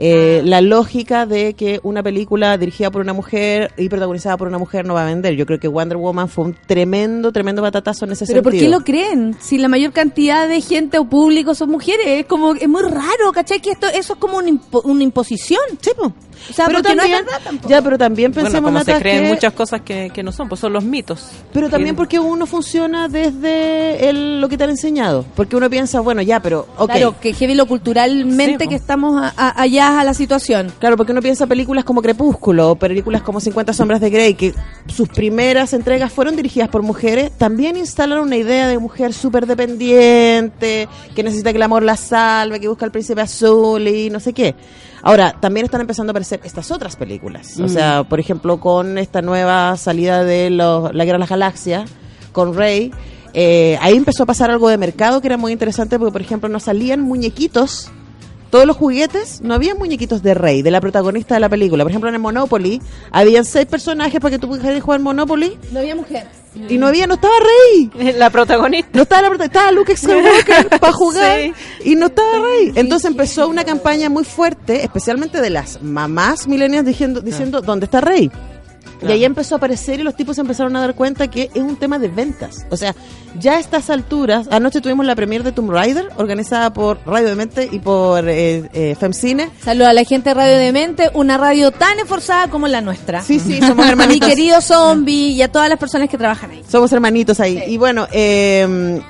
Eh, 0.00 0.42
la 0.44 0.60
lógica 0.60 1.26
de 1.26 1.54
que 1.54 1.80
una 1.82 2.04
película 2.04 2.56
dirigida 2.56 2.88
por 2.90 3.02
una 3.02 3.12
mujer 3.12 3.72
y 3.76 3.88
protagonizada 3.88 4.36
por 4.36 4.46
una 4.46 4.56
mujer 4.58 4.86
no 4.86 4.94
va 4.94 5.02
a 5.02 5.06
vender. 5.06 5.34
Yo 5.34 5.44
creo 5.44 5.58
que 5.58 5.66
Wonder 5.66 5.98
Woman 5.98 6.28
fue 6.28 6.44
un 6.44 6.56
tremendo, 6.66 7.32
tremendo 7.32 7.62
batatazo 7.62 8.04
en 8.04 8.12
ese 8.12 8.24
Pero 8.26 8.42
¿por 8.44 8.52
sentido. 8.52 8.70
qué 8.70 8.78
lo 8.78 8.84
creen? 8.84 9.36
Si 9.40 9.58
la 9.58 9.66
mayor 9.68 9.92
cantidad 9.92 10.46
de 10.46 10.60
gente 10.60 10.98
o 10.98 11.04
público 11.04 11.54
son 11.56 11.70
mujeres, 11.70 12.06
es 12.06 12.26
como 12.26 12.54
es 12.54 12.68
muy 12.68 12.82
raro, 12.82 13.32
¿cachai? 13.34 13.60
Que 13.60 13.70
esto 13.70 13.88
eso 13.88 14.12
es 14.12 14.18
como 14.20 14.36
una, 14.38 14.48
impo- 14.50 14.82
una 14.84 15.02
imposición. 15.02 15.60
Sí, 15.80 15.90
po. 15.96 16.12
O 16.50 16.52
sea, 16.52 16.66
pero 16.66 16.78
porque 16.78 16.94
no 16.94 17.02
es 17.02 17.08
también, 17.10 17.24
verdad 17.26 17.40
tampoco. 17.42 17.68
ya, 17.68 17.82
pero 17.82 17.98
también 17.98 18.30
Bueno, 18.32 18.46
pensemos 18.46 18.70
como 18.70 18.84
se 18.84 18.94
creen 19.02 19.22
que- 19.24 19.28
muchas 19.30 19.52
cosas 19.54 19.80
que, 19.80 20.10
que 20.14 20.22
no 20.22 20.30
son, 20.30 20.48
pues 20.48 20.60
son 20.60 20.72
los 20.72 20.84
mitos. 20.84 21.26
Pero 21.52 21.68
también 21.68 21.96
Que- 21.96 21.98
porque 21.98 22.18
uno 22.20 22.46
funciona 22.46 23.08
desde 23.08 24.08
el, 24.08 24.40
lo 24.40 24.48
que 24.48 24.56
te 24.56 24.62
han 24.62 24.70
enseñado. 24.70 25.24
Porque 25.34 25.56
uno 25.56 25.68
piensa, 25.68 25.98
bueno, 25.98 26.22
ya, 26.22 26.40
pero, 26.40 26.68
ok. 26.76 26.90
Claro, 26.92 27.16
que 27.20 27.32
heavy 27.32 27.54
lo 27.54 27.66
culturalmente 27.66 28.64
Sí, 28.64 28.68
que 28.68 28.76
estamos 28.76 29.20
a- 29.20 29.32
a- 29.36 29.60
allá 29.60 29.87
a 29.96 30.04
la 30.04 30.14
situación. 30.14 30.72
Claro, 30.78 30.96
porque 30.96 31.12
uno 31.12 31.22
piensa 31.22 31.46
películas 31.46 31.84
como 31.84 32.02
Crepúsculo 32.02 32.70
o 32.70 32.76
películas 32.76 33.22
como 33.22 33.40
50 33.40 33.72
sombras 33.72 34.00
de 34.00 34.10
Grey, 34.10 34.34
que 34.34 34.54
sus 34.86 35.08
primeras 35.08 35.72
entregas 35.72 36.12
fueron 36.12 36.36
dirigidas 36.36 36.68
por 36.68 36.82
mujeres, 36.82 37.30
también 37.38 37.76
instalaron 37.76 38.26
una 38.26 38.36
idea 38.36 38.68
de 38.68 38.78
mujer 38.78 39.12
súper 39.12 39.46
dependiente, 39.46 40.88
que 41.14 41.22
necesita 41.22 41.50
que 41.52 41.56
el 41.56 41.62
amor 41.62 41.82
la 41.82 41.96
salve, 41.96 42.60
que 42.60 42.68
busca 42.68 42.84
al 42.84 42.92
príncipe 42.92 43.20
azul 43.20 43.86
y 43.88 44.10
no 44.10 44.20
sé 44.20 44.32
qué. 44.32 44.54
Ahora, 45.02 45.34
también 45.40 45.64
están 45.64 45.80
empezando 45.80 46.10
a 46.10 46.12
aparecer 46.12 46.40
estas 46.44 46.70
otras 46.70 46.96
películas. 46.96 47.58
O 47.60 47.68
sea, 47.68 48.04
por 48.04 48.18
ejemplo, 48.20 48.58
con 48.60 48.98
esta 48.98 49.22
nueva 49.22 49.76
salida 49.76 50.24
de 50.24 50.50
los- 50.50 50.92
La 50.94 51.04
Guerra 51.04 51.16
de 51.18 51.20
las 51.20 51.30
Galaxias, 51.30 51.88
con 52.32 52.54
Rey, 52.54 52.92
eh, 53.32 53.78
ahí 53.80 53.96
empezó 53.96 54.24
a 54.24 54.26
pasar 54.26 54.50
algo 54.50 54.68
de 54.68 54.76
mercado 54.78 55.20
que 55.20 55.28
era 55.28 55.36
muy 55.36 55.52
interesante 55.52 55.98
porque, 55.98 56.12
por 56.12 56.20
ejemplo, 56.20 56.48
no 56.48 56.58
salían 56.60 57.00
muñequitos 57.00 57.90
todos 58.50 58.66
los 58.66 58.76
juguetes, 58.76 59.40
no 59.42 59.54
había 59.54 59.74
muñequitos 59.74 60.22
de 60.22 60.34
Rey, 60.34 60.62
de 60.62 60.70
la 60.70 60.80
protagonista 60.80 61.34
de 61.34 61.40
la 61.40 61.48
película. 61.48 61.84
Por 61.84 61.90
ejemplo, 61.90 62.08
en 62.08 62.14
el 62.14 62.20
Monopoly, 62.20 62.80
habían 63.10 63.44
seis 63.44 63.66
personajes 63.66 64.20
para 64.20 64.30
que 64.32 64.38
tú 64.38 64.48
pudieras 64.48 64.82
jugar 64.82 65.00
Monopoly 65.00 65.58
No 65.72 65.80
había 65.80 65.94
mujer. 65.94 66.26
y 66.68 66.78
no 66.78 66.86
había, 66.86 67.06
no 67.06 67.14
estaba 67.14 67.34
Rey. 67.38 68.12
La 68.18 68.30
protagonista. 68.30 68.88
No 68.94 69.02
estaba 69.02 69.22
la 69.22 69.28
protagonista, 69.28 69.58
estaba 69.60 69.72
Luke 69.72 69.96
Skywalker 69.96 70.68
para 70.80 70.92
jugar 70.92 71.40
Sí. 71.40 71.52
y 71.90 71.94
no 71.96 72.06
estaba 72.06 72.38
Rey. 72.40 72.72
Entonces 72.74 73.10
empezó 73.10 73.48
una 73.48 73.64
campaña 73.64 74.08
muy 74.08 74.24
fuerte, 74.24 74.82
especialmente 74.84 75.40
de 75.40 75.50
las 75.50 75.82
mamás 75.82 76.48
milenias 76.48 76.84
diciendo, 76.84 77.20
diciendo 77.20 77.60
¿dónde 77.60 77.84
está 77.84 78.00
Rey? 78.00 78.30
Y 79.06 79.12
ahí 79.12 79.24
empezó 79.24 79.54
a 79.54 79.58
aparecer 79.58 80.00
y 80.00 80.02
los 80.02 80.16
tipos 80.16 80.36
se 80.36 80.42
empezaron 80.42 80.74
a 80.76 80.80
dar 80.80 80.94
cuenta 80.94 81.28
que 81.28 81.50
es 81.54 81.62
un 81.62 81.76
tema 81.76 81.98
de 81.98 82.08
ventas. 82.08 82.66
O 82.70 82.76
sea, 82.76 82.94
ya 83.38 83.54
a 83.54 83.60
estas 83.60 83.90
alturas, 83.90 84.48
anoche 84.50 84.80
tuvimos 84.80 85.06
la 85.06 85.14
premier 85.14 85.42
de 85.42 85.52
Tomb 85.52 85.70
Raider, 85.70 86.08
organizada 86.16 86.72
por 86.72 86.98
Radio 87.06 87.28
Demente 87.28 87.68
y 87.70 87.78
por 87.78 88.28
eh, 88.28 88.68
eh, 88.72 88.96
Femcine. 88.98 89.50
Saludos 89.62 89.88
a 89.88 89.92
la 89.92 90.04
gente 90.04 90.30
de 90.30 90.34
Radio 90.34 90.56
Demente, 90.56 91.10
una 91.14 91.36
radio 91.38 91.70
tan 91.70 91.98
esforzada 91.98 92.48
como 92.48 92.66
la 92.68 92.80
nuestra. 92.80 93.22
Sí, 93.22 93.38
sí, 93.38 93.60
somos 93.60 93.78
A 93.78 93.82
mi 93.86 93.90
hermanitos. 93.92 94.28
querido 94.28 94.60
zombie 94.60 95.30
y 95.30 95.42
a 95.42 95.48
todas 95.50 95.68
las 95.68 95.78
personas 95.78 96.08
que 96.08 96.18
trabajan 96.18 96.50
ahí. 96.50 96.62
Somos 96.68 96.92
hermanitos 96.92 97.40
ahí. 97.40 97.62
Y 97.66 97.76
bueno, 97.76 98.08
eh, 98.12 99.00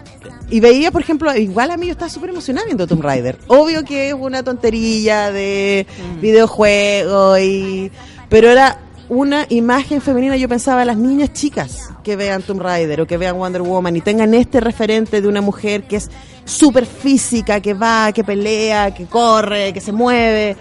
y 0.51 0.61
veía, 0.61 0.91
por 0.91 1.03
ejemplo, 1.03 1.35
igual 1.37 1.71
a 1.71 1.77
mí 1.77 1.87
yo 1.87 1.93
estaba 1.93 2.11
súper 2.11 2.31
emocionada 2.31 2.65
viendo 2.67 2.87
Tomb 2.87 3.03
Raider. 3.03 3.39
Obvio 3.49 3.85
que 3.85 4.09
es 4.09 4.15
una 4.15 4.43
tonterilla 4.43 5.31
de 5.31 5.87
videojuego 6.21 7.39
y... 7.39 7.91
Pero 8.29 8.51
era 8.51 8.79
una 9.09 9.47
imagen 9.49 10.01
femenina, 10.01 10.37
yo 10.37 10.49
pensaba, 10.49 10.85
las 10.85 10.97
niñas 10.97 11.33
chicas 11.33 11.91
que 12.03 12.17
vean 12.17 12.43
Tomb 12.43 12.61
Raider 12.61 13.01
o 13.01 13.07
que 13.07 13.17
vean 13.17 13.37
Wonder 13.37 13.63
Woman 13.63 13.97
y 13.97 14.01
tengan 14.01 14.35
este 14.35 14.61
referente 14.61 15.21
de 15.21 15.29
una 15.29 15.41
mujer 15.41 15.85
que 15.85 15.97
es 15.97 16.11
súper 16.45 16.87
física, 16.87 17.61
que 17.61 17.75
va, 17.75 18.13
que 18.13 18.25
pelea, 18.25 18.93
que 18.95 19.07
corre, 19.07 19.73
que 19.73 19.81
se 19.81 19.93
mueve. 19.93 20.57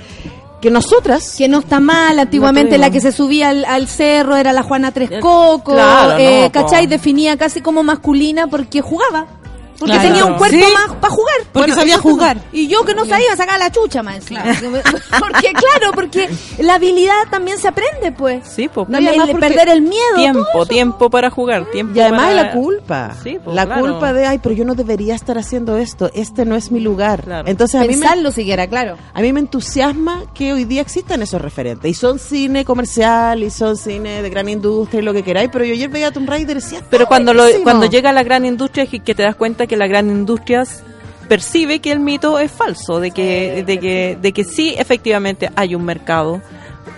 Que 0.62 0.72
nosotras... 0.72 1.36
Que 1.38 1.48
no 1.48 1.60
está 1.60 1.80
mal, 1.80 2.18
antiguamente 2.18 2.78
la 2.78 2.90
que 2.90 3.00
se 3.00 3.12
subía 3.12 3.50
al, 3.50 3.64
al 3.66 3.88
cerro 3.88 4.36
era 4.36 4.54
la 4.54 4.64
Juana 4.64 4.92
Tres 4.92 5.12
Coco, 5.22 5.74
Claro, 5.74 6.18
eh, 6.18 6.42
no, 6.42 6.46
po. 6.48 6.52
¿cachai? 6.52 6.88
Definía 6.88 7.38
casi 7.38 7.62
como 7.62 7.84
masculina 7.84 8.48
porque 8.48 8.82
jugaba. 8.82 9.28
Porque 9.78 9.94
Claro. 9.94 10.08
tenía 10.10 10.26
un 10.26 10.34
cuerpo 10.38 10.58
Sí. 10.58 10.74
más 10.74 10.96
para 10.98 11.14
jugar. 11.14 11.36
Porque 11.54 11.72
sabía 11.74 11.98
jugar. 12.00 12.38
Y 12.52 12.68
yo 12.68 12.84
que 12.84 12.96
no 12.96 13.06
sabía 13.06 13.36
sacar 13.36 13.60
la 13.60 13.72
chucha 13.72 14.02
más. 14.04 14.24
porque 14.26 15.54
claro, 15.54 15.92
porque 15.94 16.30
la 16.60 16.76
habilidad 16.76 17.14
también 17.30 17.58
se 17.60 17.68
aprende, 17.68 18.12
pues. 18.12 18.48
Sí, 18.48 18.68
pues. 18.70 18.88
No, 18.90 18.98
además 18.98 19.30
perder 19.40 19.70
el 19.70 19.82
miedo. 19.82 20.16
Tiempo, 20.16 20.42
eso. 20.54 20.66
tiempo 20.66 21.10
para 21.10 21.30
jugar, 21.30 21.66
tiempo 21.72 21.94
Y 21.96 22.00
además 22.02 22.22
para... 22.22 22.34
la 22.34 22.52
culpa. 22.54 23.16
Sí, 23.24 23.38
pues, 23.44 23.56
la 23.56 23.66
claro. 23.66 23.82
culpa 23.82 24.14
de, 24.14 24.26
ay, 24.26 24.40
pero 24.40 24.56
yo 24.56 24.66
no 24.66 24.74
debería 24.76 25.16
estar 25.16 25.38
haciendo 25.38 25.78
esto. 25.78 26.10
Este 26.14 26.46
no 26.46 26.56
es 26.56 26.72
mi 26.72 26.80
lugar. 26.80 27.24
Claro. 27.24 27.48
Entonces 27.48 27.76
a 27.76 27.82
mí, 27.84 27.88
me, 27.90 27.94
Pensarlo 27.94 28.32
siquiera, 28.32 28.68
claro. 28.68 28.98
a 29.14 29.22
mí 29.22 29.32
me 29.34 29.40
entusiasma 29.40 30.24
que 30.34 30.54
hoy 30.54 30.66
día 30.66 30.82
existan 30.82 31.22
esos 31.22 31.42
referentes. 31.42 31.90
Y 31.90 31.94
son 31.94 32.20
cine 32.20 32.66
comercial, 32.66 33.44
y 33.44 33.50
son 33.50 33.78
cine 33.78 34.22
de 34.22 34.30
gran 34.30 34.50
industria, 34.50 35.02
y 35.02 35.04
lo 35.04 35.14
que 35.14 35.24
queráis. 35.24 35.50
Pero 35.52 35.66
yo 35.66 35.74
ayer 35.74 35.90
veía 35.90 36.08
a 36.08 36.12
Tomb 36.12 36.28
Raider 36.30 36.58
y 36.58 36.60
decía, 36.62 36.80
Pero 36.90 37.04
"Está 37.04 37.08
cuando 37.10 37.34
lo, 37.34 37.42
buenísimo". 37.44 37.64
cuando 37.64 37.86
llega 37.86 38.12
la 38.12 38.24
gran 38.24 38.46
industria 38.46 38.84
es 38.86 38.90
que, 38.90 39.00
que 39.02 39.14
te 39.14 39.24
das 39.24 39.36
cuenta 39.36 39.67
que 39.68 39.78
la 39.78 39.88
gran 39.88 40.10
industria 40.10 40.64
percibe 41.28 41.80
que 41.80 41.92
el 41.92 42.00
mito 42.00 42.40
es 42.40 42.52
falso, 42.52 43.00
de 43.00 43.12
que, 43.12 43.64
de 43.66 43.80
que, 43.80 44.18
de 44.22 44.32
que 44.34 44.44
sí 44.44 44.74
efectivamente 44.78 45.50
hay 45.56 45.76
un 45.76 45.84
mercado 45.84 46.42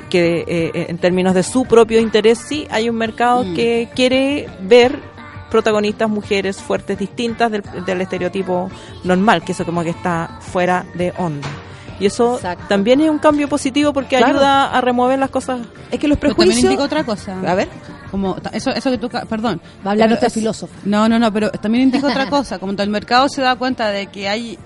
que 0.10 0.44
eh, 0.48 0.86
en 0.90 0.98
términos 0.98 1.34
de 1.36 1.44
su 1.44 1.66
propio 1.66 2.00
interés 2.00 2.38
sí 2.40 2.68
hay 2.72 2.90
un 2.90 2.96
mercado 2.96 3.44
Mm. 3.44 3.56
que 3.56 3.90
quiere 3.96 4.48
ver 4.62 5.00
protagonistas 5.52 6.08
mujeres 6.10 6.58
fuertes 6.58 6.98
distintas 7.00 7.52
del, 7.52 7.64
del 7.86 8.02
estereotipo 8.02 8.70
normal, 9.04 9.44
que 9.44 9.52
eso 9.54 9.66
como 9.66 9.84
que 9.84 9.90
está 9.90 10.38
fuera 10.42 10.86
de 10.94 11.12
onda. 11.18 11.48
Y 12.00 12.06
eso 12.06 12.36
Exacto. 12.36 12.66
también 12.70 13.02
es 13.02 13.10
un 13.10 13.18
cambio 13.20 13.48
positivo 13.50 13.92
porque 13.94 14.18
Claro. 14.18 14.28
ayuda 14.38 14.72
a 14.72 14.80
remover 14.82 15.20
las 15.20 15.30
cosas 15.32 15.60
Es 15.92 16.00
que 16.00 16.08
los 16.08 16.18
Pero 16.18 16.34
también 16.34 16.48
prejuicios... 16.50 16.64
indica 16.72 16.84
otra 16.84 17.04
cosa. 17.04 17.38
A 17.46 17.56
ver. 17.56 17.68
Como 18.12 18.36
eso 18.52 18.72
eso 18.72 18.92
que 18.92 18.98
tú 18.98 19.10
perdón 19.10 19.62
Va 19.86 19.90
a 19.90 19.92
hablar 19.94 20.10
nuestra 20.10 20.28
es- 20.28 20.34
filósofa. 20.34 20.74
no 20.86 21.08
no 21.10 21.20
no 21.20 21.32
pero 21.32 21.50
también 21.52 21.84
indica 21.86 22.08
otra 22.08 22.30
cosa 22.30 22.60
como 22.60 22.74
el 22.74 22.90
mercado 22.90 23.28
se 23.30 23.42
da 23.42 23.56
cuenta 23.56 23.90
de 23.90 24.08
que 24.08 24.28
hay 24.30 24.58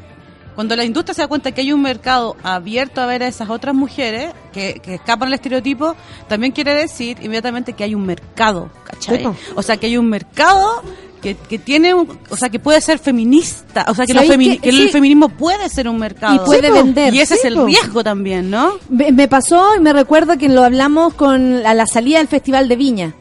cuando 0.56 0.76
la 0.76 0.84
industria 0.86 1.16
se 1.16 1.22
da 1.24 1.28
cuenta 1.28 1.52
que 1.52 1.62
hay 1.62 1.72
un 1.74 1.82
mercado 1.82 2.38
abierto 2.44 3.02
a 3.02 3.08
ver 3.08 3.24
a 3.24 3.28
esas 3.28 3.50
otras 3.50 3.74
mujeres 3.74 4.32
que, 4.52 4.80
que 4.84 4.94
escapan 4.96 5.30
al 5.30 5.34
estereotipo, 5.34 5.96
también 6.28 6.54
quiere 6.54 6.76
decir 6.76 7.18
inmediatamente 7.24 7.74
que 7.74 7.84
hay 7.84 7.96
un 7.96 8.06
mercado, 8.06 8.70
¿cachai? 8.84 9.28
O 9.56 9.64
sea, 9.64 9.78
que 9.78 9.88
hay 9.88 9.98
un 9.98 10.08
mercado 10.08 10.84
que, 11.24 11.34
que 11.36 11.58
tiene, 11.58 11.96
un- 11.96 12.20
o 12.30 12.38
sea, 12.38 12.50
que 12.50 12.60
puede 12.60 12.82
ser 12.82 13.00
feminista, 13.00 13.86
o 13.88 13.96
sea, 13.96 14.06
que, 14.06 14.14
lo 14.14 14.20
¿Sabéis 14.22 14.38
femini- 14.38 14.56
que- 14.62 14.70
que 14.70 14.72
sí. 14.74 14.82
el 14.84 14.90
feminismo 14.92 15.30
puede 15.30 15.68
ser 15.70 15.88
un 15.90 15.98
mercado. 15.98 16.36
Y 16.36 16.40
puede 16.46 16.68
Sí, 16.68 16.72
vender. 16.74 17.14
Y 17.16 17.22
ese 17.22 17.34
Sí, 17.34 17.40
es 17.40 17.46
el 17.46 17.56
po. 17.56 17.66
riesgo 17.66 18.04
también, 18.04 18.52
¿no? 18.52 18.74
Me, 18.90 19.12
me 19.12 19.28
pasó 19.28 19.76
y 19.76 19.80
me 19.80 19.92
recuerdo 19.92 20.38
que 20.38 20.50
lo 20.50 20.64
hablamos 20.64 21.16
con 21.16 21.66
a 21.66 21.74
la 21.74 21.88
salida 21.88 22.20
del 22.20 22.28
Festival 22.28 22.68
de 22.68 22.76
Viña, 22.76 23.14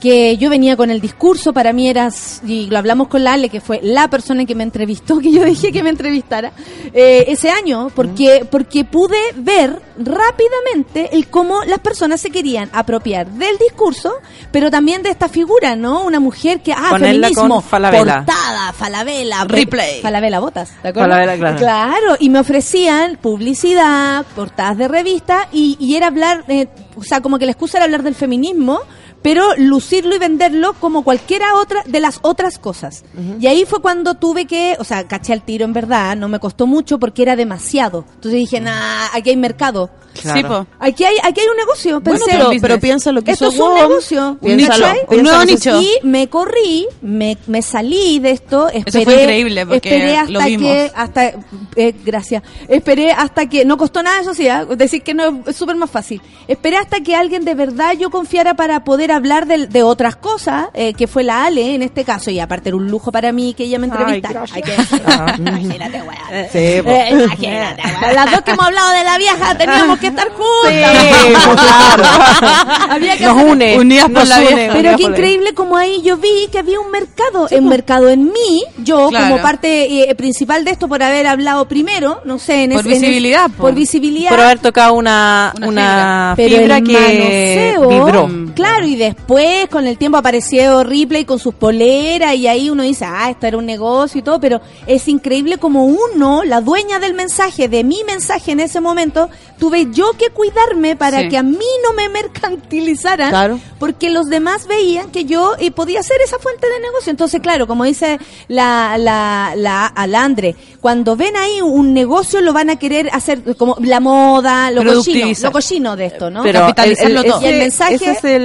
que 0.00 0.36
yo 0.38 0.48
venía 0.48 0.76
con 0.76 0.90
el 0.90 1.00
discurso, 1.00 1.52
para 1.52 1.72
mí 1.72 1.88
era, 1.88 2.08
y 2.46 2.66
lo 2.66 2.78
hablamos 2.78 3.08
con 3.08 3.22
la 3.22 3.34
Ale, 3.34 3.50
que 3.50 3.60
fue 3.60 3.80
la 3.82 4.08
persona 4.08 4.46
que 4.46 4.54
me 4.54 4.62
entrevistó, 4.62 5.18
que 5.20 5.30
yo 5.30 5.44
dije 5.44 5.70
que 5.72 5.82
me 5.82 5.90
entrevistara, 5.90 6.52
eh, 6.94 7.26
ese 7.28 7.50
año, 7.50 7.90
porque, 7.94 8.46
porque 8.50 8.84
pude 8.84 9.18
ver 9.36 9.80
rápidamente 9.98 11.10
el 11.12 11.28
cómo 11.28 11.62
las 11.64 11.80
personas 11.80 12.20
se 12.20 12.30
querían 12.30 12.70
apropiar 12.72 13.26
del 13.28 13.58
discurso, 13.58 14.14
pero 14.50 14.70
también 14.70 15.02
de 15.02 15.10
esta 15.10 15.28
figura, 15.28 15.76
¿no? 15.76 16.02
Una 16.04 16.18
mujer 16.18 16.60
que, 16.62 16.72
ah, 16.72 16.88
Ponerla 16.90 17.28
feminismo, 17.28 17.56
con 17.56 17.62
Falabella. 17.62 18.24
portada, 18.24 18.72
falabela, 18.72 19.44
Replay. 19.44 20.00
falabela 20.00 20.40
botas, 20.40 20.70
¿te 20.80 20.88
acuerdas? 20.88 21.10
Falabella, 21.18 21.36
claro. 21.38 21.58
Claro, 21.58 22.16
y 22.18 22.30
me 22.30 22.38
ofrecían 22.40 23.18
publicidad, 23.20 24.24
portadas 24.34 24.78
de 24.78 24.88
revista 24.88 25.48
y, 25.52 25.76
y 25.78 25.96
era 25.96 26.06
hablar, 26.06 26.44
eh, 26.48 26.68
o 26.96 27.02
sea, 27.04 27.20
como 27.20 27.38
que 27.38 27.44
la 27.44 27.52
excusa 27.52 27.76
era 27.78 27.84
hablar 27.84 28.02
del 28.02 28.14
feminismo, 28.14 28.80
pero 29.22 29.44
lucirlo 29.56 30.14
y 30.14 30.18
venderlo 30.18 30.72
como 30.74 31.02
cualquiera 31.04 31.54
otra 31.56 31.82
de 31.86 32.00
las 32.00 32.18
otras 32.22 32.58
cosas. 32.58 33.04
Y 33.40 33.46
ahí 33.46 33.64
fue 33.66 33.80
cuando 33.80 34.14
tuve 34.14 34.46
que, 34.46 34.76
o 34.78 34.84
sea, 34.84 35.06
caché 35.06 35.32
el 35.32 35.42
tiro 35.42 35.64
en 35.64 35.72
verdad, 35.72 36.16
no 36.16 36.28
me 36.28 36.38
costó 36.40 36.66
mucho 36.66 36.98
porque 36.98 37.22
era 37.22 37.36
demasiado. 37.36 38.04
Entonces 38.14 38.32
dije, 38.32 38.60
nah, 38.60 39.06
aquí 39.12 39.30
hay 39.30 39.36
mercado. 39.36 39.90
Claro. 40.22 40.38
Sí, 40.40 40.44
po. 40.44 40.66
Aquí 40.80 41.04
hay, 41.04 41.16
aquí 41.22 41.40
hay 41.40 41.46
un 41.46 41.56
negocio. 41.56 42.00
Bueno, 42.00 42.24
pero, 42.26 42.44
business. 42.46 42.62
pero 42.62 42.80
piensa 42.80 43.12
lo 43.12 43.22
que 43.22 43.30
esto 43.30 43.46
hizo 43.48 43.54
es 43.54 43.60
un 43.60 43.68
WOM. 43.68 43.78
negocio. 43.88 44.38
Piénsalo, 44.42 44.86
Un 45.08 45.22
nuevo 45.22 45.40
que- 45.40 45.46
nicho. 45.46 45.80
Y 45.80 45.88
me 46.02 46.28
corrí, 46.28 46.86
me, 47.00 47.38
me 47.46 47.62
salí 47.62 48.18
de 48.18 48.32
esto. 48.32 48.68
Esperé, 48.68 49.04
fue 49.04 49.22
increíble, 49.22 49.66
porque 49.66 49.88
esperé 49.88 50.16
hasta 50.16 50.32
lo 50.32 50.40
vimos. 50.40 50.68
que, 50.72 50.92
hasta, 50.96 51.32
eh, 51.76 51.94
gracias. 52.04 52.42
Esperé 52.68 53.12
hasta 53.12 53.46
que, 53.48 53.64
no 53.64 53.76
costó 53.76 54.02
nada 54.02 54.20
eso 54.20 54.34
sí, 54.34 54.48
¿ah? 54.48 54.64
decir 54.64 55.02
que 55.02 55.14
no 55.14 55.44
es 55.46 55.54
súper 55.54 55.76
más 55.76 55.90
fácil. 55.90 56.20
Esperé 56.48 56.76
hasta 56.78 57.00
que 57.00 57.14
alguien 57.14 57.44
de 57.44 57.54
verdad 57.54 57.92
yo 57.96 58.10
confiara 58.10 58.54
para 58.54 58.82
poder 58.82 59.09
hablar 59.12 59.46
de, 59.46 59.66
de 59.66 59.82
otras 59.82 60.16
cosas, 60.16 60.66
eh, 60.74 60.94
que 60.94 61.06
fue 61.06 61.22
la 61.24 61.44
Ale 61.44 61.74
en 61.74 61.82
este 61.82 62.04
caso, 62.04 62.30
y 62.30 62.40
aparte 62.40 62.68
era 62.70 62.76
un 62.76 62.88
lujo 62.90 63.10
para 63.12 63.32
mí 63.32 63.54
que 63.54 63.64
ella 63.64 63.78
me 63.78 63.86
entrevistara. 63.86 64.44
Hay 64.52 64.62
que. 64.62 64.72
Ah. 65.06 65.34
Imagínate, 65.38 66.02
weá. 66.02 66.48
Sí. 66.50 66.58
Eh, 66.58 67.08
imagínate, 67.24 67.82
weá. 68.00 68.12
Las 68.12 68.30
dos 68.32 68.40
que 68.42 68.50
hemos 68.52 68.66
hablado 68.66 68.90
de 68.92 69.04
la 69.04 69.18
vieja 69.18 69.54
teníamos 69.56 69.98
que 69.98 70.06
estar 70.08 70.28
juntas. 70.30 70.92
Sí, 71.00 71.32
pues, 71.44 71.60
claro. 71.60 72.02
Había 72.90 73.16
que 73.16 73.24
Nos 73.24 73.36
hacer- 73.36 73.48
une. 73.50 73.78
Unidas 73.78 74.08
por 74.10 74.26
la 74.26 74.38
une, 74.40 74.54
vieja. 74.54 74.72
pero 74.72 74.96
qué 74.96 75.02
por 75.02 75.10
increíble 75.12 75.54
como 75.54 75.76
ahí 75.76 76.02
yo 76.02 76.16
vi 76.16 76.48
que 76.50 76.58
había 76.58 76.80
un 76.80 76.90
mercado, 76.90 77.46
un 77.50 77.68
mercado 77.68 78.08
en 78.08 78.24
mí, 78.26 78.64
yo 78.78 79.08
Claro. 79.08 79.28
como 79.30 79.42
parte 79.42 80.10
eh, 80.10 80.14
principal 80.14 80.64
de 80.64 80.72
esto 80.72 80.88
por 80.88 81.02
haber 81.02 81.26
hablado 81.26 81.66
primero, 81.68 82.20
no 82.24 82.38
sé, 82.38 82.64
en 82.64 82.70
Por 82.72 82.80
ese- 82.80 82.88
en 82.90 82.94
ese- 82.96 83.06
visibilidad, 83.06 83.50
po. 83.50 83.62
por 83.64 83.74
visibilidad. 83.74 84.30
Por 84.30 84.40
haber 84.40 84.58
tocado 84.58 84.94
una, 84.94 85.52
Una 85.56 85.66
una, 85.68 86.34
fibra, 86.36 86.76
el 86.78 86.84
que 86.84 86.92
manoseo, 86.92 87.88
vibró. 87.88 88.28
Claro, 88.54 88.86
y 88.86 88.96
después 88.96 89.68
con 89.68 89.86
el 89.86 89.96
tiempo 89.98 90.18
apareció 90.18 90.82
Ripley 90.84 91.24
con 91.24 91.38
sus 91.38 91.54
poleras 91.54 92.34
y 92.36 92.46
ahí 92.46 92.70
uno 92.70 92.82
dice, 92.82 93.04
ah, 93.04 93.30
esto 93.30 93.46
era 93.46 93.56
un 93.56 93.66
negocio 93.66 94.18
y 94.18 94.22
todo, 94.22 94.40
pero 94.40 94.60
es 94.86 95.06
increíble 95.08 95.58
como 95.58 95.84
uno, 95.86 96.42
la 96.44 96.60
dueña 96.60 96.98
del 96.98 97.14
mensaje, 97.14 97.68
de 97.68 97.84
mi 97.84 98.02
mensaje 98.04 98.52
en 98.52 98.60
ese 98.60 98.80
momento, 98.80 99.28
tuve 99.58 99.88
yo 99.92 100.12
que 100.18 100.30
cuidarme 100.30 100.96
para 100.96 101.20
Sí. 101.20 101.28
que 101.28 101.36
a 101.38 101.42
mí 101.42 101.58
no 101.84 101.92
me 101.92 102.08
mercantilizaran, 102.08 103.30
Claro. 103.30 103.60
porque 103.78 104.10
los 104.10 104.26
demás 104.28 104.66
veían 104.66 105.10
que 105.10 105.24
yo 105.24 105.54
eh, 105.58 105.70
podía 105.70 106.02
ser 106.02 106.16
esa 106.24 106.38
fuente 106.38 106.66
de 106.68 106.80
negocio. 106.80 107.10
Entonces, 107.10 107.40
claro, 107.40 107.66
como 107.66 107.84
dice 107.84 108.18
la, 108.48 108.96
la, 108.98 109.52
la 109.56 109.86
Alandre, 109.86 110.56
cuando 110.80 111.16
ven 111.16 111.36
ahí 111.36 111.60
un 111.60 111.92
negocio 111.92 112.40
lo 112.40 112.52
van 112.52 112.70
a 112.70 112.76
querer 112.76 113.10
hacer 113.12 113.56
como 113.56 113.76
la 113.80 114.00
moda, 114.00 114.70
lo 114.70 114.82
cochino, 114.84 115.28
lo 115.42 115.52
cochino 115.52 115.96
de 115.96 116.06
esto, 116.06 116.30
¿no? 116.30 116.42
Pero 116.42 116.60
Capitalizarlo 116.60 117.24
todo. 117.24 117.42
Y 117.42 117.46
el 117.46 117.58
mensaje- 117.58 117.94
ese 117.96 118.10
es 118.12 118.24
el, 118.24 118.39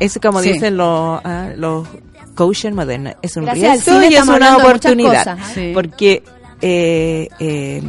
ese 0.00 0.20
como 0.20 0.40
Sí. 0.40 0.52
dicen 0.52 0.76
los, 0.76 1.20
ah, 1.24 1.50
los 1.56 1.86
coaches 2.34 2.72
modernos, 2.72 3.14
es 3.22 3.36
un 3.36 3.44
Gracias 3.44 3.84
riesgo 3.86 4.02
y 4.10 4.14
es 4.14 4.26
una 4.28 4.56
oportunidad. 4.56 5.18
cosas, 5.36 5.38
¿ah? 5.56 5.60
Porque 5.74 6.22
eh, 6.60 7.28
eh, 7.40 7.82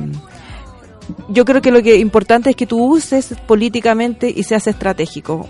yo 1.30 1.45
creo 1.45 1.61
que 1.61 1.72
lo 1.72 1.81
que 1.81 1.95
importante 1.98 2.52
es 2.52 2.56
que 2.56 2.65
tú 2.68 2.84
uses 2.84 3.34
políticamente 3.48 4.31
y 4.36 4.44
seas 4.44 4.68
estratégico 4.68 5.48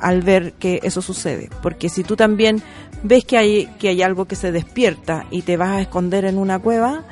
al 0.00 0.22
ver 0.22 0.52
que 0.54 0.80
eso 0.82 1.00
sucede. 1.02 1.48
Porque 1.62 1.88
si 1.88 2.02
tú 2.04 2.16
también 2.16 2.62
ves 3.02 3.24
que 3.24 3.38
hay, 3.38 3.66
que 3.78 3.88
hay 3.88 4.02
algo 4.02 4.26
que 4.26 4.36
se 4.36 4.52
despierta 4.52 5.26
y 5.30 5.42
te 5.42 5.56
vas 5.56 5.70
a 5.70 5.80
esconder 5.80 6.24
en 6.24 6.38
una 6.38 6.58
cueva, 6.58 7.04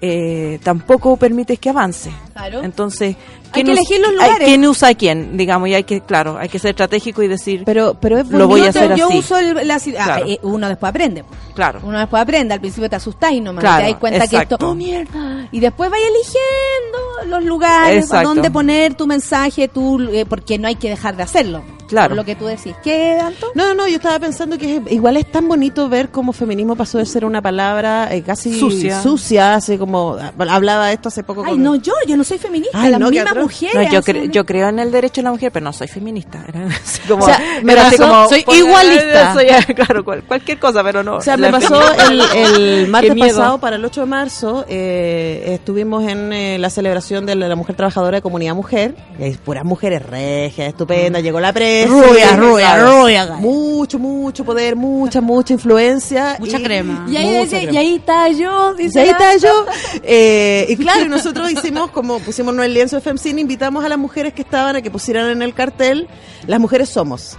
eh, 0.00 0.58
tampoco 0.62 1.16
permites 1.16 1.58
que 1.58 1.70
avance. 1.70 2.10
Claro. 2.32 2.62
Entonces, 2.62 3.16
Hay 3.52 3.62
¿quién 3.62 3.66
que 3.66 3.72
us- 3.72 3.78
elegir 3.78 4.00
los 4.00 4.10
hay- 4.10 4.14
lugares. 4.16 4.46
¿Quién 4.48 4.66
usa 4.66 4.88
a 4.88 4.94
quién? 4.94 5.36
Digamos, 5.36 5.68
y 5.68 5.74
hay 5.74 5.84
que, 5.84 6.00
claro, 6.02 6.36
hay 6.38 6.48
que 6.50 6.58
ser 6.58 6.70
estratégico 6.70 7.22
y 7.22 7.28
decir, 7.28 7.62
Pero, 7.64 7.96
pero 8.00 8.18
es 8.18 8.28
Lo 8.28 8.46
voy 8.46 8.60
a 8.62 8.68
hacer 8.68 8.94
yo 8.94 9.08
así. 9.08 9.18
uso 9.18 9.38
el, 9.38 9.66
la, 9.66 9.76
ah, 9.76 9.80
Claro. 10.04 10.26
eh, 10.28 10.38
uno 10.42 10.68
después 10.68 10.90
aprende. 10.90 11.24
claro. 11.54 11.80
Uno 11.82 11.98
después 11.98 12.22
aprende, 12.22 12.52
al 12.54 12.60
principio 12.60 12.90
te 12.90 12.96
asustáis 12.96 13.42
nomás, 13.42 13.62
Claro, 13.64 13.84
te 13.84 13.90
das 13.92 14.00
cuenta 14.00 14.26
que 14.28 14.36
esto, 14.36 14.56
oh 14.60 14.74
mierda, 14.74 15.48
y 15.50 15.60
después 15.60 15.90
vais 15.90 16.04
eligiendo 16.04 17.36
los 17.36 17.44
lugares, 17.44 18.04
Exacto. 18.04 18.28
donde 18.28 18.50
poner 18.50 18.94
tu 18.94 19.06
mensaje, 19.06 19.68
tú, 19.68 20.00
eh, 20.12 20.26
porque 20.28 20.58
no 20.58 20.68
hay 20.68 20.74
que 20.76 20.90
dejar 20.90 21.16
de 21.16 21.22
hacerlo. 21.22 21.62
Claro. 21.88 22.08
Por 22.10 22.16
lo 22.16 22.24
que 22.24 22.34
tú 22.36 22.46
decís. 22.46 22.74
¿Qué, 22.82 23.18
Anto? 23.20 23.48
No, 23.54 23.74
no, 23.74 23.86
yo 23.86 23.96
estaba 23.96 24.18
pensando 24.18 24.58
que 24.58 24.76
es- 24.76 24.92
igual 24.92 25.16
es 25.16 25.30
tan 25.30 25.48
bonito 25.48 25.88
ver 25.88 26.08
cómo 26.10 26.32
feminismo 26.32 26.74
pasó 26.76 26.98
de 26.98 27.06
ser 27.06 27.24
una 27.24 27.40
palabra 27.42 28.12
eh, 28.14 28.22
casi 28.22 28.58
Sucia. 28.58 29.00
sucia, 29.02 29.54
así 29.54 29.78
como 29.78 30.16
hablaba 30.48 30.92
esto 30.92 31.08
hace 31.08 31.22
poco 31.22 31.42
Ay, 31.44 31.52
con 31.52 31.62
no, 31.62 31.76
yo, 31.76 31.92
yo 32.06 32.16
no 32.16 32.24
soy 32.24 32.38
feminista, 32.38 32.76
Ay, 32.80 32.90
las 32.90 33.00
no, 33.00 33.10
mismas 33.10 33.36
mujeres. 33.36 33.74
No, 33.74 33.82
yo, 33.92 34.00
cre- 34.02 34.30
yo 34.30 34.44
creo 34.44 34.68
en 34.68 34.78
el 34.78 34.90
derecho 34.90 35.20
de 35.20 35.24
la 35.24 35.30
mujer, 35.32 35.52
pero 35.52 35.64
no 35.64 35.72
soy 35.72 35.88
feminista. 35.88 36.44
Era 36.48 36.66
así 36.82 37.00
como, 37.08 37.22
O 37.24 37.26
sea, 37.26 37.40
me 37.62 37.72
era 37.72 37.86
así 37.86 37.96
pasó- 37.98 38.08
como- 38.10 38.28
soy 38.28 38.44
igualista. 38.58 39.34
soy, 39.34 39.46
claro, 39.74 40.04
cual- 40.04 40.22
cualquier 40.24 40.58
cosa, 40.58 40.82
pero 40.82 41.02
no. 41.02 41.16
O 41.16 41.20
sea, 41.20 41.36
me 41.36 41.50
pasó 41.50 41.80
el, 42.10 42.20
el 42.34 42.86
martes 42.88 43.14
pasado, 43.16 43.58
para 43.58 43.76
el 43.76 43.84
8 43.84 44.00
de 44.00 44.06
marzo, 44.06 44.64
eh, 44.68 45.52
estuvimos 45.54 46.04
en 46.08 46.32
eh, 46.32 46.58
la 46.58 46.70
celebración 46.70 47.26
de 47.26 47.34
la, 47.36 47.48
la 47.48 47.56
Mujer 47.56 47.76
Trabajadora 47.76 48.16
de 48.16 48.22
Comunidad 48.22 48.54
Mujer. 48.54 48.94
Y 49.18 49.22
hay 49.24 49.32
puras 49.34 49.64
mujeres 49.64 50.02
regias, 50.04 50.68
estupendas, 50.68 51.22
llegó 51.22 51.38
la 51.40 51.52
prensa. 51.52 51.75
Rubia, 51.86 52.32
y- 52.32 52.36
rubia, 52.36 52.74
claro, 52.74 53.02
rubia. 53.02 53.26
Mucho, 53.38 53.98
mucho 53.98 54.44
poder, 54.44 54.76
mucha, 54.76 55.20
mucha 55.20 55.52
influencia. 55.52 56.36
Mucha 56.38 56.58
crema. 56.62 57.06
Y 57.08 57.16
ahí, 57.16 57.26
Mucha 57.26 57.40
dice, 57.42 57.56
crema. 57.58 57.72
y 57.72 57.76
ahí 57.76 57.94
está 57.96 58.28
yo, 58.30 58.74
dice 58.74 58.98
Y 58.98 59.02
ahí 59.02 59.08
está 59.10 59.36
yo. 59.36 59.66
Eh, 60.02 60.66
y 60.68 60.76
claro, 60.76 61.04
y 61.04 61.08
nosotros 61.08 61.50
hicimos, 61.50 61.90
como 61.90 62.18
pusimos 62.20 62.54
en 62.54 62.60
el 62.62 62.72
lienzo 62.74 62.96
de 62.96 63.02
FEMCIN, 63.02 63.38
invitamos 63.38 63.84
a 63.84 63.88
las 63.88 63.98
mujeres 63.98 64.32
que 64.32 64.42
estaban 64.42 64.76
a 64.76 64.82
que 64.82 64.90
pusieran 64.90 65.28
en 65.30 65.42
el 65.42 65.52
cartel, 65.54 66.08
las 66.46 66.60
mujeres 66.60 66.88
somos. 66.88 67.36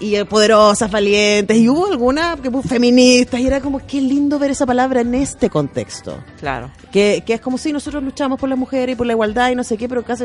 Y 0.00 0.16
eh, 0.16 0.24
poderosas, 0.24 0.90
valientes, 0.90 1.56
y 1.56 1.68
hubo 1.68 1.86
alguna 1.86 2.36
que 2.42 2.50
puso 2.50 2.68
feministas, 2.68 3.40
y 3.40 3.46
era 3.46 3.60
como, 3.60 3.78
qué 3.86 4.00
lindo 4.00 4.36
ver 4.38 4.50
esa 4.50 4.66
palabra 4.66 5.00
en 5.02 5.14
este 5.14 5.48
contexto. 5.48 6.18
Claro. 6.40 6.70
Que, 6.90 7.22
que 7.24 7.34
es 7.34 7.40
como 7.40 7.56
si 7.56 7.72
nosotros 7.72 8.02
luchamos 8.02 8.40
por 8.40 8.48
las 8.48 8.58
mujeres 8.58 8.94
y 8.94 8.96
por 8.96 9.06
la 9.06 9.12
igualdad 9.12 9.50
y 9.50 9.54
no 9.54 9.62
sé 9.62 9.76
qué, 9.76 9.88
pero 9.88 10.02
casi 10.02 10.24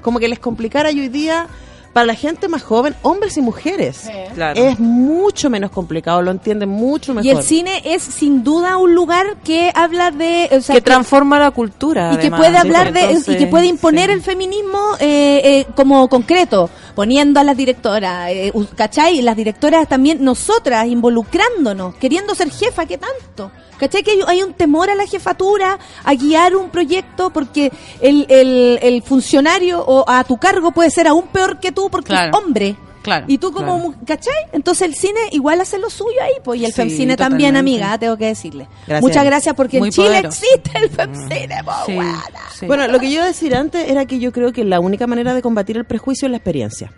como 0.00 0.18
que 0.18 0.28
les 0.28 0.38
complicara 0.38 0.90
y 0.92 1.00
hoy 1.00 1.08
día 1.08 1.46
para 1.92 2.06
la 2.06 2.14
gente 2.14 2.48
más 2.48 2.62
joven, 2.62 2.94
hombres 3.02 3.36
y 3.36 3.42
mujeres. 3.42 4.08
Claro. 4.34 4.60
Es 4.60 4.78
mucho 4.78 5.50
menos 5.50 5.70
complicado, 5.70 6.22
lo 6.22 6.30
entienden 6.30 6.68
mucho 6.68 7.14
mejor. 7.14 7.26
Y 7.26 7.30
el 7.30 7.42
cine 7.42 7.82
es 7.84 8.02
sin 8.02 8.44
duda 8.44 8.76
un 8.76 8.94
lugar 8.94 9.36
que 9.42 9.72
habla 9.74 10.10
de... 10.10 10.48
o 10.52 10.60
sea, 10.60 10.74
que 10.74 10.80
transforma 10.80 11.38
la 11.38 11.50
cultura. 11.50 12.12
y 12.14 12.18
que 12.18 12.30
puede 12.30 12.52
¿sí? 12.52 12.56
hablar 12.56 12.92
de 12.92 13.04
Entonces, 13.04 13.34
y 13.34 13.38
que 13.38 13.46
puede 13.46 13.66
imponer 13.66 14.06
sí. 14.06 14.12
el 14.12 14.22
feminismo 14.22 14.78
eh, 15.00 15.40
eh, 15.44 15.66
como 15.74 16.08
concreto 16.08 16.70
poniendo 16.94 17.40
a 17.40 17.44
las 17.44 17.56
directoras 17.56 18.30
eh, 18.30 18.52
¿cachai? 18.76 19.22
las 19.22 19.36
directoras 19.36 19.88
también 19.88 20.22
nosotras 20.24 20.86
involucrándonos 20.86 21.94
queriendo 21.96 22.34
ser 22.34 22.50
jefa 22.50 22.86
¿qué 22.86 22.98
tanto? 22.98 23.50
¿cachai? 23.78 24.02
que 24.02 24.12
hay, 24.12 24.20
hay 24.26 24.42
un 24.42 24.54
temor 24.54 24.90
a 24.90 24.94
la 24.94 25.06
jefatura 25.06 25.78
a 26.04 26.14
guiar 26.14 26.56
un 26.56 26.70
proyecto 26.70 27.30
porque 27.30 27.72
el, 28.00 28.26
el, 28.28 28.78
el 28.82 29.02
funcionario 29.02 29.80
o 29.84 30.04
a 30.08 30.24
tu 30.24 30.36
cargo 30.36 30.72
puede 30.72 30.90
ser 30.90 31.06
aún 31.08 31.28
peor 31.28 31.60
que 31.60 31.72
tú 31.72 31.88
porque 31.90 32.08
Claro. 32.08 32.30
es 32.36 32.44
hombre 32.44 32.76
Claro. 33.02 33.24
y 33.28 33.38
tú 33.38 33.50
como, 33.52 33.78
Claro. 33.78 33.78
mu- 33.98 34.04
¿cachai? 34.06 34.34
Entonces 34.52 34.86
el 34.88 34.94
cine 34.94 35.18
igual 35.32 35.60
hace 35.60 35.78
lo 35.78 35.88
suyo 35.90 36.22
ahí, 36.22 36.34
pues, 36.44 36.60
y 36.60 36.64
el 36.66 36.72
Sí, 36.72 36.76
femcine 36.76 37.16
también, 37.16 37.56
amiga, 37.56 37.96
tengo 37.98 38.16
que 38.16 38.26
decirle. 38.26 38.68
Gracias. 38.86 39.00
Muchas 39.02 39.24
gracias 39.24 39.54
porque 39.54 39.78
Muy 39.78 39.88
en 39.88 39.92
Chile 39.92 40.06
poderoso. 40.08 40.42
existe 40.44 40.78
el 40.78 40.90
femcine, 40.90 41.56
Sí, 41.86 41.94
guana. 41.94 42.24
sí. 42.58 42.66
Bueno, 42.66 42.86
lo 42.88 42.98
que 43.00 43.06
yo 43.08 43.14
iba 43.16 43.24
a 43.24 43.28
decir 43.28 43.54
antes 43.54 43.88
era 43.88 44.04
que 44.06 44.18
yo 44.18 44.32
creo 44.32 44.52
que 44.52 44.64
la 44.64 44.80
única 44.80 45.06
manera 45.06 45.34
de 45.34 45.42
combatir 45.42 45.76
el 45.76 45.84
prejuicio 45.86 46.26
es 46.26 46.30
la 46.30 46.36
experiencia. 46.36 46.92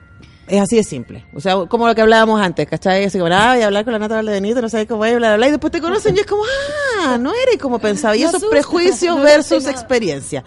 Es 0.48 0.60
así 0.60 0.74
de 0.76 0.82
simple. 0.82 1.24
O 1.34 1.40
sea, 1.40 1.54
como 1.66 1.86
lo 1.86 1.94
que 1.94 2.02
hablábamos 2.02 2.40
antes, 2.40 2.66
¿cachai? 2.68 3.04
Así 3.04 3.16
como, 3.18 3.32
ah, 3.32 3.52
voy 3.54 3.62
a 3.62 3.66
hablar 3.66 3.84
con 3.84 3.92
la 3.92 4.00
Nata 4.00 4.16
Valdebenito, 4.16 4.60
no 4.60 4.68
sabes 4.68 4.86
cómo 4.88 4.98
voy 4.98 5.10
a 5.10 5.14
hablar, 5.14 5.36
bla, 5.38 5.46
y 5.46 5.50
después 5.52 5.70
te 5.72 5.80
conocen 5.80 6.16
y 6.16 6.20
es 6.20 6.26
como, 6.26 6.42
ah, 7.00 7.16
no 7.16 7.32
eres 7.32 7.58
como 7.58 7.78
pensaba. 7.78 8.16
Y 8.16 8.20
Me 8.20 8.24
eso 8.24 8.30
es 8.38 8.42
asusta, 8.42 8.50
prejuicio 8.56 9.14
no 9.16 9.22
versus 9.22 9.66
experiencia. 9.68 10.42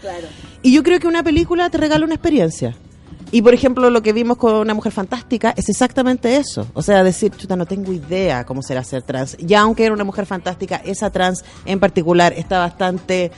Y 0.61 0.73
yo 0.73 0.83
creo 0.83 0.99
que 0.99 1.07
una 1.07 1.23
película 1.23 1.69
te 1.69 1.77
regala 1.77 2.03
una 2.05 2.15
experiencia. 2.15 2.75
Y 3.31 3.41
por 3.41 3.53
ejemplo, 3.53 3.89
lo 3.89 4.01
que 4.01 4.13
vimos 4.13 4.37
con 4.37 4.53
una 4.55 4.73
mujer 4.73 4.91
fantástica 4.91 5.53
es 5.57 5.67
exactamente 5.69 6.37
eso. 6.37 6.67
O 6.73 6.81
sea, 6.81 7.03
decir, 7.03 7.31
chuta, 7.31 7.55
no 7.55 7.65
tengo 7.65 7.91
idea 7.91 8.45
cómo 8.45 8.61
será 8.61 8.83
ser 8.83 9.01
trans. 9.01 9.35
Ya 9.39 9.61
aunque 9.61 9.83
era 9.85 9.93
una 9.93 10.03
mujer 10.03 10.25
fantástica, 10.25 10.77
esa 10.85 11.09
trans 11.09 11.43
en 11.65 11.79
particular 11.79 12.33
está 12.33 12.59
bastante 12.59 13.31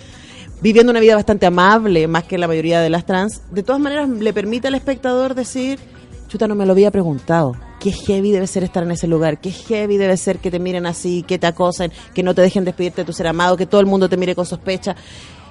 viviendo 0.61 0.91
una 0.91 0.99
vida 0.99 1.15
bastante 1.15 1.45
amable, 1.45 2.07
más 2.07 2.23
que 2.23 2.37
la 2.37 2.47
mayoría 2.47 2.81
de 2.81 2.89
las 2.89 3.05
trans. 3.05 3.41
De 3.51 3.63
todas 3.63 3.81
maneras, 3.81 4.09
le 4.09 4.33
permite 4.33 4.67
al 4.67 4.75
espectador 4.75 5.35
decir, 5.35 5.79
chuta, 6.27 6.47
no 6.47 6.55
me 6.55 6.65
lo 6.65 6.73
había 6.73 6.91
preguntado. 6.91 7.55
Qué 7.79 7.91
heavy 7.91 8.31
debe 8.31 8.47
ser 8.47 8.63
estar 8.63 8.83
en 8.83 8.91
ese 8.91 9.07
lugar, 9.07 9.39
qué 9.39 9.51
heavy 9.51 9.97
debe 9.97 10.17
ser 10.17 10.39
que 10.39 10.49
te 10.49 10.59
miren 10.59 10.87
así, 10.87 11.23
que 11.23 11.37
te 11.37 11.45
acosen, 11.45 11.91
que 12.13 12.23
no 12.23 12.33
te 12.33 12.41
dejen 12.41 12.65
despedirte 12.65 13.01
de 13.01 13.05
tu 13.05 13.13
ser 13.13 13.27
amado, 13.27 13.55
que 13.55 13.67
todo 13.67 13.81
el 13.81 13.87
mundo 13.87 14.09
te 14.09 14.17
mire 14.17 14.33
con 14.33 14.45
sospecha. 14.45 14.95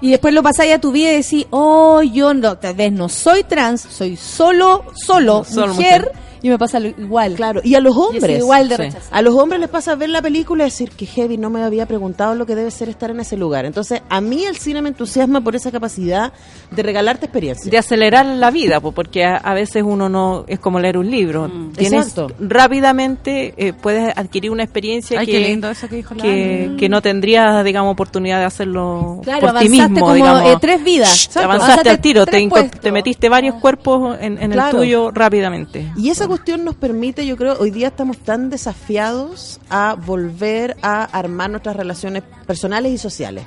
Y 0.01 0.11
después 0.11 0.35
lo 0.35 0.43
pasáis 0.43 0.75
a 0.75 0.81
tu 0.81 0.93
vida 0.93 1.13
y 1.13 1.17
decís, 1.17 1.47
oh, 1.51 2.03
yo 2.03 2.35
no, 2.35 2.59
tal 2.59 2.75
vez 2.75 2.93
no 2.93 3.09
soy 3.09 3.45
trans, 3.45 3.81
soy 3.81 4.17
solo, 4.17 4.85
solo, 4.95 5.45
Solo 5.45 5.75
mujer, 5.75 6.03
mujer. 6.03 6.26
Y 6.43 6.49
me 6.49 6.59
pasa 6.59 6.81
lo 6.81 6.89
igual. 6.89 7.35
Claro, 7.35 7.61
y 7.65 7.75
a 7.75 7.81
los 7.81 7.97
hombres. 7.97 8.39
igual 8.39 8.69
de 8.69 8.77
Sí. 8.77 8.97
A 9.11 9.23
los 9.23 9.35
hombres 9.35 9.61
les 9.61 9.69
pasa 9.71 9.95
ver 9.95 10.11
la 10.11 10.21
película 10.23 10.65
y 10.65 10.67
decir 10.67 10.91
que 10.91 11.07
heavy 11.07 11.37
no 11.39 11.49
me 11.51 11.63
había 11.63 11.87
preguntado 11.87 12.35
lo 12.35 12.45
que 12.47 12.55
debe 12.55 12.71
ser 12.71 12.89
estar 12.89 13.11
en 13.11 13.21
ese 13.21 13.37
lugar. 13.37 13.65
Entonces, 13.65 14.03
a 14.09 14.21
mí 14.21 14.45
el 14.45 14.57
cine 14.57 14.83
me 14.83 14.89
entusiasma 14.91 15.41
por 15.41 15.57
esa 15.57 15.71
capacidad 15.73 16.33
de 16.71 16.83
regalarte 16.83 17.27
experiencia. 17.27 17.71
de 17.71 17.79
acelerar 17.79 18.27
la 18.27 18.51
vida, 18.51 18.81
po, 18.81 18.93
porque 18.93 19.25
a, 19.25 19.37
a 19.37 19.55
veces 19.55 19.83
uno 19.85 20.09
no 20.09 20.45
es 20.47 20.59
como 20.59 20.79
leer 20.79 20.99
un 20.99 21.11
libro. 21.11 21.51
Tienes 21.77 22.09
Exacto. 22.09 22.35
rápidamente 22.39 23.55
eh, 23.57 23.73
puedes 23.73 24.13
adquirir 24.17 24.51
una 24.51 24.63
experiencia 24.65 25.21
Ay, 25.21 25.27
que, 25.27 25.33
qué 25.33 25.41
lindo 25.49 25.71
eso 25.71 25.89
que 25.89 25.97
dijo 25.97 26.15
la 26.15 26.23
que, 26.23 26.65
Ani. 26.69 26.77
que 26.77 26.89
no 26.89 27.01
tendrías, 27.01 27.65
digamos, 27.65 27.93
oportunidad 27.93 28.39
de 28.41 28.45
hacerlo 28.45 29.21
Claro, 29.23 29.41
por 29.41 29.51
ti 29.51 29.57
avanzaste 29.67 29.69
mismo, 29.89 30.01
como 30.01 30.15
digamos. 30.15 30.43
eh, 30.53 30.57
tres 30.61 30.85
vidas. 30.85 31.29
Avanzaste 31.37 31.41
Avanzaste 31.45 31.91
al 31.91 32.01
tiro, 32.01 32.27
te, 32.27 32.49
te 32.81 32.93
metiste 32.93 33.29
varios 33.29 33.55
cuerpos 33.57 34.17
en, 34.21 34.39
en 34.43 34.51
Claro. 34.53 34.79
el 34.79 34.85
tuyo 34.85 35.11
rápidamente. 35.11 35.91
Y 35.97 36.11
esa 36.11 36.26
cuestión 36.29 36.65
nos 36.65 36.75
permite, 36.75 37.27
yo 37.27 37.37
creo, 37.37 37.57
hoy 37.59 37.71
día 37.71 37.89
estamos 37.89 38.19
tan 38.19 38.51
desafiados 38.51 39.61
a 39.71 39.95
volver 39.95 40.77
a 40.83 41.05
armar 41.05 41.51
nuestras 41.51 41.77
relaciones 41.77 42.23
personales 42.47 42.93
y 42.93 42.99
sociales. 42.99 43.45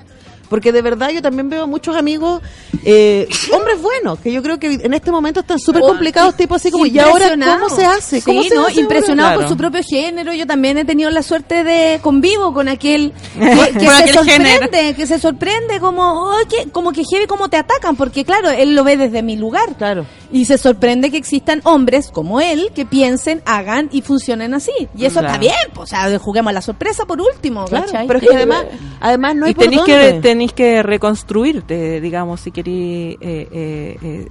Porque 0.49 0.71
de 0.71 0.81
verdad 0.81 1.09
yo 1.11 1.21
también 1.21 1.49
veo 1.49 1.67
muchos 1.67 1.95
amigos, 1.95 2.41
eh, 2.84 3.27
hombres 3.53 3.81
buenos, 3.81 4.19
que 4.19 4.31
yo 4.31 4.41
creo 4.41 4.59
que 4.59 4.67
en 4.73 4.93
este 4.93 5.11
momento 5.11 5.41
están 5.41 5.59
súper 5.59 5.81
complicados, 5.81 6.35
tipo 6.35 6.55
así 6.55 6.71
como, 6.71 6.85
¿y 6.85 6.97
ahora 6.99 7.30
cómo 7.59 7.69
se 7.69 7.85
hace? 7.85 8.21
¿Cómo 8.23 8.41
Sí, 8.41 8.49
se 8.49 8.55
¿no? 8.55 8.65
hace 8.65 8.80
Impresionado 8.81 9.30
ahora? 9.30 9.41
por 9.41 9.49
su 9.49 9.57
propio 9.57 9.81
género. 9.84 10.34
Yo 10.34 10.47
también 10.47 10.77
he 10.77 10.85
tenido 10.85 11.09
la 11.11 11.21
suerte 11.23 11.63
de 11.63 11.99
convivo 12.01 12.53
con 12.53 12.67
aquel 12.67 13.13
que, 13.38 13.55
se 13.80 13.88
aquel 13.89 14.13
sorprende, 14.13 14.69
género. 14.71 14.95
que 14.97 15.05
se 15.07 15.19
sorprende 15.19 15.80
como, 15.80 16.31
oh, 16.31 16.38
que, 16.49 16.69
como 16.71 16.91
que 16.91 17.03
heavy 17.03 17.27
cómo 17.27 17.49
te 17.49 17.57
atacan, 17.57 17.95
porque 17.95 18.26
claro, 18.26 18.49
él 18.49 18.76
lo 18.76 18.84
ve 18.84 18.97
desde 18.97 19.21
mi 19.21 19.35
lugar. 19.35 19.76
Claro. 19.77 20.05
Y 20.31 20.45
se 20.45 20.57
sorprende 20.57 21.09
que 21.11 21.17
existan 21.17 21.61
hombres 21.63 22.09
como 22.11 22.39
él 22.41 22.69
que 22.73 22.85
piensen, 22.85 23.41
hagan 23.45 23.89
y 23.91 24.01
funcionen 24.01 24.53
así. 24.53 24.71
Y 24.95 25.05
eso 25.05 25.19
Claro. 25.19 25.27
está 25.27 25.39
bien, 25.39 25.55
pues, 25.73 25.84
o 25.84 25.88
sea, 25.88 26.19
juguemos 26.19 26.49
a 26.51 26.53
la 26.53 26.61
sorpresa 26.61 27.05
por 27.05 27.19
último, 27.21 27.65
Claro, 27.65 27.85
¿cachai? 27.85 28.07
pero 28.07 28.19
es 28.19 28.27
que 28.27 28.35
además, 28.35 28.65
además 28.99 29.35
no 29.35 29.45
hay 29.45 29.51
y 29.51 29.55
por 29.55 29.63
que, 29.65 30.19
tenéis 30.40 30.53
que 30.53 30.82
reconstruirte, 30.84 31.99
digamos, 31.99 32.40
si 32.40 32.52
queréis, 32.52 33.18
eh, 33.20 33.48
eh, 33.52 33.98
eh, 34.02 34.28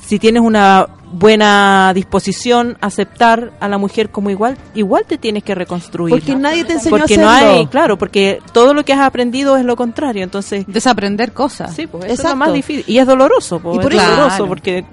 si 0.00 0.18
tienes 0.18 0.40
una 0.42 0.86
buena 1.12 1.92
disposición, 1.94 2.78
aceptar 2.80 3.52
a 3.60 3.68
la 3.68 3.76
mujer 3.76 4.08
como 4.08 4.30
igual, 4.30 4.56
igual 4.74 5.04
te 5.06 5.18
tienes 5.18 5.42
que 5.44 5.54
reconstruir. 5.54 6.10
Porque 6.14 6.34
nadie 6.34 6.64
te 6.64 6.72
enseñó 6.72 6.96
porque 6.96 7.16
a 7.16 7.18
no 7.18 7.28
hacerlo. 7.28 7.52
hay, 7.54 7.66
claro, 7.66 7.98
porque 7.98 8.38
todo 8.54 8.72
lo 8.72 8.82
que 8.82 8.94
has 8.94 9.00
aprendido 9.00 9.58
es 9.58 9.64
lo 9.66 9.76
contrario, 9.76 10.22
entonces, 10.24 10.64
Desaprender 10.66 11.34
cosas. 11.34 11.74
sí, 11.76 11.86
pues 11.86 12.06
eso 12.06 12.22
es 12.22 12.30
lo 12.30 12.36
más 12.36 12.54
difícil. 12.54 12.84
Y 12.86 12.96
es 12.96 13.06
doloroso, 13.06 13.60
pues, 13.60 13.76
Y 13.76 13.80
por 13.80 13.92
es 13.92 14.00
eso- 14.00 14.10
doloroso 14.10 14.36
Claro. 14.36 14.48
porque 14.48 14.84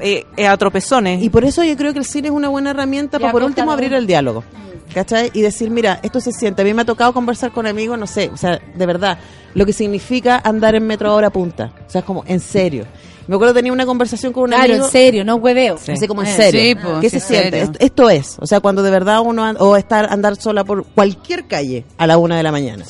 eh, 0.00 0.46
a 0.48 0.56
tropezones. 0.56 1.22
Y 1.22 1.28
por 1.28 1.44
eso 1.44 1.62
yo 1.62 1.76
creo 1.76 1.92
que 1.92 1.98
el 1.98 2.04
cine 2.06 2.28
es 2.28 2.34
una 2.34 2.48
buena 2.48 2.70
herramienta 2.70 3.18
para 3.18 3.32
por 3.32 3.42
último 3.42 3.70
abrir 3.70 3.92
el 3.92 4.06
diálogo. 4.06 4.44
¿Cachai? 4.92 5.30
Y 5.34 5.42
decir, 5.42 5.70
mira, 5.70 6.00
esto 6.02 6.20
se 6.20 6.32
siente. 6.32 6.62
A 6.62 6.64
mí 6.64 6.72
me 6.72 6.82
ha 6.82 6.84
tocado 6.84 7.12
conversar 7.12 7.52
con 7.52 7.66
amigos, 7.66 7.98
no 7.98 8.06
sé, 8.06 8.30
o 8.32 8.36
sea, 8.36 8.60
de 8.74 8.86
verdad, 8.86 9.18
lo 9.54 9.66
que 9.66 9.72
significa 9.72 10.40
andar 10.42 10.74
en 10.74 10.86
metro 10.86 11.16
a 11.18 11.30
punta. 11.30 11.72
O 11.86 11.90
sea, 11.90 12.00
es 12.00 12.04
como, 12.04 12.24
en 12.26 12.40
serio. 12.40 12.86
Me 13.28 13.34
acuerdo 13.34 13.54
tenía 13.54 13.72
una 13.72 13.86
conversación 13.86 14.32
con 14.32 14.44
un 14.44 14.48
Claro, 14.50 14.64
amigo. 14.64 14.84
en 14.86 14.90
serio, 14.90 15.24
no 15.24 15.36
hueveo. 15.36 15.78
Sí. 15.78 15.92
Así 15.92 16.06
como 16.06 16.22
en 16.22 16.28
serio. 16.28 16.60
sí, 16.60 16.74
pues, 16.74 16.98
¿Qué 17.00 17.10
sí, 17.10 17.20
se 17.20 17.26
siente? 17.26 17.50
serio. 17.66 17.72
Esto, 17.80 18.10
es. 18.10 18.36
O 18.40 18.46
sea, 18.46 18.60
cuando 18.60 18.82
de 18.82 18.90
verdad 18.90 19.20
uno 19.24 19.42
an- 19.44 19.56
o 19.58 19.76
estar 19.76 20.12
andar 20.12 20.36
sola 20.36 20.62
por 20.64 20.84
cualquier 20.86 21.46
calle 21.46 21.84
a 21.98 22.06
la 22.06 22.18
una 22.18 22.36
de 22.36 22.42
la 22.42 22.52
mañana. 22.52 22.84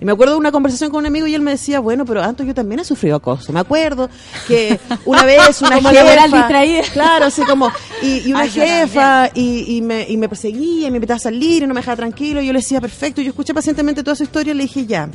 Y 0.00 0.04
me 0.04 0.12
acuerdo 0.12 0.34
de 0.34 0.38
una 0.40 0.52
conversación 0.52 0.90
con 0.90 1.00
un 1.00 1.06
amigo 1.06 1.26
y 1.26 1.34
él 1.34 1.40
me 1.42 1.50
decía, 1.52 1.80
bueno, 1.80 2.04
pero 2.04 2.22
antes 2.22 2.46
yo 2.46 2.54
también 2.54 2.80
he 2.80 2.84
sufrido 2.84 3.16
acoso. 3.16 3.52
Me 3.52 3.60
acuerdo 3.60 4.08
que 4.46 4.78
una 5.04 5.24
vez 5.24 5.60
una 5.62 5.76
Como 5.76 5.90
jefa, 5.90 6.26
distraída. 6.36 6.82
Claro, 6.92 7.24
así 7.26 7.42
como, 7.42 7.70
y, 8.02 8.28
y 8.28 8.32
una 8.32 8.42
Ay, 8.42 8.50
jefa, 8.50 9.30
y, 9.34 9.76
y 9.76 9.82
me, 9.82 10.06
y 10.08 10.16
me 10.16 10.28
perseguía, 10.28 10.88
y 10.88 10.90
me 10.90 10.98
invitaba 10.98 11.16
a 11.16 11.20
salir, 11.20 11.62
y 11.62 11.66
no 11.66 11.74
me 11.74 11.80
dejaba 11.80 11.96
tranquilo. 11.96 12.40
Y 12.40 12.46
yo 12.46 12.52
le 12.52 12.60
decía, 12.60 12.80
perfecto. 12.80 13.20
Yo 13.22 13.30
escuché 13.30 13.52
pacientemente 13.54 14.02
toda 14.02 14.14
su 14.14 14.22
historia 14.22 14.52
y 14.52 14.56
le 14.56 14.62
dije, 14.64 14.86
ya. 14.86 15.08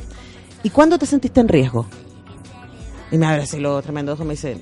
¿Y 0.63 0.69
cuándo 0.69 0.97
te 0.97 1.05
sentiste 1.05 1.39
en 1.39 1.47
riesgo? 1.47 1.85
Y 3.11 3.17
me 3.17 3.25
abre 3.25 3.43
así 3.43 3.59
lo 3.59 3.81
tremendo 3.81 4.13
ojo 4.13 4.23
y 4.23 4.27
me 4.27 4.33
dice, 4.33 4.57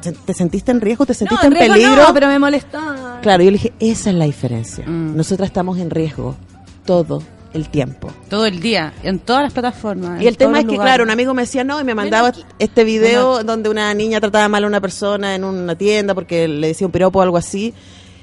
"¿Se- 0.00 0.12
¿te 0.12 0.34
sentiste 0.34 0.70
en 0.72 0.80
riesgo? 0.80 1.06
¿Te 1.06 1.14
sentiste 1.14 1.46
en, 1.46 1.52
peligro? 1.52 1.96
No, 1.96 2.14
pero 2.14 2.26
me 2.28 2.38
molestó. 2.38 2.78
Claro, 3.22 3.42
yo 3.42 3.50
le 3.50 3.56
dije, 3.58 3.72
esa 3.80 4.10
es 4.10 4.16
la 4.16 4.24
diferencia. 4.24 4.84
Mm. 4.86 5.16
Nosotras 5.16 5.46
estamos 5.48 5.78
en 5.78 5.90
riesgo 5.90 6.36
todo 6.84 7.22
el 7.52 7.68
tiempo. 7.68 8.08
Todo 8.30 8.46
el 8.46 8.60
día, 8.60 8.94
en 9.02 9.18
todas 9.18 9.42
las 9.42 9.52
plataformas. 9.52 10.22
Y 10.22 10.26
el 10.26 10.36
tema 10.38 10.60
es 10.60 10.64
que, 10.66 10.76
claro, 10.76 11.04
un 11.04 11.10
amigo 11.10 11.34
me 11.34 11.42
decía, 11.42 11.64
no, 11.64 11.80
y 11.80 11.84
me 11.84 11.94
mandaba 11.94 12.32
este 12.58 12.82
video 12.82 13.44
donde 13.44 13.68
una 13.68 13.92
niña 13.94 14.20
trataba 14.20 14.48
mal 14.48 14.64
a 14.64 14.66
una 14.66 14.80
persona 14.80 15.34
en 15.34 15.44
una 15.44 15.76
tienda 15.76 16.14
porque 16.14 16.48
le 16.48 16.68
decía 16.68 16.86
un 16.86 16.92
piropo 16.92 17.18
o 17.18 17.22
algo 17.22 17.36
así. 17.36 17.74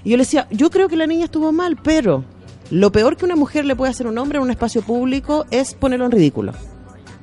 Y 0.04 0.10
yo 0.10 0.18
le 0.18 0.24
decía, 0.24 0.48
yo 0.50 0.70
creo 0.72 0.88
que 0.90 0.96
la 0.96 1.06
niña 1.06 1.26
estuvo 1.26 1.52
mal, 1.52 1.78
pero 1.82 2.24
lo 2.72 2.92
peor 2.92 3.18
que 3.18 3.26
una 3.26 3.36
mujer 3.36 3.66
le 3.66 3.76
puede 3.76 3.92
hacer 3.92 4.08
a 4.08 4.10
un 4.10 4.18
hombre 4.18 4.38
en 4.40 4.44
un 4.44 4.50
espacio 4.52 4.82
público 4.82 5.46
es 5.52 5.76
ponerlo 5.76 6.06
en 6.06 6.12
ridículo. 6.12 6.54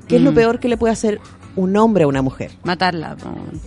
¿Qué 0.06 0.16
es 0.16 0.22
lo 0.22 0.30
Mm. 0.30 0.34
peor 0.36 0.60
que 0.60 0.68
le 0.68 0.76
puede 0.76 0.92
hacer 0.92 1.20
un 1.56 1.76
hombre 1.76 2.04
a 2.04 2.06
una 2.06 2.22
mujer? 2.22 2.52
Matarla. 2.62 3.16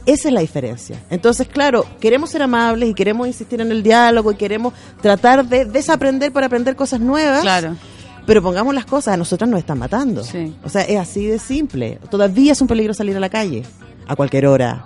Esa 0.05 0.27
es 0.29 0.33
la 0.33 0.41
diferencia. 0.41 1.01
Entonces, 1.09 1.47
claro, 1.47 1.85
queremos 1.99 2.29
ser 2.29 2.43
amables 2.43 2.89
y 2.89 2.93
queremos 2.93 3.27
insistir 3.27 3.59
en 3.61 3.71
el 3.71 3.83
diálogo 3.83 4.31
y 4.31 4.35
queremos 4.35 4.73
tratar 5.01 5.45
de 5.45 5.65
desaprender 5.65 6.31
para 6.31 6.45
aprender 6.45 6.75
cosas 6.75 6.99
nuevas. 6.99 7.41
Claro. 7.41 7.75
Pero 8.25 8.43
pongamos 8.43 8.75
las 8.75 8.85
cosas, 8.85 9.15
a 9.15 9.17
nosotras 9.17 9.49
nos 9.49 9.59
están 9.59 9.79
matando. 9.79 10.23
Sí. 10.23 10.55
O 10.63 10.69
sea, 10.69 10.83
es 10.83 10.99
así 10.99 11.25
de 11.25 11.39
simple. 11.39 11.99
Todavía 12.11 12.51
es 12.51 12.61
un 12.61 12.67
peligro 12.67 12.93
salir 12.93 13.17
a 13.17 13.19
la 13.19 13.29
calle, 13.29 13.63
a 14.07 14.15
cualquier 14.15 14.45
hora. 14.45 14.85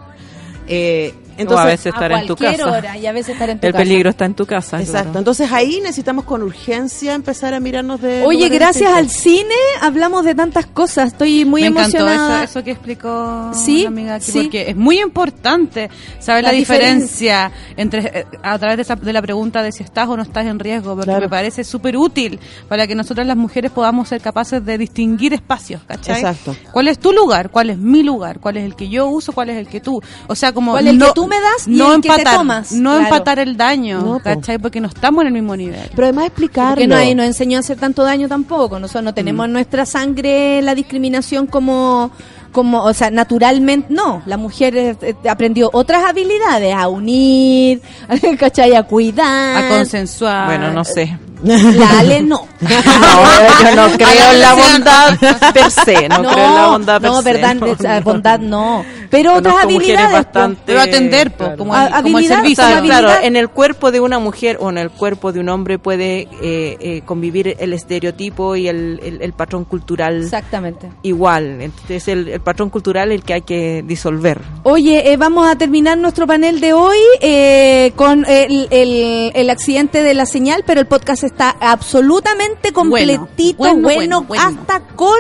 Eh, 0.68 1.14
o 1.34 1.40
a 1.40 1.42
entonces, 1.42 1.66
veces 1.66 1.86
estar 1.94 2.12
a 2.14 2.22
en 2.22 2.28
tu 2.28 2.36
cualquier 2.36 2.62
casa. 2.62 2.78
hora 2.78 2.98
y 2.98 3.06
a 3.08 3.12
veces 3.12 3.34
estar 3.34 3.50
en 3.50 3.60
tu 3.60 3.68
El 3.68 3.74
casa. 3.74 3.84
peligro 3.84 4.10
está 4.10 4.26
en 4.26 4.34
tu 4.34 4.46
casa. 4.46 4.80
exacto. 4.80 5.04
claro. 5.04 5.20
Entonces 5.20 5.52
ahí 5.52 5.80
necesitamos 5.82 6.26
con 6.26 6.44
urgencia 6.44 7.14
empezar 7.14 7.54
a 7.54 7.60
mirarnos 7.60 8.02
de. 8.02 8.24
Oye, 8.26 8.50
gracias 8.50 8.92
al 8.94 9.10
cine 9.10 9.54
hablamos 9.82 10.26
de 10.26 10.36
tantas 10.36 10.66
cosas. 10.68 11.08
Estoy 11.14 11.46
muy 11.46 11.62
me 11.62 11.68
encantó 11.68 11.98
emocionada. 11.98 12.44
eso, 12.44 12.60
eso 12.60 12.64
que 12.64 12.72
explicó 12.72 13.52
Sí, 13.54 13.84
la 13.84 13.88
amiga 13.90 14.16
aquí, 14.16 14.32
sí. 14.32 14.42
porque 14.44 14.70
es 14.70 14.76
muy 14.76 15.00
importante 15.00 15.90
saber 16.20 16.44
La 16.44 16.52
la, 16.52 16.58
diferencia 16.58 17.52
entre 17.78 18.20
eh, 18.20 18.26
a 18.44 18.58
través 18.60 18.78
de, 18.78 18.82
esa- 18.84 18.96
de 18.96 19.14
la 19.14 19.22
pregunta 19.22 19.62
de 19.64 19.72
si 19.72 19.84
estás 19.84 20.08
o 20.08 20.16
no 20.18 20.24
estás 20.24 20.46
en 20.46 20.60
riesgo, 20.60 20.92
porque 20.96 21.06
Claro. 21.06 21.22
me 21.22 21.30
parece 21.30 21.64
súper 21.64 21.98
útil 21.98 22.40
para 22.68 22.88
que 22.88 22.96
nosotras 22.96 23.26
las 23.28 23.38
mujeres 23.38 23.72
podamos 23.72 24.08
ser 24.10 24.22
capaces 24.22 24.64
de 24.66 24.78
distinguir 24.78 25.34
espacios, 25.34 25.82
¿cachai? 25.88 26.16
Exacto. 26.22 26.56
¿Cuál 26.72 26.88
es 26.88 27.00
tu 27.00 27.12
lugar? 27.12 27.50
¿Cuál 27.50 27.70
es 27.72 27.78
mi 27.78 28.04
lugar? 28.04 28.40
¿Cuál 28.40 28.58
es 28.58 28.64
el 28.66 28.76
que 28.76 28.90
yo 28.90 29.08
uso? 29.08 29.32
¿Cuál 29.34 29.50
es 29.50 29.58
el 29.58 29.68
que 29.68 29.80
tú? 29.82 30.02
O 30.28 30.36
sea, 30.36 30.52
como 30.54 30.72
¿Cuál 30.72 30.88
es 30.88 30.92
el 30.94 30.98
no, 31.00 31.08
que 31.08 31.14
tú 31.14 31.23
me 31.28 31.40
das 31.40 31.68
y 31.68 31.72
no 31.72 31.94
el 31.94 32.02
que 32.02 32.10
te 32.10 32.16
empatar, 32.16 32.38
tomas? 32.38 32.72
no 32.72 32.92
Claro. 32.92 33.04
empatar 33.06 33.40
el 33.40 33.58
daño, 33.58 34.02
No. 34.02 34.20
¿cachai? 34.20 34.58
Porque 34.58 34.80
no 34.80 34.88
estamos 34.88 35.22
en 35.22 35.28
el 35.28 35.34
mismo 35.34 35.56
nivel. 35.56 35.90
Pero 35.96 36.04
además 36.08 36.26
explicarlo. 36.28 36.72
Porque 36.76 36.88
no 36.88 36.96
hay, 36.96 37.16
nos 37.16 37.26
enseñó 37.26 37.58
a 37.58 37.60
hacer 37.62 37.78
tanto 37.78 38.04
daño 38.04 38.28
tampoco. 38.28 38.80
Nosotros 38.80 39.04
no 39.04 39.14
tenemos 39.14 39.46
en 39.46 39.54
nuestra 39.54 39.86
sangre 39.86 40.62
la 40.62 40.76
discriminación 40.76 41.48
como, 41.48 42.12
como, 42.52 42.84
o 42.84 42.94
sea, 42.94 43.10
naturalmente 43.12 43.88
no. 43.90 44.22
La 44.26 44.38
mujer 44.38 44.76
eh, 44.78 44.98
eh, 45.02 45.16
aprendió 45.30 45.70
otras 45.74 46.04
habilidades, 46.06 46.74
a 46.76 46.88
unir, 46.88 47.82
¿cachai? 48.40 48.76
A 48.76 48.84
cuidar. 48.84 49.64
A 49.66 49.70
consensuar. 49.70 50.46
Bueno, 50.48 50.72
no 50.72 50.84
sé. 50.84 51.18
La 51.44 52.00
Ale 52.00 52.22
no. 52.22 52.48
No, 52.62 53.70
yo 53.70 53.76
no 53.76 53.90
creo 53.98 54.32
en 54.32 54.40
la 54.40 54.54
bondad 54.54 55.18
per 55.54 55.70
se, 55.70 56.08
no, 56.08 56.22
creo 56.32 56.46
en 56.46 56.56
la 56.56 56.68
bondad 56.68 57.02
per 57.02 57.10
no, 57.12 57.22
se. 57.22 57.34
verdad, 57.34 57.56
no, 57.56 57.66
esa 57.68 57.96
no. 58.00 58.02
bondad 58.06 58.40
no. 58.40 58.86
Pero 59.14 59.36
otras 59.36 59.56
habilidades, 59.64 60.08
po. 60.08 60.12
bastante... 60.14 60.62
Pero 60.66 60.82
atender, 60.82 61.32
po, 61.32 61.38
claro. 61.46 61.58
como, 61.58 61.74
A- 61.76 61.86
el, 61.88 61.94
como 62.04 62.20
el 62.20 62.32
habilidad, 62.32 62.44
servicio. 62.74 62.84
claro, 62.84 63.12
en 63.24 63.36
el 63.36 63.50
cuerpo 63.50 63.92
de 63.92 64.00
una 64.00 64.20
mujer 64.20 64.58
o 64.60 64.70
en 64.70 64.78
el 64.78 64.90
cuerpo 64.90 65.32
de 65.32 65.40
un 65.40 65.50
hombre 65.50 65.80
puede 65.80 66.28
eh, 66.42 66.78
eh, 66.80 67.02
convivir 67.06 67.56
el 67.60 67.74
estereotipo 67.74 68.56
y 68.56 68.68
el, 68.68 69.00
el- 69.04 69.22
el 69.22 69.34
patrón 69.34 69.66
cultural 69.66 70.24
Exactamente. 70.24 70.90
igual. 71.04 71.62
Entonces, 71.62 72.08
el, 72.08 72.28
el 72.28 72.42
patrón 72.42 72.70
cultural 72.70 73.12
el 73.12 73.24
que 73.24 73.34
hay 73.36 73.42
que 73.44 73.84
disolver. 73.86 74.42
Oye, 74.64 75.12
eh, 75.12 75.18
vamos 75.18 75.48
a 75.48 75.56
terminar 75.56 75.98
nuestro 75.98 76.26
panel 76.28 76.60
de 76.60 76.74
hoy 76.74 76.98
eh, 77.22 77.92
con 77.96 78.26
el, 78.28 78.68
el- 78.72 79.32
el 79.36 79.50
accidente 79.50 80.02
de 80.04 80.14
la 80.14 80.26
señal, 80.26 80.64
pero 80.66 80.80
el 80.82 80.88
podcast 80.88 81.24
está 81.24 81.56
absolutamente 81.60 82.72
completito, 82.74 83.58
bueno, 83.58 83.82
bueno, 83.82 84.22
bueno, 84.22 84.24
bueno. 84.24 84.44
hasta 84.62 84.80
con 84.96 85.20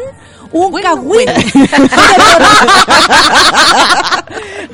un 0.54 0.82
cagüín. 0.82 1.28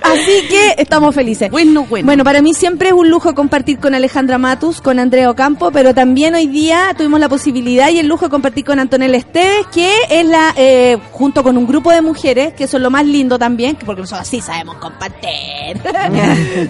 Así 0.03 0.47
que 0.49 0.76
estamos 0.77 1.14
felices. 1.15 1.49
Bueno, 1.51 1.85
bueno. 1.89 2.06
Bueno, 2.06 2.23
para 2.23 2.41
mí 2.41 2.53
siempre 2.53 2.89
es 2.89 2.93
un 2.93 3.10
lujo 3.10 3.34
compartir 3.35 3.80
con 3.80 3.95
Alejandra 3.95 4.38
Matus, 4.38 4.81
con 4.81 4.99
Andrea 4.99 5.30
Ocampo, 5.30 5.72
pero 5.72 5.93
también 5.93 6.35
hoy 6.35 6.47
día 6.47 6.93
tuvimos 6.97 7.19
la 7.19 7.30
posibilidad 7.30 7.89
y 7.89 7.99
el 7.99 8.07
lujo 8.07 8.26
de 8.26 8.31
compartir 8.31 8.65
con 8.65 8.80
Antonella 8.80 9.18
Esteves, 9.18 9.68
que 9.72 9.91
es 10.10 10.26
la, 10.26 10.53
eh, 10.56 10.97
junto 11.11 11.43
con 11.43 11.57
un 11.57 11.68
grupo 11.68 11.91
de 11.91 12.01
mujeres, 12.01 12.53
que 12.53 12.65
eso 12.65 12.77
es 12.77 12.84
lo 12.84 12.89
más 12.89 13.06
lindo 13.06 13.38
también, 13.38 13.76
que 13.76 13.85
porque 13.85 14.01
nosotros 14.01 14.27
sí 14.27 14.41
sabemos 14.41 14.76
compartir. 14.77 15.80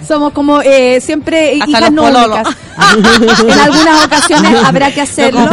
Somos 0.06 0.32
como 0.32 0.60
eh, 0.62 1.00
siempre 1.00 1.58
Hasta 1.60 1.70
hijas 1.70 1.92
no 1.92 2.04
únicas. 2.04 2.56
en 3.42 3.58
algunas 3.58 4.04
ocasiones 4.04 4.64
habrá 4.64 4.92
que 4.92 5.00
hacerlo. 5.00 5.40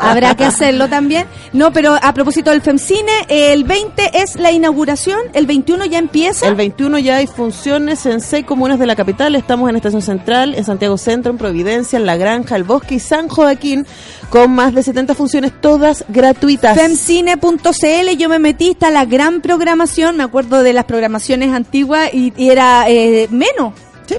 habrá 0.00 0.34
que 0.34 0.44
hacerlo 0.44 0.88
también. 0.88 1.26
No, 1.52 1.72
pero 1.72 1.96
a 2.00 2.12
propósito 2.12 2.25
del 2.34 2.60
FEMCINE, 2.60 3.12
el 3.28 3.62
20 3.62 4.10
es 4.18 4.34
la 4.34 4.50
inauguración, 4.50 5.20
el 5.32 5.46
21 5.46 5.84
ya 5.86 5.98
empieza. 5.98 6.48
El 6.48 6.56
21 6.56 6.98
ya 6.98 7.16
hay 7.16 7.28
funciones 7.28 8.04
en 8.04 8.20
seis 8.20 8.44
comunas 8.44 8.80
de 8.80 8.86
la 8.86 8.96
capital. 8.96 9.36
Estamos 9.36 9.70
en 9.70 9.76
Estación 9.76 10.02
Central, 10.02 10.54
en 10.56 10.64
Santiago 10.64 10.98
Centro, 10.98 11.30
en 11.30 11.38
Providencia, 11.38 11.96
en 11.96 12.04
La 12.04 12.16
Granja, 12.16 12.56
El 12.56 12.64
Bosque 12.64 12.96
y 12.96 12.98
San 12.98 13.28
Joaquín, 13.28 13.86
con 14.28 14.50
más 14.50 14.74
de 14.74 14.82
70 14.82 15.14
funciones, 15.14 15.52
todas 15.60 16.04
gratuitas. 16.08 16.76
Femcine.cl, 16.76 18.16
yo 18.18 18.28
me 18.28 18.40
metí, 18.40 18.70
está 18.70 18.90
la 18.90 19.04
gran 19.04 19.40
programación, 19.40 20.16
me 20.16 20.24
acuerdo 20.24 20.64
de 20.64 20.72
las 20.72 20.84
programaciones 20.84 21.52
antiguas 21.52 22.12
y, 22.12 22.32
y 22.36 22.50
era 22.50 22.88
eh, 22.88 23.28
menos. 23.30 23.72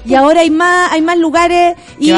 Y 0.04 0.14
ahora 0.14 0.40
hay 0.40 0.50
más, 0.50 0.92
hay 0.92 1.02
más 1.02 1.18
lugares 1.18 1.76
y, 1.98 2.10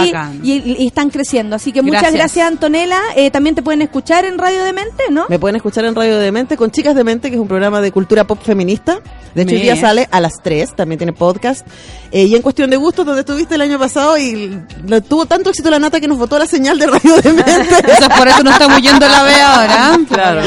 están 0.86 1.10
creciendo. 1.10 1.56
Así 1.56 1.72
que 1.72 1.82
muchas 1.82 2.02
Gracias. 2.02 2.18
gracias, 2.20 2.48
Antonella. 2.48 3.00
Eh, 3.16 3.30
también 3.30 3.54
te 3.54 3.62
pueden 3.62 3.82
escuchar 3.82 4.24
en 4.24 4.38
Radio 4.38 4.64
Demente, 4.64 5.04
¿no? 5.10 5.26
Me 5.28 5.38
pueden 5.38 5.56
escuchar 5.56 5.84
en 5.84 5.94
Radio 5.94 6.18
Demente 6.18 6.56
con 6.56 6.70
Chicas 6.70 6.94
Demente, 6.94 7.28
que 7.30 7.36
es 7.36 7.40
un 7.40 7.48
programa 7.48 7.80
de 7.80 7.92
cultura 7.92 8.24
pop 8.26 8.38
feminista. 8.42 9.00
De 9.34 9.42
hecho, 9.42 9.54
hoy 9.54 9.62
día 9.62 9.76
sale 9.76 10.08
a 10.10 10.20
las 10.20 10.34
3, 10.42 10.74
también 10.74 10.98
tiene 10.98 11.12
podcast. 11.12 11.66
Eh, 12.10 12.24
y 12.24 12.34
en 12.34 12.42
cuestión 12.42 12.68
de 12.70 12.76
gustos, 12.76 13.06
donde 13.06 13.20
estuviste 13.20 13.54
el 13.54 13.60
año 13.60 13.78
pasado 13.78 14.18
y 14.18 14.58
lo- 14.86 15.00
tuvo 15.00 15.26
tanto 15.26 15.50
éxito 15.50 15.70
la 15.70 15.78
nota 15.78 16.00
que 16.00 16.08
nos 16.08 16.18
votó 16.18 16.38
la 16.38 16.46
señal 16.46 16.78
de 16.78 16.86
Radio 16.86 17.16
Demente. 17.22 17.52
Es 17.90 18.08
por 18.16 18.26
eso 18.28 18.42
no 18.42 18.50
estamos 18.50 18.80
yendo 18.82 19.06
a 19.06 19.08
la 19.08 19.22
B 19.22 19.32
ahora. 19.40 19.98
Claro. 20.08 20.42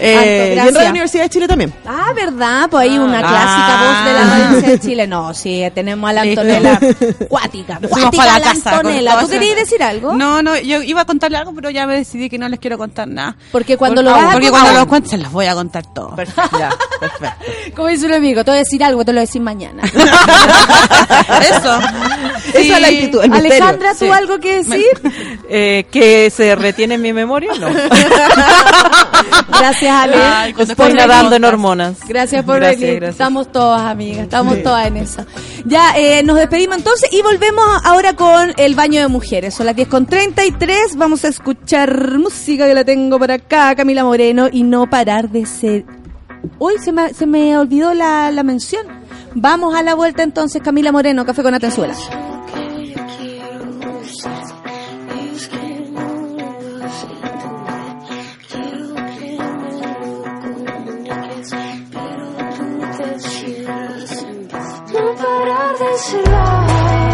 Eh, 0.00 0.56
Harto, 0.58 0.64
y 0.64 0.68
en. 0.68 0.74
Radio 0.74 0.90
Universidad 0.90 1.22
de 1.24 1.30
Chile 1.30 1.48
también. 1.48 1.72
Ah, 1.86 2.12
¿verdad? 2.14 2.68
Pues 2.70 2.82
hay 2.88 2.98
una 2.98 3.18
Ah. 3.18 3.22
clásica 3.22 3.82
voz 3.82 4.04
de 4.06 4.12
la 4.12 4.20
Radio 4.24 4.44
Universidad 4.46 4.72
de 4.72 4.80
Chile. 4.80 5.06
No, 5.06 5.34
sí, 5.34 5.62
tenemos 5.74 6.10
a 6.10 6.12
la. 6.12 6.20
Antonella. 6.22 6.80
Cuática, 7.28 7.78
cuática 7.88 8.38
la 8.38 8.50
Antonella. 8.50 9.20
¿Tú 9.20 9.28
querías 9.28 9.56
decir 9.56 9.82
algo? 9.82 10.14
No, 10.14 10.42
no, 10.42 10.56
yo 10.58 10.82
iba 10.82 11.00
a 11.02 11.04
contarle 11.04 11.36
algo, 11.38 11.52
pero 11.54 11.70
ya 11.70 11.86
me 11.86 11.96
decidí 11.96 12.28
que 12.30 12.38
no 12.38 12.48
les 12.48 12.58
quiero 12.60 12.78
contar 12.78 13.08
nada. 13.08 13.36
Porque 13.52 13.76
cuando 13.76 13.96
Por- 14.02 14.04
lo 14.04 14.10
vas 14.12 14.20
a 14.28 14.32
Porque 14.32 14.48
contar- 14.48 14.62
cuando 14.62 14.80
lo 14.80 14.86
cuentes 14.88 15.10
se 15.10 15.18
los 15.18 15.30
voy 15.32 15.46
a 15.46 15.54
contar 15.54 15.84
todo. 15.92 16.14
Perfecto, 16.16 16.58
ya, 16.58 16.70
perfecto. 17.00 17.36
Como 17.76 17.88
dice 17.88 18.06
un 18.06 18.12
amigo, 18.14 18.44
te 18.44 18.50
voy 18.50 18.58
a 18.58 18.60
decir 18.60 18.82
algo, 18.84 19.04
te 19.04 19.12
lo 19.12 19.16
voy 19.16 19.22
a 19.24 19.26
decir 19.26 19.42
mañana. 19.42 19.82
Eso. 21.50 21.78
Esa 22.54 22.58
es 22.76 22.80
la 22.80 22.88
actitud, 22.88 23.22
el. 23.24 23.32
Alejandra, 23.32 23.92
¿tú 23.92 24.06
Sí. 24.06 24.10
algo 24.10 24.38
que 24.38 24.62
decir? 24.62 24.84
Eh, 25.48 25.86
¿Que 25.90 26.30
se 26.30 26.54
retiene 26.56 26.94
en 26.94 27.02
mi 27.02 27.12
memoria? 27.12 27.52
No. 27.58 27.68
Gracias, 29.58 29.89
Ale. 29.90 30.16
Ay, 30.16 30.54
me 30.54 30.94
nadando 30.94 31.36
en 31.36 31.44
hormonas. 31.44 31.98
Gracias 32.08 32.44
por 32.44 32.56
Gracias, 32.56 32.80
venir. 32.80 32.96
gracias. 32.96 33.14
Estamos 33.14 33.52
todas, 33.52 33.82
amigas. 33.82 34.24
Estamos 34.24 34.62
todas 34.62 34.86
en 34.86 34.96
eso. 34.96 35.24
Ya, 35.64 35.96
eh, 35.96 36.22
nos 36.22 36.36
despedimos 36.36 36.76
entonces 36.78 37.12
y 37.12 37.22
volvemos 37.22 37.64
ahora 37.84 38.14
con 38.14 38.52
el 38.56 38.74
baño 38.74 39.00
de 39.00 39.08
mujeres. 39.08 39.54
Son 39.54 39.66
las 39.66 39.76
10 39.76 39.88
con 39.88 40.06
33. 40.06 40.96
Vamos 40.96 41.24
a 41.24 41.28
escuchar 41.28 42.18
música 42.18 42.66
que 42.66 42.74
la 42.74 42.84
tengo 42.84 43.18
por 43.18 43.30
acá, 43.30 43.74
Camila 43.74 44.04
Moreno, 44.04 44.48
y 44.50 44.62
no 44.62 44.88
parar 44.88 45.28
de 45.28 45.46
ser. 45.46 45.84
Uy, 46.58 46.74
se 46.82 46.92
me, 46.92 47.12
se 47.12 47.26
me 47.26 47.56
olvidó 47.58 47.92
la, 47.94 48.30
la 48.30 48.42
mención. 48.42 48.86
Vamos 49.34 49.74
a 49.74 49.82
la 49.82 49.94
vuelta 49.94 50.22
entonces, 50.22 50.62
Camila 50.62 50.92
Moreno, 50.92 51.24
Café 51.24 51.42
con 51.42 51.54
Atenzuela. 51.54 51.94
Parar 65.80 65.96
de 65.96 67.09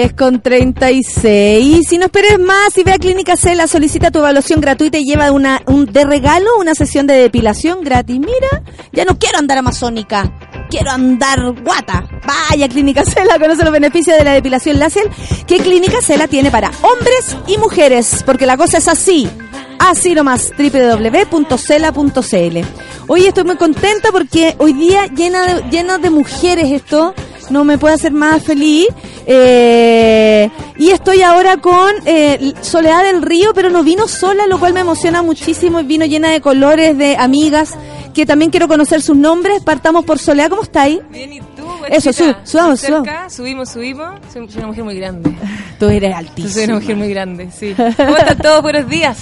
10 0.00 0.14
con 0.14 0.40
36. 0.40 1.86
Si 1.86 1.98
no 1.98 2.06
esperes 2.06 2.38
más, 2.38 2.72
si 2.72 2.84
ve 2.84 2.92
a 2.92 2.98
Clínica 2.98 3.36
Cela, 3.36 3.66
solicita 3.66 4.10
tu 4.10 4.20
evaluación 4.20 4.62
gratuita 4.62 4.96
y 4.96 5.04
lleva 5.04 5.30
una, 5.30 5.60
un, 5.66 5.84
de 5.84 6.06
regalo 6.06 6.56
una 6.58 6.74
sesión 6.74 7.06
de 7.06 7.12
depilación 7.12 7.82
gratis. 7.82 8.18
Mira, 8.18 8.62
ya 8.92 9.04
no 9.04 9.18
quiero 9.18 9.36
andar 9.36 9.58
amazónica, 9.58 10.32
quiero 10.70 10.90
andar 10.90 11.52
guata. 11.62 12.08
Vaya 12.26 12.66
Clínica 12.66 13.04
Cela, 13.04 13.38
conoce 13.38 13.62
los 13.62 13.74
beneficios 13.74 14.16
de 14.16 14.24
la 14.24 14.32
depilación 14.32 14.78
láser 14.78 15.02
que 15.46 15.58
Clínica 15.58 16.00
Cela 16.00 16.28
tiene 16.28 16.50
para 16.50 16.70
hombres 16.80 17.36
y 17.46 17.58
mujeres, 17.58 18.22
porque 18.24 18.46
la 18.46 18.56
cosa 18.56 18.78
es 18.78 18.88
así. 18.88 19.28
Así 19.78 20.14
nomás, 20.14 20.50
www.cela.cl. 20.56 22.58
Hoy 23.06 23.26
estoy 23.26 23.44
muy 23.44 23.56
contenta 23.56 24.12
porque 24.12 24.54
hoy 24.56 24.72
día 24.72 25.08
llena 25.08 25.42
de, 25.42 25.62
lleno 25.70 25.98
de 25.98 26.08
mujeres 26.08 26.72
esto, 26.72 27.14
no 27.50 27.64
me 27.64 27.76
puede 27.76 27.96
hacer 27.96 28.12
más 28.12 28.42
feliz. 28.42 28.88
Eh, 29.26 30.50
y 30.78 30.90
estoy 30.90 31.22
ahora 31.22 31.56
con 31.58 31.90
eh, 32.06 32.52
Soledad 32.60 33.04
del 33.04 33.22
Río, 33.22 33.52
pero 33.54 33.70
no 33.70 33.82
vino 33.82 34.08
sola, 34.08 34.46
lo 34.46 34.58
cual 34.58 34.72
me 34.72 34.80
emociona 34.80 35.22
muchísimo. 35.22 35.82
Vino 35.82 36.04
llena 36.06 36.30
de 36.30 36.40
colores, 36.40 36.96
de 36.96 37.16
amigas, 37.16 37.74
que 38.14 38.26
también 38.26 38.50
quiero 38.50 38.68
conocer 38.68 39.02
sus 39.02 39.16
nombres. 39.16 39.62
Partamos 39.62 40.04
por 40.04 40.18
Soledad, 40.18 40.48
¿cómo 40.50 40.62
está 40.62 40.82
ahí? 40.82 41.00
Bien, 41.10 41.32
¿y 41.32 41.40
tú? 41.40 41.46
Eso, 41.88 42.12
sub- 42.12 42.36
subamos, 42.44 42.80
subamos. 42.80 43.08
Subimos, 43.32 43.68
subimos. 43.70 44.10
Soy, 44.32 44.46
soy 44.48 44.58
una 44.58 44.66
mujer 44.68 44.84
muy 44.84 44.94
grande. 44.96 45.30
Tú 45.78 45.88
eres 45.88 46.14
altísima. 46.14 46.52
soy 46.52 46.64
una 46.64 46.74
mujer 46.74 46.96
muy 46.96 47.08
grande, 47.08 47.48
sí. 47.56 47.74
¿Cómo 47.74 48.16
están 48.16 48.36
todos? 48.38 48.60
Buenos 48.62 48.86
días. 48.88 49.16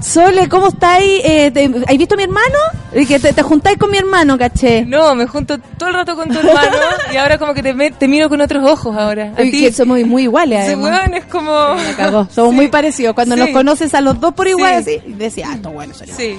Sole, 0.00 0.48
¿cómo 0.48 0.68
estáis? 0.68 1.20
Eh, 1.24 1.52
¿Has 1.86 1.96
visto 1.96 2.14
a 2.14 2.16
mi 2.16 2.24
hermano? 2.24 2.58
Eh, 2.92 3.06
Que 3.06 3.20
te, 3.20 3.32
te 3.32 3.42
juntáis 3.42 3.78
con 3.78 3.90
mi 3.90 3.98
hermano, 3.98 4.36
caché. 4.36 4.84
No, 4.84 5.14
me 5.14 5.26
junto 5.26 5.58
el 5.92 5.98
rato 5.98 6.16
con 6.16 6.28
tu 6.28 6.38
hermano 6.38 6.76
y 7.12 7.16
ahora 7.16 7.38
como 7.38 7.54
que 7.54 7.62
te, 7.62 7.74
me- 7.74 7.90
te 7.90 8.08
miro 8.08 8.28
con 8.28 8.40
otros 8.40 8.64
ojos 8.68 8.96
ahora. 8.96 9.32
A 9.36 9.42
Y 9.42 9.50
que 9.50 9.72
somos 9.72 10.00
muy 10.04 10.24
iguales, 10.24 10.66
Sí, 10.68 10.74
weón, 10.74 11.14
es 11.14 11.24
como... 11.26 11.52
Somos 12.30 12.50
Sí. 12.50 12.56
muy 12.56 12.68
parecidos. 12.68 13.14
Cuando 13.14 13.34
Sí. 13.36 13.40
nos 13.40 13.50
conoces 13.50 13.94
a 13.94 14.00
los 14.00 14.18
dos 14.20 14.34
por 14.34 14.48
igual, 14.48 14.82
Sí. 14.84 14.96
así, 14.98 15.10
y 15.10 15.12
decía, 15.14 15.48
ah, 15.64 15.68
bueno. 15.68 15.94
Sí. 15.94 16.36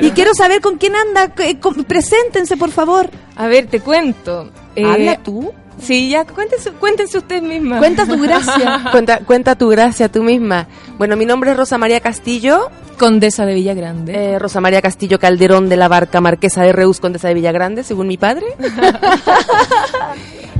Y 0.00 0.10
quiero 0.10 0.34
saber 0.34 0.60
con 0.60 0.78
quién 0.78 0.94
anda. 0.96 1.32
eh, 1.38 1.58
con- 1.58 1.84
preséntense, 1.84 2.56
por 2.56 2.70
favor. 2.70 3.10
A 3.36 3.46
ver, 3.46 3.66
te 3.66 3.80
cuento. 3.80 4.50
Eh, 4.76 4.84
Habla 4.84 5.16
tú. 5.18 5.52
Sí, 5.80 6.10
ya, 6.10 6.24
cuéntense, 6.24 6.70
cuéntense 6.72 7.18
ustedes 7.18 7.42
mismas. 7.42 7.78
Cuenta 7.78 8.06
tu 8.06 8.20
gracia. 8.20 8.84
Cuenta, 8.92 9.18
cuenta 9.20 9.54
tu 9.56 9.68
gracia 9.68 10.08
tú 10.10 10.22
misma. 10.22 10.66
Bueno, 10.98 11.16
mi 11.16 11.24
nombre 11.26 11.52
es 11.52 11.56
Rosa 11.56 11.78
María 11.78 12.00
Castillo, 12.00 12.70
Condesa 12.98 13.46
de 13.46 13.54
Villagrande. 13.54 14.12
eh, 14.34 14.38
Rosa 14.38 14.60
María 14.60 14.80
Castillo 14.82 15.18
Calderón 15.18 15.68
de 15.68 15.76
la 15.76 15.88
Barca, 15.88 16.20
Marquesa 16.20 16.62
de 16.62 16.72
Reus, 16.72 17.00
Condesa 17.00 17.28
de 17.28 17.34
Villagrande, 17.34 17.82
según 17.82 18.06
mi 18.06 18.16
padre. 18.16 18.46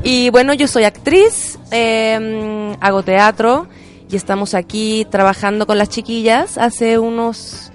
y 0.03 0.31
bueno, 0.31 0.53
yo 0.55 0.67
soy 0.67 0.85
actriz, 0.85 1.59
eh, 1.71 2.77
hago 2.81 3.03
teatro 3.03 3.67
y 4.11 4.17
estamos 4.17 4.55
aquí 4.55 5.07
trabajando 5.11 5.67
con 5.67 5.79
las 5.79 5.89
chiquillas 5.89 6.59
hace 6.59 6.99
unos, 6.99 7.71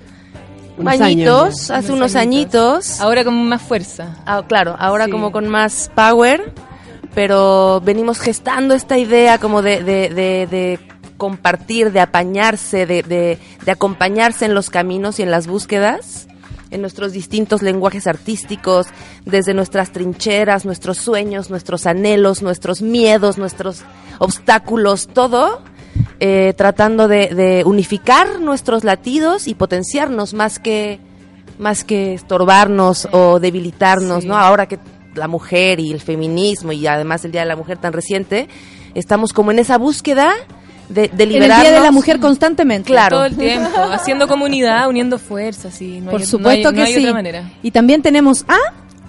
Unos 0.77 1.01
añitos, 1.01 1.43
años 1.43 1.72
hace 1.72 1.88
Unos 1.91 1.97
unos 1.97 2.15
añitos. 2.15 3.01
Ahora 3.01 3.23
con 3.23 3.47
más 3.47 3.61
fuerza. 3.61 4.18
Ah, 4.26 4.43
claro, 4.47 4.76
ahora 4.77 5.05
Sí. 5.05 5.11
como 5.11 5.31
con 5.31 5.47
más 5.47 5.89
power, 5.95 6.53
pero 7.18 7.81
venimos 7.84 8.19
gestando 8.19 8.76
esta 8.76 8.99
idea 8.99 9.39
como 9.39 9.64
de, 9.64 9.84
de, 9.84 10.10
de, 10.10 10.45
de 10.45 10.80
compartir, 11.18 11.91
de 11.91 11.99
apañarse, 11.99 12.85
de, 12.85 13.39
acompañarse 13.65 14.45
en 14.45 14.53
los 14.53 14.69
caminos 14.69 15.18
y 15.18 15.23
en 15.23 15.31
las 15.31 15.48
búsquedas, 15.48 16.27
en 16.69 16.81
nuestros 16.81 17.14
distintos 17.14 17.64
lenguajes 17.64 18.06
artísticos, 18.06 18.85
desde 19.26 19.56
nuestras 19.56 19.89
trincheras, 19.89 20.64
nuestros 20.64 20.99
sueños, 20.99 21.49
nuestros 21.49 21.88
anhelos, 21.88 22.44
nuestros 22.44 22.84
miedos, 22.84 23.39
nuestros 23.39 23.81
obstáculos, 24.19 25.07
todo. 25.07 25.64
eh, 26.19 26.53
tratando 26.56 27.07
de, 27.07 27.30
de 27.30 27.64
unificar 27.65 28.39
nuestros 28.39 28.84
latidos 28.84 29.48
y 29.48 29.56
potenciarnos 29.56 30.35
más 30.35 30.60
que 30.60 30.99
más 31.57 31.84
que 31.84 32.14
estorbarnos 32.14 33.07
o 33.11 33.39
debilitarnos, 33.39 34.22
Sí. 34.22 34.27
¿no? 34.30 34.38
Ahora 34.38 34.68
que 34.68 34.77
la 35.18 35.27
mujer 35.27 35.80
y 35.80 35.91
el 35.91 35.99
feminismo 36.02 36.72
y 36.72 36.85
además 36.88 37.26
el 37.26 37.31
Día 37.31 37.41
de 37.41 37.48
la 37.48 37.56
Mujer 37.56 37.77
tan 37.77 37.94
reciente, 37.94 38.48
estamos 38.95 39.34
como 39.34 39.52
en 39.52 39.60
esa 39.60 39.77
búsqueda 39.77 40.31
de, 40.89 41.10
de 41.10 41.10
En 41.10 41.22
el 41.22 41.30
liberarnos. 41.30 41.68
Día 41.68 41.77
de 41.80 41.84
la 41.84 41.91
Mujer 41.91 42.19
constantemente. 42.19 42.88
Claro. 42.88 43.18
Todo 43.18 43.26
el 43.26 43.35
tiempo, 43.38 43.69
haciendo 43.91 44.27
comunidad, 44.27 44.88
uniendo 44.88 45.19
fuerzas. 45.19 45.81
Y 45.81 45.99
no 45.99 46.11
Por 46.11 46.22
hay, 46.22 46.26
supuesto 46.26 46.64
no 46.64 46.69
hay, 46.69 46.73
que 46.76 46.80
no 46.80 46.85
hay 46.85 46.94
sí. 46.94 46.99
otra 46.99 47.14
manera. 47.14 47.52
Y 47.61 47.72
también 47.72 48.02
tenemos 48.02 48.45
a 48.48 48.57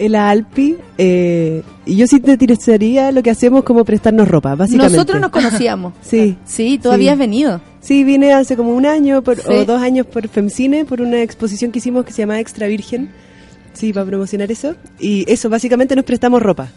el 0.00 0.14
Alpi, 0.14 0.76
eh, 0.96 1.62
y 1.84 1.96
yo 1.96 2.06
sintetizaría 2.06 3.10
lo 3.10 3.20
que 3.22 3.30
hacemos 3.30 3.64
como 3.64 3.84
prestarnos 3.84 4.28
ropa, 4.28 4.54
básicamente. 4.54 4.96
nosotros 4.96 5.20
nos 5.20 5.30
conocíamos. 5.30 5.92
Sí. 6.02 6.36
Sí, 6.44 6.78
tú 6.80 6.88
Sí. 6.90 6.94
habías 6.94 7.18
venido. 7.18 7.60
Sí, 7.80 8.04
vine 8.04 8.32
hace 8.32 8.56
como 8.56 8.74
un 8.74 8.86
año 8.86 9.22
por- 9.22 9.36
Sí. 9.40 9.42
o 9.48 9.64
dos 9.64 9.80
años 9.82 10.06
por 10.06 10.28
Femcine, 10.28 10.84
por 10.84 11.00
una 11.00 11.20
exposición 11.22 11.72
que 11.72 11.78
hicimos 11.80 12.04
que 12.04 12.12
se 12.12 12.22
llama 12.22 12.38
Extra 12.38 12.66
Virgen. 12.68 13.10
Sí, 13.78 13.92
para 13.92 14.06
promocionar 14.06 14.50
eso. 14.50 14.74
Y 14.98 15.24
eso, 15.30 15.48
básicamente 15.48 15.94
nos 15.94 16.04
prestamos 16.04 16.42
ropa. 16.42 16.68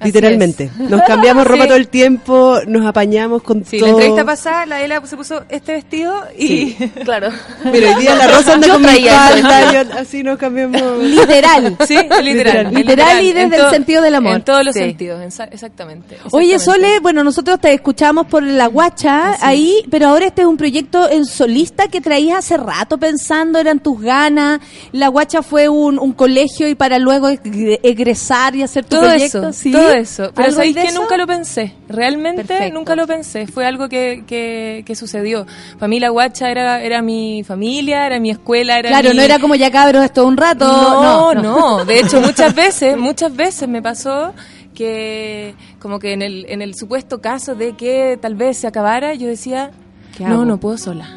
Así 0.00 0.08
literalmente. 0.08 0.64
es. 0.64 0.76
Nos 0.90 1.02
cambiamos 1.02 1.46
ropa 1.46 1.62
Sí. 1.62 1.68
todo 1.68 1.76
el 1.76 1.88
tiempo, 1.88 2.58
nos 2.66 2.86
apañamos 2.86 3.42
con 3.42 3.64
Sí, 3.64 3.78
todo. 3.78 3.86
la 3.88 3.92
entrevista 3.92 4.24
pasada, 4.24 4.66
la 4.66 4.82
Ela 4.82 5.00
se 5.06 5.16
puso 5.16 5.44
este 5.48 5.72
vestido 5.74 6.14
y... 6.38 6.72
Claro. 7.04 7.28
Mira, 7.64 7.94
hoy 7.96 8.00
día 8.02 8.14
la 8.16 8.26
Rosa 8.28 8.54
anda 8.54 8.66
Yo 8.66 8.72
con 8.74 8.82
mi 8.82 8.88
falda, 9.06 9.72
yo- 9.84 9.98
así 9.98 10.22
nos 10.22 10.38
cambiamos. 10.38 10.80
Literal. 11.02 11.76
Sí, 11.86 11.96
literal. 12.22 12.72
Literal 12.74 13.22
y 13.24 13.32
desde 13.32 13.56
el 13.56 13.62
to- 13.62 13.70
sentido 13.70 14.02
del 14.02 14.14
amor. 14.14 14.36
En 14.36 14.42
todos 14.42 14.64
los 14.64 14.74
Sí. 14.74 14.80
sentidos, 14.80 15.20
ensa- 15.22 15.48
exactamente. 15.52 16.16
Oye, 16.32 16.54
exactamente. 16.54 16.58
Sole, 16.88 17.00
bueno, 17.00 17.22
nosotros 17.24 17.60
te 17.60 17.72
escuchamos 17.72 18.26
por 18.26 18.42
la 18.42 18.66
guacha 18.68 19.36
ahí, 19.40 19.84
pero 19.90 20.08
ahora 20.08 20.26
este 20.26 20.42
es 20.42 20.48
un 20.48 20.56
proyecto 20.56 21.08
en 21.10 21.24
solista 21.26 21.88
que 21.88 22.00
traías 22.00 22.38
hace 22.38 22.56
rato 22.56 22.96
pensando, 22.98 23.58
eran 23.58 23.80
tus 23.80 24.00
ganas. 24.00 24.60
La 24.92 25.08
guacha 25.08 25.42
fue 25.42 25.68
un, 25.68 25.98
un 25.98 26.12
colegio 26.12 26.68
y 26.68 26.74
para 26.74 26.98
luego 26.98 27.28
egre- 27.28 27.80
egresar 27.82 28.54
y 28.56 28.62
hacer 28.62 28.84
tu 28.84 28.96
todo 28.96 29.08
proyecto. 29.08 29.38
eso, 29.48 29.52
¿sí? 29.52 29.70
Eso. 29.92 30.30
Pero 30.34 30.46
¿Algo 30.46 30.56
sabéis 30.56 30.76
que 30.76 30.82
eso? 30.84 31.00
nunca 31.00 31.16
lo 31.16 31.26
pensé. 31.26 31.74
Realmente 31.88 32.44
Perfecto. 32.44 32.74
nunca 32.78 32.96
lo 32.96 33.06
pensé. 33.06 33.46
Fue 33.46 33.66
algo 33.66 33.88
que, 33.88 34.24
que, 34.26 34.82
que 34.86 34.94
sucedió. 34.94 35.46
Para 35.78 35.88
mí 35.88 36.00
la 36.00 36.08
guacha 36.10 36.50
era, 36.50 36.82
era 36.82 37.02
mi 37.02 37.42
familia, 37.44 38.06
era 38.06 38.18
mi 38.20 38.30
escuela, 38.30 38.78
era 38.78 38.88
Claro, 38.90 39.10
mi- 39.10 39.16
no 39.16 39.22
era 39.22 39.38
como 39.38 39.54
ya 39.54 39.70
cabros 39.70 40.04
esto 40.04 40.26
un 40.26 40.36
rato. 40.36 40.66
No, 40.66 41.34
No, 41.34 41.42
no, 41.42 41.84
De 41.84 42.00
hecho, 42.00 42.20
muchas 42.20 42.54
veces, 42.54 42.96
muchas 42.96 43.34
veces 43.34 43.68
me 43.68 43.82
pasó 43.82 44.32
que, 44.74 45.54
como 45.78 45.98
que 45.98 46.12
en 46.12 46.22
el, 46.22 46.46
en 46.48 46.62
el 46.62 46.74
supuesto 46.74 47.20
caso 47.20 47.54
de 47.54 47.72
que 47.76 48.18
tal 48.20 48.34
vez 48.34 48.56
se 48.58 48.66
acabara, 48.66 49.14
yo 49.14 49.26
decía, 49.28 49.70
¿Qué 50.16 50.24
no, 50.24 50.44
no 50.44 50.58
puedo 50.58 50.78
sola. 50.78 51.16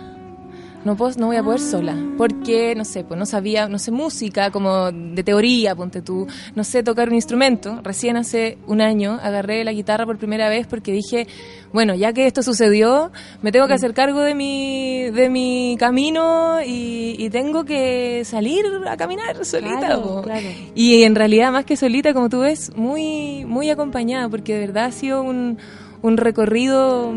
No 0.86 0.98
puedo, 0.98 1.18
no 1.18 1.28
voy 1.28 1.38
a 1.38 1.44
poder 1.44 1.62
sola, 1.62 1.96
porque 2.18 2.76
no 2.76 2.84
sé, 2.84 3.06
pues 3.06 3.18
no 3.18 3.26
sabía, 3.26 3.70
no 3.70 3.80
sé 3.80 3.92
música 3.92 4.52
como 4.52 4.92
de 4.92 5.24
teoría, 5.24 5.76
ponte 5.76 6.02
tú, 6.02 6.28
no 6.56 6.64
sé 6.66 6.84
tocar 6.84 7.08
un 7.08 7.16
instrumento. 7.16 7.80
Recién 7.84 8.18
hace 8.18 8.58
un 8.68 8.82
año 8.82 9.18
agarré 9.24 9.64
la 9.64 9.72
guitarra 9.72 10.06
por 10.06 10.18
primera 10.18 10.50
vez 10.50 10.68
porque 10.68 10.92
dije, 10.92 11.28
bueno, 11.72 11.96
ya 11.96 12.12
que 12.12 12.28
esto 12.28 12.44
sucedió, 12.44 13.12
me 13.42 13.54
tengo 13.54 13.68
que 13.68 13.74
hacer 13.76 13.94
cargo 13.94 14.20
de 14.20 14.36
mi 14.36 15.10
de 15.12 15.30
mi 15.30 15.78
camino 15.80 16.62
y, 16.62 17.16
y 17.18 17.30
tengo 17.30 17.64
que 17.64 18.24
salir 18.26 18.66
a 18.88 18.98
caminar 18.98 19.46
solita. 19.46 19.80
Claro, 19.80 20.04
po. 20.04 20.22
claro. 20.22 20.48
Y 20.76 21.04
en 21.04 21.16
realidad 21.16 21.52
más 21.52 21.64
que 21.64 21.78
solita, 21.78 22.14
como 22.14 22.28
tú 22.28 22.42
ves, 22.42 22.76
muy 22.76 23.46
muy 23.46 23.70
acompañada, 23.70 24.28
porque 24.28 24.54
de 24.54 24.60
verdad 24.60 24.86
ha 24.86 24.92
sido 24.92 25.24
un 25.24 25.58
un 26.04 26.18
recorrido 26.18 27.12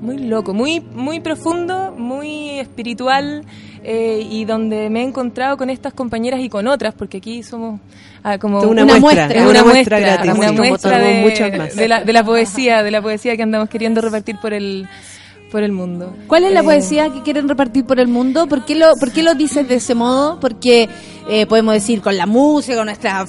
muy 0.00 0.18
loco, 0.18 0.52
muy 0.52 0.80
muy 0.80 1.20
profundo, 1.20 1.94
muy 1.96 2.58
espiritual 2.58 3.44
eh, 3.84 4.26
y 4.28 4.44
donde 4.46 4.90
me 4.90 5.00
he 5.00 5.04
encontrado 5.04 5.56
con 5.56 5.70
estas 5.70 5.92
compañeras 5.92 6.40
y 6.40 6.48
con 6.48 6.66
otras, 6.66 6.94
porque 6.94 7.18
aquí 7.18 7.42
somos 7.42 7.80
ah, 8.24 8.38
como 8.38 8.60
Una 8.62 8.82
Una 8.82 8.98
muestra, 8.98 9.26
muestra. 9.26 9.48
una 9.48 9.64
muestra 9.64 10.00
gratis. 10.00 10.32
una 10.32 10.52
muestra 10.52 10.98
de, 10.98 11.70
de 11.76 11.88
la, 11.88 12.02
de 12.02 12.12
la 12.12 12.24
poesía, 12.24 12.82
de 12.82 12.90
la 12.90 13.02
poesía 13.02 13.36
que 13.36 13.42
andamos 13.42 13.68
queriendo 13.68 14.00
repartir 14.00 14.36
por 14.40 14.54
el 14.54 14.88
por 15.52 15.62
el 15.62 15.70
mundo. 15.70 16.16
¿Cuál 16.26 16.44
es 16.44 16.52
la 16.52 16.60
Eh, 16.60 16.64
poesía 16.64 17.12
que 17.12 17.22
quieren 17.22 17.46
repartir 17.46 17.84
por 17.84 18.00
el 18.00 18.08
mundo? 18.08 18.48
¿Por 18.48 18.64
qué 18.64 18.74
lo, 18.74 18.96
por 18.96 19.12
qué 19.12 19.22
lo 19.22 19.34
dices 19.34 19.68
de 19.68 19.74
ese 19.76 19.94
modo? 19.94 20.40
Porque 20.40 20.88
eh, 21.28 21.46
podemos 21.46 21.74
decir 21.74 22.00
con 22.00 22.16
la 22.16 22.24
música, 22.26 22.74
con 22.74 22.86
nuestra 22.86 23.26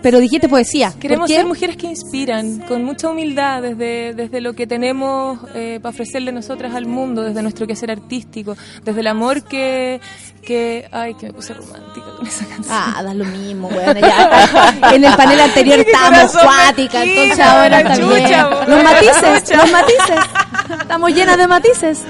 pero 0.00 0.20
dijiste 0.20 0.48
poesía. 0.48 0.90
¿Por 0.92 1.00
Queremos 1.00 1.28
ser 1.28 1.44
mujeres 1.44 1.76
que 1.76 1.88
inspiran, 1.88 2.60
con 2.60 2.84
mucha 2.84 3.10
humildad, 3.10 3.60
desde, 3.60 4.14
desde 4.14 4.40
lo 4.40 4.54
que 4.54 4.68
tenemos 4.68 5.40
eh, 5.54 5.80
para 5.82 5.90
ofrecerle 5.90 6.30
nosotras 6.30 6.74
al 6.74 6.86
mundo, 6.86 7.22
desde 7.22 7.42
nuestro 7.42 7.66
quehacer 7.66 7.90
artístico, 7.90 8.56
desde 8.84 9.00
el 9.00 9.08
amor 9.08 9.42
que, 9.42 10.00
que... 10.42 10.88
Ay, 10.92 11.14
que 11.14 11.26
me 11.26 11.32
puse 11.32 11.54
romántica 11.54 12.06
con 12.16 12.26
esa 12.26 12.46
canción. 12.46 12.66
Ah, 12.70 13.02
da 13.02 13.12
lo 13.14 13.24
mismo, 13.24 13.68
ya. 13.70 14.90
En 14.92 15.04
el 15.04 15.14
panel 15.16 15.40
anterior 15.40 15.78
estábamos 15.86 16.32
mezquino, 16.34 17.02
entonces 17.02 17.40
ahora 17.40 17.80
está 17.80 17.96
chucha, 17.96 18.66
Los 18.66 18.84
matices, 18.84 19.56
los 19.56 19.72
matices. 19.72 20.47
Estamos 20.80 21.10
llenas 21.14 21.36
de 21.36 21.46
matices. 21.46 22.02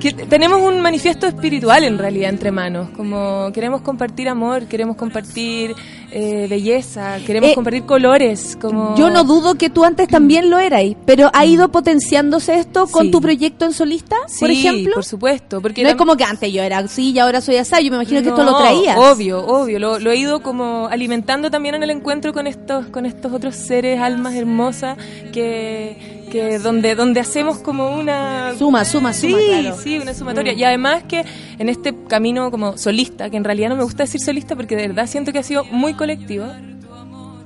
que 0.00 0.12
tenemos 0.12 0.60
un 0.60 0.80
manifiesto 0.82 1.26
espiritual 1.26 1.82
en 1.82 1.96
realidad 1.98 2.28
entre 2.28 2.52
manos, 2.52 2.90
como 2.90 3.50
queremos 3.52 3.80
compartir 3.80 4.28
amor, 4.28 4.66
queremos 4.66 4.94
compartir 4.96 5.74
eh, 6.12 6.46
belleza, 6.50 7.16
queremos 7.26 7.50
Eh, 7.50 7.54
compartir 7.54 7.84
colores, 7.84 8.56
como 8.60 8.94
Yo 8.96 9.08
no 9.10 9.24
dudo 9.24 9.54
que 9.56 9.70
tú 9.70 9.84
antes 9.84 10.06
también 10.06 10.50
lo 10.50 10.58
eras, 10.58 10.82
pero 11.06 11.30
¿ha 11.32 11.46
ido 11.46 11.70
potenciándose 11.70 12.54
esto 12.58 12.86
con 12.86 13.06
Sí. 13.06 13.10
tu 13.10 13.20
proyecto 13.22 13.64
en 13.64 13.72
solista, 13.72 14.16
por 14.38 14.50
Sí, 14.50 14.60
ejemplo? 14.66 14.94
por 14.94 15.04
supuesto, 15.04 15.62
porque 15.62 15.82
no 15.82 15.88
es 15.88 15.96
como 15.96 16.14
que 16.16 16.24
antes 16.24 16.52
yo 16.52 16.62
era 16.62 16.78
así 16.78 17.12
y 17.12 17.18
ahora 17.18 17.40
soy 17.40 17.56
así, 17.56 17.72
yo 17.82 17.90
me 17.90 17.96
imagino 17.96 18.22
que 18.22 18.28
esto 18.28 18.44
lo 18.44 18.56
traías. 18.58 18.98
Obvio, 18.98 19.44
obvio. 19.46 19.78
Lo, 19.78 19.98
lo 19.98 20.10
he 20.12 20.16
ido 20.16 20.42
como 20.42 20.88
alimentando 20.88 21.50
también 21.50 21.74
en 21.74 21.82
el 21.82 21.90
encuentro 21.90 22.32
con 22.34 22.46
estos, 22.46 22.86
con 22.88 23.06
estos 23.06 23.32
otros 23.32 23.56
seres, 23.56 23.98
almas 24.00 24.34
hermosas, 24.34 24.96
que, 25.32 26.25
que 26.30 26.58
donde, 26.58 26.94
donde 26.94 27.20
hacemos 27.20 27.58
como 27.58 27.90
una 27.96 28.54
Suma, 28.58 28.84
suma, 28.84 29.12
sí, 29.12 29.30
suma, 29.30 29.42
claro. 29.60 29.76
sí, 29.82 29.98
una 29.98 30.12
sumatoria. 30.14 30.52
Mm. 30.54 30.58
Y 30.58 30.64
además 30.64 31.02
que 31.08 31.24
en 31.58 31.68
este 31.68 31.94
camino 32.08 32.50
como 32.50 32.76
solista, 32.78 33.30
que 33.30 33.36
en 33.36 33.44
realidad 33.44 33.68
no 33.70 33.76
me 33.76 33.84
gusta 33.84 34.02
decir 34.04 34.20
solista 34.20 34.56
porque 34.56 34.76
de 34.76 34.88
verdad 34.88 35.06
siento 35.06 35.32
que 35.32 35.38
ha 35.38 35.42
sido 35.42 35.64
muy 35.64 35.94
colectivo. 35.94 36.46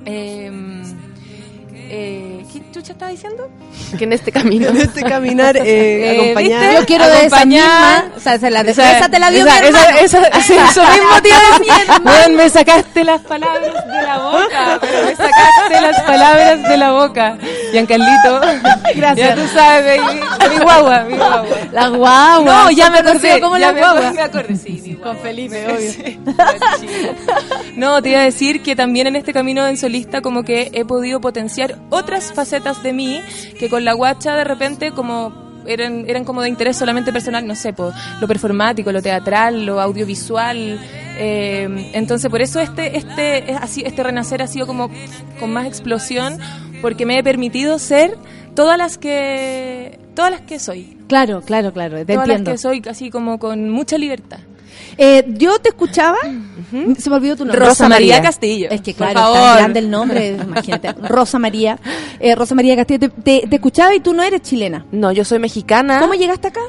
Eh, 0.05 0.51
eh, 1.93 2.45
¿Qué 2.51 2.61
chucha 2.71 2.93
estaba 2.93 3.11
diciendo? 3.11 3.49
Que 3.97 4.05
en 4.05 4.13
este 4.13 4.31
camino. 4.31 4.67
En 4.71 4.77
este 4.77 5.03
caminar, 5.03 5.57
eh, 5.57 5.61
Eh, 5.65 6.19
acompañar. 6.21 6.61
¿viste? 6.61 6.75
Yo 6.79 6.85
quiero 6.85 7.05
de 7.05 7.11
esa 7.25 7.35
Acompañar. 7.37 8.03
misma, 8.05 8.13
o 8.15 8.19
sea, 8.21 8.39
se 8.39 8.49
la 8.49 8.63
de, 8.63 8.71
Esa- 8.71 8.97
esa 8.97 9.09
te 9.09 9.19
la 9.19 9.29
dio 9.29 9.45
esa- 9.45 9.61
mi 9.61 9.67
esa- 9.67 9.79
hermano. 9.87 9.97
esa- 9.99 10.41
sí, 10.41 10.53
eso 10.53 10.81
mismo 10.83 11.21
te 11.21 11.29
iba 11.29 11.37
a 11.37 11.59
decir. 11.59 12.01
Weón, 12.05 12.35
me 12.37 12.49
sacaste 12.49 13.03
las 13.03 13.21
palabras 13.21 13.73
de 13.85 14.01
la 14.03 14.17
boca, 14.19 14.77
pero 14.79 15.05
me 15.05 15.11
sacaste 15.15 15.41
las 15.69 16.01
palabras 16.01 16.63
de 16.67 16.77
la 16.77 16.91
boca. 16.91 17.37
Giancarlito, 17.71 18.41
Gracias. 18.95 19.29
ya 19.29 19.35
tú 19.35 19.47
sabes, 19.53 20.01
baby. 20.01 20.19
mi 20.49 20.57
guagua, 20.63 21.03
mi 21.03 21.15
guagua. 21.17 21.45
La 21.71 21.87
guagua. 21.89 22.63
No, 22.63 22.71
ya 22.71 22.89
me 22.89 22.99
acordé, 22.99 23.39
ya 23.39 23.47
la 23.59 23.71
me 23.73 23.79
guagua. 23.79 24.11
me 24.13 24.21
acordé, 24.21 24.55
sí, 24.57 24.99
Con 25.01 25.17
Felipe, 25.17 25.65
obvio. 25.67 26.19
No, 27.75 28.01
te 28.01 28.09
iba 28.09 28.19
a 28.19 28.23
decir 28.23 28.61
que 28.61 28.75
también 28.75 29.07
en 29.07 29.15
este 29.15 29.33
camino 29.33 29.65
en 29.67 29.77
solista 29.77 30.21
como 30.21 30.43
que 30.43 30.69
he 30.73 30.85
podido 30.85 31.21
potenciar 31.21 31.77
otras 31.89 32.33
facetas 32.33 32.83
de 32.83 32.93
mí 32.93 33.21
que 33.59 33.69
con 33.69 33.85
la 33.85 33.93
guacha 33.93 34.35
de 34.35 34.43
repente 34.43 34.91
como 34.91 35.40
eran, 35.65 36.05
eran 36.07 36.23
como 36.25 36.41
de 36.41 36.49
interés 36.49 36.77
solamente 36.77 37.11
personal, 37.11 37.45
no 37.45 37.55
sé, 37.55 37.73
po, 37.73 37.91
lo 38.19 38.27
performático, 38.27 38.91
lo 38.91 39.01
teatral, 39.01 39.65
lo 39.65 39.81
audiovisual. 39.81 40.79
eh, 41.17 41.91
entonces 41.93 42.29
por 42.29 42.41
eso 42.41 42.59
este, 42.59 42.97
este, 42.97 43.55
así, 43.59 43.83
este 43.85 44.03
renacer 44.03 44.41
ha 44.41 44.47
sido 44.47 44.67
como 44.67 44.89
con 45.39 45.51
más 45.53 45.67
explosión 45.67 46.37
porque 46.81 47.05
me 47.05 47.17
he 47.17 47.23
permitido 47.23 47.77
ser 47.79 48.17
todas 48.55 48.77
las 48.77 48.97
que 48.97 49.99
todas 50.15 50.31
las 50.31 50.41
que 50.41 50.59
soy. 50.59 50.97
Claro, 51.07 51.41
claro, 51.41 51.71
claro, 51.73 51.97
te 51.97 52.05
todas 52.05 52.27
entiendo. 52.27 52.51
las 52.51 52.59
que 52.59 52.61
soy 52.61 52.81
así 52.89 53.09
como 53.09 53.39
con 53.39 53.69
mucha 53.69 53.97
libertad. 53.97 54.39
Eh, 54.97 55.23
yo 55.27 55.57
te 55.59 55.69
escuchaba, 55.69 56.17
se 56.97 57.09
me 57.09 57.15
olvidó 57.15 57.35
tu 57.35 57.45
nombre. 57.45 57.65
Rosa 57.65 57.87
María 57.89 58.21
Castillo. 58.21 58.67
Es 58.69 58.81
que 58.81 58.93
claro, 58.93 59.19
favor. 59.19 59.57
grande 59.57 59.79
el 59.79 59.89
nombre, 59.89 60.29
imagínate. 60.43 60.93
Rosa 60.93 61.39
María, 61.39 61.79
eh, 62.19 62.35
Rosa 62.35 62.55
María 62.55 62.75
Castillo, 62.75 62.99
te, 62.99 63.09
te- 63.09 63.47
te 63.47 63.55
escuchaba 63.55 63.93
y 63.95 63.99
tú 63.99 64.13
no 64.13 64.21
eres 64.23 64.41
chilena. 64.41 64.85
No, 64.91 65.11
yo 65.11 65.23
soy 65.25 65.39
mexicana. 65.39 65.99
¿Cómo 65.99 66.13
llegaste 66.13 66.49
acá? 66.49 66.61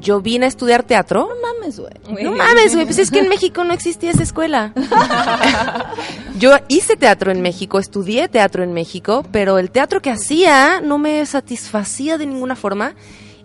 Yo 0.00 0.20
vine 0.20 0.44
a 0.44 0.48
estudiar 0.48 0.82
teatro. 0.82 1.26
No 1.28 1.34
mames, 1.60 1.78
güey. 1.80 1.92
No 2.22 2.32
mames, 2.32 2.74
güey, 2.74 2.84
pues 2.84 2.98
es 2.98 3.10
que 3.10 3.20
en 3.20 3.28
México 3.30 3.64
no 3.64 3.72
existía 3.72 4.10
esa 4.10 4.22
escuela. 4.22 4.72
Yo 6.38 6.52
hice 6.68 6.96
teatro 6.96 7.32
en 7.32 7.40
México, 7.40 7.78
estudié 7.78 8.28
teatro 8.28 8.62
en 8.62 8.72
México, 8.72 9.24
pero 9.32 9.58
el 9.58 9.70
teatro 9.70 10.02
que 10.02 10.10
hacía 10.10 10.80
no 10.82 10.98
me 10.98 11.24
satisfacía 11.24 12.18
de 12.18 12.26
ninguna 12.26 12.56
forma 12.56 12.94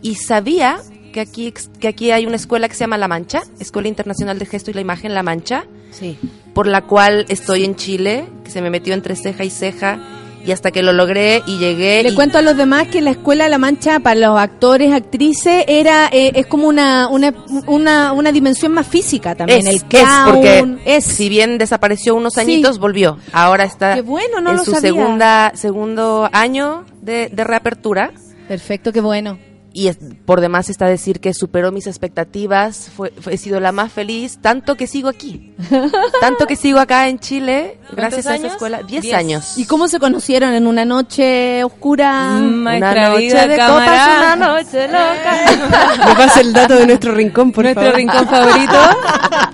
y 0.01 0.15
sabía 0.15 0.79
que 1.11 1.19
aquí, 1.21 1.53
que 1.79 1.88
aquí 1.88 2.11
hay 2.11 2.25
una 2.25 2.35
escuela 2.35 2.67
que 2.67 2.73
se 2.75 2.81
llama 2.81 2.97
La 2.97 3.07
Mancha, 3.07 3.43
Escuela 3.59 3.88
Internacional 3.88 4.39
de 4.39 4.45
Gesto 4.45 4.71
y 4.71 4.73
la 4.73 4.81
Imagen 4.81 5.13
La 5.13 5.23
Mancha, 5.23 5.65
Sí. 5.91 6.17
por 6.53 6.67
la 6.67 6.81
cual 6.81 7.25
estoy 7.29 7.63
en 7.65 7.75
Chile, 7.75 8.25
que 8.43 8.51
se 8.51 8.61
me 8.61 8.69
metió 8.69 8.93
entre 8.93 9.15
ceja 9.15 9.43
y 9.43 9.49
ceja 9.49 9.99
y 10.43 10.51
hasta 10.51 10.71
que 10.71 10.81
lo 10.81 10.91
logré 10.91 11.43
y 11.45 11.59
llegué. 11.59 12.01
Le 12.01 12.09
y- 12.09 12.15
cuento 12.15 12.39
a 12.39 12.41
los 12.41 12.57
demás 12.57 12.88
que 12.88 12.99
la 13.01 13.11
Escuela 13.11 13.47
la 13.47 13.59
Mancha 13.59 13.99
para 13.99 14.19
los 14.19 14.39
actores, 14.39 14.91
actrices, 14.91 15.65
era 15.67 16.09
eh, 16.11 16.31
es 16.33 16.47
como 16.47 16.67
una, 16.67 17.07
una, 17.09 17.31
una, 17.67 18.11
una 18.13 18.31
dimensión 18.31 18.71
más 18.71 18.88
física 18.88 19.35
también. 19.35 19.59
Es, 19.59 19.67
el 19.67 19.75
es, 19.75 19.83
clown, 19.83 20.33
porque 20.33 20.77
es. 20.85 21.03
si 21.05 21.29
bien 21.29 21.59
desapareció 21.59 22.15
unos 22.15 22.33
Sí. 22.33 22.39
añitos, 22.39 22.79
volvió. 22.79 23.19
Ahora 23.33 23.65
está 23.65 23.93
Qué 23.95 24.01
bueno, 24.01 24.41
no 24.41 24.49
en 24.51 24.55
lo 24.57 24.63
su 24.65 24.71
sabía. 24.71 24.91
segunda 24.91 25.51
segundo 25.53 26.27
año 26.31 26.85
de, 27.01 27.29
de 27.31 27.43
reapertura. 27.43 28.11
Perfecto, 28.47 28.91
qué 28.91 29.01
bueno. 29.01 29.38
Y 29.73 29.88
es- 29.88 29.98
por 30.26 30.41
demás 30.41 30.69
está 30.69 30.85
decir 30.88 31.22
que 31.22 31.34
superó 31.34 31.72
mis 31.72 31.88
expectativas, 31.88 32.89
fue, 32.95 33.14
fue- 33.22 33.35
he 33.35 33.38
sido 33.38 33.60
la 33.61 33.72
más 33.72 33.89
feliz, 33.91 34.38
tanto 34.41 34.76
que 34.76 34.85
sigo 34.85 35.07
aquí. 35.07 35.53
tanto 36.19 36.45
que 36.45 36.57
sigo 36.57 36.77
acá 36.80 37.07
en 37.07 37.19
Chile, 37.19 37.77
gracias 37.93 38.26
a 38.27 38.35
esa 38.35 38.43
años? 38.43 38.52
escuela. 38.53 38.84
Diez, 38.84 39.03
Diez. 39.03 39.14
años. 39.15 39.57
¿Y 39.57 39.65
cómo 39.65 39.88
se 39.88 39.99
conocieron? 39.99 40.53
¿En 40.53 40.68
una 40.68 40.84
noche 40.84 41.64
oscura? 41.64 42.11
Mm, 42.31 42.48
Una 42.48 42.80
Maestra 42.80 43.10
noche 43.10 43.22
vida, 43.22 43.48
de 43.48 43.56
cámara. 43.56 43.85
copas, 43.85 44.18
una 44.18 44.35
noche 44.48 44.88
loca. 44.88 46.06
Me 46.10 46.15
pasa 46.15 46.41
el 46.41 46.52
dato 46.53 46.76
de 46.76 46.85
nuestro 46.88 47.14
rincón, 47.14 47.52
por 47.53 47.64
Nuestro 47.64 47.84
favor. 47.84 47.98
rincón 47.98 48.27
favorito. 48.27 48.80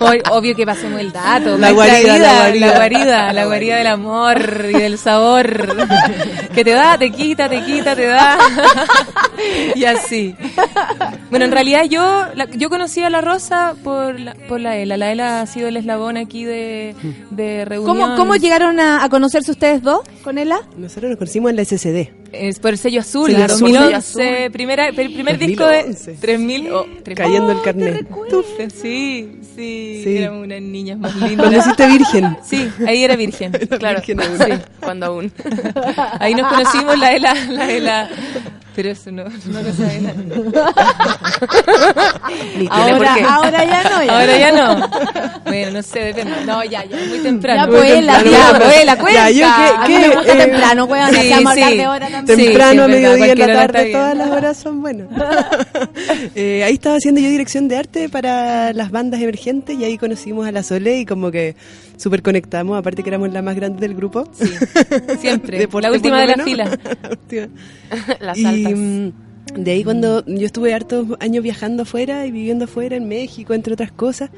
Hoy, 0.00 0.22
obvio 0.32 0.54
que 0.56 0.66
pasemos 0.66 1.00
el 1.00 1.12
dato. 1.12 1.56
La 1.58 1.72
Maestra 1.72 1.74
guarida, 1.74 2.14
vida, 2.14 2.32
la 2.32 2.38
guarida. 2.40 2.66
La 2.66 2.74
guarida, 2.76 3.32
la 3.32 3.44
guarida 3.46 3.76
del 3.76 3.86
amor 3.86 4.66
y 4.68 4.72
del 4.78 4.98
sabor. 4.98 5.76
Que 6.54 6.64
te 6.64 6.72
da, 6.72 6.98
te 6.98 7.10
quita, 7.12 7.48
te 7.48 7.62
quita, 7.64 7.94
te 7.94 8.06
da. 8.06 8.36
Y 9.76 9.84
así. 9.84 10.07
Bueno, 11.30 11.44
en 11.44 11.52
realidad 11.52 11.84
yo 11.84 12.26
la- 12.34 12.46
yo 12.50 12.68
conocí 12.70 13.02
a 13.02 13.10
la 13.10 13.20
Rosa 13.20 13.74
por 13.84 14.18
la, 14.18 14.34
por 14.48 14.60
la 14.60 14.76
Ela. 14.76 14.96
La 14.96 15.12
Ela 15.12 15.40
ha 15.42 15.46
sido 15.46 15.68
el 15.68 15.76
eslabón 15.76 16.16
aquí 16.16 16.44
de, 16.44 16.94
de 17.30 17.64
reunión. 17.64 17.96
¿Cómo, 17.98 18.16
¿Cómo 18.16 18.36
llegaron 18.36 18.80
a, 18.80 19.04
a 19.04 19.08
conocerse 19.08 19.50
ustedes 19.50 19.82
dos 19.82 20.00
con 20.22 20.38
ella? 20.38 20.60
Nosotros 20.76 21.10
nos 21.10 21.18
conocimos 21.18 21.50
en 21.50 21.56
la 21.56 21.64
SCD. 21.64 22.10
Es 22.32 22.58
por 22.60 22.72
el 22.72 22.78
sello 22.78 23.00
azul, 23.00 23.34
azul. 23.34 23.72
2011, 23.72 24.50
primera, 24.52 24.88
el 24.88 24.94
primer 24.94 25.38
disco 25.38 25.64
de 25.66 25.78
2011. 25.84 26.12
3000, 26.20 26.72
oh, 26.72 26.84
3000. 27.02 27.14
Cayendo 27.14 27.52
el 27.52 27.62
carnet. 27.62 28.06
Sí, 28.74 29.38
sí, 29.56 30.00
Sí. 30.04 30.16
éramos 30.18 30.44
unas 30.44 30.60
niñas 30.60 30.98
más 30.98 31.12
Cuando 31.12 31.44
lindas. 31.44 31.66
naciste 31.66 31.86
virgen. 31.88 32.36
Sí, 32.44 32.68
ahí 32.86 33.02
era 33.02 33.16
virgen, 33.16 33.52
claro. 33.78 34.00
virgen 34.06 34.20
aún. 34.20 34.38
Sí. 34.38 34.62
Cuando 34.80 35.06
aún. 35.06 35.32
Ahí 36.20 36.34
nos 36.34 36.48
conocimos 36.52 36.98
la 36.98 37.08
de 37.10 37.20
la, 37.20 37.34
la 37.34 37.66
de 37.66 37.80
la, 37.80 38.10
pero 38.78 38.90
eso 38.90 39.10
no, 39.10 39.24
no 39.24 39.60
lo 39.60 39.72
sabe 39.72 40.00
nadie. 40.00 40.62
Ahora, 42.70 43.64
ya 43.64 43.82
no. 43.90 44.04
Ya. 44.04 44.20
Ahora 44.20 44.38
ya 44.38 44.52
no. 44.52 44.88
Bueno, 45.46 45.70
no 45.72 45.82
sé, 45.82 45.98
depende. 45.98 46.32
No, 46.46 46.62
ya, 46.62 46.84
ya, 46.84 46.96
muy 47.08 47.18
temprano. 47.18 47.64
Ya, 47.64 47.68
pues, 47.76 48.04
la 48.04 48.22
ya, 48.22 48.52
pues, 48.56 48.86
la 48.86 48.96
cuenta. 48.96 49.30
Ya, 49.30 49.30
yo 49.30 49.46
A 49.48 49.84
que- 49.84 49.92
mí 49.92 49.98
me 49.98 50.14
gusta 50.14 50.32
eh, 50.32 50.36
temprano, 50.46 50.84
weón. 50.84 51.10
sí, 51.10 51.16
sí. 51.22 51.80
hora 51.80 52.08
también. 52.08 52.38
Sí, 52.38 52.44
Temprano, 52.44 52.84
sí, 52.86 52.90
mediodía, 52.92 53.32
en 53.32 53.38
la 53.40 53.46
tarde, 53.46 53.90
todas 53.90 54.16
las 54.16 54.30
horas 54.30 54.56
son 54.56 54.80
buenas. 54.80 55.08
Eh, 56.34 56.62
ahí 56.64 56.74
estaba 56.74 56.96
haciendo 56.96 57.20
yo 57.20 57.28
dirección 57.28 57.68
de 57.68 57.76
arte 57.76 58.08
para 58.08 58.72
las 58.72 58.90
bandas 58.90 59.20
emergentes 59.20 59.76
y 59.78 59.84
ahí 59.84 59.98
conocimos 59.98 60.46
a 60.46 60.52
la 60.52 60.62
Sole 60.62 61.00
y 61.00 61.06
como 61.06 61.30
que 61.30 61.56
súper 61.96 62.22
conectamos, 62.22 62.78
aparte 62.78 63.02
que 63.02 63.10
éramos 63.10 63.32
la 63.32 63.42
más 63.42 63.56
grande 63.56 63.80
del 63.80 63.94
grupo. 63.94 64.28
Siempre. 65.20 65.58
Deporte, 65.58 65.88
la 65.88 65.94
última 65.94 66.20
de 66.20 66.26
la 66.36 66.44
fila. 66.44 66.78
La 67.00 67.10
última. 67.10 67.48
Y 68.36 68.67
mm, 68.74 69.12
de 69.56 69.70
ahí 69.70 69.84
cuando 69.84 70.24
yo 70.26 70.46
estuve 70.46 70.74
hartos 70.74 71.06
años 71.20 71.42
viajando 71.42 71.82
afuera 71.82 72.26
y 72.26 72.30
viviendo 72.30 72.66
afuera 72.66 72.96
en 72.96 73.08
México, 73.08 73.54
entre 73.54 73.72
otras 73.72 73.92
cosas. 73.92 74.30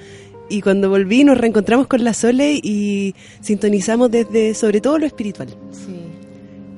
Y 0.48 0.62
cuando 0.62 0.90
volví 0.90 1.22
nos 1.24 1.38
reencontramos 1.38 1.86
con 1.86 2.02
la 2.02 2.12
Sole 2.12 2.60
y 2.62 3.14
sintonizamos 3.40 4.10
desde 4.10 4.54
sobre 4.54 4.80
todo 4.80 4.98
lo 4.98 5.06
espiritual. 5.06 5.48
Sí. 5.70 6.00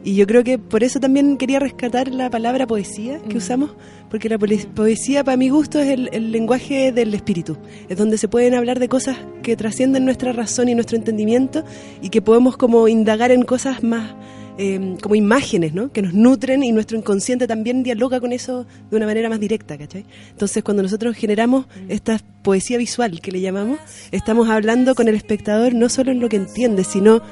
Y 0.04 0.16
yo 0.16 0.26
creo 0.26 0.42
que 0.42 0.58
por 0.58 0.82
eso 0.82 0.98
también 0.98 1.36
quería 1.36 1.60
rescatar 1.60 2.08
la 2.08 2.28
palabra 2.28 2.66
poesía 2.66 3.20
que 3.28 3.38
usamos, 3.38 3.70
porque 4.10 4.28
la 4.28 4.36
poesía 4.36 5.22
para 5.22 5.36
mi 5.36 5.48
gusto 5.48 5.78
es 5.78 5.90
el, 5.90 6.10
el 6.12 6.32
lenguaje 6.32 6.90
del 6.90 7.14
espíritu, 7.14 7.56
es 7.88 7.96
donde 7.96 8.18
se 8.18 8.26
pueden 8.26 8.54
hablar 8.54 8.80
de 8.80 8.88
cosas 8.88 9.16
que 9.42 9.56
trascienden 9.56 10.04
nuestra 10.04 10.32
razón 10.32 10.68
y 10.68 10.74
nuestro 10.74 10.96
entendimiento 10.96 11.64
y 12.00 12.08
que 12.08 12.20
podemos 12.20 12.56
como 12.56 12.88
indagar 12.88 13.30
en 13.30 13.42
cosas 13.42 13.84
más 13.84 14.14
eh, 14.58 14.96
como 15.02 15.14
imágenes, 15.14 15.72
¿no? 15.72 15.90
Que 15.92 16.02
nos 16.02 16.12
nutren 16.14 16.62
y 16.62 16.72
nuestro 16.72 16.96
inconsciente 16.98 17.46
también 17.46 17.82
dialoga 17.82 18.20
con 18.20 18.32
eso 18.32 18.66
de 18.90 18.96
una 18.96 19.06
manera 19.06 19.28
más 19.28 19.40
directa, 19.40 19.78
¿cachai? 19.78 20.04
Entonces 20.30 20.62
cuando 20.62 20.82
nosotros 20.82 21.16
generamos 21.16 21.66
esta 21.88 22.20
poesía 22.42 22.76
visual 22.78 23.20
que 23.20 23.32
le 23.32 23.40
llamamos, 23.40 23.78
estamos 24.10 24.48
hablando 24.48 24.94
con 24.94 25.08
el 25.08 25.14
espectador 25.14 25.74
no 25.74 25.88
solo 25.88 26.10
en 26.12 26.20
lo 26.20 26.28
que 26.28 26.36
entiende, 26.36 26.84
sino 26.84 27.22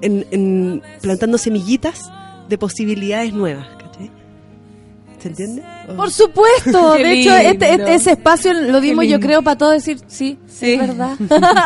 en, 0.00 0.26
en 0.30 0.82
plantando 1.02 1.36
semillitas 1.38 2.10
de 2.48 2.58
posibilidades 2.58 3.32
nuevas, 3.32 3.66
¿cachai? 3.78 4.10
¿Se 5.20 5.28
entiende? 5.28 5.62
Por 5.96 6.10
supuesto, 6.10 6.94
Qué 6.96 7.02
de 7.04 7.20
hecho, 7.20 7.36
este, 7.36 7.74
este- 7.74 7.94
ese 7.94 8.10
espacio 8.12 8.52
lo 8.54 8.80
dimos, 8.80 9.06
yo 9.06 9.20
creo, 9.20 9.42
para 9.42 9.56
todos 9.58 9.74
decir, 9.74 9.98
sí, 10.08 10.38
Sí. 10.48 10.72
es 10.72 10.80
verdad. 10.80 11.16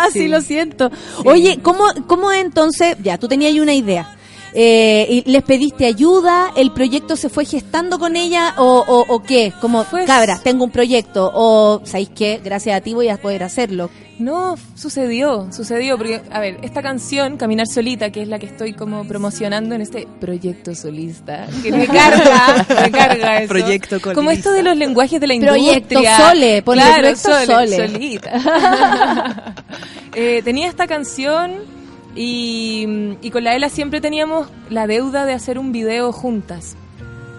Así 0.02 0.18
Sí. 0.22 0.28
lo 0.28 0.40
siento. 0.42 0.90
Oye, 1.24 1.58
¿cómo, 1.62 1.84
¿cómo 2.06 2.32
entonces, 2.32 2.96
ya, 3.02 3.16
tú 3.18 3.28
tenías 3.28 3.52
ahí 3.52 3.60
una 3.60 3.72
idea? 3.74 4.15
Eh, 4.58 5.22
y 5.26 5.30
¿Les 5.30 5.42
pediste 5.42 5.84
ayuda? 5.84 6.50
¿El 6.56 6.72
proyecto 6.72 7.14
se 7.14 7.28
fue 7.28 7.44
gestando 7.44 7.98
con 7.98 8.16
ella? 8.16 8.54
¿O, 8.56 8.82
o, 8.88 9.04
o 9.14 9.22
qué? 9.22 9.52
Como, 9.60 9.84
cabra, 10.06 10.40
tengo 10.42 10.64
un 10.64 10.70
proyecto. 10.70 11.30
¿O, 11.34 11.82
¿sabéis 11.84 12.08
qué? 12.14 12.40
Gracias 12.42 12.74
a 12.74 12.80
ti 12.80 12.94
voy 12.94 13.10
a 13.10 13.18
poder 13.18 13.42
hacerlo. 13.42 13.90
No, 14.18 14.56
sucedió, 14.74 15.52
sucedió, 15.52 15.98
porque, 15.98 16.22
a 16.30 16.40
ver, 16.40 16.56
esta 16.62 16.80
canción, 16.80 17.36
Caminar 17.36 17.66
Solita, 17.66 18.10
que 18.10 18.22
es 18.22 18.28
la 18.28 18.38
que 18.38 18.46
estoy 18.46 18.72
como 18.72 19.06
promocionando 19.06 19.74
en 19.74 19.82
este 19.82 20.08
proyecto 20.18 20.74
solista, 20.74 21.46
que 21.62 21.70
me 21.70 21.86
carga, 21.86 22.66
me 22.82 22.90
carga 22.90 23.42
eso. 23.42 23.48
Proyecto 23.48 24.00
Como 24.14 24.30
esto 24.30 24.52
de 24.52 24.62
los 24.62 24.74
lenguajes 24.74 25.20
de 25.20 25.26
la 25.26 25.34
Proyecto 25.38 25.96
industria. 25.96 26.16
Sole, 26.16 26.62
ponle 26.62 26.82
claro, 26.82 27.02
Proyecto 27.02 27.30
Sole, 27.30 27.46
Sole. 27.46 27.88
solita. 27.88 29.54
Eh, 30.18 30.40
tenía 30.42 30.66
esta 30.66 30.86
canción 30.86 31.75
y, 32.16 33.16
y 33.20 33.30
con 33.30 33.44
la 33.44 33.54
Ela 33.54 33.68
siempre 33.68 34.00
teníamos 34.00 34.48
la 34.70 34.86
deuda 34.86 35.26
de 35.26 35.34
hacer 35.34 35.58
un 35.58 35.72
video 35.72 36.12
juntas. 36.12 36.76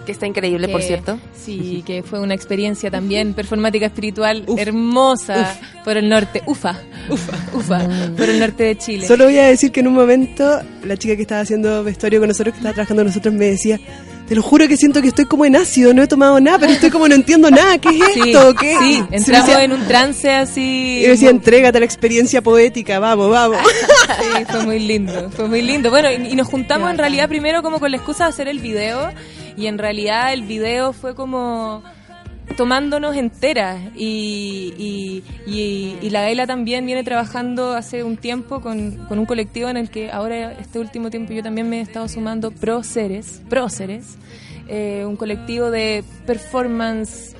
Que 0.06 0.12
está 0.12 0.26
increíble, 0.26 0.68
por 0.68 0.80
cierto. 0.80 1.18
Sí, 1.34 1.82
que 1.84 2.02
fue 2.02 2.18
una 2.18 2.32
experiencia 2.32 2.90
también 2.90 3.34
performática 3.34 3.84
espiritual 3.84 4.42
hermosa 4.56 5.54
por 5.84 5.98
el 5.98 6.08
norte. 6.08 6.42
Ufa, 6.46 6.78
ufa, 7.10 7.36
ufa, 7.52 7.86
por 8.16 8.30
el 8.30 8.40
norte 8.40 8.64
de 8.64 8.78
Chile. 8.78 9.06
Solo 9.06 9.26
voy 9.26 9.36
a 9.36 9.48
decir 9.48 9.70
que 9.70 9.80
en 9.80 9.88
un 9.88 9.92
momento 9.92 10.62
la 10.82 10.96
chica 10.96 11.14
que 11.14 11.20
estaba 11.20 11.42
haciendo 11.42 11.84
vestuario 11.84 12.20
con 12.20 12.28
nosotros, 12.28 12.54
que 12.54 12.60
estaba 12.60 12.72
trabajando 12.72 13.02
con 13.02 13.08
nosotros, 13.08 13.34
me 13.34 13.50
decía, 13.50 13.78
te 14.28 14.34
lo 14.34 14.42
juro 14.42 14.68
que 14.68 14.76
siento 14.76 15.00
que 15.00 15.08
estoy 15.08 15.24
como 15.24 15.44
en 15.46 15.56
ácido, 15.56 15.94
no 15.94 16.02
he 16.02 16.06
tomado 16.06 16.38
nada, 16.40 16.58
pero 16.58 16.72
estoy 16.72 16.90
como 16.90 17.08
no 17.08 17.14
entiendo 17.14 17.50
nada, 17.50 17.78
¿qué 17.78 17.88
es 17.88 18.12
Sí, 18.14 18.20
esto? 18.26 18.54
¿Qué? 18.54 18.76
sí, 18.78 19.02
entramos 19.10 19.46
decía- 19.48 19.64
en 19.64 19.72
un 19.72 19.86
trance 19.86 20.30
así. 20.30 20.98
Y 21.00 21.02
yo 21.04 21.10
decía, 21.10 21.30
entrégate 21.30 21.78
a 21.78 21.80
la 21.80 21.86
experiencia 21.86 22.42
poética, 22.42 22.98
vamos, 22.98 23.30
vamos. 23.30 23.58
Sí, 24.18 24.44
fue 24.50 24.64
muy 24.64 24.78
lindo, 24.80 25.30
fue 25.30 25.46
muy 25.48 25.62
lindo. 25.62 25.90
Bueno, 25.90 26.10
y, 26.10 26.32
y 26.32 26.34
nos 26.34 26.48
juntamos 26.48 26.90
en 26.90 26.98
realidad 26.98 27.28
primero 27.28 27.62
como 27.62 27.78
con 27.80 27.90
la 27.90 27.96
excusa 27.96 28.24
de 28.24 28.30
hacer 28.30 28.48
el 28.48 28.58
video 28.58 29.10
y 29.56 29.66
en 29.66 29.78
realidad 29.78 30.32
el 30.32 30.42
video 30.42 30.92
fue 30.92 31.14
como 31.14 31.82
tomándonos 32.56 33.16
enteras 33.16 33.80
y, 33.96 35.22
la 36.10 36.22
Gaila 36.22 36.46
también 36.46 36.86
viene 36.86 37.04
trabajando 37.04 37.74
hace 37.74 38.02
un 38.02 38.16
tiempo 38.16 38.60
con, 38.60 38.96
con 39.08 39.18
un 39.18 39.26
colectivo 39.26 39.68
en 39.68 39.76
el 39.76 39.90
que 39.90 40.10
ahora 40.10 40.52
este 40.52 40.78
último 40.78 41.10
tiempo 41.10 41.32
yo 41.32 41.42
también 41.42 41.68
me 41.68 41.78
he 41.78 41.82
estado 41.82 42.08
sumando 42.08 42.50
Próceres, 42.50 43.42
Próceres, 43.48 44.16
eh, 44.68 45.04
un 45.06 45.16
colectivo 45.16 45.70
de 45.70 46.02
performance 46.26 47.36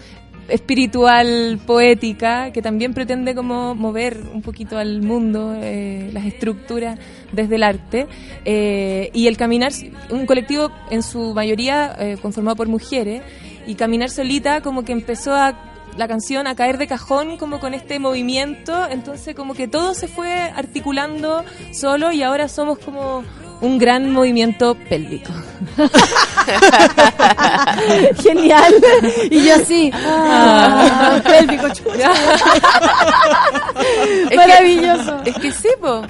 espiritual, 0.48 1.60
poética, 1.66 2.50
que 2.52 2.62
también 2.62 2.94
pretende 2.94 3.34
como 3.34 3.74
mover 3.74 4.22
un 4.32 4.42
poquito 4.42 4.78
al 4.78 5.02
mundo 5.02 5.54
eh, 5.54 6.10
las 6.12 6.24
estructuras 6.24 6.98
desde 7.32 7.56
el 7.56 7.62
arte. 7.62 8.06
Eh, 8.44 9.10
y 9.12 9.26
el 9.26 9.36
caminar, 9.36 9.72
un 10.10 10.26
colectivo 10.26 10.70
en 10.90 11.02
su 11.02 11.34
mayoría 11.34 11.94
eh, 11.98 12.16
conformado 12.20 12.56
por 12.56 12.68
mujeres, 12.68 13.22
y 13.68 13.76
caminar 13.76 14.10
solita 14.10 14.60
como 14.62 14.82
que 14.84 14.90
empezó 14.92 15.32
a 15.34 15.54
la 15.96 16.08
canción 16.08 16.46
a 16.48 16.54
caer 16.56 16.78
de 16.78 16.86
cajón 16.88 17.36
como 17.38 17.60
con 17.60 17.74
este 17.74 17.98
movimiento, 17.98 18.86
entonces 18.88 19.34
como 19.36 19.54
que 19.54 19.68
todo 19.68 19.94
se 19.94 20.08
fue 20.08 20.32
articulando 20.54 21.44
solo 21.72 22.10
y 22.12 22.22
ahora 22.22 22.48
somos 22.48 22.78
como 22.78 23.24
un 23.60 23.78
gran 23.78 24.10
movimiento 24.12 24.76
pélvico. 24.88 25.32
Genial. 28.22 28.74
Y 29.30 29.44
yo 29.44 29.54
así. 29.56 29.90
Ah, 29.94 31.20
pélvico, 31.24 31.68
chucha. 31.70 32.12
Es 34.22 34.28
que- 34.28 34.36
Maravilloso. 34.36 35.20
Es 35.24 35.34
que 35.38 35.52
sí, 35.52 35.68
po. 35.80 36.02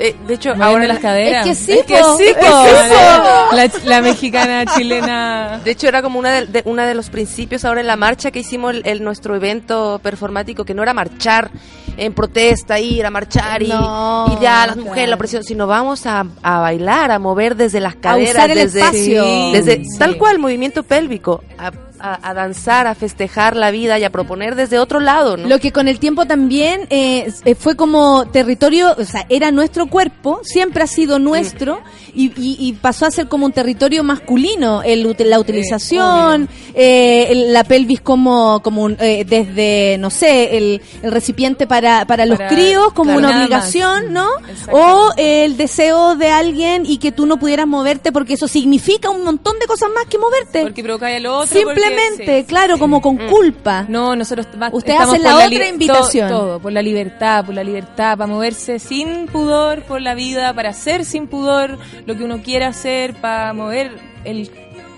Eh, 0.00 0.14
de 0.26 0.34
hecho, 0.34 0.52
ahora 0.60 0.86
las 0.86 0.98
caderas. 1.00 1.46
Es 1.46 1.58
que 1.58 1.64
sí, 1.64 1.78
Es 1.80 1.86
que 1.86 1.98
po. 1.98 2.16
sí, 2.18 2.24
po. 2.40 3.56
La, 3.56 3.70
la 3.84 4.00
mexicana 4.02 4.64
chilena. 4.76 5.60
De 5.64 5.70
hecho, 5.72 5.88
era 5.88 6.02
como 6.02 6.18
una 6.18 6.32
de, 6.32 6.46
de- 6.46 6.62
una 6.66 6.86
de 6.86 6.94
los 6.94 7.10
principios 7.10 7.64
ahora 7.64 7.80
en 7.80 7.86
la 7.86 7.96
marcha 7.96 8.30
que 8.30 8.38
hicimos 8.40 8.74
el, 8.74 8.82
el- 8.86 9.02
nuestro 9.04 9.34
evento 9.36 10.00
performático, 10.02 10.64
que 10.64 10.74
no 10.74 10.82
era 10.82 10.94
marchar 10.94 11.50
en 11.96 12.14
protesta, 12.14 12.78
ir 12.78 13.04
a 13.06 13.10
marchar 13.10 13.62
y, 13.62 13.68
No, 13.68 14.36
y 14.38 14.42
ya 14.42 14.66
las 14.68 14.76
mujeres 14.76 14.94
claro. 14.94 15.10
la 15.10 15.16
presión, 15.16 15.42
sino 15.42 15.66
vamos 15.66 16.06
a, 16.06 16.24
a 16.42 16.58
bailar, 16.60 17.10
a 17.10 17.18
mover 17.18 17.56
desde 17.56 17.80
las 17.80 17.96
caderas, 17.96 18.34
usar 18.34 18.50
el 18.52 18.58
desde, 18.58 18.80
espacio. 18.80 19.24
desde 19.52 19.76
Sí. 19.84 19.98
tal 19.98 20.16
cual 20.16 20.38
movimiento 20.38 20.84
pélvico, 20.84 21.42
a, 21.58 21.72
a- 22.00 22.28
a 22.30 22.34
danzar, 22.34 22.86
a 22.86 22.94
festejar 22.94 23.56
la 23.56 23.70
vida 23.70 23.98
y 23.98 24.04
a 24.04 24.10
proponer 24.10 24.54
desde 24.54 24.78
otro 24.78 25.00
lado, 25.00 25.36
¿no? 25.36 25.48
Lo 25.48 25.58
que 25.58 25.72
con 25.72 25.88
el 25.88 25.98
tiempo 25.98 26.26
también 26.26 26.86
eh, 26.90 27.30
eh, 27.44 27.54
fue 27.54 27.76
como 27.76 28.26
territorio, 28.28 28.94
o 28.98 29.04
sea, 29.04 29.26
era 29.28 29.50
nuestro 29.50 29.86
cuerpo, 29.86 30.40
siempre 30.42 30.82
ha 30.82 30.86
sido 30.86 31.18
nuestro, 31.18 31.80
y, 32.14 32.26
y- 32.36 32.56
y 32.58 32.72
pasó 32.74 33.06
a 33.06 33.10
ser 33.10 33.28
como 33.28 33.46
un 33.46 33.52
territorio 33.52 34.02
masculino, 34.04 34.82
el, 34.82 35.14
la 35.18 35.38
utilización, 35.38 36.48
eh, 36.74 37.26
el- 37.30 37.52
la 37.52 37.64
pelvis 37.64 38.00
como, 38.00 38.60
como 38.62 38.82
un, 38.82 38.96
eh, 39.00 39.24
desde, 39.26 39.96
no 39.98 40.10
sé, 40.10 40.56
el, 40.56 40.82
el 41.02 41.12
recipiente 41.12 41.66
para, 41.66 42.06
para 42.06 42.26
los 42.26 42.38
críos, 42.48 42.92
como 42.92 43.12
claro, 43.12 43.18
una 43.28 43.38
obligación, 43.44 44.12
¿no? 44.12 44.28
O 44.70 45.10
el 45.16 45.56
deseo 45.56 46.16
de 46.16 46.28
alguien 46.28 46.84
y 46.86 46.98
que 46.98 47.12
tú 47.12 47.26
no 47.26 47.38
pudieras 47.38 47.66
moverte 47.66 48.12
porque 48.12 48.34
eso 48.34 48.48
significa 48.48 49.10
un 49.10 49.24
montón 49.24 49.58
de 49.58 49.66
cosas 49.66 49.88
más 49.94 50.06
que 50.06 50.18
moverte. 50.18 50.62
Porque 50.62 50.82
provoca 50.82 51.06
al 51.08 51.26
otro. 51.26 51.46
Simplemente, 51.58 51.87
sí. 52.16 52.44
claro, 52.46 52.78
como 52.78 53.00
con 53.00 53.16
culpa. 53.16 53.84
No, 53.88 54.14
nosotros 54.16 54.46
va- 54.60 54.70
Ustedes 54.72 55.00
hacen 55.00 55.22
por 55.22 55.32
la 55.32 55.46
li- 55.46 55.56
otra 55.56 55.68
invitación. 55.68 56.28
to- 56.28 56.38
Todo, 56.38 56.60
por 56.60 56.72
la 56.72 56.82
libertad, 56.82 57.44
por 57.44 57.54
la 57.54 57.64
libertad, 57.64 58.16
para 58.16 58.26
moverse 58.26 58.78
sin 58.78 59.26
pudor 59.26 59.82
por 59.82 60.00
la 60.00 60.14
vida, 60.14 60.52
para 60.54 60.70
hacer 60.70 61.04
sin 61.04 61.26
pudor 61.26 61.78
lo 62.06 62.16
que 62.16 62.24
uno 62.24 62.42
quiera 62.42 62.68
hacer, 62.68 63.14
para 63.14 63.52
mover 63.52 63.92
el 64.24 64.50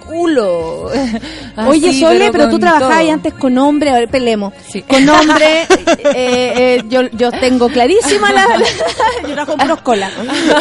culo. 0.06 0.86
Oye, 1.68 1.90
Así, 1.90 2.00
Sole, 2.00 2.30
pero, 2.32 2.44
tú 2.46 2.52
con 2.52 2.60
trabajabas 2.60 3.08
antes 3.10 3.34
con 3.34 3.56
hombre, 3.58 3.90
a 3.90 3.94
ver, 3.94 4.08
pelemos. 4.08 4.52
Sí. 4.68 4.82
Con 4.82 5.08
hombre, 5.08 5.62
eh, 6.14 6.52
eh, 6.56 6.82
yo, 6.88 7.02
yo 7.12 7.30
tengo 7.30 7.68
clarísima 7.68 8.32
la... 8.32 8.46
la- 8.46 8.58
yo 9.22 9.28
trabajo 9.34 9.52
en 9.52 9.58
puros 9.58 9.80
cola. 9.82 10.10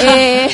Eh, 0.02 0.50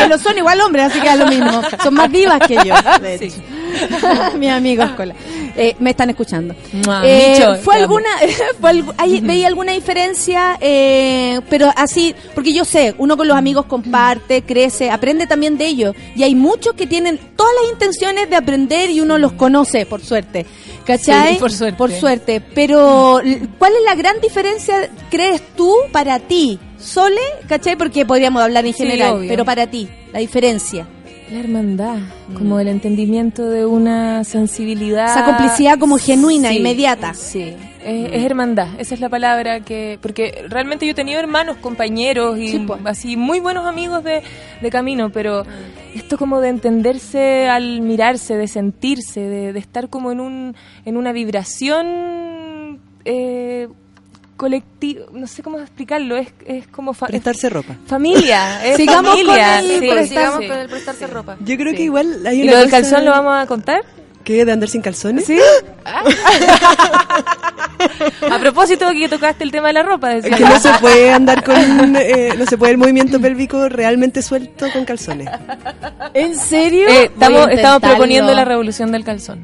que 0.00 0.08
no 0.08 0.16
son 0.18 0.38
igual 0.38 0.60
hombres, 0.62 0.86
así 0.86 1.00
que 1.00 1.08
es 1.08 1.18
lo 1.18 1.26
mismo. 1.26 1.60
Son 1.82 1.92
más 1.94 2.10
vivas 2.10 2.38
que 2.46 2.54
yo, 2.64 2.74
de 3.02 3.14
hecho. 3.16 3.36
Mis 4.38 4.50
amigos 4.50 4.90
cola. 4.96 5.14
Eh, 5.56 5.76
me 5.80 5.90
están 5.90 6.10
escuchando. 6.10 6.54
Mua, 6.84 7.02
Eh, 7.04 7.34
Micho, 7.36 7.54
¿Fue 7.62 7.76
alguna, 7.76 8.08
fue 8.60 8.82
hay- 8.98 9.20
veía 9.20 9.48
alguna 9.48 9.72
diferencia? 9.72 10.56
Eh, 10.60 11.40
pero 11.48 11.70
así, 11.76 12.14
porque 12.34 12.52
yo 12.52 12.64
sé, 12.64 12.94
uno 12.98 13.16
con 13.16 13.28
los 13.28 13.36
amigos 13.36 13.66
comparte, 13.66 14.42
crece, 14.42 14.90
aprende 14.90 15.26
también 15.26 15.58
de 15.58 15.66
ellos. 15.66 15.94
Y 16.16 16.22
hay 16.22 16.34
muchos 16.34 16.74
que 16.74 16.86
tienen 16.86 17.18
todas 17.36 17.52
las 17.62 17.72
intenciones 17.72 18.28
de 18.30 18.36
aprender 18.36 18.90
y 18.90 19.00
uno 19.00 19.18
los 19.18 19.32
conoce, 19.32 19.86
por 19.86 20.02
suerte. 20.02 20.46
¿Cachai? 20.86 21.34
Sí, 21.34 21.38
por 21.40 21.52
suerte. 21.52 21.76
Por 21.78 21.92
suerte. 21.92 22.40
Pero, 22.54 23.20
¿cuál 23.58 23.72
es 23.72 23.82
la 23.84 23.94
gran 23.94 24.20
diferencia, 24.20 24.90
crees 25.10 25.40
tú, 25.56 25.72
para 25.92 26.18
ti? 26.18 26.58
Sole, 26.78 27.20
¿cachai? 27.48 27.76
Porque 27.76 28.04
podríamos 28.04 28.42
hablar 28.42 28.66
en 28.66 28.72
general, 28.74 29.24
pero 29.28 29.44
para 29.44 29.68
ti, 29.68 29.88
la 30.12 30.18
diferencia. 30.18 30.86
La 31.32 31.38
hermandad, 31.38 31.96
como 32.36 32.60
el 32.60 32.68
entendimiento 32.68 33.48
de 33.48 33.64
una 33.64 34.22
sensibilidad. 34.22 35.06
Esa 35.10 35.24
complicidad 35.24 35.78
como 35.78 35.96
genuina, 35.96 36.50
Sí, 36.50 36.56
inmediata. 36.58 37.14
Sí, 37.14 37.54
es, 37.84 38.12
es 38.12 38.24
hermandad, 38.24 38.68
esa 38.78 38.94
es 38.94 39.00
la 39.00 39.08
palabra 39.08 39.60
que. 39.60 39.98
Porque 40.02 40.44
realmente 40.50 40.84
yo 40.84 40.92
he 40.92 40.94
tenido 40.94 41.18
hermanos, 41.20 41.56
compañeros 41.56 42.38
y 42.38 42.48
Sí, 42.48 42.58
pues. 42.66 42.80
así 42.84 43.16
muy 43.16 43.40
buenos 43.40 43.64
amigos 43.66 44.04
de, 44.04 44.22
de 44.60 44.70
camino, 44.70 45.10
pero 45.10 45.44
esto 45.94 46.18
como 46.18 46.40
de 46.40 46.50
entenderse 46.50 47.48
al 47.48 47.80
mirarse, 47.80 48.36
de 48.36 48.46
sentirse, 48.46 49.20
de, 49.20 49.52
de 49.54 49.58
estar 49.58 49.88
como 49.88 50.12
en, 50.12 50.20
un, 50.20 50.54
en 50.84 50.96
una 50.98 51.12
vibración. 51.12 52.78
Eh, 53.06 53.68
colectivo, 54.42 55.06
no 55.12 55.28
sé 55.28 55.40
cómo 55.40 55.60
explicarlo, 55.60 56.16
es, 56.16 56.26
es 56.46 56.66
como 56.66 56.94
fa- 56.94 57.06
Prestarse 57.06 57.48
ropa. 57.48 57.76
familia, 57.86 58.64
es 58.68 58.76
Sigamos 58.76 59.12
familia, 59.12 59.60
con 59.60 59.70
el 59.70 59.78
sí, 59.80 59.86
prestar- 59.88 60.08
sigamos 60.08 60.40
sí. 60.42 60.48
con 60.48 60.58
el 60.58 60.68
prestarse 60.68 61.06
ropa. 61.06 61.36
Yo 61.44 61.56
creo 61.56 61.70
Sí. 61.70 61.76
que 61.76 61.82
igual 61.84 62.26
hay 62.26 62.40
¿Y 62.40 62.42
una 62.42 62.52
lo 62.54 62.58
del 62.58 62.70
calzón 62.70 63.04
lo 63.04 63.12
vamos 63.12 63.40
a 63.40 63.46
contar? 63.46 63.82
¿Qué? 64.24 64.44
¿De 64.44 64.50
andar 64.50 64.68
sin 64.68 64.82
calzones? 64.82 65.26
¿Sí? 65.26 65.38
A 68.30 68.38
propósito 68.38 68.88
que 68.90 69.08
tocaste 69.08 69.44
el 69.44 69.50
tema 69.50 69.68
de 69.68 69.74
la 69.74 69.82
ropa, 69.82 70.08
decía. 70.10 70.36
Que 70.36 70.44
no 70.44 70.58
se 70.58 70.70
puede 70.80 71.12
andar 71.12 71.42
con... 71.44 71.56
eh, 71.96 72.30
no 72.38 72.46
se 72.46 72.56
puede 72.58 72.72
el 72.72 72.78
movimiento 72.78 73.20
pélvico 73.20 73.68
realmente 73.68 74.22
suelto 74.22 74.66
con 74.72 74.84
calzones. 74.84 75.28
¿En 76.14 76.36
serio? 76.38 76.88
Eh, 76.88 77.04
estamos, 77.04 77.46
a 77.46 77.52
estamos 77.52 77.80
proponiendo 77.80 78.34
la 78.34 78.44
revolución 78.44 78.92
del 78.92 79.04
calzón. 79.04 79.40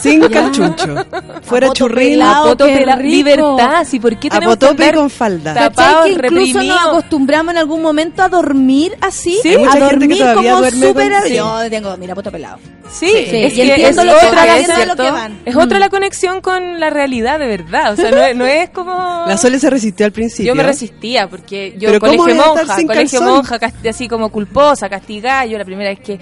Sin 0.00 0.20
calchuncho. 0.28 0.94
Fuera. 1.42 1.68
A 1.68 2.96
rico. 2.96 3.08
libertad, 3.10 3.84
¿sí? 3.84 3.98
¿por 3.98 4.16
qué 4.16 4.28
A 4.28 4.30
tenemos 4.38 4.56
que 4.56 4.66
potope 4.66 4.82
y 4.84 4.86
andar 4.88 5.00
con 5.00 5.10
falda. 5.10 5.54
tap- 5.54 5.74
¿Cachai 5.74 5.74
tapados, 5.74 6.04
que 6.06 6.12
incluso 6.12 6.62
nos 6.62 6.86
acostumbramos 6.86 7.52
en 7.54 7.58
algún 7.58 7.82
momento 7.82 8.22
a 8.22 8.28
dormir 8.28 8.96
así? 9.00 9.38
Sí, 9.42 9.56
a 9.56 9.78
dormir 9.78 10.18
que 10.18 10.34
como 10.34 10.64
súper... 10.70 11.12
con- 11.12 11.22
sí. 11.28 11.34
Yo 11.36 11.58
tengo, 11.70 11.96
mira, 11.96 12.14
poto 12.14 12.30
pelado. 12.30 12.58
Sí, 12.92 13.06
Sí, 13.08 13.36
es 13.36 13.52
y 13.54 13.56
que 13.56 13.70
entiendo 13.70 14.02
es 14.02 14.06
lo 14.06 14.12
que 14.20 14.26
otra, 14.26 14.38
van, 14.38 14.46
la, 14.48 14.58
entiendo 14.58 14.94
lo 14.94 15.02
que 15.02 15.10
van. 15.10 15.38
es 15.46 15.56
otra 15.56 15.78
la 15.78 15.88
conexión 15.88 16.40
con 16.42 16.78
la 16.78 16.90
realidad, 16.90 17.38
de 17.38 17.46
verdad. 17.46 17.92
O 17.94 17.96
sea, 17.96 18.01
no, 18.10 18.16
es- 18.22 18.36
no 18.36 18.46
es 18.46 18.70
como... 18.70 18.92
La 19.26 19.36
Sole 19.36 19.58
se 19.58 19.70
resistió 19.70 20.06
al 20.06 20.12
principio. 20.12 20.52
Yo 20.52 20.54
me 20.56 20.62
resistía 20.62 21.28
porque 21.28 21.74
yo 21.78 21.88
Pero 21.88 22.00
¿cómo 22.00 22.16
colegio 22.16 22.44
monja, 22.46 22.76
sin 22.76 22.86
colegio 22.86 23.18
calzón? 23.20 23.36
monja, 23.36 23.58
así 23.88 24.08
como 24.08 24.30
culposa, 24.30 24.88
castigada. 24.88 25.46
Yo 25.46 25.58
la 25.58 25.64
primera 25.64 25.90
vez 25.90 26.00
que 26.00 26.18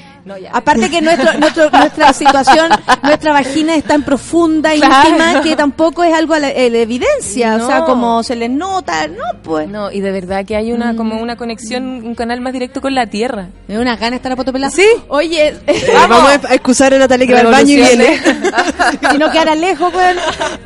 Aparte 0.53 0.91
que 0.91 1.01
nuestro, 1.01 1.33
nuestro, 1.39 1.71
nuestra 1.71 2.13
situación, 2.13 2.71
nuestra 3.03 3.33
vagina 3.33 3.75
es 3.77 3.85
tan 3.85 4.03
profunda 4.03 4.75
y 4.75 4.81
Claro. 4.81 5.09
íntima 5.09 5.43
que 5.43 5.57
tampoco 5.57 6.03
es 6.05 6.13
algo 6.15 6.35
a 6.35 6.39
la, 6.41 6.51
eh, 6.51 6.71
de 6.71 6.83
evidencia. 6.83 7.57
O 7.57 7.67
sea, 7.67 7.85
como 7.85 8.23
se 8.23 8.37
les 8.37 8.51
nota, 8.51 9.07
no, 9.09 9.23
pues. 9.43 9.69
No, 9.69 9.91
y 9.91 10.01
de 10.01 10.11
verdad 10.13 10.45
que 10.45 10.57
hay 10.57 10.73
una 10.73 10.95
como 10.97 11.21
una 11.21 11.37
conexión, 11.37 11.85
un 12.07 12.15
canal 12.15 12.41
más 12.41 12.53
directo 12.53 12.81
con 12.81 12.95
la 12.95 13.07
Tierra. 13.07 13.49
Me 13.69 13.75
da 13.75 13.81
una 13.81 13.97
gana 13.97 14.17
estar 14.17 14.33
a 14.33 14.37
potopelada. 14.37 14.71
Sí. 14.71 14.87
Oye, 15.09 15.55
Eh, 15.67 15.93
vamos 15.95 16.31
a 16.31 16.49
a 16.51 16.55
excusar 16.55 16.93
a 16.95 16.99
Natalia 16.99 17.27
que 17.27 17.35
va 17.35 17.41
al 17.41 17.47
baño 17.47 17.71
y 17.73 17.77
viene. 17.77 18.19
si 19.13 19.19
no 19.19 19.31
quedara 19.31 19.55
lejos, 19.55 19.93
weón. 19.95 20.17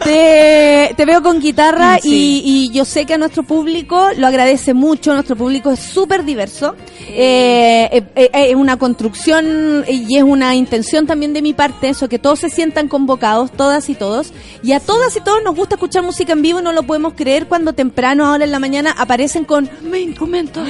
Te, 0.03 0.93
te 0.94 1.04
veo 1.04 1.22
con 1.22 1.40
guitarra 1.40 1.98
Sí. 2.00 2.42
y, 2.44 2.70
y 2.70 2.76
yo 2.76 2.84
sé 2.84 3.04
que 3.06 3.14
a 3.14 3.18
nuestro 3.18 3.42
público 3.42 4.08
lo 4.16 4.26
agradece 4.26 4.74
mucho. 4.74 5.12
Nuestro 5.14 5.36
público 5.36 5.70
es 5.70 5.80
súper 5.80 6.24
diverso. 6.24 6.74
Eh, 7.08 7.88
eh, 7.92 8.04
eh, 8.14 8.30
es 8.32 8.54
una 8.54 8.76
construcción 8.76 9.84
y 9.88 10.16
es 10.16 10.22
una 10.22 10.54
intención 10.54 11.06
también 11.06 11.32
de 11.32 11.42
mi 11.42 11.52
parte 11.54 11.88
eso, 11.88 12.08
que 12.08 12.18
todos 12.18 12.40
se 12.40 12.50
sientan 12.50 12.88
convocados, 12.88 13.52
todas 13.52 13.88
y 13.88 13.94
todos. 13.94 14.32
Y 14.62 14.72
a 14.72 14.80
todas 14.80 15.14
y 15.16 15.20
todos 15.20 15.42
nos 15.44 15.54
gusta 15.54 15.76
escuchar 15.76 16.02
música 16.02 16.32
en 16.32 16.42
vivo 16.42 16.60
y 16.60 16.62
no 16.62 16.72
lo 16.72 16.82
podemos 16.82 17.14
creer 17.14 17.46
cuando 17.46 17.72
temprano, 17.72 18.26
ahora 18.26 18.44
en 18.44 18.52
la 18.52 18.58
mañana, 18.58 18.94
aparecen 18.96 19.44
con 19.44 19.68
mi 19.82 19.98
instrumento. 19.98 20.60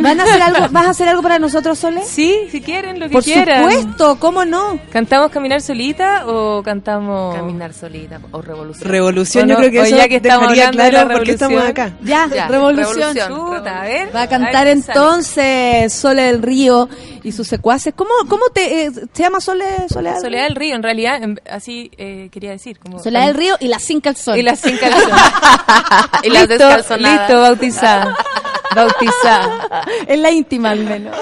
¿Van 0.00 0.20
a 0.20 0.24
hacer 0.24 0.42
algo, 0.42 0.66
¿Vas 0.70 0.86
a 0.86 0.90
hacer 0.90 1.08
algo 1.08 1.22
para 1.22 1.38
nosotros, 1.38 1.78
Sole? 1.78 2.02
Sí, 2.04 2.34
si 2.50 2.60
quieren, 2.60 2.98
lo 3.00 3.06
que 3.06 3.12
Por 3.12 3.24
quieran. 3.24 3.70
supuesto, 3.70 4.16
¿cómo 4.20 4.44
no? 4.44 4.78
¿Cantamos 4.90 5.30
Caminar 5.30 5.60
Solita 5.62 6.26
o 6.26 6.62
cantamos... 6.62 7.34
Caminar 7.34 7.72
solita 7.72 8.20
o 8.30 8.40
revolución. 8.42 8.88
Revolución, 8.90 9.44
O 9.44 9.48
yo 9.48 9.54
no, 9.54 9.58
creo 9.60 9.70
que 9.74 9.80
o 9.80 9.84
eso 9.84 9.96
ya 9.96 10.08
que 10.08 10.16
estamos 10.16 10.40
dejaría 10.42 10.68
hablando 10.68 10.82
de 10.84 10.90
claro 10.90 11.08
la 11.08 11.14
por 11.14 11.24
qué 11.24 11.30
estamos 11.32 11.56
revolución. 11.62 11.86
acá. 11.88 11.96
Ya, 12.02 12.28
Ya, 12.34 12.48
revolución. 12.48 13.14
revolución. 13.14 13.28
Chuta, 13.56 13.80
a 13.80 13.84
ver. 13.84 14.14
Va 14.16 14.22
a 14.22 14.28
cantar 14.28 14.64
ver 14.66 14.76
qué 14.76 14.82
sale. 14.82 14.98
entonces 14.98 15.92
Sole 15.92 16.22
del 16.22 16.42
Río 16.42 16.88
y 17.22 17.32
sus 17.32 17.46
secuaces. 17.48 17.92
¿Cómo, 17.96 18.10
cómo 18.28 18.44
te, 18.52 18.86
eh, 18.86 18.90
se 19.12 19.22
llama 19.22 19.40
Sole, 19.40 19.64
Soledad? 19.88 20.20
Soledad 20.20 20.44
del 20.44 20.56
Río, 20.56 20.74
en 20.74 20.82
realidad, 20.82 21.20
así 21.50 21.90
eh, 21.98 22.28
quería 22.32 22.50
decir. 22.50 22.78
Como 22.78 23.02
Soledad 23.02 23.26
del 23.26 23.34
Río 23.36 23.56
y 23.60 23.68
la 23.68 23.78
sin 23.78 24.00
calzón. 24.00 24.38
Y 24.38 24.42
las 24.42 24.60
sin 24.60 24.76
calzón. 24.78 25.10
Y 26.22 26.30
las 26.30 26.48
listo, 26.48 26.64
descalzonadas. 26.66 27.28
listo, 27.28 27.40
bautizada. 27.40 28.16
Bautizada. 28.74 29.84
en 30.06 30.22
la 30.22 30.30
íntima 30.30 30.70
al 30.70 30.84
menos. 30.84 31.16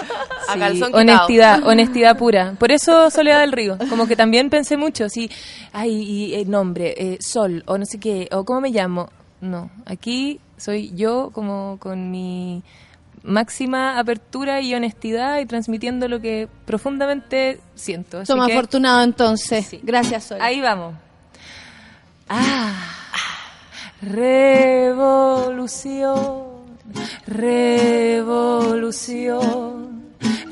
Sí, 0.52 0.82
honestidad, 0.92 1.62
honestidad 1.66 2.16
pura. 2.16 2.54
Por 2.58 2.72
eso 2.72 3.10
Soledad 3.10 3.40
del 3.40 3.52
Río. 3.52 3.78
Como 3.88 4.06
que 4.06 4.16
también 4.16 4.50
pensé 4.50 4.76
mucho, 4.76 5.08
sí, 5.08 5.30
ay, 5.72 5.90
y, 5.90 6.34
eh, 6.34 6.44
nombre, 6.44 6.94
eh, 6.96 7.18
Sol, 7.20 7.62
o 7.66 7.78
no 7.78 7.86
sé 7.86 7.98
qué, 7.98 8.28
o 8.32 8.44
cómo 8.44 8.60
me 8.60 8.70
llamo. 8.70 9.08
No, 9.40 9.70
aquí 9.86 10.40
soy 10.56 10.92
yo 10.94 11.30
como 11.32 11.78
con 11.80 12.10
mi 12.10 12.62
máxima 13.24 13.98
apertura 13.98 14.60
y 14.60 14.74
honestidad 14.74 15.38
y 15.40 15.46
transmitiendo 15.46 16.08
lo 16.08 16.20
que 16.20 16.48
profundamente 16.64 17.60
siento. 17.74 18.18
Así 18.18 18.26
Somos 18.26 18.46
que 18.46 18.52
afortunados 18.52 19.04
entonces. 19.04 19.66
Sí. 19.66 19.80
Gracias, 19.82 20.24
Sole. 20.24 20.42
ahí 20.42 20.60
vamos. 20.60 20.94
Ah, 22.28 22.72
revolución, 24.00 25.62
revolución, 27.26 28.72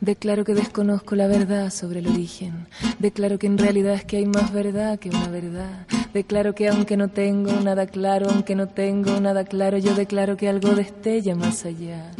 Declaro 0.00 0.44
que 0.44 0.54
desconozco 0.54 1.16
la 1.16 1.26
verdad 1.26 1.70
sobre 1.70 2.00
el 2.00 2.08
origen. 2.08 2.66
Declaro 2.98 3.38
que 3.38 3.46
en 3.46 3.56
realidad 3.56 3.94
es 3.94 4.04
que 4.04 4.18
hay 4.18 4.26
más 4.26 4.52
verdad 4.52 4.98
que 4.98 5.08
una 5.08 5.28
verdad. 5.28 5.86
Declaro 6.12 6.54
que 6.54 6.68
aunque 6.68 6.96
no 6.96 7.08
tengo 7.08 7.52
nada 7.60 7.86
claro, 7.86 8.26
aunque 8.28 8.54
no 8.54 8.68
tengo 8.68 9.18
nada 9.20 9.44
claro, 9.44 9.78
yo 9.78 9.94
declaro 9.94 10.36
que 10.36 10.48
algo 10.48 10.74
destella 10.74 11.34
más 11.34 11.64
allá. 11.64 12.10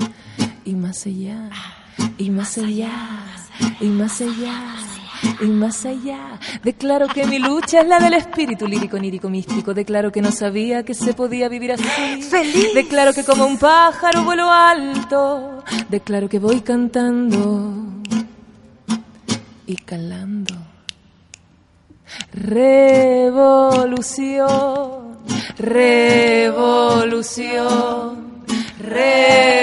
Y 0.64 0.74
más 0.74 1.06
allá. 1.06 1.50
Y 2.16 2.30
más 2.30 2.56
allá. 2.56 2.90
Y 3.80 3.86
más 3.86 4.20
allá. 4.20 4.74
Allá, 4.74 5.03
declaro 6.62 7.06
que 7.09 7.26
mi 7.26 7.38
lucha 7.38 7.80
es 7.80 7.88
la 7.88 7.98
del 7.98 8.14
espíritu 8.14 8.66
lírico, 8.66 8.98
nírico, 8.98 9.28
místico. 9.28 9.74
Declaro 9.74 10.10
que 10.10 10.22
no 10.22 10.32
sabía 10.32 10.82
que 10.84 10.94
se 10.94 11.14
podía 11.14 11.48
vivir 11.48 11.72
así. 11.72 12.22
¡Feliz! 12.22 12.74
Declaro 12.74 13.12
que 13.12 13.24
como 13.24 13.46
un 13.46 13.59
pájaro 13.59 14.24
vuelo 14.24 14.51
alto. 14.51 15.62
Declaro 15.88 16.28
que 16.28 16.38
voy 16.38 16.60
cantando 16.60 17.74
y 19.66 19.76
calando. 19.76 20.55
Revolución, 22.32 23.59
revolución, 25.59 26.74
revolución, 28.78 29.55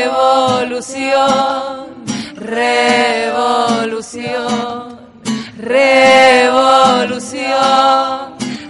revolución, 2.35 3.31
revolución, 5.61 7.51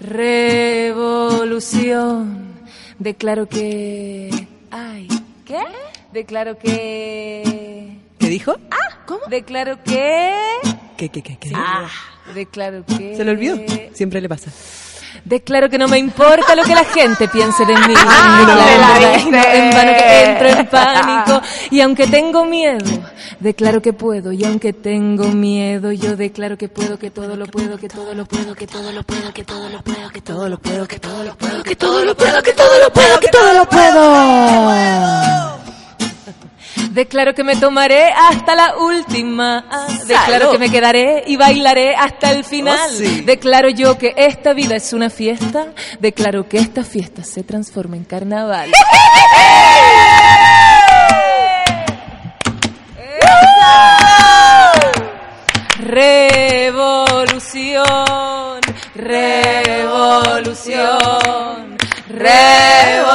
revolución. 0.00 1.30
Declaro 2.98 3.48
que... 3.48 4.48
Ay, 4.70 5.08
¿qué? 5.46 5.62
Declaro 6.12 6.58
que... 6.58 7.96
¿Qué 8.18 8.28
dijo? 8.28 8.56
¿Cómo? 9.06 9.20
Declaro 9.28 9.82
que... 9.82 10.34
¿Qué, 10.96 11.08
qué, 11.08 11.22
qué, 11.22 11.36
qué? 11.38 11.52
Ah, 11.54 11.88
declaro 12.34 12.84
que... 12.84 13.16
Se 13.16 13.24
le 13.24 13.30
olvidó. 13.30 13.56
Siempre 13.92 14.20
le 14.20 14.28
pasa. 14.28 14.50
Declaro 15.24 15.68
que 15.68 15.78
no 15.78 15.88
me 15.88 15.98
importa 15.98 16.54
lo 16.54 16.62
que 16.64 16.74
la 16.74 16.84
gente 16.84 17.28
piense 17.28 17.64
de 17.64 17.74
mí. 17.74 17.94
Ah, 17.96 18.44
la 19.30 19.54
en 19.54 19.70
vano 19.70 19.92
que 19.92 20.24
entro 20.24 20.48
en 20.48 20.66
pánico. 20.66 21.42
Y 21.70 21.80
aunque 21.80 22.06
tengo 22.06 22.44
miedo, 22.44 22.84
declaro 23.38 23.82
que 23.82 23.92
puedo. 23.92 24.32
Y 24.32 24.44
aunque 24.44 24.72
tengo 24.72 25.28
miedo, 25.28 25.92
yo 25.92 26.16
declaro 26.16 26.56
que 26.56 26.68
puedo, 26.68 26.98
que 26.98 27.10
todo 27.10 27.36
lo 27.36 27.46
puedo, 27.46 27.78
que 27.78 27.88
todo 27.88 28.14
lo 28.14 28.24
puedo, 28.24 28.54
que 28.54 28.66
todo 28.66 28.92
lo 28.92 29.02
puedo, 29.04 29.32
que 29.32 29.42
todo 29.42 29.68
lo 29.68 29.82
puedo, 29.82 30.08
que 30.12 30.20
todo 30.22 30.48
lo 30.48 30.58
puedo, 30.58 30.86
que 30.86 31.00
todo 31.00 31.24
lo 31.24 31.36
puedo, 31.36 31.62
que 31.62 31.76
todo 31.76 32.04
lo 32.04 32.16
puedo, 32.16 32.42
que 32.42 32.52
todo 32.52 32.78
lo 32.80 32.92
puedo, 32.92 33.20
que 33.20 33.28
todo 33.28 33.52
lo 33.54 33.64
puedo. 33.68 35.59
Declaro 36.90 37.34
que 37.34 37.44
me 37.44 37.56
tomaré 37.56 38.10
hasta 38.10 38.54
la 38.54 38.76
última. 38.76 39.64
Declaro 40.06 40.52
que 40.52 40.58
me 40.58 40.70
quedaré 40.70 41.24
y 41.26 41.36
bailaré 41.36 41.94
hasta 41.94 42.30
el 42.32 42.44
final. 42.44 42.78
Oh, 42.92 42.96
sí. 42.96 43.20
Declaro 43.22 43.68
yo 43.68 43.96
que 43.98 44.14
esta 44.16 44.52
vida 44.52 44.76
es 44.76 44.92
una 44.92 45.10
fiesta. 45.10 45.66
Declaro 46.00 46.48
que 46.48 46.58
esta 46.58 46.84
fiesta 46.84 47.22
se 47.24 47.42
transforma 47.42 47.96
en 47.96 48.04
carnaval. 48.04 48.70
Revolución, 55.90 57.84
revolución, 58.94 59.80
revolución, 62.08 63.09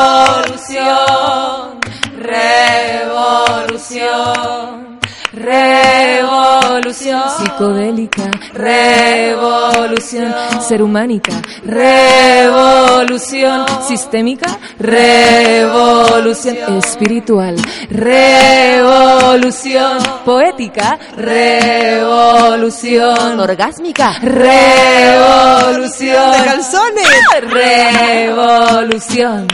revolución, 3.95 4.99
revolución. 5.31 7.23
Psicodélica, 7.37 8.29
revolución. 8.53 10.33
ser 10.61 10.81
humánica, 10.81 11.31
revolución. 11.65 13.65
sistémica, 13.87 14.57
revolución. 14.79 16.77
espiritual, 16.77 17.55
revolución. 17.89 19.99
Poética, 20.25 20.99
revolución. 21.15 23.39
Orgásmica. 23.39 24.19
revolución. 24.19 26.31
¡De 26.31 26.43
calzones! 26.43 27.07
revolución. 27.49 29.47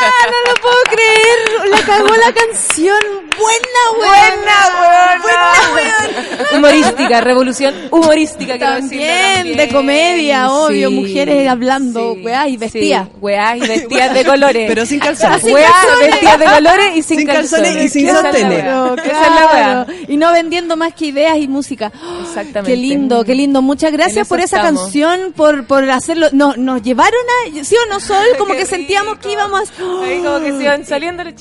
No 0.00 0.52
lo 0.52 0.60
puedo 0.60 0.82
creer. 0.90 1.68
La 1.70 1.80
cagó 1.82 2.08
la 2.16 2.32
canción. 2.32 2.98
Buena, 3.38 3.82
buena, 3.96 5.20
buena. 5.22 6.56
Humorística, 6.56 7.20
revolución 7.20 7.74
humorística. 7.90 8.56
quiero 8.58 8.74
decirlo 8.74 9.06
También, 9.06 9.56
de 9.56 9.68
comedia, 9.68 10.50
obvio. 10.50 10.88
Sí, 10.88 10.94
Mujeres 10.94 11.48
hablando, 11.48 12.14
sí, 12.14 12.22
weá, 12.24 12.48
y 12.48 12.56
vestidas. 12.56 13.06
sí, 13.06 13.12
weá, 13.20 13.56
y 13.56 13.60
vestidas 13.68 14.14
de 14.14 14.24
colores. 14.24 14.64
Pero 14.68 14.86
sin 14.86 14.98
calzones. 14.98 15.44
Weá, 15.44 15.72
vestidas 16.00 16.38
de 16.38 16.44
colores 16.46 16.96
y 16.96 17.02
sin, 17.02 17.18
Sin 17.18 17.26
calzones 17.26 17.84
y 17.84 17.88
sin 17.88 18.10
sostener. 18.10 18.66
Y 20.08 20.16
no 20.16 20.32
vendiendo 20.32 20.76
más 20.76 20.94
que 20.94 21.06
ideas 21.06 21.36
y 21.38 21.46
música. 21.48 21.92
Exactamente. 22.22 22.72
Qué 22.72 22.76
lindo, 22.76 23.24
qué 23.24 23.34
lindo. 23.34 23.62
Muchas 23.62 23.92
gracias 23.92 24.26
por 24.26 24.40
esa 24.40 24.56
estamos. 24.58 24.82
canción, 24.82 25.32
por, 25.34 25.66
por 25.66 25.88
hacerlo. 25.90 26.28
No, 26.32 26.54
nos 26.56 26.82
llevaron 26.82 27.20
a, 27.46 27.64
sí 27.64 27.76
o 27.76 27.92
no, 27.92 28.00
Sol, 28.00 28.26
como 28.36 28.54
que 28.54 28.66
sentíamos 28.66 29.18
que 29.18 29.32
íbamos. 29.32 29.70
Ahí 30.02 30.22
como 30.22 30.40
que 30.40 30.52
se 30.52 30.62
iban 30.62 30.84
saliendo 30.84 31.24
los. 31.24 31.34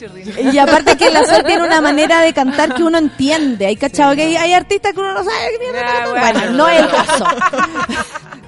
Y 0.54 0.58
aparte 0.58 0.98
que 0.98 1.10
la 1.12 1.24
Sol 1.26 1.44
tiene 1.46 1.64
una 1.64 1.82
manera 1.82 2.22
de 2.22 2.34
cantar 2.34 2.74
que 2.74 2.84
uno 2.84 2.98
entiende. 2.98 3.66
Hay 3.68 3.76
cachado 3.76 4.16
que 4.16 4.24
hay, 4.24 4.36
hay 4.36 4.54
artistas 4.54 4.94
que 4.94 5.00
uno 5.00 5.14
no 5.14 5.24
sabe 5.24 5.36
qué 5.52 5.60
mierda 5.60 5.80
está 5.82 6.14
cantando. 6.14 6.42
Bueno, 6.42 6.58
no 6.58 6.68
es 6.70 6.82
el 6.82 6.90
caso. 6.90 7.26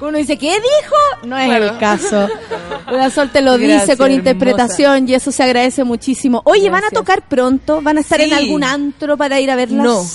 Uno 0.01 0.17
dice, 0.17 0.38
¿qué 0.38 0.53
dijo? 0.53 0.95
No 1.27 1.38
es 1.38 1.51
el 1.61 1.77
caso. 1.77 2.30
La 2.89 3.09
Sol 3.09 3.30
te 3.31 3.41
lo 3.41 3.57
Gracias, 3.57 3.81
dice 3.81 3.97
con 3.97 4.05
hermosa. 4.05 4.17
interpretación 4.17 5.09
y 5.09 5.13
eso 5.13 5.30
se 5.31 5.43
agradece 5.43 5.84
muchísimo. 5.84 6.41
Oye, 6.45 6.69
¿van 6.69 6.85
a 6.85 6.89
tocar 6.89 7.27
pronto? 7.27 7.81
¿Van 7.81 7.97
a 7.97 7.99
estar 7.99 8.21
en 8.21 8.34
algún 8.34 8.63
antro 8.63 9.17
para 9.17 9.41
ir 9.41 9.51
a 9.51 9.57
verlas? 9.57 9.85
No, 9.85 10.05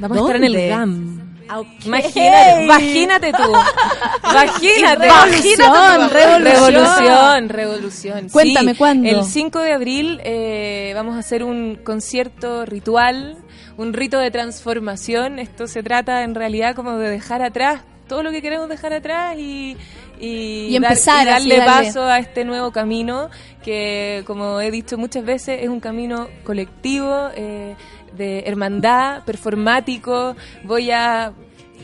vamos 0.00 0.18
a 0.18 0.20
estar 0.22 0.36
en 0.36 0.44
el. 0.44 0.68
GAM. 0.68 1.27
Ah, 1.48 1.60
ok. 1.60 1.68
Imagínate, 1.86 2.64
imagínate 2.64 3.32
tú. 3.32 3.42
Imagínate. 4.30 5.08
Revolución, 5.08 6.40
revolución. 6.40 7.48
revolución. 7.48 8.28
Cuéntame, 8.28 8.72
Sí, 8.72 8.78
¿cuándo? 8.78 9.08
El 9.08 9.24
5 9.24 9.60
de 9.60 9.72
abril 9.72 10.20
eh, 10.24 10.92
vamos 10.94 11.16
a 11.16 11.20
hacer 11.20 11.42
un 11.44 11.76
concierto 11.82 12.64
ritual, 12.66 13.36
un 13.76 13.92
rito 13.92 14.18
de 14.18 14.30
transformación. 14.30 15.38
Esto 15.38 15.66
se 15.66 15.82
trata 15.82 16.22
en 16.24 16.34
realidad 16.34 16.74
como 16.74 16.96
de 16.98 17.10
dejar 17.10 17.42
atrás 17.42 17.82
todo 18.08 18.22
lo 18.22 18.30
que 18.30 18.40
queremos 18.40 18.68
dejar 18.70 18.92
atrás 18.94 19.36
y, 19.38 19.76
y, 20.18 20.68
Y 20.70 20.76
empezar 20.76 21.26
dar- 21.26 21.42
y 21.42 21.48
darle 21.50 21.58
darle. 21.58 21.86
paso 21.88 22.04
a 22.04 22.18
este 22.18 22.44
nuevo 22.46 22.72
camino 22.72 23.28
que, 23.62 24.22
como 24.26 24.60
he 24.62 24.70
dicho 24.70 24.96
muchas 24.96 25.24
veces, 25.26 25.60
es 25.62 25.68
un 25.68 25.78
camino 25.80 26.28
colectivo, 26.42 27.28
eh, 27.36 27.76
de 28.18 28.40
hermandad, 28.46 29.22
performático. 29.24 30.36
Voy 30.64 30.90
a 30.90 31.32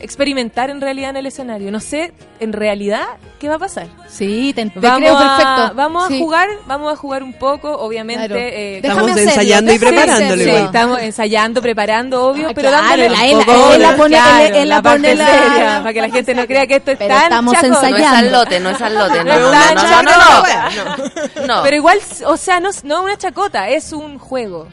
experimentar 0.01 0.69
en 0.69 0.81
realidad 0.81 1.11
en 1.11 1.15
el 1.15 1.25
escenario. 1.25 1.71
No 1.71 1.79
sé 1.79 2.11
en 2.41 2.51
realidad 2.51 3.03
qué 3.39 3.47
va 3.47 3.55
a 3.55 3.59
pasar. 3.59 3.87
Sí, 4.09 4.51
te, 4.53 4.65
te 4.69 4.77
Vamos 4.81 4.99
creo 4.99 5.17
a, 5.17 5.19
perfecto. 5.37 5.75
Vamos 5.75 6.07
Sí. 6.09 6.15
a 6.15 6.17
jugar, 6.19 6.49
vamos 6.67 6.91
a 6.91 6.95
jugar 6.97 7.23
un 7.23 7.31
poco, 7.31 7.71
obviamente. 7.71 8.27
Claro. 8.27 8.41
eh, 8.41 8.77
Estamos 8.83 9.11
hacerlo, 9.11 9.29
ensayando 9.29 9.71
y 9.71 9.77
déjame 9.77 9.97
preparándolo. 10.01 10.43
Sí, 10.43 10.49
estamos 10.49 10.99
ensayando, 10.99 11.61
preparando, 11.61 12.25
obvio, 12.25 12.47
Ah, 12.49 12.51
pero 12.53 12.69
claro, 12.71 12.87
dándole 12.87 13.09
la- 13.09 13.37
un 13.37 13.45
poco 13.45 13.73
él 13.73 13.81
la 13.81 13.95
pone- 13.95 14.15
claro, 14.17 14.45
él- 14.47 14.55
él 14.55 14.69
la 14.69 14.81
parte 14.81 14.99
pone 14.99 15.15
la- 15.15 15.25
seria, 15.27 15.77
para 15.79 15.93
que 15.93 16.01
la 16.01 16.09
gente 16.09 16.35
no 16.35 16.45
crea 16.45 16.67
que 16.67 16.75
esto 16.75 16.91
es 16.91 16.97
Pero 16.97 17.13
tan 17.15 17.23
estamos 17.23 17.53
chacón. 17.53 17.69
No 17.69 17.77
es 17.77 17.83
ensayando. 17.85 18.17
al 18.17 18.31
lote, 18.33 18.59
no 18.59 18.69
es 18.71 18.81
al 18.81 18.95
lote. 18.95 19.17
No, 19.23 19.23
No 19.23 19.39
no, 19.39 19.73
no, 19.75 20.01
no, 20.03 20.11
no. 21.37 21.47
No. 21.47 21.63
Pero 21.63 21.75
igual, 21.77 21.99
o 22.25 22.35
sea, 22.35 22.59
no, 22.59 22.69
no 22.83 23.01
una 23.01 23.17
chacota, 23.17 23.69
es 23.69 23.93
un 23.93 24.19
juego. 24.19 24.67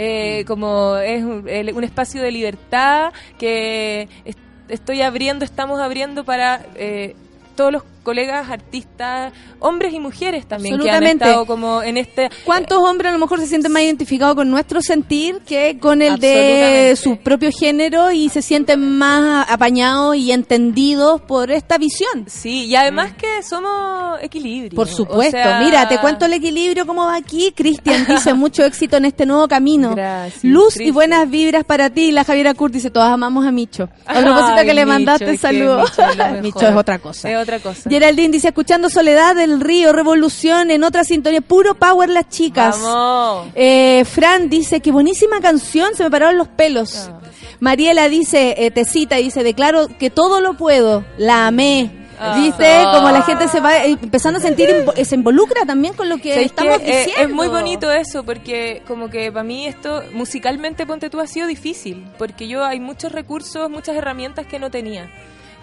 Eh, 0.00 0.44
como 0.46 0.96
es 0.96 1.24
un, 1.24 1.44
un 1.74 1.84
espacio 1.84 2.22
de 2.22 2.30
libertad 2.30 3.12
que 3.36 4.08
es- 4.24 4.36
estoy 4.68 5.02
abriendo, 5.02 5.44
estamos 5.44 5.80
abriendo 5.80 6.22
para 6.24 6.64
eh, 6.76 7.16
todos 7.56 7.72
los 7.72 7.82
colegas 8.08 8.48
artistas, 8.48 9.34
hombres 9.58 9.92
y 9.92 10.00
mujeres 10.00 10.46
también, 10.46 10.78
que 10.78 10.88
han 10.88 11.04
Absolutamente. 11.04 11.24
estado 11.26 11.44
como 11.44 11.82
en 11.82 11.98
este... 11.98 12.30
¿Cuántos 12.46 12.78
hombres 12.78 13.10
a 13.10 13.12
lo 13.12 13.18
mejor 13.18 13.38
se 13.38 13.46
sienten 13.46 13.70
más 13.70 13.82
identificados 13.82 14.34
con 14.34 14.50
nuestro 14.50 14.80
sentir 14.80 15.40
que 15.46 15.78
con 15.78 16.00
el 16.00 16.18
de 16.18 16.96
su 16.98 17.18
propio 17.18 17.50
género 17.52 18.10
y 18.10 18.30
se 18.30 18.40
sienten 18.40 18.96
más 18.96 19.46
apañados 19.50 20.16
y 20.16 20.32
entendidos 20.32 21.20
por 21.20 21.50
esta 21.50 21.76
visión? 21.76 22.24
Sí, 22.28 22.64
y 22.64 22.76
además 22.76 23.12
que 23.12 23.42
somos 23.42 24.18
equilibrio. 24.22 24.74
Por 24.74 24.88
supuesto. 24.88 25.36
O 25.36 25.42
sea, 25.42 25.60
Mira, 25.60 25.86
te 25.86 25.98
cuento 25.98 26.24
el 26.24 26.32
equilibrio 26.32 26.86
cómo 26.86 27.04
va 27.04 27.16
aquí. 27.16 27.52
Cristian 27.54 28.06
dice 28.08 28.32
mucho 28.32 28.64
éxito 28.64 28.96
en 28.96 29.04
este 29.04 29.26
nuevo 29.26 29.46
camino. 29.48 29.94
Gracias, 29.94 30.44
Luz 30.44 30.80
y 30.80 30.90
buenas 30.92 31.28
vibras 31.28 31.64
para 31.64 31.90
ti. 31.90 32.10
La 32.10 32.24
Javiera 32.24 32.54
Kurt 32.54 32.72
dice, 32.72 32.90
todas 32.90 33.12
amamos 33.12 33.44
a 33.44 33.52
Micho. 33.52 33.90
A 34.06 34.14
propósito 34.22 34.62
que 34.64 34.72
le 34.72 34.86
mandaste 34.86 35.36
saludos. 35.36 35.92
Es. 35.98 36.42
Micho 36.42 36.66
es 36.66 36.74
otra 36.74 36.98
cosa. 36.98 37.30
Es 37.30 37.36
otra 37.36 37.58
cosa. 37.58 37.90
Geraldine 37.98 38.28
dice, 38.28 38.48
escuchando 38.48 38.88
Soledad 38.90 39.34
del 39.34 39.60
Río, 39.60 39.92
Revolución, 39.92 40.70
en 40.70 40.84
otra 40.84 41.02
sintonía, 41.02 41.40
puro 41.40 41.74
power 41.74 42.08
las 42.08 42.28
chicas. 42.28 42.80
Vamos. 42.80 43.48
Eh, 43.56 44.04
Fran 44.04 44.48
dice, 44.48 44.78
qué 44.78 44.92
buenísima 44.92 45.40
canción, 45.40 45.96
se 45.96 46.04
me 46.04 46.10
pararon 46.10 46.38
los 46.38 46.46
pelos. 46.46 47.08
Ah. 47.10 47.18
Mariela 47.58 48.08
dice, 48.08 48.54
eh, 48.56 48.70
te 48.70 48.84
cita, 48.84 49.16
dice, 49.16 49.42
declaro 49.42 49.88
que 49.98 50.10
todo 50.10 50.40
lo 50.40 50.54
puedo, 50.54 51.04
la 51.16 51.48
amé. 51.48 51.90
¿Viste? 52.36 52.82
Como 52.92 53.10
la 53.10 53.22
gente 53.22 53.48
se 53.48 53.60
va 53.60 53.84
eh, 53.84 53.98
empezando 54.00 54.38
a 54.38 54.42
sentir, 54.42 54.68
se 55.04 55.14
involucra 55.14 55.64
también 55.64 55.94
con 55.94 56.08
lo 56.08 56.18
que 56.18 56.34
¿Sabes 56.34 56.46
estamos? 56.46 56.80
Eh, 56.82 57.04
diciendo. 57.06 57.22
es 57.22 57.30
muy 57.30 57.48
bonito 57.48 57.90
eso, 57.90 58.24
porque 58.24 58.82
como 58.86 59.08
que 59.08 59.30
para 59.30 59.44
mí 59.44 59.66
esto, 59.66 60.02
musicalmente, 60.12 60.86
ponte 60.86 61.10
tú, 61.10 61.20
ha 61.20 61.26
sido 61.26 61.46
difícil, 61.46 62.06
porque 62.16 62.48
yo 62.48 62.64
hay 62.64 62.80
muchos 62.80 63.12
recursos, 63.12 63.68
muchas 63.70 63.96
herramientas 63.96 64.46
que 64.46 64.58
no 64.58 64.70
tenía. 64.70 65.10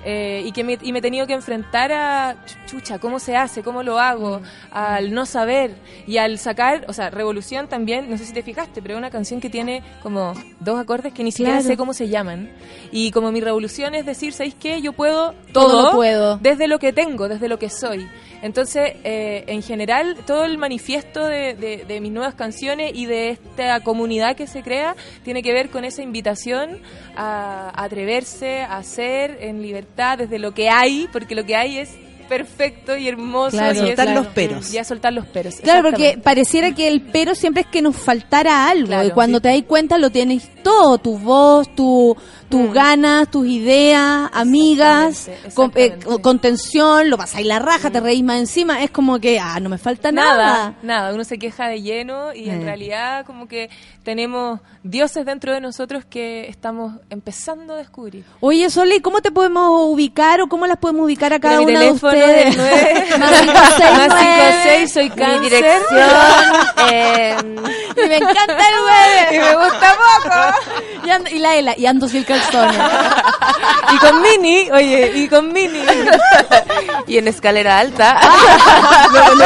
Eh, 0.08 0.44
y 0.46 0.52
que 0.52 0.64
me, 0.64 0.78
y 0.80 0.92
me 0.94 1.00
he 1.00 1.02
tenido 1.02 1.26
que 1.26 1.34
enfrentar 1.34 1.92
a 1.92 2.36
chucha, 2.68 3.00
cómo 3.00 3.18
se 3.20 3.36
hace, 3.36 3.64
cómo 3.64 3.82
lo 3.82 3.98
hago, 4.00 4.40
al 4.72 5.12
no 5.16 5.26
saber 5.26 5.72
y 6.06 6.18
al 6.18 6.38
sacar, 6.38 6.86
o 6.88 6.94
sea, 6.94 7.10
Revolución 7.10 7.68
también, 7.68 8.08
no 8.10 8.18
sé 8.20 8.26
si 8.26 8.32
te 8.34 8.44
fijaste, 8.44 8.84
pero 8.84 8.94
es 8.94 8.98
una 9.00 9.10
canción 9.10 9.42
que 9.42 9.50
tiene 9.50 9.82
como 10.04 10.34
dos 10.60 10.80
acordes 10.80 11.12
que 11.12 11.24
ni 11.24 11.32
siquiera 11.32 11.54
Claro. 11.54 11.68
sé 11.68 11.76
cómo 11.76 11.94
se 11.94 12.08
llaman. 12.08 12.52
Y 12.92 13.10
como 13.10 13.32
mi 13.32 13.42
revolución 13.42 13.96
es 13.96 14.06
decir, 14.06 14.32
¿sabéis 14.34 14.54
qué? 14.60 14.80
Yo 14.82 14.94
puedo 14.94 15.34
Todo 15.52 15.70
todo, 15.70 15.84
lo 15.88 15.92
puedo. 15.94 16.38
desde 16.38 16.68
lo 16.68 16.78
que 16.78 16.94
tengo, 16.94 17.28
desde 17.28 17.48
lo 17.50 17.58
que 17.58 17.72
soy. 17.72 18.08
Entonces, 18.46 18.94
eh, 19.04 19.44
en 19.48 19.64
general, 19.64 20.18
todo 20.28 20.46
el 20.46 20.60
manifiesto 20.60 21.26
de, 21.26 21.98
mis 22.00 22.12
nuevas 22.12 22.36
canciones 22.36 22.92
y 22.94 23.08
de 23.08 23.32
esta 23.32 23.80
comunidad 23.80 24.36
que 24.36 24.46
se 24.46 24.62
crea 24.62 24.96
tiene 25.24 25.42
que 25.42 25.52
ver 25.52 25.72
con 25.72 25.84
esa 25.84 26.04
invitación 26.04 26.80
a, 27.16 27.72
a 27.76 27.86
atreverse, 27.86 28.62
a 28.62 28.78
hacer 28.78 29.40
en 29.42 29.64
libertad 29.64 30.20
desde 30.20 30.38
lo 30.38 30.54
que 30.54 30.70
hay, 30.70 31.10
porque 31.12 31.34
lo 31.34 31.44
que 31.44 31.56
hay 31.56 31.80
es 31.80 31.98
perfecto 32.28 32.96
y 32.98 33.08
hermoso. 33.08 33.58
Claro, 33.58 33.74
y 33.76 33.78
es- 33.80 33.86
soltar 33.88 34.10
los 34.10 34.28
peros. 34.28 34.74
Y 34.74 34.78
a 34.78 34.84
soltar 34.84 35.14
los 35.14 35.26
peros. 35.26 35.56
Claro, 35.56 35.82
porque 35.90 36.10
exactamente. 36.10 36.24
pareciera 36.24 36.72
que 36.76 36.88
el 36.88 37.02
pero 37.02 37.36
siempre 37.36 37.62
es 37.64 37.68
que 37.68 37.82
nos 37.82 37.96
faltara 37.96 38.68
algo. 38.70 38.88
Claro, 38.88 39.08
y 39.08 39.12
cuando 39.12 39.38
sí. 39.38 39.44
te 39.44 39.50
das 39.50 39.62
cuenta 39.68 39.98
lo 39.98 40.10
tienes 40.10 40.50
todo, 40.64 40.98
tu 40.98 41.18
voz, 41.18 41.74
tu, 41.76 42.16
tus 42.50 42.70
Mm. 42.70 42.72
ganas, 42.74 43.32
tus 43.32 43.48
ideas, 43.48 44.30
amigas, 44.34 45.28
Exactamente, 45.28 45.56
con- 45.56 45.72
eh, 45.76 45.86
exactamente. 45.86 46.22
contención, 46.22 47.10
lo 47.10 47.18
pasáis 47.18 47.46
la 47.46 47.60
raja, 47.60 47.90
te 47.92 48.00
reís 48.00 48.24
más 48.24 48.38
encima. 48.40 48.84
Es 48.84 48.92
como 48.92 49.20
que, 49.20 49.40
ah, 49.40 49.60
no 49.60 49.70
me 49.70 49.78
falta 49.78 50.12
nada. 50.12 50.36
Nada, 50.36 50.74
nada, 50.84 51.14
uno 51.14 51.24
se 51.24 51.38
queja 51.38 51.68
de 51.68 51.82
lleno 51.82 52.34
y 52.34 52.50
en 52.50 52.62
Eh. 52.62 52.66
realidad 52.66 53.26
como 53.26 53.48
que 53.48 53.70
tenemos 54.04 54.60
dioses 54.84 55.26
dentro 55.26 55.52
de 55.54 55.62
nosotros 55.62 56.06
que 56.06 56.48
estamos 56.48 56.94
empezando 57.10 57.74
a 57.74 57.78
descubrir. 57.78 58.24
Oye, 58.40 58.70
Sole, 58.70 58.98
¿y 58.98 59.00
¿cómo 59.02 59.22
te 59.22 59.32
podemos 59.32 59.86
ubicar 59.92 60.42
o 60.42 60.48
cómo 60.48 60.68
las 60.68 60.78
podemos 60.78 61.06
ubicar 61.06 61.34
a 61.34 61.40
cada 61.40 61.60
una 61.62 61.80
de 61.80 61.86
teléfono 61.88 62.12
ustedes? 62.20 62.48
es 62.48 62.58
nueve- 62.58 63.06
Más 63.20 63.32
cinco, 63.40 63.54
seis, 63.78 63.92
más 63.92 64.02
cinco, 64.04 64.16
nueve. 64.20 64.60
seis, 64.64 64.94
soy 64.94 65.10
Mi 65.10 65.16
cáncer. 65.16 65.42
dirección, 65.42 66.10
eh, 66.90 67.36
Y 67.98 68.08
me 68.10 68.18
encanta 68.18 68.54
el 68.54 68.80
hueve. 68.84 69.36
Y 69.36 69.40
me 69.40 69.56
gusta 69.56 69.96
poco. 69.96 70.36
Y, 71.06 71.10
ando- 71.10 71.30
y 71.32 71.40
la 71.40 71.56
Ela, 71.56 71.74
y 71.78 71.86
ando 71.86 72.08
sin 72.08 72.24
calzones. 72.24 72.78
Y 73.94 73.98
con 74.00 74.22
Mini, 74.22 74.70
oye, 74.72 75.12
y 75.16 75.28
con 75.30 75.52
Mini. 75.54 75.82
y 77.08 77.18
en 77.18 77.28
escalera 77.28 77.78
alta. 77.80 78.20
No, 79.14 79.36
no 79.36 79.46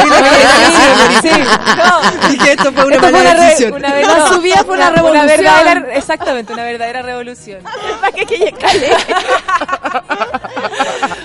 Dije, 2.28 2.52
esto 2.52 2.72
fue 2.72 2.84
una 2.86 2.96
Esto 2.96 3.08
fue 3.08 3.12
mala 3.12 3.30
una, 3.30 3.40
re- 3.40 3.44
decisión. 3.46 3.72
una 3.74 3.92
vez- 3.94 4.06
La 4.06 4.16
no, 4.18 4.28
subida 4.28 4.56
fue 4.64 4.74
una 4.76 4.88
Una 4.88 4.96
revolución. 4.96 5.26
verdadera, 5.26 5.84
exactamente, 5.94 6.52
una 6.52 6.64
verdadera 6.64 7.02
revolución. 7.02 7.62
¿Para 8.00 8.12
qué 8.12 8.26
que 8.26 8.54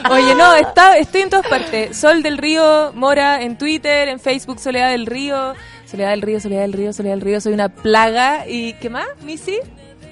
Oye, 0.09 0.35
no, 0.35 0.53
está, 0.53 0.97
estoy 0.97 1.21
en 1.21 1.29
todas 1.41 1.49
partes. 1.49 1.97
Sol 1.97 2.23
del 2.23 2.37
Río, 2.37 2.93
Mora, 2.93 3.41
en 3.41 3.57
Twitter, 3.57 4.07
en 4.07 4.19
Facebook, 4.21 4.59
Soledad 4.59 4.91
del 4.91 5.05
Río. 5.05 5.53
Soledad 5.85 6.11
del 6.11 6.21
Río, 6.21 6.39
Soledad 6.39 6.61
del 6.61 6.73
Río, 6.73 6.93
Soledad 6.93 7.13
del 7.15 7.21
Río. 7.21 7.41
Soy 7.41 7.53
una 7.53 7.67
plaga. 7.67 8.47
¿Y 8.47 8.73
qué 8.73 8.89
más, 8.89 9.07
Missy? 9.21 9.59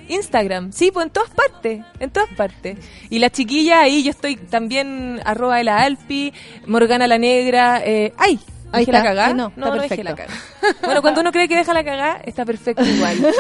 Instagram, 0.10 0.74
sí, 0.74 0.92
pues 0.92 1.06
en 1.06 1.12
todas 1.14 1.30
partes, 1.30 1.82
en 2.00 2.12
todas 2.12 2.28
partes. 2.36 2.78
Y 3.10 3.20
la 3.20 3.30
chiquilla 3.30 3.80
ahí, 3.80 4.04
yo 4.04 4.12
estoy 4.12 4.36
también, 4.36 5.22
arroba 5.24 5.58
de 5.58 5.64
la 5.64 5.80
Alpi, 5.80 6.34
Morgana 6.68 7.08
la 7.08 7.18
Negra, 7.18 7.82
eh, 7.86 8.12
¡ay! 8.18 8.38
Ahí 8.74 8.86
¿Dejé 8.86 8.92
la 8.92 8.98
está. 8.98 9.10
cagá? 9.10 9.28
Sí, 9.30 9.34
no, 9.36 9.48
está 9.50 9.60
no, 9.62 9.76
no 9.76 9.82
dejé 9.84 10.04
la 10.04 10.16
perfecto. 10.16 10.34
cagá. 10.62 10.78
Bueno, 10.84 11.02
cuando 11.04 11.22
uno 11.22 11.32
cree 11.32 11.48
que 11.48 11.56
deja 11.56 11.74
la 11.76 11.84
cagá, 11.84 12.22
está 12.26 12.44
perfecto 12.44 12.84
igual. 12.84 13.18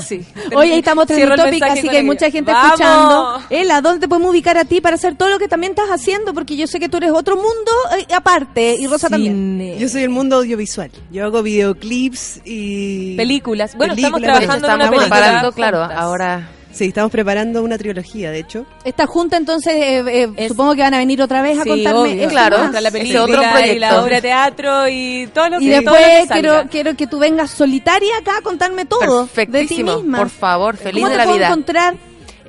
Sí. 0.00 0.26
Oye, 0.54 0.72
ahí 0.72 0.78
estamos 0.80 1.08
el 1.10 1.34
topic, 1.36 1.62
así 1.62 1.88
que 1.88 1.98
hay 1.98 2.04
mucha 2.04 2.30
gente 2.30 2.50
¡Vamos! 2.52 2.72
escuchando. 2.80 3.42
Ela, 3.50 3.80
¿dónde 3.80 4.00
te 4.00 4.08
podemos 4.08 4.30
ubicar 4.30 4.58
a 4.58 4.64
ti 4.64 4.80
para 4.80 4.96
hacer 4.96 5.16
todo 5.16 5.28
lo 5.28 5.38
que 5.38 5.46
también 5.46 5.72
estás 5.72 5.88
haciendo? 5.90 6.34
Porque 6.34 6.56
yo 6.56 6.66
sé 6.66 6.80
que 6.80 6.88
tú 6.88 6.96
eres 6.96 7.12
otro 7.12 7.36
mundo 7.36 7.70
eh, 7.98 8.12
aparte, 8.14 8.74
y 8.78 8.86
Rosa 8.88 9.08
también. 9.08 9.34
Cine. 9.34 9.78
Yo 9.78 9.88
soy 9.88 10.02
el 10.02 10.10
mundo 10.10 10.36
audiovisual. 10.36 10.90
Yo 11.12 11.24
hago 11.24 11.42
videoclips 11.42 12.40
y... 12.44 13.16
Películas. 13.16 13.76
Bueno, 13.76 13.94
Películas, 13.94 14.22
estamos 14.22 14.40
trabajando 14.42 14.66
en 14.68 14.74
una 14.74 14.84
estamos 14.84 14.98
película. 15.04 15.20
preparando, 15.20 15.52
claro, 15.52 15.82
ahora 15.84 16.48
Sí, 16.72 16.86
estamos 16.86 17.10
preparando 17.10 17.62
una 17.64 17.76
trilogía, 17.76 18.30
de 18.30 18.38
hecho. 18.38 18.64
Esta 18.84 19.06
junta, 19.06 19.36
entonces, 19.36 19.72
eh, 19.74 20.04
eh, 20.06 20.28
Es- 20.36 20.48
supongo 20.48 20.74
que 20.76 20.82
van 20.82 20.94
a 20.94 20.98
venir 20.98 21.20
otra 21.20 21.42
vez 21.42 21.58
a 21.58 21.64
Sí, 21.64 21.68
contarme. 21.68 21.98
obvio. 22.00 22.28
Claro, 22.28 22.58
más. 22.58 22.82
La 22.82 22.90
película 22.92 23.22
otro 23.24 23.66
y 23.74 23.78
la 23.78 24.02
obra 24.02 24.16
de 24.16 24.22
teatro 24.22 24.88
y 24.88 25.28
todo 25.34 25.48
lo 25.48 25.58
que 25.58 25.64
Y 25.64 25.68
después 25.68 26.00
que 26.22 26.26
quiero, 26.32 26.62
quiero 26.70 26.96
que 26.96 27.06
tú 27.08 27.18
vengas 27.18 27.50
solitaria 27.50 28.16
acá 28.18 28.38
a 28.38 28.40
contarme 28.42 28.84
todo 28.84 29.00
de 29.00 29.26
ti 29.28 29.34
perfectísimo. 29.34 29.96
misma. 29.96 30.18
Por 30.18 30.30
favor, 30.30 30.76
feliz 30.76 31.02
¿Cómo 31.02 31.06
de 31.08 31.12
te 31.12 31.18
la 31.18 31.24
puedo 31.24 31.36
vida. 31.38 31.46
encontrar 31.48 31.94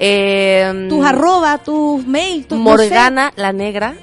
Eh, 0.04 0.88
tus 0.90 1.06
arrobas, 1.06 1.64
tus 1.64 2.06
mails, 2.08 2.48
tus 2.48 2.58
no 2.58 2.64
Morgana 2.64 3.34
la 3.36 3.54
Negra, 3.54 3.96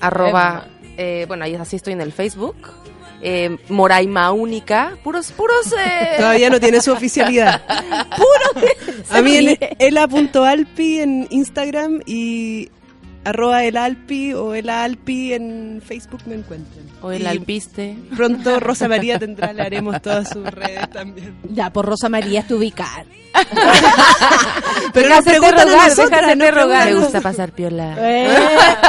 arroba, 0.00 0.66
Emma. 0.66 0.92
eh, 0.96 1.24
bueno, 1.28 1.44
ahí 1.44 1.54
así 1.54 1.76
estoy 1.76 1.92
en 1.94 2.00
el 2.00 2.12
Facebook. 2.12 2.56
Eh, 3.22 3.56
Moraima 3.68 4.32
Única, 4.32 4.96
puros, 5.02 5.32
puros... 5.32 5.72
eh, 5.72 6.14
Todavía 6.18 6.50
no 6.50 6.60
tiene 6.60 6.80
su 6.80 6.92
oficialidad. 6.92 7.62
A 9.10 9.22
mí 9.22 9.36
en 9.36 9.58
ela.alpi 9.78 11.00
en 11.00 11.26
Instagram 11.30 12.00
y 12.06 12.70
arroba 13.24 13.64
elalpi 13.64 14.32
o 14.32 14.54
elalpi 14.54 15.32
en 15.34 15.82
Facebook 15.84 16.20
me 16.26 16.34
encuentran. 16.36 16.84
O 17.02 17.10
el 17.12 17.22
Y 17.22 17.26
alpiste. 17.26 17.96
Pronto 18.16 18.60
Rosa 18.60 18.88
María 18.88 19.18
tendrá, 19.18 19.52
le 19.52 19.62
haremos 19.62 20.00
todas 20.02 20.28
sus 20.30 20.44
redes 20.50 20.88
también. 20.90 21.34
Ya, 21.52 21.70
por 21.72 21.86
Rosa 21.86 22.08
María 22.08 22.46
te 22.46 22.54
ubicar. 22.54 23.06
Pero 24.92 25.08
Déjate 25.08 25.30
preguntan 25.30 25.60
a 25.60 25.64
rogar, 25.72 25.94
déjate 25.94 26.36
nos 26.36 26.50
rogar. 26.54 26.88
Me 26.88 26.92
a 26.92 27.00
gusta 27.00 27.20
pasar 27.20 27.52
piola. 27.52 27.94
Eh, 27.98 28.26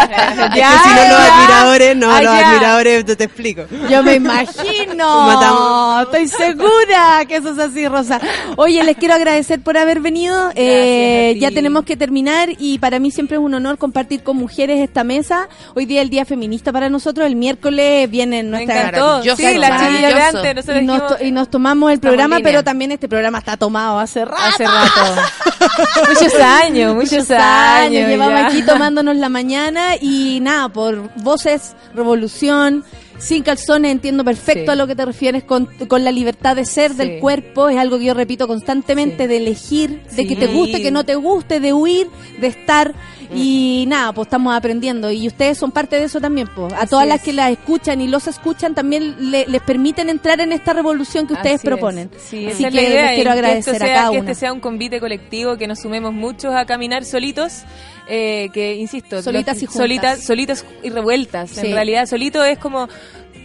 Es 0.02 0.38
que 0.50 0.62
si 0.62 0.90
no 0.90 1.02
los 1.02 1.28
ya. 1.28 1.36
admiradores, 1.36 1.98
no, 1.98 2.08
los 2.08 2.22
ya. 2.24 2.50
admiradores, 2.50 3.06
te, 3.06 3.16
te 3.16 3.24
explico. 3.26 3.64
Yo 3.90 4.02
me 4.04 4.16
imagino. 4.16 5.26
Matamos. 5.28 6.04
Estoy 6.06 6.28
segura 6.28 7.24
que 7.28 7.36
eso 7.38 7.52
es 7.52 7.60
así, 7.60 7.88
Rosa. 7.88 8.20
Oye, 8.58 8.84
les 8.84 8.98
quiero 8.98 9.14
agradecer 9.14 9.62
por 9.62 9.78
haber 9.78 10.00
venido. 10.00 10.52
Eh, 10.56 11.34
a 11.36 11.40
ya 11.40 11.52
tenemos 11.52 11.86
que 11.86 11.96
terminar 11.96 12.50
y 12.58 12.80
para 12.80 13.00
mí 13.00 13.12
siempre 13.12 13.38
es 13.38 13.44
un 13.44 13.54
honor 13.54 13.78
compartir 13.78 14.21
con 14.24 14.38
mujeres 14.38 14.80
esta 14.80 15.04
mesa. 15.04 15.50
Hoy 15.76 15.86
día 15.86 16.02
es 16.02 16.06
el 16.06 16.10
día 16.10 16.26
feminista 16.26 16.72
para 16.72 16.90
nosotros. 16.90 17.28
El 17.28 17.36
miércoles 17.36 18.10
viene 18.10 18.44
Me 18.44 18.50
nuestra 18.50 18.80
encantó. 18.90 19.06
Maravilloso, 19.08 19.38
Sí, 19.38 19.58
la 19.58 19.68
chiquilla 19.80 20.08
de 20.08 20.14
maravilloso. 20.14 20.38
antes. 20.38 20.56
Nosotros 20.56 20.82
y 20.82 20.86
nos, 20.86 20.96
dijimos, 20.98 21.18
to- 21.20 21.26
y 21.26 21.32
nos 21.32 21.50
tomamos 21.50 21.92
el 21.92 22.00
programa, 22.00 22.40
pero 22.44 22.64
también 22.64 22.92
este 22.92 23.08
programa 23.10 23.38
está 23.40 23.58
tomado 23.58 24.00
hace 24.00 24.26
rato. 24.26 24.42
hace 24.44 24.66
rato. 24.66 25.22
muchos 26.10 26.34
años, 26.40 26.96
muchos, 26.96 27.32
años. 27.32 28.08
Llevamos 28.08 28.40
ya. 28.40 28.48
aquí 28.48 28.64
tomándonos 28.64 29.16
la 29.16 29.30
mañana 29.30 29.96
y 30.00 30.40
nada, 30.42 30.70
por 30.70 31.10
voces, 31.22 31.76
revolución. 31.94 32.84
Sin 33.20 33.44
calzones 33.44 33.92
entiendo 33.92 34.24
perfecto 34.26 34.64
Sí. 34.64 34.70
a 34.72 34.76
lo 34.76 34.88
que 34.88 34.96
te 34.96 35.06
refieres 35.06 35.44
con, 35.44 35.68
con 35.88 36.04
la 36.04 36.12
libertad 36.12 36.56
de 36.56 36.66
ser 36.66 36.92
Sí. 36.92 36.98
del 36.98 37.20
cuerpo. 37.20 37.70
Es 37.70 37.78
algo 37.78 38.00
que 38.00 38.06
yo 38.06 38.16
repito 38.16 38.48
constantemente, 38.48 39.24
Sí. 39.26 39.28
de 39.30 39.38
elegir, 39.38 40.02
de 40.16 40.26
que 40.26 40.36
te 40.36 40.48
guste, 40.48 40.82
que 40.82 40.90
no 40.90 41.04
te 41.06 41.14
guste, 41.14 41.60
de 41.60 41.72
huir, 41.72 42.08
de 42.40 42.48
estar. 42.48 42.96
Y 43.36 43.86
nada, 43.88 44.12
pues 44.14 44.28
estamos 44.28 44.56
aprendiendo. 44.56 45.12
Y 45.12 45.28
ustedes 45.28 45.58
son 45.58 45.72
parte 45.72 45.98
de 45.98 46.06
eso 46.06 46.20
también. 46.20 46.48
Pues. 46.56 46.74
A 46.74 46.80
Así 46.82 46.90
todas 46.90 47.08
las 47.08 47.18
es. 47.20 47.24
que 47.24 47.34
las 47.34 47.52
escuchan 47.52 48.02
y 48.02 48.08
los 48.08 48.28
escuchan 48.28 48.74
también 48.76 49.32
le- 49.32 49.46
les 49.48 49.62
permiten 49.62 50.10
entrar 50.10 50.40
en 50.42 50.52
esta 50.52 50.74
revolución 50.74 51.28
que 51.28 51.34
ustedes 51.34 51.56
Así 51.58 51.68
es. 51.68 51.70
proponen. 51.72 52.10
Sí, 52.18 52.46
Así 52.48 52.64
esa 52.64 52.68
es 52.68 52.74
que 52.76 52.82
la 52.82 52.88
idea, 52.90 53.02
les 53.06 53.16
quiero 53.16 53.30
y 53.30 53.34
que 53.34 53.40
agradecer 53.40 53.74
esto 53.76 53.84
a 53.84 53.88
sea- 53.88 53.96
cada 53.96 54.12
Que 54.12 54.20
una. 54.20 54.32
este 54.32 54.40
sea 54.40 54.54
un 54.54 54.60
convite 54.60 55.00
colectivo, 55.00 55.58
que 55.58 55.68
nos 55.68 55.80
sumemos 55.80 56.14
muchos 56.14 56.54
a 56.54 56.66
caminar 56.66 57.06
solitos, 57.06 57.64
eh, 58.08 58.50
que 58.54 58.76
insisto, 58.76 59.22
Solitas 59.22 59.58
y 59.62 59.66
juntas. 59.66 59.78
solitas, 59.78 60.24
solitas 60.24 60.66
y 60.84 60.90
revueltas. 60.90 61.52
Sí. 61.52 61.68
En 61.68 61.74
realidad, 61.74 62.06
solito 62.08 62.44
es 62.44 62.58
como 62.58 62.88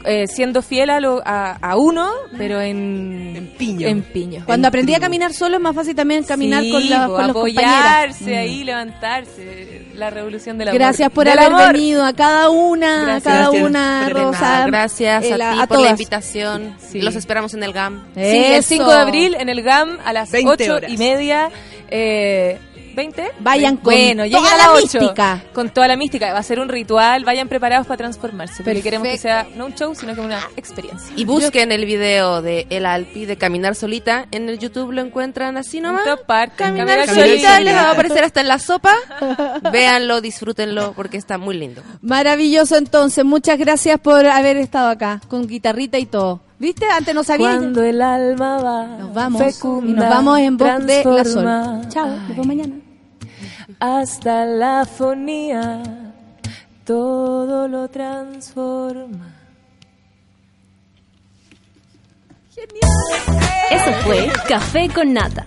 eh, 0.07 0.27
siendo 0.29 0.63
fiel 0.63 0.89
a, 0.91 1.01
lo, 1.01 1.21
a, 1.27 1.53
a 1.61 1.77
uno, 1.77 2.09
pero 2.39 2.61
en, 2.61 3.35
En 3.37 3.47
piño. 3.59 3.87
En 3.89 4.03
piño. 4.03 4.43
Cuando 4.47 4.69
aprendí 4.69 4.95
a 4.95 5.01
caminar 5.01 5.33
solo 5.33 5.57
es 5.57 5.63
más 5.63 5.75
fácil 5.75 5.95
también 5.95 6.23
caminar 6.25 6.63
Sí, 6.63 6.71
con, 6.71 6.89
la, 6.89 7.07
con 7.09 7.27
los 7.27 7.33
compañeros. 7.37 7.65
apoyarse 7.65 8.37
ahí, 8.37 8.65
levantarse, 8.65 9.87
la 9.95 10.11
revolución 10.11 10.59
del 10.59 10.69
amor. 10.69 10.79
Gracias 10.81 11.11
por 11.11 11.25
Del 11.27 11.39
haber 11.39 11.53
amor. 11.53 11.73
venido 11.73 12.05
a 12.05 12.13
cada 12.13 12.51
una, 12.51 13.01
a 13.03 13.05
Gracias. 13.05 13.23
cada 13.25 13.41
Gracias 13.51 13.63
una, 13.69 14.09
Rosa. 14.09 14.67
Gracias 14.67 15.25
eh, 15.25 15.33
a 15.35 15.39
la- 15.39 15.53
ti 15.53 15.59
a 15.61 15.67
por 15.67 15.77
la 15.79 15.83
todas. 15.83 15.91
invitación. 15.93 16.75
Sí. 16.79 17.01
Los 17.01 17.17
esperamos 17.17 17.55
en 17.55 17.63
el 17.63 17.73
GAM. 17.73 18.05
Sí, 18.15 18.21
el 18.21 18.55
Eso. 18.55 18.69
5 18.69 18.91
de 18.91 18.97
abril 19.01 19.37
en 19.39 19.49
el 19.49 19.63
GAM 19.63 19.99
a 20.05 20.13
las 20.13 20.31
20 20.31 20.51
8 20.65 20.75
horas. 20.75 20.91
y 20.93 20.97
media. 20.97 21.51
Eh, 21.89 22.59
¿20? 22.97 23.31
Vayan 23.41 23.77
con 23.77 23.85
bueno, 23.85 24.25
lleguen 24.25 24.41
toda 24.43 24.55
a 24.55 24.57
la 24.57 24.75
las 24.75 24.85
8, 24.85 24.99
mística. 25.01 25.43
Con 25.53 25.71
toda 25.71 25.89
la 25.89 25.97
mística. 25.97 26.33
Va 26.33 26.39
a 26.39 26.43
ser 26.43 26.59
un 26.61 26.69
ritual. 26.69 27.25
Vayan 27.25 27.49
preparados 27.49 27.87
para 27.87 27.99
transformarse. 27.99 28.63
Porque 28.65 28.83
queremos 28.83 29.09
que 29.09 29.19
sea 29.19 29.47
no 29.55 29.67
un 29.67 29.75
show, 29.75 29.95
sino 29.95 30.15
que 30.15 30.21
una 30.21 30.41
experiencia. 30.57 31.13
Y 31.17 31.25
busquen 31.25 31.73
el 31.73 31.85
video 31.85 32.43
de 32.43 32.67
El 32.71 32.87
Alpi 32.87 33.27
de 33.27 33.37
Caminar 33.37 33.75
Solita. 33.75 34.27
En 34.31 34.49
el 34.49 34.59
YouTube 34.59 34.93
lo 34.93 35.03
encuentran 35.03 35.57
así 35.57 35.81
nomás. 35.81 36.03
Caminar 36.27 36.51
Caminar 36.57 37.07
solita, 37.07 37.25
solita. 37.25 37.61
les 37.61 37.75
va 37.75 37.81
a 37.83 37.91
aparecer 37.93 38.25
hasta 38.25 38.41
en 38.41 38.49
la 38.49 38.59
sopa. 38.59 38.95
Véanlo, 39.73 40.21
disfrútenlo, 40.21 40.93
porque 40.95 41.17
está 41.17 41.39
muy 41.39 41.57
lindo. 41.57 41.83
Maravilloso 42.01 42.77
entonces, 42.77 43.25
muchas 43.25 43.59
gracias 43.59 44.01
por 44.01 44.27
haber 44.27 44.57
estado 44.57 44.89
acá, 44.89 45.21
con 45.29 45.47
guitarrita 45.47 45.99
y 45.99 46.07
todo. 46.07 46.41
¿Viste? 46.59 46.87
Antes 46.87 47.15
no 47.15 47.23
sabía. 47.23 47.51
Cuando 47.51 47.83
el 47.83 48.01
alma 48.01 48.59
va 48.59 48.87
Nos 48.87 49.13
vamos. 49.13 49.43
fecunda, 49.43 49.91
y 49.91 49.95
nos 49.95 50.09
vamos 50.09 50.39
en 50.39 50.57
voz 50.57 50.87
de 50.87 51.05
la 51.05 51.25
sol. 51.25 51.89
Chao, 51.89 52.07
nos 52.07 52.29
vemos 52.29 52.47
mañana. 52.47 52.86
Hasta 53.81 54.45
la 54.45 54.85
fonía 54.85 55.83
todo 56.85 57.67
lo 57.67 57.89
transforma. 57.89 59.35
Eso 63.71 63.93
fue 64.05 64.31
Café 64.49 64.89
con 64.89 65.13
Nata. 65.13 65.47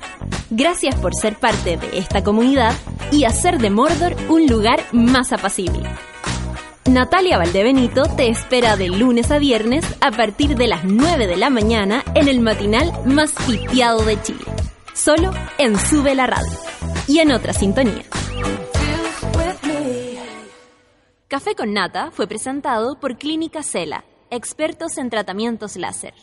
Gracias 0.49 0.95
por 0.95 1.15
ser 1.15 1.37
parte 1.37 1.77
de 1.77 1.97
esta 1.97 2.23
comunidad 2.23 2.73
y 3.11 3.23
hacer 3.23 3.57
de 3.57 3.69
Mordor 3.69 4.15
un 4.27 4.47
lugar 4.47 4.83
más 4.91 5.31
apacible. 5.31 5.89
Natalia 6.85 7.37
Valdebenito 7.37 8.03
te 8.03 8.29
espera 8.29 8.75
de 8.75 8.89
lunes 8.89 9.31
a 9.31 9.37
viernes 9.37 9.85
a 10.01 10.11
partir 10.11 10.55
de 10.55 10.67
las 10.67 10.83
9 10.83 11.27
de 11.27 11.37
la 11.37 11.49
mañana 11.49 12.03
en 12.15 12.27
el 12.27 12.41
matinal 12.41 12.91
más 13.05 13.33
hitiado 13.47 14.03
de 14.03 14.21
Chile. 14.21 14.45
Solo 14.93 15.31
en 15.57 15.79
Sube 15.79 16.15
la 16.15 16.27
Radio 16.27 16.51
y 17.09 17.17
en 17.19 17.31
otra 17.31 17.53
sintonía. 17.53 18.03
Café 21.27 21.55
con 21.55 21.73
Nata 21.73 22.11
fue 22.11 22.27
presentado 22.27 22.99
por 22.99 23.17
Clínica 23.17 23.63
Cela, 23.63 24.05
expertos 24.29 24.97
en 24.99 25.09
tratamientos 25.09 25.75
láser. 25.75 26.13